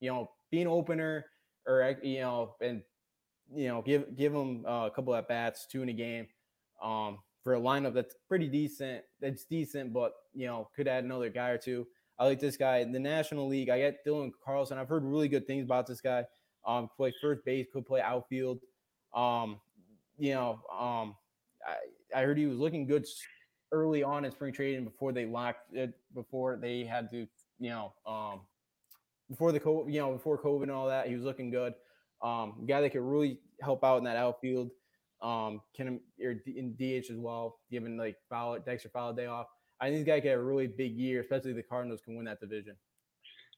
you 0.00 0.10
know, 0.10 0.30
be 0.50 0.60
an 0.60 0.68
opener 0.68 1.24
or, 1.66 1.96
you 2.02 2.20
know, 2.20 2.54
and, 2.60 2.82
you 3.54 3.68
know, 3.68 3.82
give, 3.82 4.16
give 4.16 4.34
him 4.34 4.64
uh, 4.66 4.86
a 4.86 4.90
couple 4.94 5.14
at 5.14 5.28
bats, 5.28 5.66
two 5.70 5.82
in 5.82 5.88
a 5.88 5.92
game, 5.92 6.26
um, 6.82 7.18
for 7.42 7.54
a 7.54 7.60
lineup 7.60 7.94
that's 7.94 8.14
pretty 8.28 8.48
decent. 8.48 9.02
That's 9.20 9.44
decent, 9.44 9.92
but, 9.92 10.12
you 10.34 10.46
know, 10.46 10.68
could 10.76 10.86
add 10.86 11.04
another 11.04 11.30
guy 11.30 11.48
or 11.48 11.58
two. 11.58 11.86
I 12.18 12.26
like 12.26 12.38
this 12.38 12.56
guy 12.56 12.78
in 12.78 12.92
the 12.92 13.00
National 13.00 13.48
League. 13.48 13.70
I 13.70 13.80
got 13.80 13.94
Dylan 14.06 14.30
Carlson. 14.44 14.78
I've 14.78 14.88
heard 14.88 15.02
really 15.02 15.28
good 15.28 15.46
things 15.46 15.64
about 15.64 15.86
this 15.86 16.00
guy. 16.00 16.24
Um, 16.64 16.88
play 16.96 17.12
first 17.20 17.44
base, 17.44 17.66
could 17.72 17.86
play 17.86 18.00
outfield. 18.00 18.60
Um, 19.14 19.60
you 20.18 20.34
know, 20.34 20.60
um, 20.72 21.16
I, 21.66 22.18
I 22.18 22.22
heard 22.22 22.38
he 22.38 22.46
was 22.46 22.58
looking 22.58 22.86
good 22.86 23.06
early 23.72 24.02
on 24.02 24.24
in 24.24 24.30
spring 24.30 24.52
training 24.52 24.84
before 24.84 25.12
they 25.12 25.26
locked 25.26 25.72
it, 25.74 25.94
before 26.14 26.56
they 26.56 26.84
had 26.84 27.10
to, 27.10 27.26
you 27.58 27.70
know, 27.70 27.92
um, 28.06 28.40
before 29.30 29.52
the 29.52 29.60
COVID, 29.60 29.92
you 29.92 30.00
know, 30.00 30.12
before 30.12 30.40
COVID 30.40 30.62
and 30.62 30.70
all 30.70 30.88
that, 30.88 31.08
he 31.08 31.14
was 31.14 31.24
looking 31.24 31.50
good. 31.50 31.74
Um, 32.22 32.64
guy 32.68 32.80
that 32.80 32.90
could 32.90 33.02
really 33.02 33.40
help 33.60 33.82
out 33.82 33.98
in 33.98 34.04
that 34.04 34.16
outfield. 34.16 34.70
Um, 35.22 35.60
can 35.76 36.00
or 36.20 36.34
in 36.46 36.74
DH 36.74 37.08
as 37.10 37.16
well, 37.16 37.60
given 37.70 37.96
like 37.96 38.16
Fowler, 38.28 38.58
Dexter 38.58 38.88
Fowler 38.88 39.14
day 39.14 39.26
off. 39.26 39.46
I 39.80 39.86
think 39.86 39.98
this 39.98 40.06
guy 40.06 40.20
could 40.20 40.30
have 40.30 40.40
a 40.40 40.44
really 40.44 40.66
big 40.66 40.96
year, 40.96 41.20
especially 41.20 41.52
the 41.52 41.62
Cardinals 41.62 42.00
can 42.04 42.16
win 42.16 42.24
that 42.24 42.40
division 42.40 42.76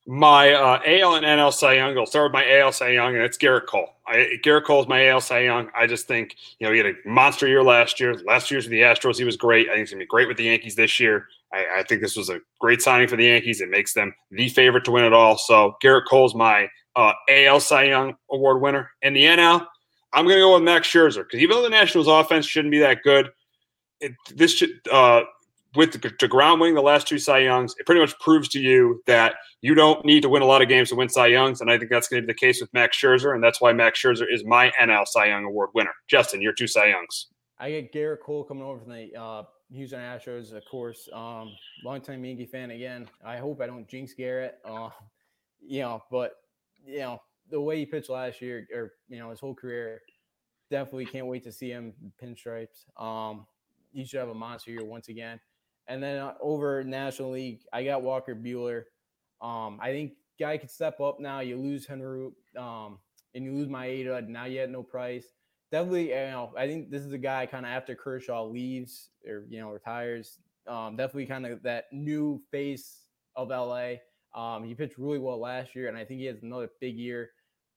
my 0.06 0.52
uh, 0.52 0.80
AL 0.84 1.14
and 1.14 1.24
NL 1.24 1.52
Cy 1.52 1.74
Young. 1.74 1.96
I'll 1.96 2.06
start 2.06 2.30
with 2.30 2.34
my 2.34 2.58
AL 2.58 2.72
Cy 2.72 2.90
Young, 2.90 3.14
and 3.14 3.24
it's 3.24 3.38
Gerrit 3.38 3.66
Cole. 3.66 3.88
I, 4.06 4.38
Gerrit 4.44 4.64
Cole 4.64 4.82
is 4.82 4.88
my 4.88 5.08
AL 5.08 5.22
Cy 5.22 5.40
Young. 5.40 5.70
I 5.74 5.86
just 5.86 6.06
think 6.06 6.36
you 6.58 6.66
know 6.66 6.72
he 6.72 6.78
had 6.78 6.88
a 6.88 7.08
monster 7.08 7.48
year 7.48 7.62
last 7.62 7.98
year. 7.98 8.14
Last 8.26 8.50
year's 8.50 8.64
with 8.64 8.72
the 8.72 8.82
Astros, 8.82 9.16
he 9.16 9.24
was 9.24 9.36
great. 9.36 9.68
I 9.68 9.72
think 9.72 9.80
he's 9.80 9.90
gonna 9.90 10.00
be 10.00 10.06
great 10.06 10.28
with 10.28 10.36
the 10.36 10.44
Yankees 10.44 10.74
this 10.74 11.00
year. 11.00 11.28
I, 11.52 11.66
I 11.78 11.82
think 11.84 12.02
this 12.02 12.16
was 12.16 12.28
a 12.28 12.40
great 12.60 12.82
signing 12.82 13.08
for 13.08 13.16
the 13.16 13.24
Yankees. 13.24 13.60
It 13.60 13.70
makes 13.70 13.94
them 13.94 14.14
the 14.30 14.48
favorite 14.50 14.84
to 14.84 14.90
win 14.90 15.04
it 15.04 15.14
all. 15.14 15.38
So 15.38 15.76
Gerrit 15.82 16.06
Cole's 16.08 16.34
my 16.34 16.68
uh, 16.96 17.12
AL 17.30 17.60
Cy 17.60 17.84
Young 17.84 18.14
award 18.30 18.60
winner. 18.60 18.90
In 19.00 19.14
the 19.14 19.24
NL, 19.24 19.66
I'm 20.12 20.26
gonna 20.26 20.40
go 20.40 20.54
with 20.54 20.62
Max 20.62 20.86
Scherzer 20.86 21.24
because 21.24 21.40
even 21.40 21.56
though 21.56 21.62
the 21.62 21.70
Nationals' 21.70 22.08
offense 22.08 22.44
shouldn't 22.44 22.72
be 22.72 22.80
that 22.80 23.02
good, 23.02 23.30
it, 24.00 24.12
this 24.34 24.54
should 24.54 24.80
uh, 24.92 25.22
with 25.76 25.92
the 25.92 25.98
DeGrom 25.98 26.60
winning 26.60 26.74
the 26.74 26.82
last 26.82 27.06
two 27.06 27.18
Cy 27.18 27.38
Youngs, 27.38 27.74
it 27.78 27.86
pretty 27.86 28.00
much 28.00 28.18
proves 28.18 28.48
to 28.50 28.60
you 28.60 29.02
that 29.06 29.36
you 29.60 29.74
don't 29.74 30.04
need 30.04 30.22
to 30.22 30.28
win 30.28 30.42
a 30.42 30.46
lot 30.46 30.62
of 30.62 30.68
games 30.68 30.90
to 30.90 30.94
win 30.94 31.08
Cy 31.08 31.28
Youngs. 31.28 31.60
And 31.60 31.70
I 31.70 31.78
think 31.78 31.90
that's 31.90 32.08
going 32.08 32.22
to 32.22 32.26
be 32.26 32.32
the 32.32 32.38
case 32.38 32.60
with 32.60 32.72
Max 32.72 32.96
Scherzer. 32.96 33.34
And 33.34 33.42
that's 33.42 33.60
why 33.60 33.72
Max 33.72 34.00
Scherzer 34.00 34.26
is 34.30 34.44
my 34.44 34.70
NL 34.80 35.06
Cy 35.06 35.26
Young 35.26 35.44
Award 35.44 35.70
winner. 35.74 35.94
Justin, 36.08 36.40
your 36.40 36.52
two 36.52 36.66
Cy 36.66 36.86
Youngs. 36.86 37.28
I 37.58 37.70
get 37.70 37.92
Gerrit 37.92 38.20
Cole 38.20 38.44
coming 38.44 38.64
over 38.64 38.80
from 38.80 38.92
the 38.92 39.14
uh, 39.18 39.44
Houston 39.72 40.00
Astros, 40.00 40.52
of 40.52 40.64
course. 40.70 41.08
Um, 41.12 41.52
longtime 41.84 42.24
Yankee 42.24 42.46
fan 42.46 42.70
again. 42.70 43.08
I 43.24 43.38
hope 43.38 43.60
I 43.60 43.66
don't 43.66 43.88
jinx 43.88 44.14
Gerrit. 44.18 44.52
Uh, 44.64 44.90
you 45.60 45.80
know, 45.80 46.02
but, 46.10 46.32
you 46.84 46.98
know, 46.98 47.20
the 47.50 47.60
way 47.60 47.78
he 47.78 47.86
pitched 47.86 48.10
last 48.10 48.40
year 48.40 48.66
or, 48.74 48.92
you 49.08 49.18
know, 49.18 49.30
his 49.30 49.40
whole 49.40 49.54
career, 49.54 50.00
definitely 50.70 51.06
can't 51.06 51.26
wait 51.26 51.44
to 51.44 51.52
see 51.52 51.70
him 51.70 51.92
pinstripes. 52.22 52.84
Um, 53.00 53.46
he 53.92 54.04
should 54.04 54.20
have 54.20 54.28
a 54.28 54.34
monster 54.34 54.70
year 54.70 54.84
once 54.84 55.08
again. 55.08 55.38
And 55.88 56.02
then 56.02 56.18
uh, 56.18 56.34
over 56.40 56.82
National 56.84 57.32
League, 57.32 57.60
I 57.72 57.84
got 57.84 58.02
Walker 58.02 58.34
Buehler. 58.34 58.84
Um, 59.40 59.78
I 59.82 59.90
think 59.90 60.12
guy 60.38 60.56
could 60.56 60.70
step 60.70 61.00
up 61.00 61.20
now. 61.20 61.40
You 61.40 61.56
lose 61.56 61.86
Henry, 61.86 62.30
um, 62.58 62.98
and 63.34 63.44
you 63.44 63.52
lose 63.52 63.68
Maeda. 63.68 64.26
Now 64.26 64.44
you 64.46 64.60
had 64.60 64.70
no 64.70 64.82
price. 64.82 65.26
Definitely, 65.70 66.10
you 66.10 66.14
know, 66.14 66.52
I 66.56 66.66
think 66.66 66.90
this 66.90 67.02
is 67.02 67.12
a 67.12 67.18
guy 67.18 67.46
kind 67.46 67.66
of 67.66 67.72
after 67.72 67.94
Kershaw 67.94 68.44
leaves 68.44 69.10
or 69.26 69.44
you 69.48 69.60
know 69.60 69.70
retires. 69.70 70.38
Um, 70.66 70.96
definitely 70.96 71.26
kind 71.26 71.46
of 71.46 71.62
that 71.62 71.86
new 71.92 72.40
face 72.50 73.04
of 73.36 73.48
LA. 73.48 73.94
Um, 74.34 74.64
he 74.64 74.74
pitched 74.74 74.98
really 74.98 75.18
well 75.18 75.38
last 75.38 75.74
year, 75.74 75.88
and 75.88 75.96
I 75.96 76.04
think 76.04 76.20
he 76.20 76.26
has 76.26 76.42
another 76.42 76.70
big 76.80 76.96
year, 76.96 77.30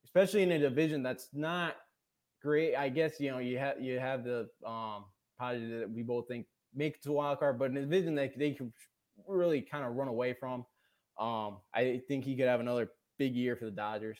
especially 0.06 0.44
in 0.44 0.52
a 0.52 0.60
division 0.60 1.04
that's 1.04 1.30
not 1.34 1.76
great. 2.42 2.76
I 2.76 2.90
guess 2.90 3.20
you 3.20 3.32
know 3.32 3.40
you 3.40 3.58
have 3.58 3.82
you 3.82 4.00
have 4.00 4.24
the 4.24 4.48
um, 4.66 5.06
positive 5.40 5.82
that 5.82 5.92
we 5.92 6.04
both 6.04 6.28
think 6.28 6.46
make 6.74 6.96
it 6.96 7.04
to 7.04 7.12
wild 7.12 7.40
card, 7.40 7.60
but 7.60 7.72
in 7.72 7.78
a 7.78 7.82
division 7.82 8.16
that 8.16 8.38
they 8.38 8.52
can 8.52 8.72
really 9.28 9.62
kind 9.62 9.86
of 9.86 9.96
run 9.96 10.08
away 10.08 10.34
from. 10.34 10.66
Um, 11.20 11.58
I 11.74 12.02
think 12.08 12.26
he 12.26 12.36
could 12.36 12.48
have 12.48 12.60
another 12.60 12.90
big 13.18 13.36
year 13.36 13.56
for 13.56 13.66
the 13.66 13.72
Dodgers. 13.72 14.18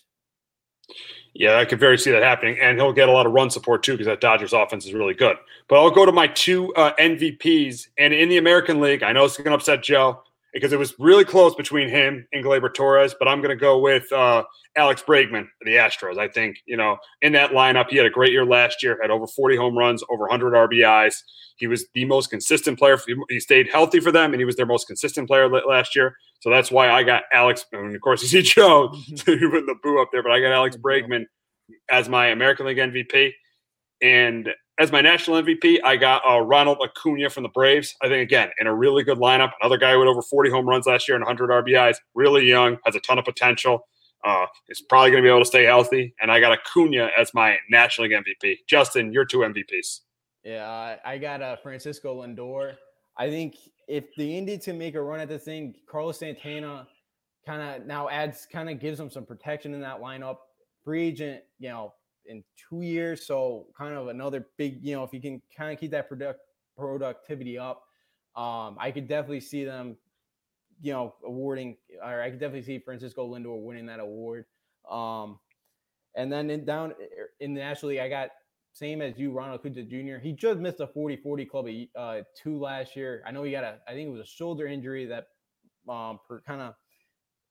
Yeah, 1.34 1.58
I 1.58 1.66
could 1.66 1.80
very 1.80 1.98
see 1.98 2.12
that 2.12 2.24
happening, 2.24 2.58
and 2.60 2.78
he'll 2.78 2.94
get 2.94 3.10
a 3.10 3.12
lot 3.12 3.26
of 3.26 3.34
run 3.34 3.50
support 3.50 3.84
too 3.84 3.94
because 3.94 4.08
that 4.08 4.22
Dodgers 4.22 4.54
offense 4.54 4.86
is 4.86 4.94
really 4.94 5.14
good. 5.14 5.38
But 5.68 5.80
I'll 5.82 5.92
go 5.92 6.06
to 6.06 6.12
my 6.12 6.28
two 6.28 6.74
uh, 6.76 6.94
MVPs, 6.94 7.90
and 7.98 8.14
in 8.14 8.30
the 8.30 8.38
American 8.38 8.80
League, 8.80 9.04
I 9.04 9.12
know 9.12 9.26
it's 9.26 9.38
going 9.38 9.50
to 9.50 9.56
upset 9.56 9.84
Joe 9.84 10.24
because 10.58 10.74
it 10.74 10.80
was 10.80 10.96
really 10.98 11.24
close 11.24 11.54
between 11.54 11.88
him 11.88 12.28
and 12.34 12.44
Gleyber 12.44 12.74
Torres, 12.74 13.14
but 13.18 13.28
I'm 13.28 13.42
going 13.42 13.56
to 13.56 13.62
go 13.62 13.78
with 13.78 14.12
uh, 14.12 14.44
Alex 14.76 15.04
Bregman, 15.08 15.48
the 15.62 15.76
Astros. 15.76 16.18
I 16.18 16.28
think 16.28 16.58
you 16.66 16.76
know 16.76 16.98
in 17.22 17.34
that 17.34 17.52
lineup, 17.52 17.90
he 17.90 17.98
had 17.98 18.08
a 18.08 18.10
great 18.10 18.32
year 18.32 18.44
last 18.44 18.82
year, 18.82 18.98
had 19.00 19.12
over 19.12 19.28
40 19.28 19.56
home 19.56 19.78
runs, 19.78 20.04
over 20.10 20.24
100 20.24 20.54
RBIs. 20.54 21.14
He 21.58 21.68
was 21.68 21.86
the 21.94 22.06
most 22.06 22.32
consistent 22.32 22.80
player. 22.80 22.98
He 23.30 23.40
stayed 23.40 23.70
healthy 23.72 24.00
for 24.00 24.12
them, 24.12 24.34
and 24.34 24.42
he 24.42 24.46
was 24.46 24.56
their 24.56 24.66
most 24.66 24.88
consistent 24.88 25.28
player 25.28 25.48
last 25.48 25.96
year. 25.96 26.16
So 26.40 26.50
that's 26.50 26.72
why 26.72 26.90
I 26.90 27.04
got 27.04 27.24
Alex. 27.32 27.66
And 27.72 27.96
of 27.96 28.02
course, 28.02 28.24
you 28.24 28.28
see 28.28 28.42
Joe 28.42 28.90
putting 29.26 29.66
the 29.66 29.76
boo 29.84 30.02
up 30.02 30.10
there, 30.12 30.24
but 30.24 30.32
I 30.32 30.40
got 30.40 30.52
Alex 30.52 30.76
Bregman 30.76 31.26
as 31.92 32.10
my 32.10 32.28
American 32.28 32.66
League 32.66 32.78
MVP. 32.78 33.32
And 34.02 34.50
as 34.80 34.92
my 34.92 35.02
national 35.02 35.42
MVP, 35.42 35.80
I 35.84 35.98
got 35.98 36.22
uh, 36.28 36.40
Ronald 36.40 36.80
Acuña 36.80 37.32
from 37.32 37.44
the 37.44 37.50
Braves. 37.50 37.96
I 38.02 38.08
think, 38.08 38.22
again, 38.22 38.50
in 38.60 38.68
a 38.68 38.76
really 38.76 39.04
good 39.04 39.18
lineup. 39.18 39.52
Another 39.60 39.78
guy 39.78 39.90
had 39.90 39.98
over 39.98 40.22
40 40.22 40.52
home 40.52 40.68
runs 40.68 40.86
last 40.86 41.08
year 41.08 41.16
and 41.16 41.26
100 41.26 41.50
RBIs. 41.66 41.98
Really 42.14 42.46
young, 42.46 42.78
has 42.86 42.96
a 42.96 43.00
ton 43.00 43.18
of 43.18 43.26
potential. 43.26 43.88
Uh, 44.24 44.46
is 44.68 44.82
probably 44.82 45.12
going 45.12 45.24
to 45.24 45.28
be 45.28 45.30
able 45.30 45.40
to 45.40 45.46
stay 45.46 45.64
healthy. 45.64 46.14
And 46.20 46.32
I 46.32 46.40
got 46.40 46.58
Acuña 46.58 47.10
as 47.18 47.34
my 47.34 47.58
National 47.70 48.08
League 48.08 48.18
MVP. 48.18 48.58
Justin, 48.68 49.14
your 49.14 49.26
two 49.26 49.40
MVPs. 49.40 50.02
Yeah, 50.44 50.98
I 51.04 51.18
got 51.18 51.42
uh, 51.42 51.56
Francisco 51.58 52.24
Lindor. 52.24 52.76
I 53.18 53.30
think 53.30 53.56
if 53.88 54.06
the 54.16 54.38
Indians 54.38 54.66
can 54.66 54.78
make 54.78 54.96
a 54.96 55.02
run 55.02 55.20
at 55.20 55.30
this 55.30 55.44
thing, 55.44 55.76
Carlos 55.90 56.20
Santana 56.20 56.88
kind 57.46 57.62
of 57.62 57.88
now 57.88 58.10
adds, 58.10 58.48
kind 58.52 58.70
of 58.70 58.80
gives 58.80 58.98
them 58.98 59.10
some 59.10 59.26
protection 59.26 59.74
in 59.74 59.82
that 59.82 60.02
lineup. 60.02 60.38
Free 60.84 61.08
agent, 61.08 61.44
you 61.60 61.70
know, 61.70 61.94
in 62.28 62.44
two 62.70 62.82
years, 62.82 63.26
so 63.26 63.68
kind 63.78 63.96
of 63.96 64.08
another 64.08 64.48
big, 64.58 64.84
you 64.84 64.96
know, 64.96 65.04
if 65.04 65.14
you 65.14 65.22
can 65.22 65.42
kind 65.56 65.74
of 65.74 65.80
keep 65.80 65.92
that 65.92 66.08
product 66.08 66.42
productivity 66.78 67.58
up, 67.58 67.84
um, 68.36 68.78
I 68.80 68.92
could 68.92 69.08
definitely 69.08 69.40
see 69.40 69.64
them, 69.66 69.98
you 70.82 70.94
know, 70.94 71.16
awarding, 71.26 71.78
or 72.04 72.22
I 72.22 72.30
could 72.30 72.40
definitely 72.40 72.64
see 72.64 72.80
Francisco 72.80 73.28
Lindor 73.28 73.62
winning 73.62 73.88
that 73.88 74.00
award. 74.00 74.46
Um, 74.90 75.40
and 76.16 76.32
then 76.32 76.50
in 76.50 76.66
down 76.66 76.94
in 77.40 77.54
the 77.54 77.62
National 77.62 77.90
League, 77.92 78.00
I 78.00 78.10
got 78.10 78.30
same 78.74 79.02
as 79.02 79.18
you, 79.18 79.32
Ronald 79.32 79.64
Acuña 79.64 79.90
Jr. 79.90 80.20
He 80.22 80.34
just 80.34 80.60
missed 80.60 80.80
a 80.82 80.88
40-40 80.88 81.50
club 81.50 81.68
uh, 81.96 82.22
two 82.36 82.60
last 82.60 82.96
year. 82.96 83.24
I 83.26 83.32
know 83.32 83.42
he 83.42 83.52
got 83.52 83.64
a, 83.64 83.80
I 83.88 83.94
think 83.94 84.08
it 84.08 84.12
was 84.12 84.22
a 84.22 84.26
shoulder 84.26 84.68
injury 84.68 85.06
that 85.08 85.30
um, 85.90 86.20
kind 86.46 86.62
of 86.62 86.76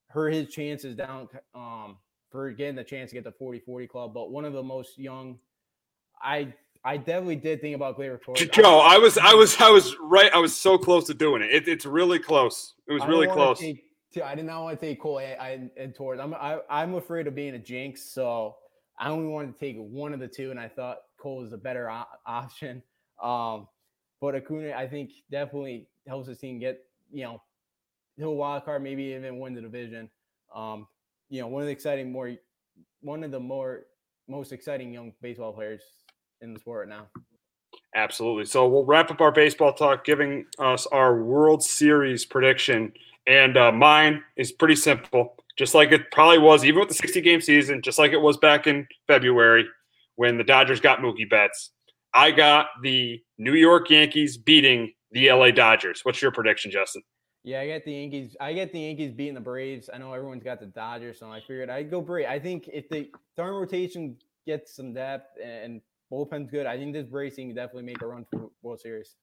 hurt 0.07 0.33
his 0.33 0.47
chances 0.47 0.95
down 0.95 1.27
um, 1.53 1.97
for 2.37 2.51
getting 2.51 2.75
the 2.75 2.83
chance 2.83 3.09
to 3.09 3.15
get 3.15 3.23
the 3.23 3.31
40-40 3.31 3.89
club. 3.89 4.13
But 4.13 4.29
one 4.29 4.45
of 4.45 4.53
the 4.53 4.61
most 4.61 4.99
young, 4.99 5.39
I 6.21 6.53
I 6.83 6.97
definitely 6.97 7.37
did 7.37 7.61
think 7.61 7.75
about 7.75 7.97
Gleyber 7.97 8.21
Torres. 8.21 8.47
Joe, 8.49 8.79
I 8.79 8.99
was 8.99 9.17
I 9.17 9.33
was 9.33 9.59
I 9.59 9.71
was 9.71 9.95
right. 9.99 10.31
I 10.31 10.37
was 10.37 10.55
so 10.55 10.77
close 10.77 11.07
to 11.07 11.15
doing 11.15 11.41
it. 11.41 11.49
it 11.51 11.67
it's 11.67 11.83
really 11.83 12.19
close. 12.19 12.75
It 12.87 12.93
was 12.93 13.03
really 13.07 13.25
close. 13.25 13.59
Take, 13.59 13.83
I 14.23 14.35
did 14.35 14.45
not 14.45 14.61
want 14.61 14.79
to 14.79 14.85
take 14.85 15.01
Cole 15.01 15.17
and 15.17 15.95
Torres. 15.95 16.19
I'm 16.19 16.35
I, 16.35 16.53
am 16.53 16.59
i 16.69 16.83
am 16.83 16.93
afraid 16.93 17.25
of 17.25 17.33
being 17.33 17.55
a 17.55 17.59
jinx, 17.59 18.03
so 18.03 18.57
I 18.99 19.09
only 19.09 19.27
wanted 19.27 19.53
to 19.53 19.59
take 19.59 19.77
one 19.79 20.13
of 20.13 20.19
the 20.19 20.27
two, 20.27 20.51
and 20.51 20.59
I 20.59 20.67
thought 20.67 20.99
Cole 21.19 21.37
was 21.37 21.53
a 21.53 21.57
better 21.57 21.91
option. 22.27 22.83
Um, 23.21 23.67
but 24.21 24.35
Acuña, 24.35 24.75
I 24.75 24.87
think, 24.87 25.09
definitely 25.31 25.87
helps 26.07 26.27
his 26.27 26.37
team 26.37 26.59
get, 26.59 26.85
you 27.11 27.23
know, 27.23 27.41
to 28.19 28.25
a 28.25 28.31
wild 28.31 28.63
card, 28.63 28.83
maybe 28.83 29.05
even 29.05 29.39
win 29.39 29.55
the 29.55 29.61
division. 29.61 30.09
Um, 30.55 30.87
you 31.29 31.41
know, 31.41 31.47
one 31.47 31.61
of 31.61 31.67
the 31.67 31.71
exciting, 31.71 32.11
more, 32.11 32.33
one 33.01 33.23
of 33.23 33.31
the 33.31 33.39
more 33.39 33.85
most 34.27 34.51
exciting 34.51 34.93
young 34.93 35.13
baseball 35.21 35.53
players 35.53 35.81
in 36.41 36.53
the 36.53 36.59
sport 36.59 36.87
right 36.87 36.97
now. 36.97 37.07
Absolutely. 37.95 38.45
So 38.45 38.67
we'll 38.67 38.85
wrap 38.85 39.11
up 39.11 39.21
our 39.21 39.31
baseball 39.31 39.73
talk, 39.73 40.05
giving 40.05 40.45
us 40.59 40.85
our 40.87 41.21
World 41.21 41.63
Series 41.63 42.25
prediction. 42.25 42.93
And 43.25 43.57
uh, 43.57 43.71
mine 43.71 44.23
is 44.35 44.51
pretty 44.51 44.75
simple, 44.75 45.35
just 45.57 45.73
like 45.73 45.91
it 45.91 46.11
probably 46.11 46.37
was, 46.37 46.63
even 46.63 46.79
with 46.79 46.89
the 46.89 46.95
60 46.95 47.21
game 47.21 47.41
season, 47.41 47.81
just 47.81 47.99
like 47.99 48.11
it 48.11 48.21
was 48.21 48.37
back 48.37 48.67
in 48.67 48.87
February 49.07 49.65
when 50.15 50.37
the 50.37 50.43
Dodgers 50.43 50.79
got 50.79 50.99
Mookie 50.99 51.29
Betts. 51.29 51.71
I 52.13 52.31
got 52.31 52.67
the 52.81 53.21
New 53.37 53.53
York 53.53 53.89
Yankees 53.89 54.37
beating 54.37 54.93
the 55.11 55.31
LA 55.31 55.51
Dodgers. 55.51 56.01
What's 56.03 56.21
your 56.21 56.31
prediction, 56.31 56.71
Justin? 56.71 57.03
Yeah, 57.47 57.61
I 57.61 57.67
got 57.69 57.85
the 57.85 57.93
Yankees. 57.93 58.35
I 58.41 58.51
get 58.51 58.73
the 58.73 58.81
Yankees 58.81 59.13
beating 59.13 59.33
the 59.33 59.39
Braves. 59.39 59.89
I 59.93 59.97
know 59.99 60.11
everyone's 60.11 60.43
got 60.43 60.59
the 60.59 60.65
Dodgers, 60.65 61.19
so 61.19 61.31
I 61.31 61.39
figured 61.39 61.69
I'd 61.69 61.89
go 61.89 62.01
Braves. 62.01 62.27
I 62.29 62.39
think 62.39 62.69
if 62.73 62.89
the 62.89 63.09
starting 63.31 63.55
rotation 63.55 64.17
gets 64.45 64.75
some 64.75 64.93
depth 64.93 65.37
and 65.41 65.79
bullpen's 66.11 66.51
good, 66.51 66.65
I 66.65 66.75
think 66.75 66.91
this 66.91 67.05
Braves 67.05 67.37
team 67.37 67.47
can 67.47 67.55
definitely 67.55 67.83
make 67.83 68.01
a 68.01 68.05
run 68.05 68.25
for 68.29 68.49
World 68.63 68.81
Series. 68.81 69.15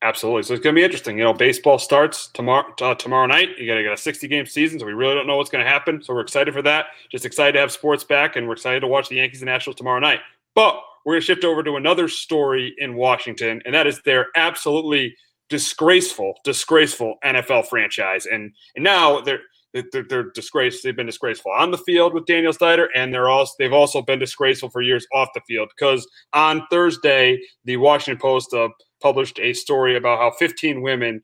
Absolutely. 0.00 0.44
So 0.44 0.54
it's 0.54 0.64
going 0.64 0.74
to 0.74 0.80
be 0.80 0.84
interesting. 0.84 1.18
You 1.18 1.24
know, 1.24 1.34
baseball 1.34 1.78
starts 1.78 2.28
tomorrow 2.28 2.72
uh, 2.80 2.94
tomorrow 2.94 3.26
night. 3.26 3.50
You 3.58 3.66
got 3.66 3.74
to 3.74 3.82
get 3.82 3.92
a 3.92 3.96
60 3.98 4.26
game 4.26 4.46
season, 4.46 4.78
so 4.80 4.86
we 4.86 4.94
really 4.94 5.14
don't 5.14 5.26
know 5.26 5.36
what's 5.36 5.50
going 5.50 5.62
to 5.62 5.70
happen. 5.70 6.02
So 6.02 6.14
we're 6.14 6.22
excited 6.22 6.54
for 6.54 6.62
that. 6.62 6.86
Just 7.12 7.26
excited 7.26 7.52
to 7.52 7.58
have 7.58 7.72
sports 7.72 8.04
back, 8.04 8.36
and 8.36 8.46
we're 8.46 8.54
excited 8.54 8.80
to 8.80 8.86
watch 8.86 9.10
the 9.10 9.16
Yankees 9.16 9.42
and 9.42 9.50
Nationals 9.50 9.76
tomorrow 9.76 10.00
night. 10.00 10.20
But 10.54 10.80
we're 11.04 11.12
going 11.12 11.20
to 11.20 11.26
shift 11.26 11.44
over 11.44 11.62
to 11.62 11.76
another 11.76 12.08
story 12.08 12.74
in 12.78 12.94
Washington, 12.94 13.60
and 13.66 13.74
that 13.74 13.86
is 13.86 14.00
their 14.00 14.28
absolutely 14.34 15.14
disgraceful, 15.50 16.34
disgraceful 16.44 17.16
NFL 17.24 17.66
franchise. 17.66 18.26
And 18.26 18.52
and 18.74 18.84
now 18.84 19.20
they're 19.20 19.40
they're, 19.72 20.04
they're 20.08 20.30
disgraced. 20.30 20.82
They've 20.82 20.96
been 20.96 21.06
disgraceful 21.06 21.52
on 21.52 21.70
the 21.70 21.78
field 21.78 22.14
with 22.14 22.26
Daniel 22.26 22.52
Snyder, 22.52 22.88
and 22.94 23.12
they're 23.12 23.28
also 23.28 23.52
they've 23.58 23.72
also 23.72 24.02
been 24.02 24.18
disgraceful 24.18 24.70
for 24.70 24.80
years 24.80 25.06
off 25.12 25.28
the 25.34 25.40
field. 25.46 25.68
Because 25.76 26.08
on 26.32 26.66
Thursday, 26.70 27.38
the 27.64 27.76
Washington 27.76 28.20
Post 28.20 28.54
uh, 28.54 28.68
published 29.02 29.38
a 29.38 29.52
story 29.52 29.96
about 29.96 30.18
how 30.18 30.30
15 30.38 30.82
women 30.82 31.22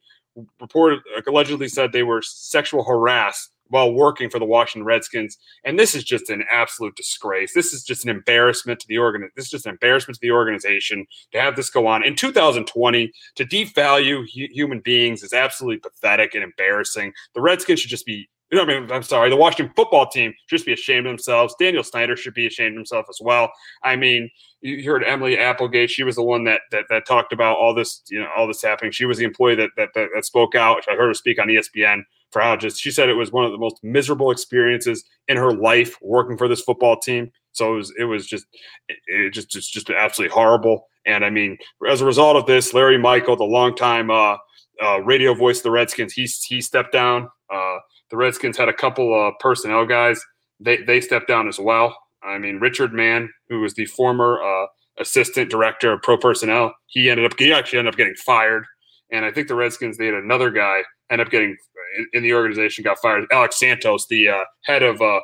reported 0.61 1.01
allegedly 1.27 1.69
said 1.69 1.93
they 1.93 2.03
were 2.03 2.21
sexual 2.23 2.85
harassed 2.85 3.51
while 3.69 3.93
working 3.93 4.31
for 4.31 4.39
the 4.39 4.45
Washington 4.45 4.85
Redskins. 4.85 5.39
And 5.65 5.79
this 5.79 5.95
is 5.95 6.05
just 6.05 6.31
an 6.31 6.45
absolute 6.51 6.97
disgrace. 6.97 7.55
This 7.55 7.73
is 7.73 7.83
just 7.83 8.05
an 8.05 8.11
embarrassment 8.11 8.81
to 8.81 8.89
the 8.89 8.99
organ. 8.99 9.29
This 9.35 9.47
is 9.47 9.51
just 9.51 9.67
an 9.67 9.73
embarrassment 9.73 10.17
to 10.17 10.21
the 10.21 10.33
organization 10.33 11.07
to 11.33 11.41
have 11.41 11.57
this 11.57 11.71
go 11.71 11.87
on 11.87 12.05
in 12.05 12.15
2020 12.17 13.13
to 13.37 13.45
devalue 13.45 14.21
hu- 14.21 14.53
human 14.53 14.81
beings 14.81 15.23
is 15.23 15.33
absolutely 15.33 15.79
pathetic 15.79 16.35
and 16.35 16.45
embarrassing. 16.45 17.13
The 17.35 17.41
Redskins 17.41 17.81
should 17.81 17.91
just 17.91 18.07
be 18.07 18.29
you 18.51 18.57
know, 18.57 18.63
I 18.63 18.67
mean, 18.67 18.93
I'm 18.93 19.03
sorry. 19.03 19.29
The 19.29 19.37
Washington 19.37 19.73
football 19.75 20.07
team 20.07 20.33
should 20.47 20.59
just 20.59 20.67
be 20.67 20.73
ashamed 20.73 21.07
of 21.07 21.11
themselves. 21.11 21.57
Daniel 21.59 21.83
Snyder 21.83 22.17
should 22.17 22.35
be 22.35 22.47
ashamed 22.47 22.75
of 22.75 22.79
himself 22.79 23.07
as 23.09 23.19
well. 23.21 23.51
I 23.83 23.97
mean, 23.97 24.31
you 24.61 24.89
heard 24.89 25.03
Emily 25.03 25.37
Applegate. 25.37 25.91
She 25.91 26.05
was 26.05 26.15
the 26.15 26.23
one 26.23 26.45
that 26.45 26.61
that, 26.71 26.85
that 26.89 27.07
talked 27.07 27.33
about 27.33 27.57
all 27.57 27.75
this, 27.75 28.03
you 28.09 28.21
know, 28.21 28.29
all 28.37 28.47
this 28.47 28.63
happening. 28.63 28.93
She 28.93 29.05
was 29.05 29.19
the 29.19 29.25
employee 29.25 29.57
that 29.57 29.71
that, 29.77 29.89
that, 29.95 30.11
that 30.15 30.25
spoke 30.25 30.55
out. 30.55 30.85
I 30.89 30.95
heard 30.95 31.09
her 31.09 31.15
speak 31.15 31.41
on 31.41 31.49
ESPN 31.49 32.03
how 32.41 32.57
just 32.57 32.81
she 32.81 32.91
said 32.91 33.09
it 33.09 33.15
was 33.15 33.33
one 33.33 33.45
of 33.45 33.53
the 33.53 33.59
most 33.59 33.83
miserable 33.83 34.31
experiences 34.31 35.05
in 35.29 35.37
her 35.37 35.53
life 35.53 35.97
working 36.01 36.37
for 36.37 36.49
this 36.49 36.63
football 36.63 36.99
team. 36.99 37.31
So 37.53 37.75
it 37.75 37.77
was 37.77 37.95
it 37.99 38.05
was 38.05 38.27
just 38.27 38.47
it, 38.89 38.99
it 39.07 39.31
just 39.33 39.51
just 39.51 39.73
just 39.73 39.91
absolutely 39.91 40.35
horrible. 40.35 40.87
And 41.07 41.25
I 41.25 41.31
mean, 41.31 41.57
as 41.89 42.01
a 42.01 42.07
result 42.07 42.37
of 42.37 42.47
this, 42.47 42.75
Larry 42.75 42.99
Michael, 42.99 43.37
the 43.37 43.45
longtime 43.45 44.11
uh, 44.11 44.37
uh, 44.83 45.01
radio 45.03 45.35
voice 45.35 45.59
of 45.59 45.65
the 45.65 45.71
Redskins, 45.71 46.13
he 46.13 46.29
he 46.47 46.61
stepped 46.61 46.93
down. 46.93 47.29
Uh, 47.53 47.79
the 48.11 48.17
Redskins 48.17 48.57
had 48.57 48.69
a 48.69 48.75
couple 48.75 49.15
of 49.15 49.35
personnel 49.41 49.87
guys. 49.87 50.21
They 50.61 50.79
they 50.79 51.01
stepped 51.01 51.29
down 51.29 51.49
as 51.49 51.59
well. 51.59 51.97
I 52.23 52.39
mean, 52.39 52.59
Richard 52.59 52.93
Mann, 52.93 53.31
who 53.49 53.61
was 53.61 53.75
the 53.75 53.87
former 53.87 54.43
uh, 54.43 54.67
assistant 54.99 55.51
director 55.51 55.93
of 55.93 56.03
pro 56.03 56.17
personnel, 56.17 56.75
he 56.87 57.09
ended 57.09 57.31
up 57.31 57.39
he 57.39 57.53
actually 57.53 57.79
ended 57.79 57.95
up 57.95 57.99
getting 57.99 58.15
fired. 58.15 58.65
And 59.13 59.25
I 59.25 59.31
think 59.31 59.49
the 59.49 59.55
Redskins 59.55 59.97
they 59.97 60.07
had 60.07 60.15
another 60.15 60.51
guy 60.51 60.83
end 61.11 61.21
up 61.21 61.31
getting 61.31 61.57
in, 61.97 62.07
in 62.13 62.23
the 62.23 62.35
organization 62.35 62.85
got 62.85 62.99
fired. 62.99 63.27
Alex 63.33 63.59
Santos, 63.59 64.07
the 64.09 64.29
uh, 64.29 64.45
head 64.65 64.83
of 64.83 65.01
uh, 65.01 65.21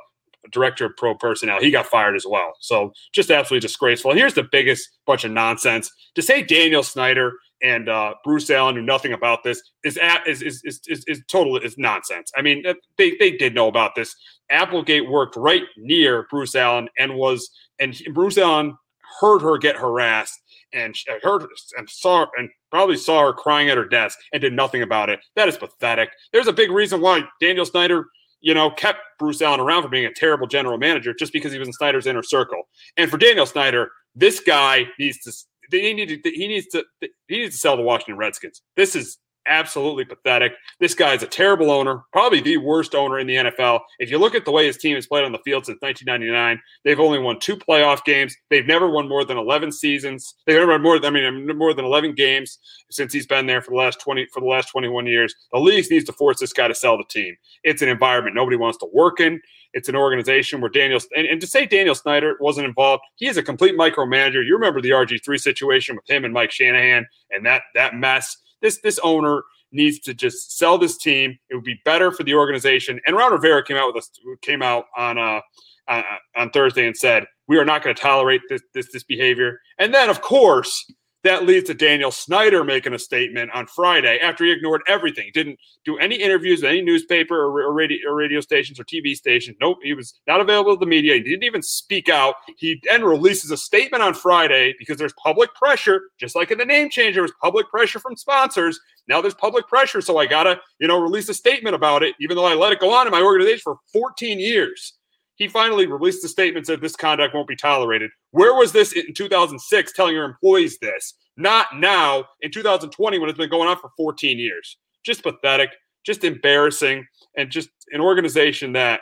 director 0.50 0.86
of 0.86 0.96
pro 0.96 1.14
personnel, 1.14 1.60
he 1.60 1.70
got 1.70 1.86
fired 1.86 2.16
as 2.16 2.26
well. 2.28 2.52
So 2.60 2.92
just 3.12 3.30
absolutely 3.30 3.66
disgraceful. 3.66 4.10
And 4.10 4.18
here's 4.18 4.34
the 4.34 4.48
biggest 4.50 4.88
bunch 5.06 5.24
of 5.24 5.30
nonsense 5.30 5.90
to 6.14 6.22
say 6.22 6.42
Daniel 6.42 6.82
Snyder 6.82 7.32
and 7.62 7.88
uh, 7.88 8.14
Bruce 8.24 8.50
Allen 8.50 8.74
knew 8.74 8.82
nothing 8.82 9.12
about 9.12 9.44
this 9.44 9.62
is 9.84 9.96
at, 9.98 10.26
is, 10.26 10.42
is, 10.42 10.60
is, 10.64 10.80
is, 10.88 11.04
is 11.06 11.22
total 11.28 11.56
is 11.58 11.78
nonsense. 11.78 12.32
I 12.36 12.42
mean, 12.42 12.64
they, 12.98 13.16
they 13.18 13.30
did 13.30 13.54
know 13.54 13.68
about 13.68 13.94
this. 13.94 14.14
Applegate 14.50 15.08
worked 15.08 15.36
right 15.36 15.62
near 15.76 16.26
Bruce 16.28 16.56
Allen 16.56 16.88
and 16.98 17.14
was 17.14 17.50
and 17.78 17.98
Bruce 18.12 18.36
Allen 18.36 18.76
heard 19.20 19.40
her 19.40 19.58
get 19.58 19.76
harassed 19.76 20.41
and 20.72 20.94
I 21.08 21.18
heard 21.22 21.44
and 21.76 21.88
saw 21.88 22.26
and 22.36 22.48
probably 22.70 22.96
saw 22.96 23.26
her 23.26 23.32
crying 23.32 23.68
at 23.68 23.76
her 23.76 23.84
desk 23.84 24.18
and 24.32 24.40
did 24.40 24.52
nothing 24.52 24.82
about 24.82 25.10
it. 25.10 25.20
That 25.36 25.48
is 25.48 25.56
pathetic. 25.56 26.10
There's 26.32 26.46
a 26.46 26.52
big 26.52 26.70
reason 26.70 27.00
why 27.00 27.22
Daniel 27.40 27.66
Snyder, 27.66 28.06
you 28.40 28.54
know, 28.54 28.70
kept 28.70 29.00
Bruce 29.18 29.42
Allen 29.42 29.60
around 29.60 29.82
for 29.82 29.88
being 29.88 30.06
a 30.06 30.12
terrible 30.12 30.46
general 30.46 30.78
manager 30.78 31.14
just 31.14 31.32
because 31.32 31.52
he 31.52 31.58
was 31.58 31.68
in 31.68 31.74
Snyder's 31.74 32.06
inner 32.06 32.22
circle. 32.22 32.62
And 32.96 33.10
for 33.10 33.18
Daniel 33.18 33.46
Snyder, 33.46 33.90
this 34.14 34.40
guy 34.40 34.86
needs 34.98 35.18
to 35.20 35.32
they 35.70 35.92
need 35.94 36.22
to, 36.22 36.30
he 36.30 36.48
needs 36.48 36.66
to 36.68 36.84
he 37.00 37.38
needs 37.38 37.54
to 37.54 37.60
sell 37.60 37.76
the 37.76 37.82
Washington 37.82 38.16
Redskins. 38.16 38.62
This 38.76 38.94
is 38.94 39.18
absolutely 39.46 40.04
pathetic. 40.04 40.52
This 40.80 40.94
guy 40.94 41.14
is 41.14 41.22
a 41.22 41.26
terrible 41.26 41.70
owner, 41.70 42.04
probably 42.12 42.40
the 42.40 42.56
worst 42.58 42.94
owner 42.94 43.18
in 43.18 43.26
the 43.26 43.36
NFL. 43.36 43.80
If 43.98 44.10
you 44.10 44.18
look 44.18 44.34
at 44.34 44.44
the 44.44 44.50
way 44.50 44.66
his 44.66 44.76
team 44.76 44.94
has 44.94 45.06
played 45.06 45.24
on 45.24 45.32
the 45.32 45.38
field 45.38 45.66
since 45.66 45.80
1999, 45.80 46.60
they've 46.84 47.00
only 47.00 47.18
won 47.18 47.38
two 47.38 47.56
playoff 47.56 48.04
games. 48.04 48.36
They've 48.50 48.66
never 48.66 48.88
won 48.88 49.08
more 49.08 49.24
than 49.24 49.38
11 49.38 49.72
seasons. 49.72 50.34
They've 50.46 50.56
never 50.56 50.72
won 50.72 50.82
more. 50.82 50.98
Than, 50.98 51.16
I 51.16 51.30
mean, 51.30 51.56
more 51.56 51.74
than 51.74 51.84
11 51.84 52.14
games 52.14 52.58
since 52.90 53.12
he's 53.12 53.26
been 53.26 53.46
there 53.46 53.62
for 53.62 53.70
the 53.70 53.76
last 53.76 54.00
20 54.00 54.26
for 54.32 54.40
the 54.40 54.46
last 54.46 54.70
21 54.70 55.06
years. 55.06 55.34
The 55.52 55.58
league 55.58 55.90
needs 55.90 56.04
to 56.06 56.12
force 56.12 56.40
this 56.40 56.52
guy 56.52 56.68
to 56.68 56.74
sell 56.74 56.96
the 56.96 57.04
team. 57.04 57.36
It's 57.64 57.82
an 57.82 57.88
environment 57.88 58.36
nobody 58.36 58.56
wants 58.56 58.78
to 58.78 58.88
work 58.92 59.20
in. 59.20 59.40
It's 59.74 59.88
an 59.88 59.96
organization 59.96 60.60
where 60.60 60.70
Daniel 60.70 61.00
and, 61.16 61.26
and 61.26 61.40
to 61.40 61.46
say 61.46 61.66
Daniel 61.66 61.94
Snyder 61.94 62.36
wasn't 62.40 62.66
involved, 62.66 63.02
he 63.16 63.26
is 63.26 63.36
a 63.36 63.42
complete 63.42 63.76
micromanager. 63.76 64.44
You 64.44 64.54
remember 64.54 64.80
the 64.80 64.90
RG3 64.90 65.40
situation 65.40 65.96
with 65.96 66.08
him 66.08 66.24
and 66.24 66.34
Mike 66.34 66.50
Shanahan 66.50 67.06
and 67.30 67.46
that 67.46 67.62
that 67.74 67.94
mess 67.94 68.36
this 68.62 68.80
this 68.80 68.98
owner 69.00 69.42
needs 69.72 69.98
to 70.00 70.14
just 70.14 70.56
sell 70.58 70.78
this 70.78 70.96
team. 70.96 71.38
It 71.50 71.54
would 71.54 71.64
be 71.64 71.80
better 71.84 72.12
for 72.12 72.22
the 72.24 72.34
organization. 72.34 73.00
And 73.06 73.16
Ron 73.16 73.32
Rivera 73.32 73.64
came 73.64 73.76
out 73.76 73.88
with 73.88 73.96
us 73.96 74.10
came 74.42 74.62
out 74.62 74.84
on 74.96 75.18
uh, 75.18 75.40
uh 75.88 76.02
on 76.36 76.50
Thursday 76.50 76.86
and 76.86 76.96
said 76.96 77.26
we 77.48 77.58
are 77.58 77.64
not 77.64 77.82
going 77.82 77.94
to 77.94 78.00
tolerate 78.00 78.40
this 78.48 78.62
this 78.74 78.90
this 78.92 79.04
behavior. 79.04 79.58
And 79.78 79.92
then 79.92 80.08
of 80.08 80.22
course 80.22 80.90
that 81.24 81.46
leads 81.46 81.68
to 81.68 81.74
Daniel 81.74 82.10
Snyder 82.10 82.64
making 82.64 82.94
a 82.94 82.98
statement 82.98 83.50
on 83.54 83.66
Friday 83.66 84.18
after 84.18 84.44
he 84.44 84.50
ignored 84.50 84.82
everything. 84.88 85.26
He 85.26 85.30
didn't 85.30 85.58
do 85.84 85.96
any 85.98 86.16
interviews 86.16 86.62
with 86.62 86.70
any 86.70 86.82
newspaper 86.82 87.36
or, 87.36 87.62
or, 87.62 87.72
radio, 87.72 88.10
or 88.10 88.16
radio 88.16 88.40
stations 88.40 88.80
or 88.80 88.84
TV 88.84 89.14
stations. 89.14 89.56
Nope, 89.60 89.78
he 89.82 89.94
was 89.94 90.20
not 90.26 90.40
available 90.40 90.76
to 90.76 90.80
the 90.80 90.86
media. 90.86 91.14
He 91.14 91.20
didn't 91.20 91.44
even 91.44 91.62
speak 91.62 92.08
out. 92.08 92.34
He 92.56 92.80
then 92.88 93.04
releases 93.04 93.50
a 93.50 93.56
statement 93.56 94.02
on 94.02 94.14
Friday 94.14 94.74
because 94.78 94.98
there's 94.98 95.14
public 95.14 95.54
pressure, 95.54 96.02
just 96.18 96.34
like 96.34 96.50
in 96.50 96.58
the 96.58 96.64
name 96.64 96.90
change, 96.90 97.14
there 97.14 97.22
was 97.22 97.32
public 97.40 97.68
pressure 97.68 98.00
from 98.00 98.16
sponsors. 98.16 98.80
Now 99.08 99.20
there's 99.20 99.34
public 99.34 99.68
pressure, 99.68 100.00
so 100.00 100.18
I 100.18 100.26
gotta, 100.26 100.60
you 100.78 100.88
know, 100.88 101.00
release 101.00 101.28
a 101.28 101.34
statement 101.34 101.74
about 101.74 102.02
it, 102.02 102.14
even 102.20 102.36
though 102.36 102.46
I 102.46 102.54
let 102.54 102.72
it 102.72 102.80
go 102.80 102.92
on 102.92 103.06
in 103.06 103.12
my 103.12 103.22
organization 103.22 103.62
for 103.62 103.76
14 103.92 104.38
years 104.38 104.94
he 105.36 105.48
finally 105.48 105.86
released 105.86 106.24
a 106.24 106.28
statement 106.28 106.66
said 106.66 106.80
this 106.80 106.94
conduct 106.94 107.34
won't 107.34 107.48
be 107.48 107.56
tolerated. 107.56 108.10
Where 108.32 108.54
was 108.54 108.72
this 108.72 108.92
in 108.92 109.14
2006 109.14 109.92
telling 109.92 110.14
your 110.14 110.24
employees 110.24 110.78
this? 110.80 111.14
Not 111.36 111.66
now 111.74 112.24
in 112.40 112.50
2020 112.50 113.18
when 113.18 113.28
it's 113.28 113.38
been 113.38 113.50
going 113.50 113.68
on 113.68 113.78
for 113.78 113.90
14 113.96 114.38
years. 114.38 114.76
Just 115.04 115.22
pathetic, 115.22 115.70
just 116.04 116.24
embarrassing, 116.24 117.06
and 117.36 117.50
just 117.50 117.68
an 117.92 118.00
organization 118.00 118.72
that 118.72 119.00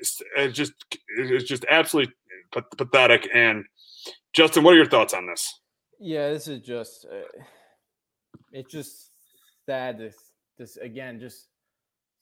is, 0.00 0.20
is 0.36 0.52
just 0.52 0.72
is 1.18 1.44
just 1.44 1.64
absolutely 1.70 2.14
pathetic. 2.76 3.28
And 3.32 3.64
Justin, 4.32 4.64
what 4.64 4.74
are 4.74 4.76
your 4.76 4.88
thoughts 4.88 5.14
on 5.14 5.26
this? 5.26 5.60
Yeah, 6.00 6.30
this 6.30 6.48
is 6.48 6.60
just 6.60 7.06
uh, 7.10 7.42
it's 8.52 8.72
just 8.72 9.10
sad. 9.66 9.98
This 9.98 10.16
this 10.58 10.76
again 10.78 11.20
just 11.20 11.46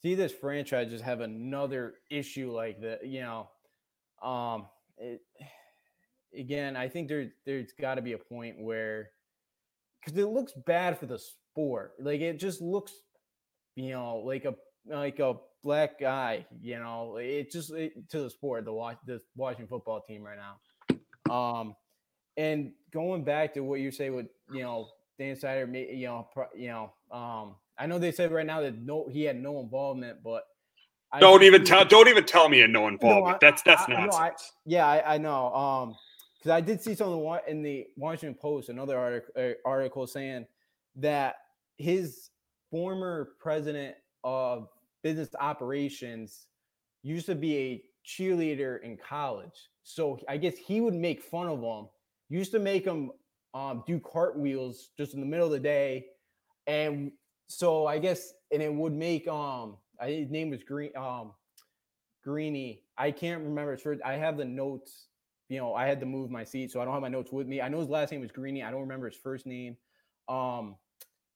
see 0.03 0.15
this 0.15 0.33
franchise 0.33 0.91
just 0.91 1.05
have 1.05 1.21
another 1.21 1.95
issue 2.11 2.53
like 2.53 2.81
that. 2.83 3.07
You 3.07 3.23
know, 3.23 4.29
um, 4.29 4.67
it, 4.99 5.21
again, 6.39 6.77
I 6.77 6.89
think 6.89 7.09
there 7.09 7.29
there's 7.47 7.73
got 7.81 7.97
to 7.97 8.03
be 8.03 8.13
a 8.13 8.19
point 8.19 8.61
where 8.61 9.11
because 10.01 10.19
it 10.19 10.27
looks 10.27 10.53
bad 10.67 10.99
for 10.99 11.07
the 11.07 11.19
sport. 11.19 11.93
Like 12.01 12.21
it 12.21 12.39
just 12.39 12.61
looks, 12.61 12.93
you 13.77 13.91
know, 13.91 14.17
like 14.17 14.45
a 14.45 14.55
like 14.87 15.19
a 15.19 15.35
black 15.63 16.01
guy. 16.01 16.47
You 16.61 16.79
know, 16.79 17.17
it 17.17 17.51
just 17.51 17.73
it, 17.73 18.09
to 18.11 18.23
the 18.23 18.31
sport, 18.31 18.65
the 18.65 18.73
watch 18.73 18.99
the 19.07 19.21
Washington 19.37 19.69
football 19.69 20.01
team 20.01 20.23
right 20.23 20.39
now. 20.39 21.33
Um, 21.33 21.77
and 22.37 22.73
going 22.93 23.25
back 23.25 23.55
to 23.55 23.61
what 23.61 23.81
you 23.81 23.91
say 23.91 24.11
with 24.11 24.27
you 24.53 24.63
know 24.63 24.89
Dan 25.19 25.37
Snyder, 25.37 25.67
you 25.73 26.07
know, 26.07 26.29
you 26.55 26.69
know, 26.69 26.93
um, 27.17 27.55
I 27.79 27.87
know 27.87 27.99
they 27.99 28.13
said 28.13 28.33
right 28.33 28.47
now 28.47 28.61
that 28.61 28.79
no, 28.79 29.09
he 29.11 29.23
had 29.23 29.41
no 29.41 29.61
involvement, 29.61 30.19
but 30.23 30.45
I 31.13 31.21
don't 31.21 31.43
even 31.43 31.65
tell. 31.65 31.85
Don't 31.85 32.09
even 32.09 32.25
tell 32.25 32.49
me 32.49 32.61
had 32.61 32.71
no 32.71 32.89
involvement. 32.89 33.27
No, 33.27 33.35
I, 33.35 33.39
that's 33.51 33.63
that's 33.63 33.83
I, 33.87 33.93
nonsense. 33.93 34.15
No, 34.15 34.19
I, 34.19 34.33
yeah, 34.65 34.87
I, 34.87 35.15
I 35.15 35.19
know. 35.19 35.55
Um, 35.55 35.97
because 36.43 36.57
I 36.57 36.61
did 36.61 36.83
see 36.83 36.97
something 36.97 37.39
in 37.47 37.63
the 37.63 37.87
Washington 37.97 38.35
Post, 38.35 38.69
another 38.69 38.99
article, 38.99 39.33
uh, 39.37 39.53
article 39.65 40.09
saying 40.09 40.45
that 40.97 41.37
his 41.79 42.31
former 42.69 43.35
president 43.39 43.95
of 44.25 44.69
business 45.05 45.29
operations 45.39 46.47
used 47.05 47.27
to 47.27 47.37
be 47.37 47.57
a 47.57 47.83
cheerleader 48.05 48.83
in 48.83 48.97
college. 48.97 49.69
So 49.85 50.19
I 50.29 50.37
guess 50.37 50.57
he 50.57 50.81
would 50.81 50.95
make 50.95 51.23
fun 51.23 51.47
of 51.47 51.61
him. 51.61 51.89
Used 52.29 52.51
to 52.53 52.59
make 52.59 52.85
him 52.85 53.13
um, 53.55 53.85
do 53.87 54.01
cartwheels 54.01 54.91
just 54.97 55.15
in 55.15 55.21
the 55.21 55.27
middle 55.27 55.47
of 55.47 55.53
the 55.53 55.61
day, 55.61 56.07
and 56.67 57.13
so 57.47 57.87
I 57.87 57.99
guess 57.99 58.33
and 58.51 58.63
it 58.63 58.73
would 58.73 58.95
make 58.95 59.29
um 59.29 59.77
his 60.01 60.31
name 60.31 60.51
was 60.51 60.65
Green 60.65 60.97
um 60.97 61.35
Greeny. 62.25 62.83
I 62.97 63.11
can't 63.11 63.45
remember. 63.45 63.79
I 64.05 64.15
have 64.15 64.39
the 64.39 64.45
notes. 64.45 65.09
You 65.53 65.59
know, 65.59 65.75
I 65.75 65.87
had 65.87 66.01
to 66.01 66.07
move 66.07 66.31
my 66.31 66.45
seat, 66.45 66.71
so 66.71 66.81
I 66.81 66.87
don't 66.87 66.95
have 66.95 67.03
my 67.03 67.09
notes 67.09 67.31
with 67.31 67.47
me. 67.47 67.61
I 67.61 67.69
know 67.69 67.79
his 67.79 67.91
last 67.91 68.11
name 68.11 68.23
was 68.23 68.33
Greeny. 68.33 68.63
I 68.63 68.71
don't 68.71 68.81
remember 68.81 69.07
his 69.07 69.19
first 69.19 69.45
name. 69.45 69.77
Um, 70.27 70.77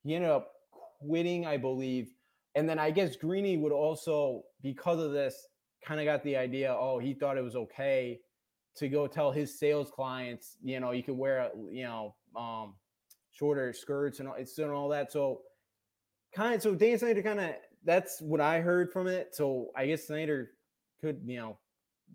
he 0.04 0.14
ended 0.14 0.30
up 0.30 0.52
quitting, 0.70 1.44
I 1.44 1.58
believe, 1.58 2.14
and 2.54 2.66
then 2.66 2.78
I 2.78 2.90
guess 2.92 3.14
Greeny 3.14 3.58
would 3.58 3.72
also, 3.72 4.44
because 4.62 5.00
of 5.00 5.12
this, 5.12 5.48
kind 5.84 6.00
of 6.00 6.06
got 6.06 6.24
the 6.24 6.34
idea. 6.34 6.74
Oh, 6.74 6.98
he 6.98 7.12
thought 7.12 7.36
it 7.36 7.44
was 7.44 7.56
okay 7.56 8.20
to 8.76 8.88
go 8.88 9.06
tell 9.06 9.32
his 9.32 9.58
sales 9.58 9.90
clients, 9.90 10.56
you 10.62 10.80
know, 10.80 10.92
you 10.92 11.02
could 11.02 11.18
wear, 11.18 11.50
you 11.70 11.84
know, 11.84 12.14
um, 12.34 12.74
shorter 13.32 13.74
skirts 13.74 14.20
and 14.20 14.28
all, 14.28 14.36
and 14.36 14.70
all 14.70 14.88
that. 14.88 15.12
So 15.12 15.42
kind 16.34 16.54
of 16.54 16.62
so 16.62 16.74
Dan 16.74 16.98
Snyder 16.98 17.22
kind 17.22 17.40
of 17.40 17.50
that's 17.84 18.20
what 18.22 18.40
I 18.40 18.60
heard 18.60 18.92
from 18.92 19.08
it. 19.08 19.34
So 19.34 19.72
I 19.76 19.86
guess 19.86 20.06
Snyder 20.06 20.52
could, 21.02 21.20
you 21.26 21.38
know, 21.38 21.58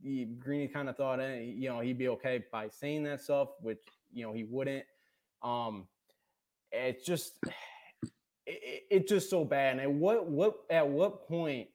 he, 0.04 0.26
Greeny 0.26 0.68
kind 0.68 0.89
of 0.89 0.97
thought, 0.97 1.20
you 1.20 1.70
know, 1.70 1.80
he'd 1.80 1.97
be 1.97 2.10
okay 2.10 2.43
by 2.52 2.68
saying 2.70 3.04
that 3.04 3.22
stuff, 3.22 3.49
which 3.62 3.80
you 4.12 4.26
know 4.26 4.34
he 4.34 4.43
wouldn't. 4.43 4.86
Um, 5.43 5.88
it's 6.72 7.06
just, 7.06 7.34
it, 8.45 8.84
it's 8.89 9.10
just 9.10 9.30
so 9.30 9.43
bad. 9.43 9.74
And 9.74 9.82
at 9.82 9.91
what 9.91 10.28
what 10.28 10.56
at 10.70 10.88
what 10.88 11.28
point 11.28 11.68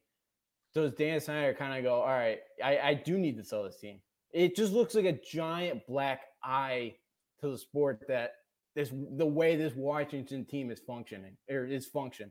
does 0.74 0.92
Dan 0.92 1.20
Snyder 1.20 1.54
kind 1.54 1.76
of 1.76 1.84
go, 1.84 2.00
all 2.00 2.06
right, 2.06 2.38
I, 2.62 2.78
I 2.78 2.94
do 2.94 3.18
need 3.18 3.36
to 3.38 3.44
sell 3.44 3.64
this 3.64 3.78
team? 3.78 4.00
It 4.32 4.54
just 4.54 4.72
looks 4.72 4.94
like 4.94 5.06
a 5.06 5.18
giant 5.32 5.86
black 5.86 6.20
eye 6.44 6.96
to 7.40 7.50
the 7.50 7.58
sport 7.58 8.04
that 8.08 8.32
this 8.74 8.90
the 8.92 9.26
way 9.26 9.56
this 9.56 9.74
Washington 9.74 10.44
team 10.44 10.70
is 10.70 10.80
functioning 10.80 11.36
or 11.50 11.64
is 11.64 11.86
function. 11.86 12.30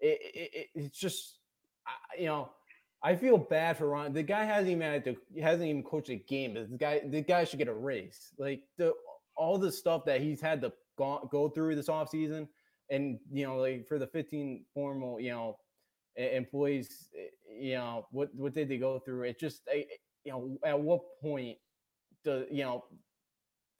It, 0.00 0.18
it, 0.34 0.68
it's 0.74 0.98
just 0.98 1.38
you 2.18 2.26
know 2.26 2.50
I 3.02 3.16
feel 3.16 3.36
bad 3.36 3.76
for 3.76 3.88
Ron. 3.88 4.12
The 4.12 4.22
guy 4.22 4.44
hasn't 4.44 4.68
even 4.68 4.82
had 4.82 5.04
to 5.04 5.16
hasn't 5.40 5.68
even 5.68 5.82
coached 5.82 6.10
a 6.10 6.16
game. 6.16 6.54
This 6.54 6.68
guy 6.78 7.02
the 7.04 7.20
guy 7.20 7.44
should 7.44 7.58
get 7.58 7.68
a 7.68 7.74
raise. 7.74 8.32
Like 8.38 8.62
the 8.78 8.92
all 9.36 9.58
the 9.58 9.72
stuff 9.72 10.04
that 10.04 10.20
he's 10.20 10.40
had 10.40 10.60
to 10.62 10.72
go, 10.96 11.28
go 11.30 11.48
through 11.48 11.74
this 11.74 11.88
offseason 11.88 12.46
and 12.90 13.18
you 13.32 13.46
know 13.46 13.56
like 13.56 13.86
for 13.88 13.98
the 13.98 14.06
15 14.06 14.64
formal 14.74 15.18
you 15.18 15.30
know 15.30 15.56
employees 16.16 17.08
you 17.48 17.74
know 17.74 18.06
what 18.10 18.28
what 18.34 18.52
did 18.52 18.68
they 18.68 18.76
go 18.76 18.98
through 18.98 19.22
it 19.22 19.40
just 19.40 19.62
you 20.24 20.32
know 20.32 20.58
at 20.64 20.78
what 20.78 21.00
point 21.22 21.56
does 22.24 22.44
you 22.50 22.62
know 22.62 22.84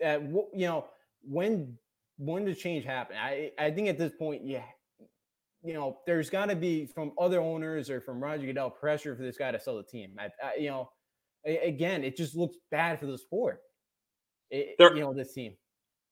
at 0.02 0.22
what 0.22 0.46
you 0.54 0.66
know 0.66 0.86
when 1.22 1.76
when 2.18 2.44
does 2.44 2.58
change 2.58 2.84
happen? 2.84 3.16
I 3.16 3.52
I 3.58 3.70
think 3.70 3.88
at 3.88 3.98
this 3.98 4.12
point, 4.12 4.44
yeah, 4.44 4.64
you 5.62 5.74
know, 5.74 5.98
there's 6.06 6.28
got 6.30 6.46
to 6.46 6.56
be 6.56 6.86
from 6.86 7.12
other 7.18 7.40
owners 7.40 7.88
or 7.88 8.00
from 8.00 8.22
Roger 8.22 8.46
Goodell 8.46 8.70
pressure 8.70 9.14
for 9.14 9.22
this 9.22 9.36
guy 9.36 9.50
to 9.50 9.60
sell 9.60 9.76
the 9.76 9.82
team. 9.82 10.12
I, 10.18 10.24
I, 10.44 10.56
you 10.56 10.70
know, 10.70 10.90
again, 11.44 12.04
it 12.04 12.16
just 12.16 12.36
looks 12.36 12.56
bad 12.70 12.98
for 12.98 13.06
the 13.06 13.18
sport. 13.18 13.60
It, 14.50 14.76
there, 14.78 14.94
you 14.94 15.02
know, 15.02 15.14
this 15.14 15.32
team. 15.32 15.54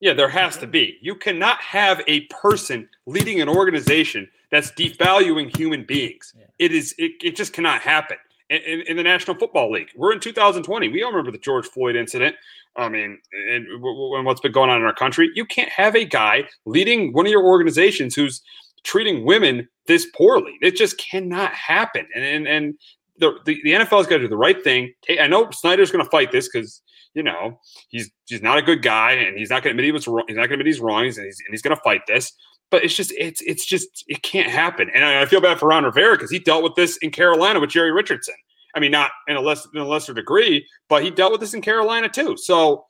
Yeah, 0.01 0.15
there 0.15 0.29
has 0.29 0.57
to 0.59 0.67
be. 0.67 0.97
You 1.03 1.15
cannot 1.15 1.61
have 1.61 2.01
a 2.07 2.21
person 2.27 2.89
leading 3.07 3.41
an 3.41 3.49
organization 3.49 4.29
that's 4.51 4.71
devaluing 4.73 5.55
human 5.55 5.85
beings. 5.85 6.33
Yeah. 6.37 6.47
It 6.59 6.73
is. 6.73 6.95
It, 6.97 7.13
it 7.23 7.37
just 7.37 7.53
cannot 7.53 7.83
happen 7.83 8.17
in, 8.49 8.83
in, 8.87 8.97
the 8.97 9.03
National 9.03 9.37
Football 9.37 9.71
League. 9.73 9.89
We're 9.95 10.13
in 10.13 10.21
2020. 10.21 10.89
We 10.89 11.03
all 11.03 11.11
remember 11.11 11.31
the 11.31 11.39
George 11.39 11.67
Floyd 11.67 11.97
incident. 11.97 12.35
I 12.77 12.89
mean, 12.89 13.19
and, 13.51 13.67
and 13.67 14.25
what's 14.25 14.41
been 14.41 14.53
going 14.53 14.71
on 14.71 14.79
in 14.79 14.87
our 14.87 14.95
country. 14.95 15.31
You 15.35 15.45
can't 15.45 15.69
have 15.71 15.95
a 15.95 16.05
guy 16.05 16.45
leading 16.65 17.13
one 17.13 17.27
of 17.27 17.33
your 17.33 17.45
organizations 17.45 18.15
who's 18.15 18.43
treating 18.85 19.25
women 19.25 19.69
this 19.87 20.07
poorly. 20.15 20.57
It 20.61 20.77
just 20.77 20.99
cannot 20.99 21.53
happen. 21.53 22.07
And 22.15 22.25
and, 22.25 22.49
and 22.49 22.75
the, 23.19 23.33
the, 23.45 23.61
the 23.63 23.73
NFL's 23.73 24.07
got 24.07 24.17
to 24.17 24.21
do 24.21 24.29
the 24.29 24.37
right 24.37 24.63
thing. 24.63 24.93
I 25.21 25.27
know 25.27 25.51
Snyder's 25.51 25.91
going 25.91 26.05
to 26.05 26.11
fight 26.11 26.33
this 26.33 26.49
because 26.49 26.83
you 27.15 27.23
know 27.23 27.59
he's 27.89 28.11
he's 28.27 28.43
not 28.43 28.59
a 28.59 28.63
good 28.63 28.83
guy 28.83 29.13
and 29.13 29.37
he's 29.37 29.51
not 29.51 29.63
going 29.63 29.71
to 29.77 29.81
admit 29.81 29.85
he 29.85 29.93
was 29.93 30.09
wrong. 30.09 30.25
He's 30.27 30.37
not 30.37 30.49
going 30.49 30.59
to 30.59 30.63
admit 30.63 30.67
he's 30.67 30.81
wrong. 30.81 31.05
He's, 31.05 31.19
and 31.19 31.27
he's, 31.27 31.41
and 31.47 31.53
he's 31.53 31.63
going 31.63 31.77
to 31.77 31.83
fight 31.83 32.03
this. 32.07 32.33
But 32.71 32.85
it's 32.85 32.95
just 32.95 33.13
it's 33.19 33.41
it's 33.43 33.67
just 33.67 34.05
it 34.07 34.23
can't 34.23 34.49
happen. 34.49 34.91
And 34.95 35.05
I, 35.05 35.23
I 35.23 35.27
feel 35.27 35.41
bad 35.41 35.59
for 35.59 35.69
Ron 35.69 35.85
Rivera 35.85 36.17
because 36.17 36.31
he 36.31 36.39
dealt 36.39 36.63
with 36.63 36.75
this 36.77 36.97
in 36.99 37.11
Carolina 37.11 37.61
with 37.61 37.71
Jerry 37.71 37.93
Richardson. 37.93 38.37
I 38.75 38.81
mean, 38.81 38.93
not 38.93 39.11
in 39.27 39.37
a 39.37 39.41
less 39.41 39.67
in 39.75 39.81
a 39.81 39.87
lesser 39.87 40.15
degree, 40.15 40.67
but 40.89 41.03
he 41.03 41.11
dealt 41.11 41.33
with 41.33 41.41
this 41.41 41.55
in 41.55 41.63
Carolina 41.63 42.09
too. 42.09 42.37
So 42.37 42.85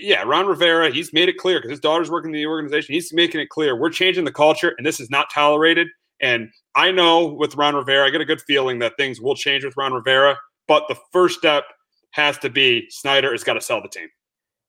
yeah, 0.00 0.22
Ron 0.22 0.46
Rivera, 0.46 0.90
he's 0.90 1.12
made 1.12 1.28
it 1.28 1.36
clear 1.36 1.58
because 1.58 1.70
his 1.70 1.80
daughter's 1.80 2.10
working 2.10 2.30
in 2.30 2.34
the 2.34 2.46
organization. 2.46 2.94
He's 2.94 3.12
making 3.12 3.40
it 3.40 3.48
clear 3.48 3.76
we're 3.76 3.90
changing 3.90 4.24
the 4.24 4.32
culture 4.32 4.74
and 4.76 4.86
this 4.86 5.00
is 5.00 5.10
not 5.10 5.28
tolerated. 5.32 5.88
And 6.20 6.50
I 6.74 6.90
know 6.90 7.26
with 7.26 7.56
Ron 7.56 7.74
Rivera, 7.74 8.06
I 8.06 8.10
get 8.10 8.20
a 8.20 8.24
good 8.24 8.40
feeling 8.42 8.78
that 8.78 8.96
things 8.96 9.20
will 9.20 9.34
change 9.34 9.64
with 9.64 9.76
Ron 9.76 9.92
Rivera. 9.92 10.36
But 10.68 10.84
the 10.88 10.96
first 11.12 11.38
step 11.38 11.64
has 12.12 12.38
to 12.38 12.50
be 12.50 12.86
Snyder 12.90 13.32
has 13.32 13.44
got 13.44 13.54
to 13.54 13.60
sell 13.60 13.82
the 13.82 13.88
team. 13.88 14.08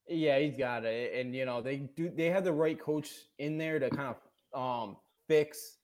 Yeah, 0.07 0.39
he's 0.39 0.57
got 0.57 0.85
it. 0.85 1.13
And 1.15 1.35
you 1.35 1.45
know, 1.45 1.61
they 1.61 1.77
do 1.95 2.09
they 2.09 2.29
have 2.29 2.43
the 2.43 2.53
right 2.53 2.79
coach 2.79 3.11
in 3.39 3.57
there 3.57 3.79
to 3.79 3.89
kind 3.89 4.15
of 4.53 4.59
um 4.59 4.97
fix 5.27 5.77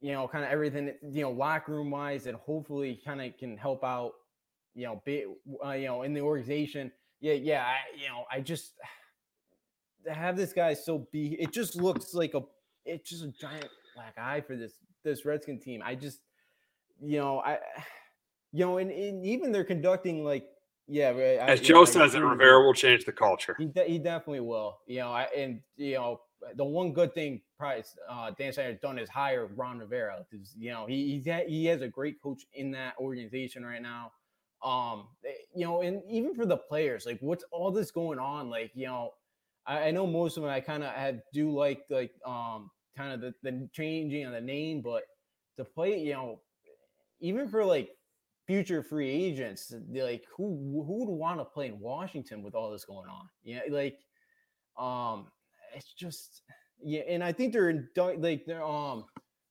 you 0.00 0.12
know, 0.12 0.28
kind 0.28 0.44
of 0.44 0.50
everything, 0.50 0.92
you 1.10 1.22
know, 1.22 1.30
locker 1.30 1.72
room 1.72 1.90
wise, 1.90 2.26
and 2.26 2.36
hopefully 2.36 3.00
kind 3.04 3.20
of 3.20 3.36
can 3.36 3.56
help 3.56 3.82
out, 3.82 4.12
you 4.74 4.86
know, 4.86 5.02
be, 5.04 5.24
uh, 5.64 5.70
you 5.70 5.86
know, 5.86 6.02
in 6.02 6.14
the 6.14 6.20
organization. 6.20 6.92
Yeah, 7.20 7.34
yeah, 7.34 7.64
I, 7.64 7.76
you 8.00 8.08
know, 8.08 8.24
I 8.30 8.40
just 8.40 8.74
to 10.06 10.14
have 10.14 10.36
this 10.36 10.52
guy 10.52 10.74
so 10.74 11.06
be, 11.12 11.36
it 11.40 11.52
just 11.52 11.76
looks 11.76 12.14
like 12.14 12.34
a, 12.34 12.42
it's 12.84 13.08
just 13.08 13.24
a 13.24 13.32
giant 13.40 13.68
black 13.94 14.14
eye 14.18 14.40
for 14.40 14.56
this 14.56 14.74
this 15.04 15.24
Redskin 15.24 15.60
team. 15.60 15.82
I 15.84 15.94
just, 15.94 16.20
you 17.00 17.18
know, 17.18 17.40
I, 17.40 17.58
you 18.52 18.64
know, 18.64 18.78
and, 18.78 18.90
and 18.90 19.24
even 19.24 19.52
they're 19.52 19.64
conducting 19.64 20.24
like, 20.24 20.46
yeah, 20.86 21.10
as 21.10 21.60
Joe 21.60 21.80
know, 21.80 21.84
says, 21.84 22.12
that 22.12 22.24
Rivera 22.24 22.64
will 22.64 22.72
change 22.72 23.04
the 23.04 23.12
culture. 23.12 23.54
He, 23.58 23.66
de- 23.66 23.84
he 23.84 23.98
definitely 23.98 24.40
will. 24.40 24.78
You 24.86 25.00
know, 25.00 25.12
I 25.12 25.24
and 25.36 25.60
you 25.76 25.94
know 25.94 26.20
the 26.56 26.64
one 26.64 26.92
good 26.92 27.14
thing 27.14 27.42
probably 27.58 27.84
uh, 28.08 28.30
Dan 28.38 28.52
Snyder's 28.52 28.78
done 28.80 28.98
is 28.98 29.08
hire 29.08 29.46
Ron 29.54 29.78
Rivera 29.78 30.24
because 30.30 30.54
you 30.56 30.70
know 30.70 30.86
he 30.86 31.22
he's 31.22 31.46
he 31.46 31.66
has 31.66 31.82
a 31.82 31.88
great 31.88 32.22
coach 32.22 32.42
in 32.54 32.70
that 32.72 32.94
organization 32.98 33.64
right 33.64 33.82
now. 33.82 34.12
Um, 34.62 35.08
eh, 35.24 35.30
you 35.54 35.64
know, 35.64 35.82
and 35.82 36.02
even 36.10 36.34
for 36.34 36.46
the 36.46 36.56
players, 36.56 37.06
like 37.06 37.18
what's 37.20 37.44
all 37.52 37.70
this 37.70 37.90
going 37.90 38.18
on? 38.18 38.50
Like, 38.50 38.72
you 38.74 38.86
know, 38.86 39.12
I, 39.66 39.88
I 39.88 39.90
know 39.90 40.06
most 40.06 40.36
of 40.36 40.42
them 40.42 40.52
I 40.52 40.60
kind 40.60 40.82
of 40.82 41.16
do 41.32 41.50
like 41.50 41.84
like 41.90 42.12
um 42.26 42.70
kind 42.96 43.12
of 43.12 43.20
the, 43.20 43.34
the 43.42 43.68
changing 43.72 44.24
of 44.24 44.32
the 44.32 44.40
name, 44.40 44.82
but 44.82 45.04
to 45.56 45.64
play, 45.64 45.98
you 46.00 46.12
know, 46.12 46.40
even 47.20 47.48
for 47.48 47.64
like 47.64 47.90
future 48.46 48.82
free 48.82 49.08
agents, 49.10 49.72
like 49.92 50.24
who 50.36 50.84
who 50.86 51.04
would 51.04 51.12
want 51.12 51.38
to 51.38 51.44
play 51.44 51.66
in 51.66 51.78
Washington 51.78 52.42
with 52.42 52.54
all 52.54 52.70
this 52.70 52.84
going 52.84 53.08
on? 53.08 53.28
Yeah, 53.44 53.60
like 53.70 53.98
um 54.78 55.26
it's 55.74 55.92
just 55.92 56.42
yeah, 56.82 57.02
and 57.08 57.22
I 57.22 57.32
think 57.32 57.52
they're 57.52 57.70
in, 57.70 57.88
like 58.18 58.44
they're 58.46 58.64
um 58.64 59.04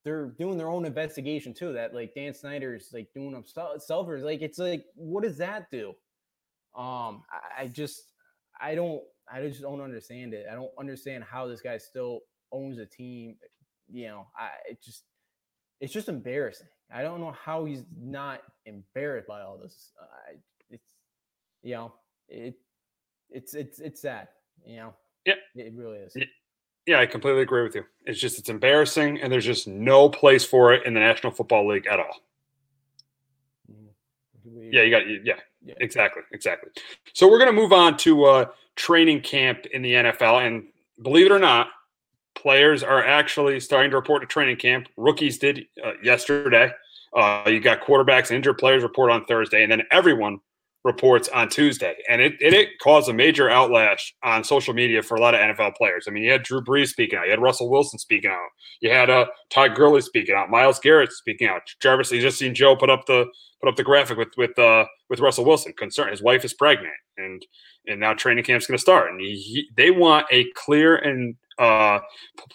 they're 0.08 0.28
doing 0.40 0.58
their 0.58 0.70
own 0.70 0.86
investigation 0.86 1.54
too. 1.54 1.74
That 1.74 1.94
like 1.94 2.16
Dan 2.16 2.34
Snyder's 2.34 2.92
like 2.94 3.10
doing 3.14 3.34
himself. 3.34 3.82
Like 3.90 4.42
it's 4.42 4.58
like 4.58 4.86
what 4.96 5.24
does 5.24 5.38
that 5.40 5.70
do? 5.70 5.90
Um, 6.78 7.24
I, 7.30 7.64
I 7.64 7.68
just 7.68 8.04
I 8.62 8.74
don't 8.74 9.02
I 9.30 9.42
just 9.42 9.62
don't 9.62 9.82
understand 9.82 10.34
it. 10.34 10.46
I 10.50 10.56
don't 10.56 10.72
understand 10.80 11.26
how 11.26 11.46
this 11.46 11.60
guy 11.60 11.78
still 11.78 12.22
owns 12.54 12.80
a 12.80 12.86
team. 12.86 13.36
You 13.92 14.08
know, 14.08 14.28
I 14.40 14.52
it 14.70 14.82
just 14.82 15.04
it's 15.82 15.92
just 15.92 16.08
embarrassing. 16.08 16.68
I 16.90 17.02
don't 17.02 17.20
know 17.20 17.34
how 17.44 17.66
he's 17.66 17.84
not 18.02 18.40
embarrassed 18.66 19.28
by 19.28 19.42
all 19.42 19.58
this. 19.62 19.92
Uh, 20.02 20.38
it's 20.70 20.94
you 21.64 21.74
know 21.74 21.94
it 22.30 22.56
it's 23.30 23.56
it's 23.56 23.80
it's 23.80 24.02
sad. 24.02 24.30
You 24.66 24.78
know. 24.78 24.94
Yeah, 25.26 25.34
it 25.56 25.74
really 25.76 25.98
is. 25.98 26.16
Yeah, 26.88 27.02
I 27.02 27.06
completely 27.06 27.42
agree 27.42 27.64
with 27.64 27.76
you. 27.76 27.84
It's 28.06 28.20
just 28.20 28.40
it's 28.40 28.48
embarrassing, 28.48 29.20
and 29.22 29.32
there's 29.32 29.46
just 29.46 29.68
no 29.68 30.08
place 30.08 30.46
for 30.46 30.74
it 30.74 30.86
in 30.86 30.94
the 30.94 31.02
National 31.02 31.34
Football 31.34 31.68
League 31.68 31.86
at 31.86 32.00
all. 32.00 32.22
Mm-hmm. 33.70 34.70
Yeah, 34.72 34.84
you 34.84 34.92
got 34.92 35.02
yeah, 35.06 35.34
yeah, 35.66 35.74
exactly, 35.82 36.24
exactly. 36.32 36.72
So 37.14 37.30
we're 37.30 37.40
gonna 37.40 37.52
move 37.52 37.74
on 37.74 37.98
to 37.98 38.24
uh, 38.24 38.46
training 38.78 39.20
camp 39.20 39.66
in 39.66 39.82
the 39.82 39.92
NFL, 39.92 40.48
and 40.48 40.64
believe 41.02 41.26
it 41.26 41.32
or 41.34 41.40
not, 41.40 41.68
players 42.36 42.84
are 42.84 43.04
actually 43.06 43.60
starting 43.60 43.92
to 43.92 43.98
report 43.98 44.22
to 44.22 44.28
training 44.28 44.56
camp. 44.56 44.88
Rookies 44.96 45.38
did 45.38 45.66
uh, 45.86 45.92
yesterday. 46.02 46.72
Uh, 47.14 47.44
you 47.48 47.60
got 47.60 47.82
quarterbacks, 47.82 48.32
injured 48.32 48.58
players 48.58 48.82
report 48.82 49.12
on 49.12 49.26
Thursday, 49.26 49.62
and 49.64 49.72
then 49.72 49.84
everyone 49.92 50.40
reports 50.88 51.30
on 51.30 51.50
Tuesday, 51.50 51.96
and 52.10 52.22
it, 52.22 52.34
it, 52.40 52.54
it 52.54 52.70
caused 52.82 53.10
a 53.10 53.14
major 53.14 53.48
outlash 53.48 54.00
on 54.24 54.44
social 54.44 54.74
media 54.74 55.04
for 55.04 55.16
a 55.16 55.22
lot 55.22 55.36
of 55.36 55.42
NFL 55.42 55.76
players. 55.76 56.06
I 56.08 56.12
mean, 56.12 56.24
you 56.24 56.32
had 56.32 56.42
Drew 56.42 56.64
Brees 56.64 56.88
speaking 56.88 57.20
out, 57.20 57.26
you 57.26 57.32
had 57.32 57.42
Russell 57.42 57.70
Wilson 57.70 58.00
speaking 58.00 58.32
out, 58.32 58.48
you 58.82 58.90
had 58.90 59.10
uh, 59.10 59.26
Todd 59.52 59.76
Gurley 59.76 60.02
speaking 60.02 60.34
out, 60.34 60.50
Myles 60.50 60.80
Garrett 60.80 61.12
speaking 61.12 61.48
out, 61.48 61.62
Jarvis. 61.80 62.12
You 62.12 62.22
just 62.22 62.40
seen 62.40 62.56
Joe 62.56 62.76
put 62.76 62.90
up 62.90 63.06
the 63.06 63.26
put 63.62 63.70
up 63.70 63.76
the 63.76 63.84
graphic 63.84 64.18
with 64.18 64.30
with 64.38 64.58
uh, 64.58 64.86
with 65.10 65.20
Russell 65.20 65.46
Wilson. 65.46 65.74
Concern 65.78 66.10
his 66.10 66.24
wife 66.24 66.44
is 66.44 66.54
pregnant, 66.54 66.96
and 67.18 67.46
and 67.86 68.00
now 68.00 68.14
training 68.14 68.44
camp's 68.44 68.66
going 68.66 68.78
to 68.78 68.82
start, 68.82 69.12
and 69.12 69.22
he, 69.22 69.36
he, 69.36 69.68
they 69.76 69.92
want 69.92 70.26
a 70.32 70.46
clear 70.56 70.96
and 70.96 71.36
uh, 71.60 72.00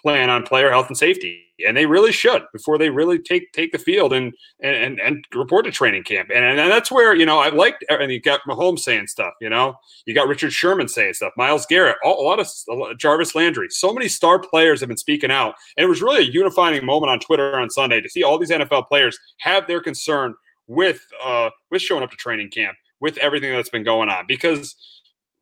plan 0.01 0.31
on 0.31 0.45
player 0.45 0.71
health 0.71 0.89
and 0.89 0.97
safety, 0.97 1.43
and 1.67 1.77
they 1.77 1.87
really 1.87 2.13
should 2.13 2.43
before 2.53 2.79
they 2.79 2.91
really 2.91 3.19
take 3.19 3.53
take 3.53 3.73
the 3.73 3.79
field 3.79 4.13
and 4.13 4.35
and 4.61 5.01
and 5.01 5.25
report 5.35 5.65
to 5.65 5.71
training 5.71 6.05
camp. 6.05 6.31
And 6.35 6.45
and 6.45 6.59
that's 6.59 6.91
where 6.91 7.15
you 7.15 7.27
know 7.27 7.39
I 7.39 7.49
liked 7.49 7.85
and 7.89 8.13
you 8.13 8.21
got 8.21 8.41
Mahomes 8.49 8.81
saying 8.81 9.07
stuff. 9.09 9.35
You 9.41 9.51
know, 9.51 9.75
you 10.07 10.15
got 10.15 10.29
Richard 10.29 10.53
Sherman 10.53 10.89
saying 10.89 11.15
stuff, 11.15 11.33
Myles 11.37 11.67
Garrett, 11.67 11.97
a 12.05 12.09
lot 12.09 12.41
of 12.41 12.49
a 12.69 12.75
lot, 12.75 12.99
Jarvis 12.99 13.35
Landry. 13.35 13.69
So 13.71 13.93
many 13.93 14.09
star 14.09 14.39
players 14.39 14.81
have 14.81 14.89
been 14.89 14.97
speaking 14.97 15.31
out, 15.31 15.55
and 15.77 15.85
it 15.85 15.89
was 15.89 16.03
really 16.03 16.27
a 16.27 16.31
unifying 16.31 16.85
moment 16.85 17.11
on 17.11 17.21
Twitter 17.21 17.59
on 17.59 17.71
Sunday 17.71 18.01
to 18.01 18.09
see 18.09 18.23
all 18.23 18.39
these 18.39 18.51
NFL 18.51 18.89
players 18.89 19.19
have 19.39 19.67
their 19.67 19.81
concern 19.81 20.35
with 20.67 21.07
uh 21.23 21.51
with 21.71 21.83
showing 21.83 22.03
up 22.03 22.11
to 22.11 22.17
training 22.17 22.51
camp 22.51 22.77
with 23.01 23.19
everything 23.19 23.53
that's 23.53 23.69
been 23.69 23.85
going 23.85 24.09
on 24.09 24.25
because 24.27 24.77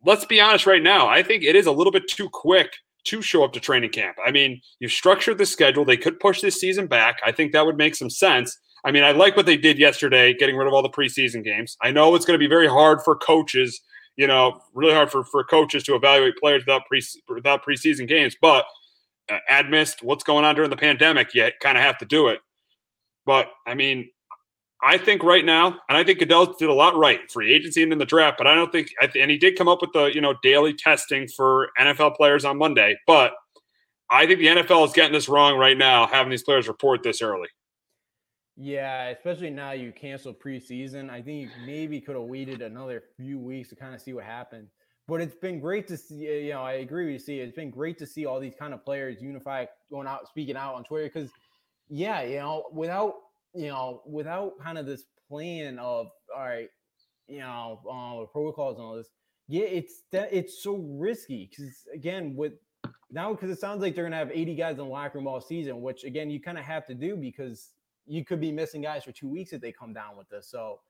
let's 0.04 0.24
be 0.24 0.40
honest 0.40 0.66
right 0.66 0.82
now 0.82 1.08
i 1.08 1.22
think 1.22 1.42
it 1.42 1.54
is 1.54 1.66
a 1.66 1.72
little 1.72 1.92
bit 1.92 2.08
too 2.08 2.28
quick 2.30 2.72
to 3.04 3.22
show 3.22 3.44
up 3.44 3.52
to 3.52 3.60
training 3.60 3.90
camp. 3.90 4.16
I 4.24 4.30
mean, 4.30 4.60
you've 4.78 4.92
structured 4.92 5.38
the 5.38 5.46
schedule. 5.46 5.84
They 5.84 5.96
could 5.96 6.20
push 6.20 6.40
this 6.40 6.60
season 6.60 6.86
back. 6.86 7.18
I 7.24 7.32
think 7.32 7.52
that 7.52 7.66
would 7.66 7.76
make 7.76 7.94
some 7.94 8.10
sense. 8.10 8.58
I 8.84 8.90
mean, 8.90 9.04
I 9.04 9.12
like 9.12 9.36
what 9.36 9.46
they 9.46 9.56
did 9.56 9.78
yesterday, 9.78 10.34
getting 10.34 10.56
rid 10.56 10.66
of 10.66 10.72
all 10.72 10.82
the 10.82 10.90
preseason 10.90 11.44
games. 11.44 11.76
I 11.82 11.90
know 11.90 12.14
it's 12.14 12.24
going 12.24 12.38
to 12.38 12.42
be 12.42 12.48
very 12.48 12.68
hard 12.68 13.02
for 13.02 13.16
coaches, 13.16 13.80
you 14.16 14.26
know, 14.26 14.60
really 14.74 14.94
hard 14.94 15.10
for, 15.10 15.24
for 15.24 15.44
coaches 15.44 15.82
to 15.84 15.94
evaluate 15.94 16.36
players 16.36 16.62
without 16.62 16.86
pre 16.86 17.02
without 17.28 17.64
preseason 17.64 18.08
games. 18.08 18.36
But 18.40 18.64
uh, 19.30 19.38
amidst 19.50 20.02
what's 20.02 20.24
going 20.24 20.44
on 20.44 20.54
during 20.54 20.70
the 20.70 20.76
pandemic, 20.76 21.34
you 21.34 21.48
kind 21.60 21.76
of 21.76 21.84
have 21.84 21.98
to 21.98 22.06
do 22.06 22.28
it. 22.28 22.40
But 23.26 23.48
I 23.66 23.74
mean, 23.74 24.10
I 24.82 24.96
think 24.96 25.22
right 25.22 25.44
now, 25.44 25.78
and 25.88 25.98
I 25.98 26.04
think 26.04 26.18
Goodell 26.18 26.54
did 26.54 26.68
a 26.68 26.74
lot 26.74 26.96
right, 26.96 27.30
free 27.30 27.52
agency 27.52 27.82
and 27.82 27.92
in 27.92 27.98
the 27.98 28.06
draft. 28.06 28.38
But 28.38 28.46
I 28.46 28.54
don't 28.54 28.72
think, 28.72 28.92
and 29.00 29.30
he 29.30 29.36
did 29.36 29.56
come 29.56 29.68
up 29.68 29.82
with 29.82 29.92
the 29.92 30.06
you 30.06 30.20
know 30.20 30.34
daily 30.42 30.72
testing 30.72 31.28
for 31.28 31.70
NFL 31.78 32.16
players 32.16 32.44
on 32.44 32.56
Monday. 32.56 32.98
But 33.06 33.34
I 34.10 34.26
think 34.26 34.38
the 34.40 34.46
NFL 34.46 34.86
is 34.86 34.92
getting 34.92 35.12
this 35.12 35.28
wrong 35.28 35.58
right 35.58 35.76
now, 35.76 36.06
having 36.06 36.30
these 36.30 36.42
players 36.42 36.66
report 36.66 37.02
this 37.02 37.20
early. 37.20 37.48
Yeah, 38.56 39.08
especially 39.08 39.50
now 39.50 39.72
you 39.72 39.92
cancel 39.92 40.34
preseason. 40.34 41.08
I 41.08 41.22
think 41.22 41.42
you 41.42 41.48
maybe 41.64 42.00
could 42.00 42.16
have 42.16 42.24
waited 42.24 42.60
another 42.60 43.04
few 43.16 43.38
weeks 43.38 43.68
to 43.70 43.76
kind 43.76 43.94
of 43.94 44.00
see 44.00 44.12
what 44.12 44.24
happened. 44.24 44.68
But 45.08 45.20
it's 45.20 45.34
been 45.34 45.60
great 45.60 45.86
to 45.88 45.96
see. 45.96 46.16
You 46.16 46.52
know, 46.52 46.62
I 46.62 46.74
agree 46.74 47.06
with 47.06 47.14
you. 47.14 47.18
See, 47.18 47.40
it's 47.40 47.54
been 47.54 47.70
great 47.70 47.98
to 47.98 48.06
see 48.06 48.26
all 48.26 48.38
these 48.38 48.54
kind 48.58 48.74
of 48.74 48.84
players 48.84 49.22
unify, 49.22 49.64
going 49.90 50.06
out, 50.06 50.28
speaking 50.28 50.56
out 50.56 50.74
on 50.74 50.84
Twitter. 50.84 51.10
Because, 51.12 51.30
yeah, 51.88 52.22
you 52.22 52.36
know, 52.36 52.66
without 52.72 53.14
you 53.54 53.68
know, 53.68 54.02
without 54.06 54.58
kind 54.62 54.78
of 54.78 54.86
this 54.86 55.04
plan 55.28 55.78
of 55.78 56.08
all 56.34 56.44
right, 56.44 56.68
you 57.28 57.40
know, 57.40 57.80
uh, 57.90 58.26
protocols 58.32 58.76
and 58.76 58.84
all 58.84 58.96
this, 58.96 59.08
yeah, 59.48 59.64
it's 59.64 60.02
that 60.12 60.28
it's 60.32 60.62
so 60.62 60.76
risky 60.76 61.50
because 61.50 61.74
again, 61.94 62.34
with 62.36 62.52
now 63.10 63.32
because 63.32 63.50
it 63.50 63.58
sounds 63.58 63.82
like 63.82 63.94
they're 63.94 64.04
gonna 64.04 64.16
have 64.16 64.30
80 64.30 64.54
guys 64.54 64.72
in 64.72 64.78
the 64.78 64.84
locker 64.84 65.18
room 65.18 65.26
all 65.26 65.40
season, 65.40 65.80
which 65.82 66.04
again 66.04 66.30
you 66.30 66.40
kind 66.40 66.58
of 66.58 66.64
have 66.64 66.86
to 66.86 66.94
do 66.94 67.16
because 67.16 67.70
you 68.06 68.24
could 68.24 68.40
be 68.40 68.52
missing 68.52 68.80
guys 68.82 69.04
for 69.04 69.12
two 69.12 69.28
weeks 69.28 69.52
if 69.52 69.60
they 69.60 69.72
come 69.72 69.92
down 69.92 70.16
with 70.16 70.28
this. 70.28 70.48
So, 70.50 70.80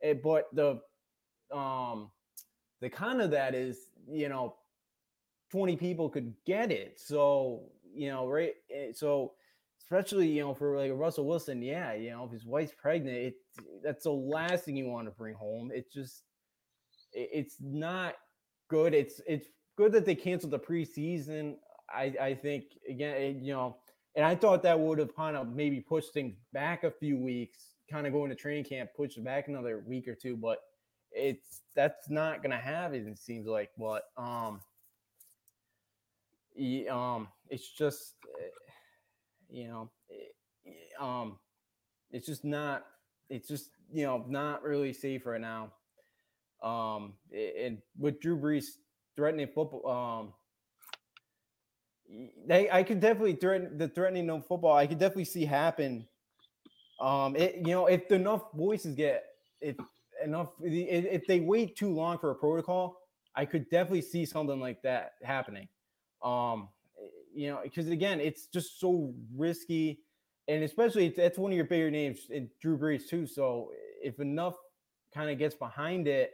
it, 0.00 0.16
eh, 0.16 0.20
but 0.22 0.46
the 0.52 0.80
um 1.56 2.10
the 2.80 2.90
kind 2.90 3.22
of 3.22 3.30
that 3.30 3.54
is 3.54 3.88
you 4.08 4.28
know 4.28 4.56
20 5.50 5.76
people 5.76 6.08
could 6.08 6.34
get 6.46 6.70
it. 6.72 7.00
So 7.00 7.70
you 7.94 8.10
know 8.10 8.26
right 8.26 8.54
eh, 8.74 8.92
so 8.92 9.34
especially 9.90 10.28
you 10.28 10.42
know 10.42 10.54
for 10.54 10.76
like 10.76 10.92
Russell 10.94 11.26
Wilson. 11.26 11.62
Yeah, 11.62 11.94
you 11.94 12.10
know 12.10 12.24
if 12.24 12.32
his 12.32 12.44
wife's 12.44 12.74
pregnant, 12.80 13.16
it 13.16 13.34
that's 13.82 14.04
the 14.04 14.12
last 14.12 14.64
thing 14.64 14.76
you 14.76 14.86
want 14.86 15.06
to 15.06 15.12
bring 15.12 15.34
home. 15.34 15.70
It's 15.72 15.92
just 15.92 16.22
it, 17.12 17.30
it's 17.32 17.56
not 17.60 18.14
good. 18.68 18.94
It's 18.94 19.20
it's 19.26 19.48
good 19.76 19.92
that 19.92 20.04
they 20.04 20.14
canceled 20.14 20.52
the 20.52 20.58
preseason. 20.58 21.56
I 21.90 22.14
I 22.20 22.34
think 22.34 22.64
again, 22.88 23.16
it, 23.16 23.36
you 23.36 23.52
know, 23.52 23.76
and 24.14 24.24
I 24.24 24.34
thought 24.34 24.62
that 24.64 24.78
would 24.78 24.98
have 24.98 25.14
kind 25.16 25.36
of 25.36 25.48
maybe 25.48 25.80
pushed 25.80 26.12
things 26.12 26.34
back 26.52 26.84
a 26.84 26.90
few 26.90 27.18
weeks, 27.18 27.76
kind 27.90 28.06
of 28.06 28.12
going 28.12 28.30
to 28.30 28.36
training 28.36 28.64
camp, 28.64 28.90
push 28.96 29.16
it 29.16 29.24
back 29.24 29.48
another 29.48 29.82
week 29.86 30.06
or 30.06 30.14
two, 30.14 30.36
but 30.36 30.58
it's 31.12 31.62
that's 31.74 32.10
not 32.10 32.42
gonna 32.42 32.58
happen. 32.58 33.06
It 33.08 33.18
seems 33.18 33.46
like, 33.46 33.70
but 33.78 34.04
um, 34.16 34.60
um, 36.90 37.28
it's 37.48 37.70
just 37.70 38.14
eh, 38.38 38.67
you 39.48 39.68
know, 39.68 39.90
eh, 40.10 40.70
um, 41.00 41.38
it's 42.10 42.26
just 42.26 42.44
not. 42.44 42.84
It's 43.30 43.48
just 43.48 43.70
you 43.92 44.06
know 44.06 44.24
not 44.28 44.62
really 44.62 44.92
safe 44.92 45.26
right 45.26 45.40
now. 45.40 45.72
Um, 46.62 47.14
and 47.32 47.78
with 47.98 48.20
Drew 48.20 48.38
Brees 48.38 48.66
threatening 49.16 49.48
football. 49.48 49.86
Um, 49.88 50.32
they 52.46 52.70
I 52.70 52.82
could 52.82 53.00
definitely 53.00 53.34
threaten 53.34 53.76
the 53.76 53.88
threatening 53.88 54.26
no 54.26 54.40
football. 54.40 54.76
I 54.76 54.86
could 54.86 54.98
definitely 54.98 55.26
see 55.26 55.44
happen. 55.44 56.06
Um, 57.00 57.36
it 57.36 57.56
you 57.56 57.74
know 57.74 57.86
if 57.86 58.10
enough 58.10 58.52
voices 58.54 58.94
get 58.94 59.24
if 59.60 59.76
enough 60.24 60.48
if 60.60 61.26
they 61.26 61.40
wait 61.40 61.76
too 61.76 61.92
long 61.92 62.18
for 62.18 62.30
a 62.30 62.34
protocol, 62.34 62.96
I 63.34 63.44
could 63.44 63.68
definitely 63.70 64.02
see 64.02 64.24
something 64.24 64.58
like 64.60 64.82
that 64.82 65.12
happening. 65.22 65.68
Um, 66.22 66.68
you 67.38 67.48
know, 67.50 67.60
because 67.62 67.88
again, 67.88 68.18
it's 68.18 68.46
just 68.46 68.80
so 68.80 69.14
risky, 69.36 70.00
and 70.48 70.64
especially 70.64 71.10
that's 71.10 71.38
one 71.38 71.52
of 71.52 71.56
your 71.56 71.66
bigger 71.66 71.88
names 71.88 72.26
in 72.30 72.50
Drew 72.60 72.76
Brees 72.76 73.08
too. 73.08 73.28
So 73.28 73.70
if 74.02 74.18
enough 74.18 74.56
kind 75.14 75.30
of 75.30 75.38
gets 75.38 75.54
behind 75.54 76.08
it, 76.08 76.32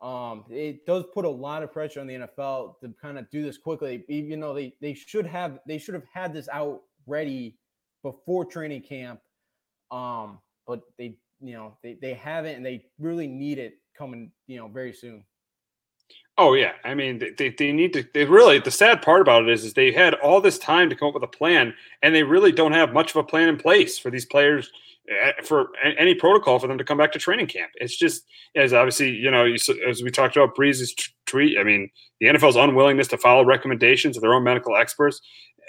um, 0.00 0.44
it 0.48 0.86
does 0.86 1.04
put 1.12 1.26
a 1.26 1.30
lot 1.30 1.62
of 1.62 1.70
pressure 1.70 2.00
on 2.00 2.06
the 2.06 2.14
NFL 2.14 2.80
to 2.80 2.94
kind 3.02 3.18
of 3.18 3.28
do 3.30 3.42
this 3.42 3.58
quickly. 3.58 4.02
Even 4.08 4.40
though 4.40 4.54
they 4.54 4.72
they 4.80 4.94
should 4.94 5.26
have 5.26 5.58
they 5.68 5.76
should 5.76 5.92
have 5.94 6.06
had 6.10 6.32
this 6.32 6.48
out 6.50 6.80
ready 7.06 7.58
before 8.02 8.46
training 8.46 8.80
camp, 8.80 9.20
um, 9.90 10.38
but 10.66 10.80
they 10.96 11.18
you 11.42 11.52
know 11.52 11.76
they 11.82 11.98
they 12.00 12.14
haven't, 12.14 12.56
and 12.56 12.64
they 12.64 12.86
really 12.98 13.26
need 13.26 13.58
it 13.58 13.74
coming 13.94 14.32
you 14.46 14.56
know 14.56 14.68
very 14.68 14.94
soon. 14.94 15.22
Oh 16.38 16.54
yeah, 16.54 16.72
I 16.84 16.94
mean 16.94 17.22
they, 17.36 17.50
they 17.50 17.72
need 17.72 17.92
to. 17.92 18.04
They 18.14 18.24
really 18.24 18.58
the 18.58 18.70
sad 18.70 19.02
part 19.02 19.20
about 19.20 19.42
it 19.42 19.50
is 19.50 19.64
is 19.64 19.74
they 19.74 19.92
had 19.92 20.14
all 20.14 20.40
this 20.40 20.58
time 20.58 20.88
to 20.88 20.96
come 20.96 21.08
up 21.08 21.14
with 21.14 21.22
a 21.22 21.28
plan, 21.28 21.74
and 22.02 22.14
they 22.14 22.22
really 22.22 22.52
don't 22.52 22.72
have 22.72 22.92
much 22.92 23.10
of 23.10 23.16
a 23.16 23.24
plan 23.24 23.48
in 23.48 23.56
place 23.56 23.98
for 23.98 24.10
these 24.10 24.24
players 24.24 24.70
Eh, 25.10 25.32
for 25.42 25.70
any 25.98 26.14
protocol 26.14 26.60
for 26.60 26.68
them 26.68 26.78
to 26.78 26.84
come 26.84 26.96
back 26.96 27.10
to 27.10 27.18
training 27.18 27.46
camp. 27.48 27.72
It's 27.76 27.96
just 27.96 28.24
as 28.54 28.72
obviously 28.72 29.10
you 29.10 29.30
know 29.30 29.44
as 29.44 30.02
we 30.02 30.10
talked 30.10 30.36
about 30.36 30.54
Brees's 30.54 30.94
tweet. 31.26 31.58
I 31.58 31.64
mean, 31.64 31.90
the 32.20 32.26
NFL's 32.28 32.54
unwillingness 32.54 33.08
to 33.08 33.18
follow 33.18 33.44
recommendations 33.44 34.16
of 34.16 34.20
their 34.20 34.34
own 34.34 34.44
medical 34.44 34.76
experts 34.76 35.20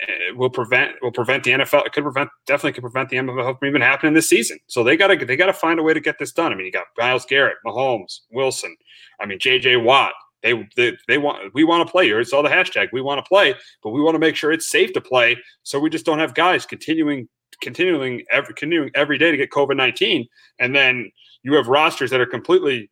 eh, 0.08 0.32
will 0.36 0.52
prevent 0.52 0.92
will 1.02 1.12
prevent 1.12 1.44
the 1.44 1.52
NFL. 1.52 1.88
It 1.88 1.94
could 1.94 2.04
prevent 2.04 2.30
definitely 2.46 2.74
could 2.74 2.84
prevent 2.84 3.10
the 3.10 3.18
NFL 3.18 3.58
from 3.58 3.68
even 3.68 3.82
happening 3.82 4.14
this 4.14 4.30
season. 4.30 4.60
So 4.68 4.84
they 4.84 4.96
got 4.96 5.08
to 5.08 5.26
they 5.26 5.36
got 5.36 5.48
to 5.48 5.54
find 5.54 5.80
a 5.80 5.84
way 5.84 5.96
to 5.96 6.00
get 6.00 6.20
this 6.20 6.32
done. 6.32 6.52
I 6.52 6.56
mean, 6.56 6.68
you 6.68 6.72
got 6.72 6.86
Myles 7.00 7.26
Garrett, 7.26 7.58
Mahomes, 7.66 8.20
Wilson. 8.30 8.76
I 9.20 9.26
mean, 9.26 9.40
J.J. 9.40 9.78
Watt. 9.78 10.14
They, 10.44 10.68
they, 10.76 10.98
they 11.08 11.18
want 11.18 11.54
we 11.54 11.64
want 11.64 11.86
to 11.86 11.92
play. 11.92 12.08
You 12.08 12.24
saw 12.24 12.42
the 12.42 12.50
hashtag. 12.50 12.90
We 12.92 13.02
want 13.02 13.24
to 13.24 13.28
play, 13.28 13.56
but 13.84 13.92
we 13.92 14.02
want 14.02 14.16
to 14.16 14.20
make 14.20 14.36
sure 14.36 14.52
it's 14.52 14.70
safe 14.70 14.94
to 14.94 15.02
play. 15.02 15.38
So 15.64 15.80
we 15.80 15.90
just 15.90 16.06
don't 16.06 16.20
have 16.20 16.34
guys 16.34 16.66
continuing 16.66 17.28
continuing 17.62 18.24
every 18.32 18.54
continuing 18.56 18.92
every 18.96 19.18
day 19.18 19.32
to 19.32 19.38
get 19.38 19.52
COVID 19.52 19.76
nineteen, 19.76 20.28
and 20.60 20.76
then 20.76 21.12
you 21.44 21.54
have 21.54 21.68
rosters 21.68 22.10
that 22.12 22.22
are 22.22 22.26
completely 22.26 22.90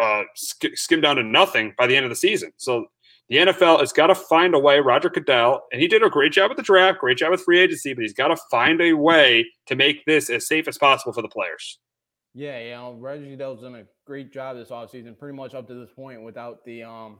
uh, 0.00 0.22
sk- 0.34 0.74
skimmed 0.76 1.02
down 1.02 1.16
to 1.16 1.22
nothing 1.22 1.74
by 1.76 1.86
the 1.86 1.96
end 1.96 2.04
of 2.04 2.10
the 2.10 2.16
season. 2.16 2.52
So 2.56 2.86
the 3.28 3.36
NFL 3.36 3.80
has 3.80 3.92
got 3.92 4.06
to 4.06 4.14
find 4.14 4.54
a 4.54 4.58
way. 4.58 4.80
Roger 4.80 5.10
Goodell, 5.10 5.62
and 5.70 5.80
he 5.80 5.88
did 5.88 6.02
a 6.02 6.08
great 6.08 6.32
job 6.32 6.50
with 6.50 6.56
the 6.56 6.62
draft, 6.62 7.00
great 7.00 7.18
job 7.18 7.30
with 7.30 7.42
free 7.42 7.58
agency, 7.58 7.92
but 7.92 8.02
he's 8.02 8.14
got 8.14 8.28
to 8.28 8.36
find 8.50 8.80
a 8.80 8.94
way 8.94 9.46
to 9.66 9.76
make 9.76 10.04
this 10.06 10.30
as 10.30 10.46
safe 10.46 10.66
as 10.66 10.78
possible 10.78 11.12
for 11.12 11.22
the 11.22 11.28
players. 11.28 11.78
Yeah, 12.34 12.60
you 12.60 12.70
know, 12.70 12.96
Roger 13.00 13.24
Goodell's 13.24 13.62
done 13.62 13.74
a 13.74 13.84
great 14.06 14.32
job 14.32 14.56
this 14.56 14.68
offseason, 14.68 15.18
pretty 15.18 15.36
much 15.36 15.54
up 15.54 15.66
to 15.68 15.74
this 15.74 15.90
point 15.94 16.22
without 16.22 16.64
the 16.64 16.84
um, 16.84 17.18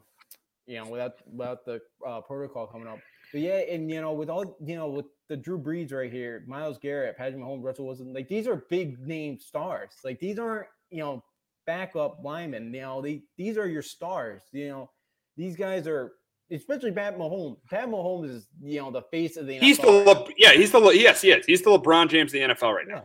you 0.66 0.76
know, 0.76 0.88
without 0.90 1.14
without 1.32 1.64
the 1.64 1.80
uh, 2.06 2.20
protocol 2.20 2.66
coming 2.66 2.86
up. 2.86 2.98
But 3.32 3.40
yeah, 3.40 3.58
and 3.70 3.90
you 3.90 4.00
know, 4.00 4.12
with 4.12 4.30
all 4.30 4.56
you 4.64 4.76
know, 4.76 4.88
with 4.88 5.06
the 5.28 5.36
Drew 5.36 5.58
Brees 5.58 5.92
right 5.92 6.12
here, 6.12 6.44
Myles 6.46 6.78
Garrett, 6.78 7.16
Patrick 7.16 7.40
Mahomes, 7.40 7.64
Russell 7.64 7.86
Wilson, 7.86 8.12
like 8.12 8.28
these 8.28 8.46
are 8.46 8.64
big 8.70 9.00
name 9.00 9.38
stars. 9.38 9.92
Like 10.04 10.20
these 10.20 10.38
aren't 10.38 10.66
you 10.90 11.00
know 11.00 11.24
backup 11.66 12.18
linemen. 12.22 12.72
You 12.72 12.82
know, 12.82 13.02
they 13.02 13.22
these 13.36 13.56
are 13.58 13.68
your 13.68 13.82
stars. 13.82 14.42
You 14.52 14.68
know, 14.68 14.90
these 15.36 15.56
guys 15.56 15.86
are 15.86 16.12
especially 16.50 16.92
Pat 16.92 17.18
Mahomes. 17.18 17.56
Pat 17.70 17.88
Mahomes 17.88 18.30
is 18.30 18.48
you 18.62 18.80
know 18.80 18.90
the 18.90 19.02
face 19.10 19.36
of 19.36 19.46
the 19.46 19.58
NFL. 19.58 19.62
He's 19.62 19.78
the 19.78 19.90
Le- 19.90 20.28
yeah, 20.36 20.52
he's 20.52 20.70
the 20.70 20.80
yes, 20.94 21.24
yes, 21.24 21.44
he's 21.46 21.62
the 21.62 21.70
LeBron 21.70 22.08
James 22.08 22.34
of 22.34 22.40
the 22.40 22.54
NFL 22.54 22.74
right 22.74 22.88
now. 22.88 22.96
Yeah. 22.96 23.02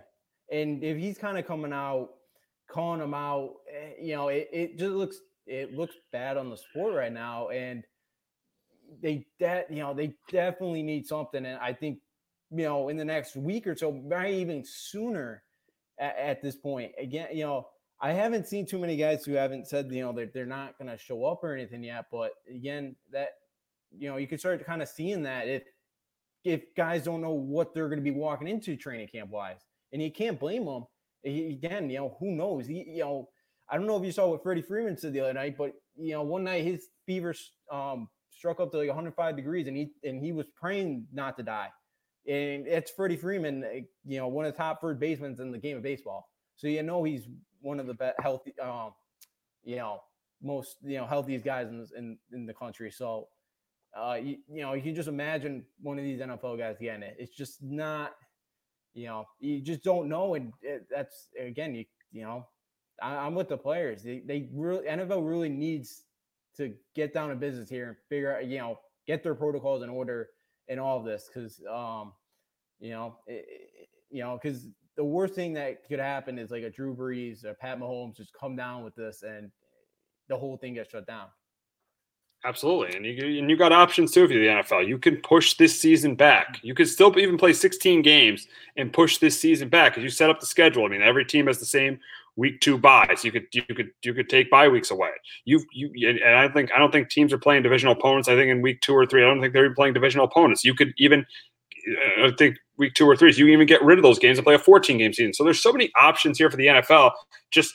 And 0.54 0.84
if 0.84 0.98
he's 0.98 1.18
kind 1.18 1.38
of 1.38 1.48
coming 1.48 1.74
out, 1.74 2.10
calling 2.70 3.00
them 3.00 3.16
out, 3.16 3.56
eh, 3.74 4.02
you 4.02 4.16
know, 4.16 4.28
it, 4.28 4.48
it 4.54 4.78
just 4.78 4.92
looks 4.92 5.18
it 5.48 5.74
looks 5.74 5.96
bad 6.12 6.38
on 6.38 6.50
the 6.50 6.58
sport 6.58 6.94
right 6.94 7.12
now. 7.12 7.50
And 7.50 7.84
they 9.02 9.26
that 9.40 9.72
you 9.72 9.80
know 9.80 9.94
they 9.94 10.14
definitely 10.32 10.84
need 10.84 11.08
something, 11.08 11.46
and 11.46 11.60
I 11.60 11.74
think 11.74 12.00
you 12.52 12.66
know 12.66 12.90
in 12.90 12.98
the 12.98 13.06
next 13.06 13.36
week 13.36 13.66
or 13.66 13.76
so, 13.76 13.92
maybe 13.92 14.38
even 14.38 14.64
sooner. 14.66 15.44
At, 16.00 16.18
at 16.18 16.42
this 16.42 16.56
point, 16.56 16.92
again, 16.98 17.28
you 17.34 17.46
know, 17.46 17.68
I 18.02 18.14
haven't 18.14 18.48
seen 18.48 18.66
too 18.66 18.80
many 18.80 18.98
guys 18.98 19.24
who 19.24 19.34
haven't 19.34 19.68
said 19.68 19.92
you 19.92 20.02
know 20.02 20.12
that 20.14 20.34
they're 20.34 20.46
not 20.46 20.78
going 20.80 20.90
to 20.90 20.98
show 20.98 21.24
up 21.26 21.44
or 21.44 21.54
anything 21.54 21.84
yet. 21.84 22.06
But 22.12 22.32
again, 22.50 22.96
that 23.12 23.30
you 23.96 24.10
know 24.10 24.18
you 24.18 24.28
can 24.28 24.40
start 24.40 24.66
kind 24.66 24.82
of 24.82 24.90
seeing 24.90 25.24
that 25.24 25.48
if 25.48 25.64
if 26.44 26.76
guys 26.76 27.04
don't 27.04 27.22
know 27.22 27.32
what 27.32 27.74
they're 27.74 27.90
going 27.90 28.00
to 28.00 28.04
be 28.04 28.12
walking 28.12 28.48
into 28.48 28.76
training 28.76 29.08
camp 29.08 29.30
wise, 29.30 29.62
and 29.94 30.02
you 30.02 30.12
can't 30.12 30.40
blame 30.40 30.66
them. 30.66 30.86
Again, 31.24 31.90
you 31.90 32.00
know 32.00 32.18
who 32.20 32.32
knows? 32.32 32.68
He, 32.68 32.84
you 32.86 33.04
know, 33.04 33.30
I 33.70 33.78
don't 33.78 33.88
know 33.88 33.98
if 33.98 34.04
you 34.04 34.12
saw 34.12 34.28
what 34.28 34.44
Freddie 34.44 34.62
Freeman 34.62 34.98
said 34.98 35.14
the 35.14 35.22
other 35.22 35.34
night, 35.34 35.56
but 35.58 35.72
you 35.96 36.14
know 36.14 36.24
one 36.24 36.44
night 36.44 36.66
his 36.66 36.88
fever 37.06 37.34
um, 37.72 38.10
struck 38.30 38.60
up 38.60 38.72
to 38.72 38.78
like 38.78 38.88
105 38.88 39.36
degrees, 39.36 39.68
and 39.68 39.78
he 39.78 39.92
and 40.04 40.22
he 40.22 40.34
was 40.34 40.48
praying 40.60 41.08
not 41.14 41.38
to 41.38 41.44
die. 41.44 41.70
And 42.28 42.68
it's 42.68 42.92
Freddie 42.92 43.18
Freeman, 43.18 43.86
you 44.06 44.18
know, 44.18 44.28
one 44.28 44.46
of 44.46 44.54
the 44.54 44.58
top 44.58 44.82
third 44.82 45.00
basemen 45.00 45.36
in 45.40 45.52
the 45.52 45.58
game 45.58 45.78
of 45.78 45.84
baseball. 45.84 46.28
So 46.56 46.68
you 46.68 46.84
know 46.84 47.04
he's 47.04 47.28
one 47.62 47.80
of 47.80 47.88
the 47.88 47.94
best 47.94 48.20
healthy, 48.20 48.54
um, 48.60 48.92
you 49.64 49.78
know, 49.78 50.02
most 50.42 50.78
you 50.84 50.98
know 50.98 51.06
healthiest 51.06 51.46
guys 51.46 51.70
in 51.70 51.88
in, 51.98 52.18
in 52.34 52.46
the 52.46 52.54
country. 52.54 52.92
So, 52.92 53.28
uh, 53.98 54.18
you, 54.22 54.38
you 54.50 54.62
know, 54.62 54.74
you 54.74 54.82
can 54.82 54.96
just 54.96 55.08
imagine 55.08 55.66
one 55.82 55.98
of 55.98 56.04
these 56.04 56.20
NFL 56.20 56.58
guys 56.58 56.76
getting 56.82 57.04
it. 57.04 57.16
It's 57.18 57.36
just 57.36 57.64
not, 57.64 58.14
you 58.94 59.08
know, 59.08 59.26
you 59.40 59.60
just 59.62 59.84
don't 59.84 60.08
know, 60.08 60.36
and 60.36 60.54
it, 60.62 60.88
that's 60.90 61.28
again, 61.40 61.76
you 61.76 61.86
you 62.12 62.22
know, 62.22 62.46
I, 63.02 63.26
am 63.26 63.36
with 63.36 63.50
the 63.50 63.58
players. 63.58 64.04
They 64.04 64.20
they 64.26 64.50
really 64.54 64.86
NFL 64.86 65.28
really 65.28 65.50
needs 65.50 66.04
to 66.58 66.74
get 66.96 67.14
down 67.14 67.30
to 67.30 67.36
business 67.36 67.70
here 67.70 67.88
and 67.88 67.98
figure 68.10 68.36
out, 68.36 68.46
you 68.46 68.60
know, 68.60 68.80
get 69.08 69.24
their 69.24 69.36
protocols 69.36 69.84
in 69.84 69.90
order 69.90 70.30
and 70.70 70.80
all 70.80 71.00
of 71.00 71.06
this 71.06 71.30
because, 71.34 71.62
um, 71.72 72.14
you 72.80 72.92
know, 72.92 73.18
it, 73.28 73.46
you 74.12 74.22
know, 74.22 74.40
because 74.42 74.68
the 74.96 75.04
worst 75.04 75.34
thing 75.34 75.54
that 75.54 75.88
could 75.88 76.00
happen 76.00 76.38
is 76.38 76.52
like 76.52 76.64
a 76.64 76.70
Drew 76.70 76.96
Brees 76.96 77.44
or 77.44 77.56
Pat 77.56 77.80
Mahomes 77.80 78.18
just 78.18 78.34
come 78.40 78.56
down 78.56 78.84
with 78.84 78.96
this 78.96 79.24
and 79.24 79.52
the 80.30 80.38
whole 80.38 80.58
thing 80.58 80.76
gets 80.76 80.92
shut 80.92 81.08
down. 81.08 81.28
Absolutely, 82.46 82.96
and 82.98 83.06
you 83.06 83.40
and 83.40 83.50
you 83.50 83.56
got 83.56 83.72
options 83.72 84.12
too 84.12 84.26
if 84.26 84.32
you're 84.32 84.42
the 84.42 84.62
NFL. 84.62 84.86
You 84.86 84.98
can 84.98 85.18
push 85.18 85.54
this 85.54 85.80
season 85.80 86.16
back. 86.16 86.60
You 86.62 86.76
could 86.76 86.90
still 86.90 87.18
even 87.18 87.38
play 87.38 87.54
16 87.54 88.02
games 88.02 88.48
and 88.76 88.92
push 88.92 89.18
this 89.18 89.40
season 89.40 89.70
back 89.70 89.94
because 89.94 90.04
you 90.04 90.10
set 90.10 90.30
up 90.30 90.42
the 90.42 90.46
schedule. 90.46 90.86
I 90.86 90.90
mean, 90.90 91.02
every 91.02 91.24
team 91.24 91.48
has 91.48 91.60
the 91.60 91.66
same 91.66 92.00
week 92.36 92.60
two 92.60 92.78
buys. 92.78 93.24
You 93.24 93.32
could 93.32 93.46
you 93.54 93.64
could 93.64 93.92
you 94.04 94.14
could 94.14 94.28
take 94.28 94.52
bye 94.52 94.68
weeks 94.68 94.92
away. 94.92 95.12
You 95.46 95.64
you 95.74 96.10
and 96.10 96.36
I 96.36 96.50
think 96.50 96.72
I 96.76 96.80
don't 96.80 96.92
think 96.92 97.10
teams 97.10 97.32
are 97.32 97.38
playing 97.38 97.64
divisional 97.64 97.94
opponents. 97.94 98.28
I 98.28 98.36
think 98.36 98.50
in 98.50 98.62
week 98.62 98.82
two 98.82 98.94
or 98.94 99.06
three, 99.06 99.24
I 99.24 99.28
don't 99.28 99.40
think 99.40 99.54
they're 99.54 99.66
even 99.66 99.76
playing 99.76 99.94
divisional 99.94 100.26
opponents. 100.26 100.66
You 100.66 100.74
could 100.74 100.94
even 100.98 101.26
I 102.20 102.32
think 102.38 102.58
week 102.78 102.94
two 102.94 103.06
or 103.06 103.16
three, 103.16 103.34
you 103.34 103.48
even 103.48 103.68
get 103.68 103.84
rid 103.84 104.00
of 104.00 104.04
those 104.04 104.20
games 104.20 104.38
and 104.38 104.46
play 104.46 104.56
a 104.56 104.60
14 104.60 104.98
game 104.98 105.14
season. 105.14 105.34
So 105.34 105.44
there's 105.44 105.62
so 105.62 105.72
many 105.72 105.92
options 106.00 106.38
here 106.38 106.50
for 106.50 106.58
the 106.58 106.68
NFL 106.68 107.12
just 107.52 107.74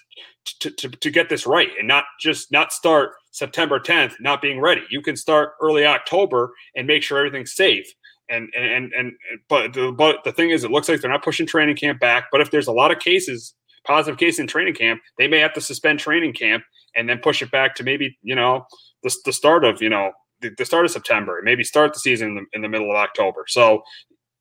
to, 0.61 0.71
to, 0.71 0.89
to 0.89 1.11
get 1.11 1.29
this 1.29 1.47
right 1.47 1.69
and 1.79 1.87
not 1.87 2.05
just 2.21 2.51
not 2.51 2.73
start 2.73 3.13
September 3.31 3.79
10th 3.79 4.15
not 4.21 4.43
being 4.43 4.61
ready. 4.61 4.83
You 4.91 5.03
can 5.03 5.17
start 5.17 5.53
early 5.63 5.85
October 5.85 6.53
and 6.75 6.87
make 6.87 7.03
sure 7.03 7.19
everything's 7.19 7.55
safe. 7.55 7.87
And 8.31 8.51
and 8.55 8.93
and, 8.93 8.93
and 8.99 9.13
but 9.49 9.73
the 9.73 9.91
but 9.91 10.25
the 10.25 10.33
thing 10.33 10.51
is, 10.51 10.63
it 10.63 10.71
looks 10.71 10.89
like 10.89 11.01
they're 11.01 11.11
not 11.11 11.25
pushing 11.25 11.47
training 11.47 11.77
camp 11.77 11.99
back. 11.99 12.27
But 12.31 12.43
if 12.43 12.51
there's 12.51 12.67
a 12.67 12.73
lot 12.73 12.91
of 12.91 12.99
cases 12.99 13.55
positive 13.89 14.19
case 14.19 14.39
in 14.39 14.47
training 14.47 14.75
camp, 14.75 15.01
they 15.17 15.27
may 15.27 15.39
have 15.39 15.55
to 15.55 15.61
suspend 15.61 15.99
training 15.99 16.35
camp 16.35 16.63
and 16.95 17.09
then 17.09 17.19
push 17.19 17.43
it 17.43 17.51
back 17.51 17.75
to 17.77 17.83
maybe, 17.83 18.17
you 18.23 18.35
know, 18.35 18.67
the, 19.03 19.15
the 19.25 19.33
start 19.33 19.65
of, 19.65 19.81
you 19.81 19.89
know, 19.89 20.13
the, 20.41 20.51
the 20.59 20.65
start 20.65 20.85
of 20.85 20.91
September, 20.91 21.41
maybe 21.43 21.65
start 21.65 21.93
the 21.95 21.99
season 21.99 22.29
in 22.29 22.35
the, 22.35 22.43
in 22.53 22.63
the 22.63 22.69
middle 22.69 22.91
of 22.91 22.97
October. 22.97 23.45
So 23.49 23.83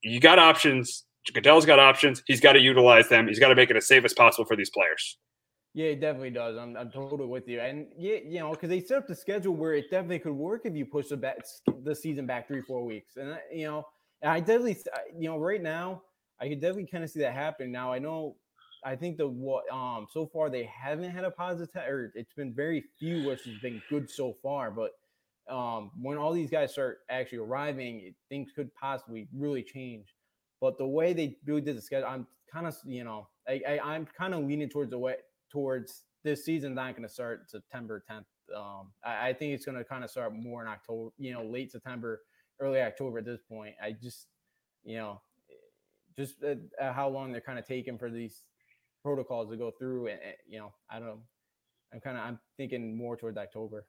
you 0.03 0.19
got 0.19 0.37
options. 0.37 1.05
Goodell's 1.33 1.65
got 1.65 1.79
options. 1.79 2.21
He's 2.27 2.41
got 2.41 2.53
to 2.53 2.59
utilize 2.59 3.09
them. 3.09 3.27
He's 3.27 3.39
got 3.39 3.49
to 3.49 3.55
make 3.55 3.69
it 3.69 3.75
as 3.75 3.87
safe 3.87 4.05
as 4.05 4.13
possible 4.13 4.45
for 4.45 4.55
these 4.55 4.69
players. 4.69 5.17
Yeah, 5.77 5.89
it 5.89 6.01
definitely 6.01 6.31
does. 6.31 6.57
I'm, 6.57 6.75
I'm 6.75 6.89
totally 6.89 7.27
with 7.27 7.47
you. 7.47 7.59
And 7.59 7.85
yeah, 7.95 8.15
you 8.25 8.39
know, 8.39 8.49
because 8.49 8.69
they 8.69 8.81
set 8.81 8.97
up 8.97 9.07
the 9.07 9.15
schedule 9.15 9.53
where 9.53 9.75
it 9.75 9.91
definitely 9.91 10.17
could 10.17 10.33
work 10.33 10.61
if 10.65 10.75
you 10.75 10.87
push 10.87 11.09
the 11.09 11.17
back, 11.17 11.37
the 11.83 11.93
season 11.93 12.25
back 12.25 12.47
three, 12.47 12.63
four 12.63 12.83
weeks. 12.83 13.15
And 13.15 13.37
you 13.53 13.67
know, 13.67 13.85
and 14.23 14.31
I 14.31 14.39
definitely, 14.39 14.77
you 15.15 15.29
know, 15.29 15.37
right 15.37 15.61
now, 15.61 16.01
I 16.41 16.49
could 16.49 16.61
definitely 16.61 16.87
kind 16.87 17.03
of 17.03 17.11
see 17.11 17.19
that 17.19 17.35
happening. 17.35 17.71
Now 17.71 17.93
I 17.93 17.99
know 17.99 18.37
I 18.83 18.95
think 18.95 19.17
the 19.17 19.27
what 19.27 19.71
um 19.71 20.07
so 20.11 20.25
far 20.25 20.49
they 20.49 20.63
haven't 20.63 21.11
had 21.11 21.23
a 21.23 21.29
positive 21.29 21.69
or 21.75 22.11
it's 22.15 22.33
been 22.33 22.55
very 22.55 22.83
few, 22.97 23.27
which 23.27 23.43
has 23.43 23.59
been 23.59 23.79
good 23.87 24.09
so 24.09 24.35
far. 24.41 24.71
But 24.71 24.93
um 25.47 25.91
when 26.01 26.17
all 26.17 26.33
these 26.33 26.49
guys 26.49 26.71
start 26.71 27.01
actually 27.11 27.37
arriving, 27.37 28.15
things 28.29 28.49
could 28.55 28.73
possibly 28.73 29.27
really 29.31 29.61
change. 29.61 30.07
But 30.59 30.79
the 30.79 30.87
way 30.87 31.13
they 31.13 31.37
really 31.45 31.61
did 31.61 31.77
the 31.77 31.83
schedule, 31.83 32.07
I'm 32.09 32.25
kind 32.51 32.65
of 32.65 32.75
you 32.83 33.03
know 33.03 33.27
I, 33.47 33.61
I 33.83 33.95
am 33.95 34.07
kind 34.17 34.33
of 34.33 34.43
leaning 34.43 34.69
towards 34.69 34.89
the 34.89 34.97
way 34.97 35.17
towards 35.51 36.03
this 36.23 36.43
season's 36.43 36.75
not 36.75 36.95
going 36.95 37.07
to 37.07 37.13
start 37.13 37.49
September 37.49 38.03
10th 38.09 38.25
Um, 38.55 38.91
I, 39.03 39.29
I 39.29 39.33
think 39.33 39.53
it's 39.53 39.65
going 39.65 39.77
to 39.77 39.83
kind 39.83 40.03
of 40.03 40.09
start 40.09 40.33
more 40.33 40.61
in 40.61 40.67
October, 40.67 41.11
you 41.17 41.33
know, 41.33 41.43
late 41.43 41.71
September, 41.71 42.21
early 42.59 42.81
October 42.81 43.19
at 43.19 43.25
this 43.25 43.39
point. 43.49 43.75
I 43.81 43.91
just, 43.91 44.27
you 44.83 44.97
know, 44.97 45.21
just 46.17 46.43
uh, 46.43 46.55
uh 46.81 46.93
how 46.93 47.09
long 47.09 47.31
they're 47.31 47.41
kind 47.41 47.59
of 47.59 47.65
taking 47.65 47.97
for 47.97 48.09
these 48.09 48.43
protocols 49.03 49.49
to 49.49 49.57
go 49.57 49.71
through. 49.71 50.07
And, 50.07 50.19
you 50.47 50.59
know, 50.59 50.73
I 50.89 50.99
don't 50.99 51.07
know. 51.07 51.19
I'm 51.93 52.01
kind 52.01 52.17
of 52.17 52.23
I'm 52.23 52.39
thinking 52.57 52.97
more 52.97 53.15
towards 53.15 53.37
October. 53.37 53.85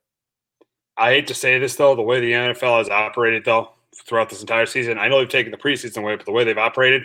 I 0.97 1.11
hate 1.11 1.27
to 1.29 1.35
say 1.35 1.59
this 1.59 1.77
though, 1.77 1.95
the 1.95 2.03
way 2.03 2.21
the 2.21 2.33
NFL 2.33 2.79
has 2.79 2.89
operated 2.89 3.45
though 3.45 3.71
throughout 4.07 4.29
this 4.29 4.41
entire 4.41 4.67
season. 4.67 4.99
I 4.99 5.09
know 5.09 5.19
they've 5.19 5.29
taken 5.29 5.51
the 5.51 5.57
preseason 5.57 5.99
away, 5.99 6.17
but 6.17 6.27
the 6.27 6.33
way 6.33 6.45
they've 6.45 6.59
operated, 6.59 7.03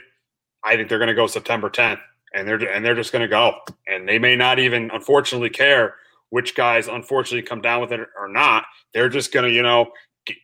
I 0.64 0.76
think 0.76 0.90
they're 0.90 1.00
going 1.00 1.10
to 1.10 1.16
go 1.16 1.28
September 1.28 1.70
10th, 1.70 2.00
and 2.34 2.48
they're 2.48 2.64
and 2.70 2.84
they're 2.84 2.96
just 2.96 3.12
going 3.12 3.22
to 3.22 3.28
go, 3.28 3.56
and 3.88 4.08
they 4.08 4.20
may 4.20 4.36
not 4.36 4.60
even 4.60 4.90
unfortunately 4.92 5.50
care 5.50 5.96
which 6.34 6.56
guys 6.56 6.88
unfortunately 6.88 7.44
come 7.48 7.62
down 7.62 7.80
with 7.80 7.92
it 7.92 8.00
or 8.00 8.28
not. 8.28 8.66
They're 8.92 9.08
just 9.08 9.32
going 9.32 9.46
to 9.48 9.52
you 9.52 9.62
know 9.62 9.92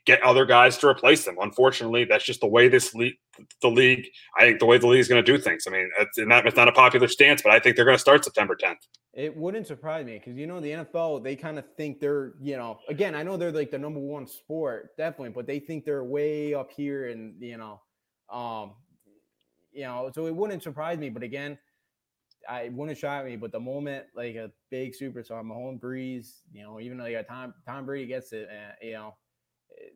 get 0.05 0.21
other 0.21 0.45
guys 0.45 0.77
to 0.77 0.87
replace 0.87 1.25
them. 1.25 1.37
Unfortunately, 1.41 2.05
that's 2.05 2.23
just 2.23 2.41
the 2.41 2.47
way 2.47 2.67
this 2.67 2.93
league, 2.93 3.15
the 3.63 3.69
league. 3.69 4.05
I 4.37 4.41
think 4.41 4.59
the 4.59 4.67
way 4.67 4.77
the 4.77 4.85
league 4.85 4.99
is 4.99 5.07
going 5.07 5.23
to 5.23 5.31
do 5.31 5.41
things. 5.41 5.65
I 5.67 5.71
mean, 5.71 5.89
it's 5.99 6.15
not 6.19 6.45
it's 6.45 6.55
not 6.55 6.67
a 6.67 6.71
popular 6.73 7.07
stance, 7.07 7.41
but 7.41 7.51
I 7.51 7.59
think 7.59 7.75
they're 7.75 7.85
going 7.85 7.97
to 7.97 8.01
start 8.01 8.23
September 8.23 8.55
10th. 8.55 8.75
It 9.15 9.35
wouldn't 9.35 9.65
surprise 9.65 10.05
me 10.05 10.19
because 10.19 10.37
you 10.37 10.45
know 10.45 10.59
the 10.59 10.69
NFL 10.69 11.23
they 11.23 11.35
kind 11.35 11.57
of 11.57 11.65
think 11.75 11.99
they're 11.99 12.33
you 12.39 12.55
know 12.55 12.77
again 12.87 13.15
I 13.15 13.23
know 13.23 13.35
they're 13.35 13.51
like 13.51 13.71
the 13.71 13.79
number 13.79 13.99
one 13.99 14.27
sport 14.27 14.95
definitely, 14.95 15.31
but 15.31 15.47
they 15.47 15.57
think 15.57 15.85
they're 15.85 16.03
way 16.03 16.53
up 16.53 16.69
here 16.71 17.09
and 17.09 17.33
you 17.41 17.57
know, 17.57 17.81
um, 18.31 18.73
you 19.71 19.85
know 19.85 20.11
so 20.13 20.27
it 20.27 20.35
wouldn't 20.35 20.61
surprise 20.61 20.99
me. 20.99 21.09
But 21.09 21.23
again, 21.23 21.57
I 22.49 22.69
wouldn't 22.69 22.97
shock 22.97 23.25
me. 23.25 23.35
But 23.35 23.51
the 23.51 23.59
moment 23.59 24.05
like 24.15 24.35
a 24.35 24.51
big 24.71 24.93
superstar, 24.93 25.43
Mahomes, 25.43 25.79
Brees, 25.79 26.39
you 26.51 26.63
know, 26.63 26.79
even 26.79 26.97
like 26.97 27.13
a 27.13 27.23
Tom 27.23 27.53
Tom 27.65 27.85
Brady 27.85 28.07
gets 28.07 28.33
it, 28.33 28.49
uh, 28.49 28.73
you 28.85 28.93
know 28.93 29.15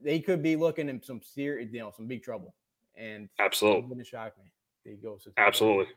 they 0.03 0.19
could 0.19 0.41
be 0.41 0.55
looking 0.55 0.89
in 0.89 1.01
some 1.01 1.21
serious, 1.21 1.69
you 1.71 1.80
know, 1.80 1.91
some 1.95 2.07
big 2.07 2.23
trouble. 2.23 2.53
And 2.95 3.30
absolutely, 3.39 3.84
wouldn't 3.88 4.07
shock 4.07 4.34
me. 4.38 4.51
They 4.85 4.93
go 4.93 5.17
absolutely, 5.38 5.88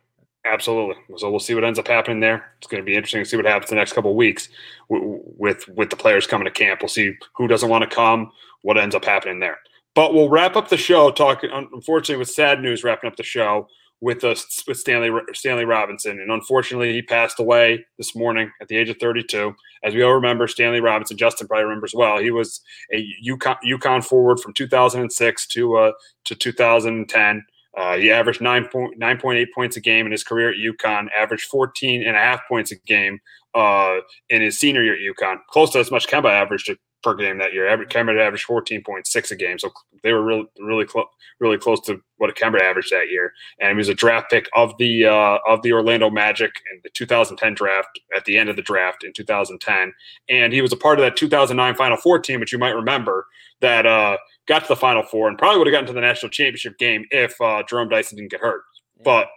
absolutely. 0.44 0.96
So 1.16 1.30
we'll 1.30 1.40
see 1.40 1.54
what 1.54 1.64
ends 1.64 1.78
up 1.78 1.88
happening 1.88 2.20
there. 2.20 2.52
It's 2.58 2.66
going 2.66 2.82
to 2.82 2.86
be 2.86 2.94
interesting 2.94 3.22
to 3.22 3.28
see 3.28 3.36
what 3.36 3.46
happens 3.46 3.70
the 3.70 3.76
next 3.76 3.92
couple 3.92 4.10
of 4.10 4.16
weeks 4.16 4.48
with 4.88 5.68
with 5.68 5.90
the 5.90 5.96
players 5.96 6.26
coming 6.26 6.46
to 6.46 6.50
camp. 6.50 6.80
We'll 6.80 6.88
see 6.88 7.14
who 7.36 7.48
doesn't 7.48 7.68
want 7.68 7.88
to 7.88 7.94
come, 7.94 8.32
what 8.62 8.78
ends 8.78 8.94
up 8.94 9.04
happening 9.04 9.40
there. 9.40 9.58
But 9.94 10.14
we'll 10.14 10.28
wrap 10.28 10.56
up 10.56 10.68
the 10.68 10.76
show 10.76 11.10
talking. 11.10 11.50
Unfortunately, 11.52 12.18
with 12.18 12.30
sad 12.30 12.60
news, 12.60 12.84
wrapping 12.84 13.08
up 13.08 13.16
the 13.16 13.22
show 13.22 13.68
with 14.01 14.24
us 14.24 14.62
with 14.66 14.77
Stanley 14.77 15.10
Stanley 15.32 15.64
Robinson, 15.64 16.20
and 16.20 16.31
unfortunately, 16.31 16.93
he 16.93 17.02
passed 17.02 17.40
away 17.40 17.85
this 17.97 18.14
morning 18.14 18.51
at 18.60 18.68
the 18.68 18.77
age 18.77 18.90
of 18.90 18.98
32. 18.98 19.55
As 19.85 19.94
we 19.94 20.02
all 20.02 20.12
remember, 20.12 20.47
Stanley 20.47 20.81
Robinson, 20.81 21.16
Justin 21.16 21.47
probably 21.47 21.64
remembers 21.64 21.94
well. 21.94 22.18
He 22.18 22.31
was 22.31 22.60
a 22.93 23.06
UConn, 23.27 23.56
UConn 23.64 24.05
forward 24.05 24.40
from 24.40 24.52
2006 24.52 25.47
to 25.48 25.77
uh, 25.77 25.93
to 26.24 26.35
2010. 26.35 27.44
Uh, 27.77 27.98
he 27.98 28.10
averaged 28.10 28.40
9.8 28.40 29.47
points 29.55 29.77
a 29.77 29.81
game 29.81 30.06
in 30.06 30.12
his 30.12 30.24
career 30.24 30.51
at 30.51 30.56
UConn, 30.56 31.09
averaged 31.16 31.44
14 31.51 32.02
and 32.06 32.16
a 32.16 32.18
half 32.18 32.40
points 32.48 32.73
a 32.73 32.77
game 32.86 33.18
uh, 33.55 33.97
in 34.31 34.40
his 34.40 34.59
senior 34.59 34.82
year 34.82 34.94
at 34.94 35.01
UConn, 35.01 35.36
close 35.51 35.70
to 35.70 35.78
as 35.78 35.90
much 35.90 36.06
Kemba 36.06 36.31
averaged 36.31 36.70
per 37.06 37.14
game 37.14 37.38
that 37.38 37.52
year. 37.52 37.68
Kemba 37.86 38.20
averaged 38.20 38.48
14.6 38.48 39.30
a 39.30 39.36
game, 39.36 39.60
so 39.60 39.70
they 40.02 40.12
were 40.12 40.24
really, 40.24 40.44
really 40.58 40.84
close, 40.84 41.06
really 41.38 41.56
close 41.56 41.80
to 41.82 42.02
what 42.16 42.30
a 42.30 42.32
Cameron 42.32 42.64
averaged 42.64 42.90
that 42.90 43.08
year. 43.08 43.32
And 43.60 43.70
he 43.70 43.76
was 43.76 43.88
a 43.88 43.94
draft 43.94 44.28
pick 44.28 44.48
of 44.56 44.76
the 44.78 45.04
uh, 45.06 45.38
of 45.46 45.62
the 45.62 45.72
Orlando 45.72 46.10
Magic 46.10 46.50
in 46.72 46.80
the 46.82 46.90
2010 46.90 47.54
draft 47.54 47.88
at 48.16 48.24
the 48.24 48.36
end 48.36 48.48
of 48.50 48.56
the 48.56 48.62
draft 48.62 49.04
in 49.04 49.12
2010, 49.12 49.92
and 50.28 50.52
he 50.52 50.60
was 50.60 50.72
a 50.72 50.76
part 50.76 50.98
of 50.98 51.04
that 51.04 51.16
2009 51.16 51.76
Final 51.76 51.96
Four 51.96 52.18
team, 52.18 52.40
which 52.40 52.52
you 52.52 52.58
might 52.58 52.74
remember 52.74 53.28
that 53.60 53.86
uh, 53.86 54.16
got 54.48 54.62
to 54.62 54.68
the 54.68 54.76
Final 54.76 55.04
Four 55.04 55.28
and 55.28 55.38
probably 55.38 55.58
would 55.58 55.68
have 55.68 55.72
gotten 55.72 55.86
to 55.86 55.92
the 55.92 56.00
national 56.00 56.30
championship 56.30 56.76
game 56.78 57.04
if 57.12 57.40
uh, 57.40 57.62
Jerome 57.68 57.88
Dyson 57.88 58.16
didn't 58.16 58.32
get 58.32 58.40
hurt. 58.40 58.62
But 59.04 59.28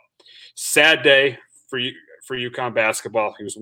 sad 0.55 1.03
day 1.03 1.37
for 1.69 1.77
you 1.77 1.91
for 2.25 2.35
UConn 2.35 2.73
basketball. 2.75 3.33
He 3.37 3.43
was 3.43 3.57
a, 3.57 3.61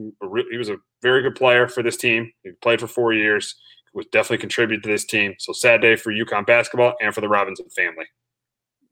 he 0.49 0.57
was 0.57 0.69
a 0.69 0.77
very 1.01 1.21
good 1.21 1.35
player 1.35 1.67
for 1.67 1.83
this 1.83 1.95
team. 1.95 2.31
He 2.43 2.51
played 2.61 2.79
for 2.81 2.87
four 2.87 3.13
years 3.13 3.55
would 3.93 4.09
definitely 4.11 4.39
contribute 4.39 4.83
to 4.83 4.89
this 4.89 5.05
team. 5.05 5.35
So 5.39 5.53
sad 5.53 5.81
day 5.81 5.95
for 5.95 6.11
UConn 6.11 6.45
basketball 6.45 6.95
and 7.01 7.13
for 7.13 7.21
the 7.21 7.29
Robinson 7.29 7.67
family. 7.69 8.05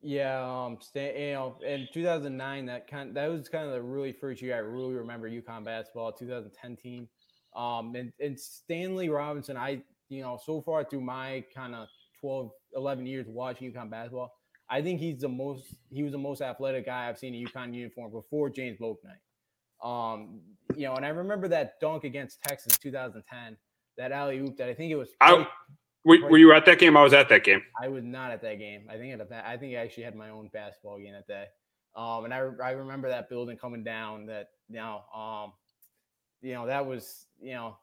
Yeah, 0.01 0.65
um, 0.65 0.77
you 0.93 1.34
know, 1.34 1.57
in 1.65 1.88
2009, 1.91 2.65
that 2.67 2.88
kind 2.88 3.15
that 3.15 3.27
was 3.27 3.49
kind 3.49 3.65
of 3.65 3.73
the 3.73 3.81
really 3.81 4.11
first 4.11 4.39
year 4.39 4.55
I 4.55 4.59
really 4.59 4.93
remember 4.93 5.27
UConn 5.27 5.65
basketball. 5.65 6.11
2010 6.11 6.76
team, 6.76 7.07
um, 7.55 7.95
and 7.95 8.13
and 8.19 8.39
Stanley 8.39 9.09
Robinson, 9.09 9.57
I 9.57 9.81
you 10.09 10.22
know, 10.22 10.39
so 10.45 10.61
far 10.61 10.84
through 10.84 11.01
my 11.01 11.43
kind 11.53 11.73
of 11.73 11.88
12, 12.22 12.51
11 12.76 13.07
years 13.07 13.26
watching 13.27 13.72
UConn 13.72 13.89
basketball, 13.89 14.31
I 14.69 14.81
think 14.81 14.99
he's 14.99 15.22
the 15.22 15.30
most 15.30 15.65
he 15.89 16.03
was 16.03 16.11
the 16.11 16.19
most 16.19 16.41
athletic 16.41 16.85
guy 16.85 17.09
I've 17.09 17.17
seen 17.17 17.34
in 17.34 17.45
UConn 17.45 17.73
uniform 17.73 18.11
before 18.11 18.49
James 18.49 18.77
Bouknight. 18.80 19.22
Um, 19.84 20.41
you 20.76 20.85
know, 20.85 20.95
and 20.95 21.05
I 21.05 21.09
remember 21.09 21.47
that 21.47 21.80
dunk 21.80 22.03
against 22.03 22.41
Texas 22.43 22.77
2010 22.77 23.57
that 23.97 24.11
alley 24.11 24.39
oop 24.39 24.57
that 24.57 24.69
I 24.69 24.73
think 24.73 24.91
it 24.91 24.95
was. 24.95 25.09
I, 25.22 25.47
were, 26.05 26.30
were 26.30 26.38
you 26.38 26.53
at 26.53 26.65
that 26.65 26.80
game? 26.80 26.95
I 26.95 27.01
was 27.01 27.13
at 27.13 27.30
that 27.30 27.43
game. 27.43 27.63
I 27.81 27.88
was 27.88 28.03
not 28.03 28.31
at 28.31 28.41
that 28.43 28.59
game. 28.59 28.88
I 28.89 28.97
think 28.97 29.13
at 29.13 29.22
a, 29.22 29.47
I 29.47 29.57
think 29.57 29.73
I 29.73 29.77
actually 29.77 30.03
had 30.03 30.15
my 30.15 30.30
own 30.30 30.49
basketball 30.53 30.99
game 30.99 31.13
that 31.13 31.27
day. 31.27 31.45
Um, 31.95 32.26
and 32.26 32.34
I, 32.34 32.49
I 32.63 32.72
remember 32.72 33.09
that 33.09 33.30
building 33.30 33.57
coming 33.57 33.84
down. 33.84 34.27
That 34.27 34.49
you 34.69 34.76
know, 34.76 35.01
um, 35.15 35.53
you 36.41 36.53
know 36.53 36.67
that 36.67 36.85
was 36.85 37.26
you 37.41 37.53
know, 37.53 37.77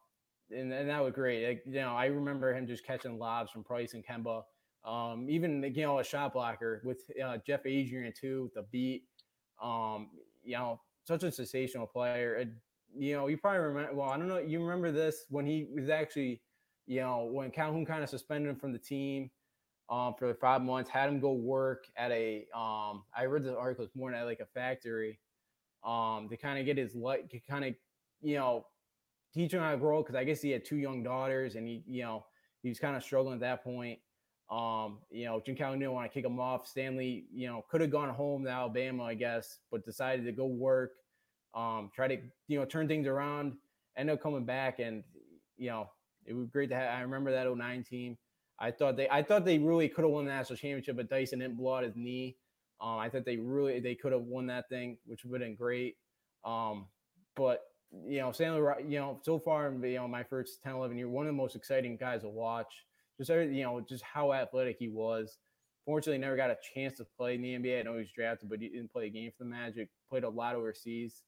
and, 0.51 0.73
and 0.73 0.89
that 0.89 1.03
was 1.03 1.13
great. 1.13 1.49
Like, 1.49 1.63
you 1.67 1.81
know, 1.81 1.97
I 1.97 2.07
remember 2.07 2.55
him 2.55 2.67
just 2.67 2.87
catching 2.87 3.19
lobs 3.19 3.51
from 3.51 3.65
Price 3.65 3.95
and 3.95 4.05
Kemba. 4.07 4.43
Um, 4.85 5.27
even 5.29 5.63
you 5.75 5.83
know 5.83 5.99
a 5.99 6.05
shot 6.05 6.35
blocker 6.35 6.83
with 6.85 6.99
uh, 7.25 7.39
Jeff 7.47 7.61
Adrien 7.61 8.13
too, 8.19 8.51
the 8.55 8.63
beat. 8.71 9.05
Um, 9.61 10.11
you 10.45 10.57
know, 10.57 10.81
such 11.05 11.25
a 11.25 11.33
sensational 11.33 11.87
player. 11.87 12.45
You 12.97 13.17
know, 13.17 13.27
you 13.27 13.37
probably 13.37 13.61
remember. 13.61 13.95
Well, 13.95 14.11
I 14.11 14.17
don't 14.17 14.29
know. 14.29 14.39
You 14.39 14.63
remember 14.63 14.93
this 14.93 15.25
when 15.31 15.47
he 15.47 15.67
was 15.75 15.89
actually, 15.89 16.43
you 16.87 17.01
know, 17.01 17.29
when 17.33 17.51
Calhoun 17.51 17.87
kind 17.87 18.03
of 18.03 18.11
suspended 18.11 18.51
him 18.51 18.57
from 18.57 18.73
the 18.73 18.79
team 18.79 19.31
um, 19.89 20.15
for 20.19 20.35
five 20.35 20.63
months, 20.63 20.91
had 20.91 21.09
him 21.09 21.21
go 21.21 21.33
work 21.33 21.85
at 21.97 22.11
a. 22.11 22.47
Um, 22.55 23.05
I 23.17 23.25
read 23.27 23.45
the 23.45 23.57
article 23.57 23.85
this 23.85 23.95
morning 23.95 24.21
at 24.21 24.25
like 24.25 24.41
a 24.41 24.47
factory, 24.47 25.19
um, 25.85 26.29
to 26.31 26.37
kind 26.37 26.59
of 26.59 26.67
get 26.67 26.77
his 26.77 26.95
light, 26.95 27.31
to 27.31 27.39
kind 27.41 27.65
of, 27.65 27.75
you 28.21 28.37
know, 28.37 28.67
teach 29.35 29.53
him 29.53 29.61
how 29.61 29.71
to 29.73 29.77
grow 29.79 30.03
because 30.03 30.15
I 30.15 30.25
guess 30.25 30.43
he 30.43 30.51
had 30.51 30.65
two 30.65 30.77
young 30.77 31.03
daughters 31.03 31.55
and 31.55 31.67
he, 31.67 31.83
you 31.87 32.03
know, 32.03 32.25
he 32.63 32.69
was 32.69 32.79
kind 32.79 32.97
of 32.97 33.03
struggling 33.03 33.35
at 33.35 33.41
that 33.41 33.65
point. 33.65 33.99
Um, 34.51 34.99
you 35.11 35.25
know, 35.25 35.41
Jim 35.45 35.57
Calhoun 35.57 35.79
didn't 35.79 35.95
want 35.95 36.11
to 36.11 36.15
kick 36.15 36.27
him 36.27 36.39
off. 36.39 36.67
Stanley, 36.67 37.25
you 37.33 37.49
know, 37.49 37.65
could 37.71 37.81
have 37.81 37.91
gone 37.91 38.11
home 38.11 38.45
to 38.45 38.51
Alabama, 38.51 39.05
I 39.05 39.15
guess, 39.15 39.59
but 39.71 39.85
decided 39.85 40.27
to 40.27 40.33
go 40.33 40.45
work 40.45 40.93
um, 41.55 41.91
try 41.95 42.09
to 42.09 42.19
you 42.49 42.59
know 42.59 42.65
turn 42.65 42.89
things 42.89 43.07
around, 43.07 43.55
end 43.97 44.11
up 44.11 44.23
coming 44.23 44.45
back, 44.45 44.79
and 44.79 45.03
you 45.57 45.71
know 45.71 45.89
it 46.27 46.35
was 46.35 46.49
great 46.49 46.71
to 46.71 46.77
have. 46.77 46.99
I 46.99 47.01
remember 47.03 47.33
that 47.33 47.53
09 47.53 47.85
team. 47.85 48.17
I 48.59 48.71
thought 48.71 48.97
they 48.97 49.09
I 49.09 49.23
thought 49.23 49.45
they 49.45 49.59
really 49.59 49.89
could 49.89 50.05
have 50.05 50.13
won 50.13 50.25
the 50.25 50.33
national 50.33 50.57
championship, 50.57 50.97
but 50.97 51.11
Dyson 51.11 51.41
didn't 51.41 51.57
blow 51.57 51.77
out 51.77 51.85
his 51.85 51.97
knee. 51.97 52.37
Um, 52.81 52.99
I 52.99 53.09
thought 53.09 53.25
they 53.25 53.37
really 53.37 53.81
they 53.81 53.95
could 53.95 54.13
have 54.13 54.23
won 54.23 54.47
that 54.47 54.69
thing, 54.69 54.99
which 55.07 55.25
would 55.25 55.41
have 55.41 55.49
been 55.49 55.57
great. 55.57 55.97
Um, 56.45 56.87
but 57.37 57.63
you 58.07 58.21
know, 58.21 58.33
Stanley, 58.33 58.61
you 58.89 58.99
know, 58.99 59.21
so 59.23 59.39
far, 59.39 59.69
in 59.69 59.83
you 59.83 59.97
know, 59.97 60.09
my 60.09 60.23
first 60.23 60.63
10, 60.63 60.73
11 60.73 60.97
years, 60.97 61.09
one 61.09 61.27
of 61.27 61.33
the 61.33 61.37
most 61.37 61.57
exciting 61.57 61.97
guys 61.97 62.23
to 62.23 62.29
watch. 62.29 62.73
Just 63.19 63.31
you 63.31 63.63
know, 63.63 63.81
just 63.87 64.03
how 64.03 64.33
athletic 64.33 64.77
he 64.79 64.89
was. 64.89 65.39
Fortunately, 65.85 66.19
never 66.19 66.37
got 66.37 66.51
a 66.51 66.57
chance 66.75 66.97
to 66.97 67.07
play 67.17 67.35
in 67.35 67.43
the 67.43 67.55
NBA. 67.55 67.81
I 67.81 67.83
know 67.83 67.93
he 67.93 67.99
was 67.99 68.13
drafted, 68.15 68.49
but 68.49 68.61
he 68.61 68.69
didn't 68.69 68.93
play 68.93 69.07
a 69.07 69.11
game 69.11 69.31
for 69.37 69.45
the 69.45 69.51
Magic. 69.51 69.89
Played 70.09 70.25
a 70.25 70.29
lot 70.29 70.55
overseas. 70.55 71.23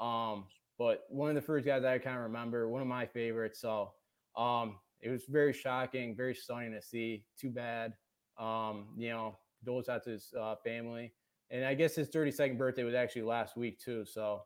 Um, 0.00 0.44
but 0.78 1.04
one 1.10 1.28
of 1.28 1.34
the 1.34 1.42
first 1.42 1.66
guys 1.66 1.84
I 1.84 1.98
kind 1.98 2.16
of 2.16 2.22
remember, 2.22 2.68
one 2.68 2.80
of 2.80 2.88
my 2.88 3.06
favorites. 3.06 3.60
So 3.60 3.92
um, 4.36 4.76
it 5.00 5.10
was 5.10 5.24
very 5.28 5.52
shocking, 5.52 6.16
very 6.16 6.34
stunning 6.34 6.72
to 6.72 6.82
see. 6.82 7.24
Too 7.38 7.50
bad. 7.50 7.92
Um, 8.38 8.88
you 8.96 9.10
know, 9.10 9.38
those 9.62 9.88
out 9.88 10.04
to 10.04 10.10
his 10.10 10.32
uh, 10.38 10.54
family. 10.64 11.12
And 11.50 11.64
I 11.64 11.74
guess 11.74 11.94
his 11.94 12.08
32nd 12.08 12.56
birthday 12.56 12.84
was 12.84 12.94
actually 12.94 13.22
last 13.22 13.56
week 13.56 13.78
too. 13.78 14.04
So 14.06 14.42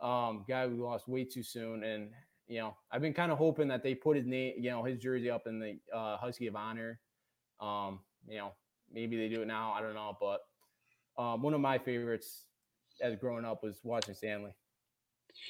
um, 0.00 0.44
guy 0.48 0.66
we 0.66 0.74
lost 0.74 1.08
way 1.08 1.24
too 1.24 1.42
soon. 1.42 1.82
And 1.84 2.10
you 2.46 2.58
know, 2.58 2.76
I've 2.92 3.00
been 3.00 3.14
kind 3.14 3.32
of 3.32 3.38
hoping 3.38 3.68
that 3.68 3.82
they 3.82 3.94
put 3.94 4.16
his 4.16 4.26
name, 4.26 4.54
you 4.58 4.70
know, 4.70 4.84
his 4.84 4.98
jersey 4.98 5.30
up 5.30 5.46
in 5.46 5.58
the 5.58 5.78
uh, 5.96 6.18
Husky 6.18 6.46
of 6.46 6.56
Honor. 6.56 7.00
Um, 7.60 8.00
you 8.28 8.36
know, 8.36 8.52
maybe 8.92 9.16
they 9.16 9.34
do 9.34 9.42
it 9.42 9.48
now. 9.48 9.72
I 9.72 9.80
don't 9.80 9.94
know, 9.94 10.16
but 10.20 10.40
um, 11.16 11.42
one 11.42 11.54
of 11.54 11.60
my 11.60 11.78
favorites 11.78 12.44
as 13.00 13.16
growing 13.16 13.44
up 13.44 13.62
was 13.62 13.80
watching 13.82 14.14
Stanley. 14.14 14.54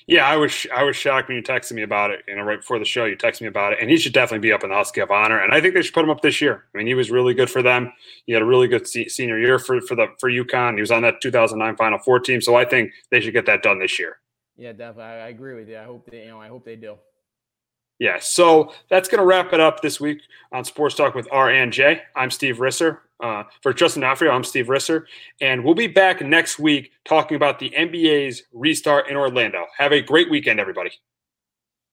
Yeah, 0.06 0.26
I 0.26 0.36
was 0.36 0.66
I 0.74 0.84
was 0.84 0.96
shocked 0.96 1.28
when 1.28 1.36
you 1.36 1.42
texted 1.42 1.72
me 1.72 1.82
about 1.82 2.10
it. 2.10 2.22
You 2.28 2.36
know, 2.36 2.42
right 2.42 2.60
before 2.60 2.78
the 2.78 2.84
show, 2.84 3.04
you 3.06 3.16
texted 3.16 3.42
me 3.42 3.48
about 3.48 3.72
it, 3.72 3.78
and 3.80 3.90
he 3.90 3.96
should 3.96 4.12
definitely 4.12 4.46
be 4.46 4.52
up 4.52 4.62
in 4.62 4.70
the 4.70 4.76
Husky 4.76 5.00
of 5.00 5.10
Honor. 5.10 5.38
And 5.38 5.52
I 5.52 5.60
think 5.60 5.74
they 5.74 5.82
should 5.82 5.94
put 5.94 6.04
him 6.04 6.10
up 6.10 6.20
this 6.20 6.40
year. 6.40 6.64
I 6.74 6.78
mean, 6.78 6.86
he 6.86 6.94
was 6.94 7.10
really 7.10 7.32
good 7.32 7.50
for 7.50 7.62
them. 7.62 7.92
He 8.26 8.32
had 8.32 8.42
a 8.42 8.46
really 8.46 8.68
good 8.68 8.86
se- 8.86 9.08
senior 9.08 9.38
year 9.38 9.58
for 9.58 9.80
for 9.80 9.94
the 9.94 10.08
for 10.18 10.30
UConn. 10.30 10.74
He 10.74 10.80
was 10.80 10.90
on 10.90 11.02
that 11.02 11.20
2009 11.22 11.76
Final 11.76 11.98
Four 11.98 12.20
team, 12.20 12.40
so 12.40 12.54
I 12.54 12.64
think 12.64 12.92
they 13.10 13.20
should 13.20 13.32
get 13.32 13.46
that 13.46 13.62
done 13.62 13.78
this 13.78 13.98
year. 13.98 14.18
Yeah, 14.56 14.72
definitely. 14.72 15.04
I, 15.04 15.26
I 15.26 15.28
agree 15.28 15.54
with 15.54 15.68
you. 15.68 15.78
I 15.78 15.84
hope 15.84 16.10
they 16.10 16.24
you 16.24 16.28
know 16.28 16.40
I 16.40 16.48
hope 16.48 16.64
they 16.64 16.76
do. 16.76 16.96
Yeah, 17.98 18.18
so 18.20 18.72
that's 18.90 19.08
going 19.08 19.20
to 19.20 19.24
wrap 19.24 19.52
it 19.52 19.60
up 19.60 19.80
this 19.80 20.00
week 20.00 20.20
on 20.52 20.64
Sports 20.64 20.96
Talk 20.96 21.14
with 21.14 21.28
R 21.30 21.50
and 21.50 21.72
J. 21.72 22.02
I'm 22.16 22.30
Steve 22.30 22.56
Risser. 22.56 22.98
Uh, 23.20 23.44
for 23.62 23.72
Justin 23.72 24.02
Nafrio, 24.02 24.32
I'm 24.32 24.42
Steve 24.42 24.66
Risser, 24.66 25.04
and 25.40 25.64
we'll 25.64 25.74
be 25.74 25.86
back 25.86 26.20
next 26.20 26.58
week 26.58 26.90
talking 27.04 27.36
about 27.36 27.60
the 27.60 27.70
NBA's 27.70 28.42
restart 28.52 29.08
in 29.08 29.16
Orlando. 29.16 29.64
Have 29.78 29.92
a 29.92 30.02
great 30.02 30.28
weekend, 30.28 30.58
everybody. 30.58 30.90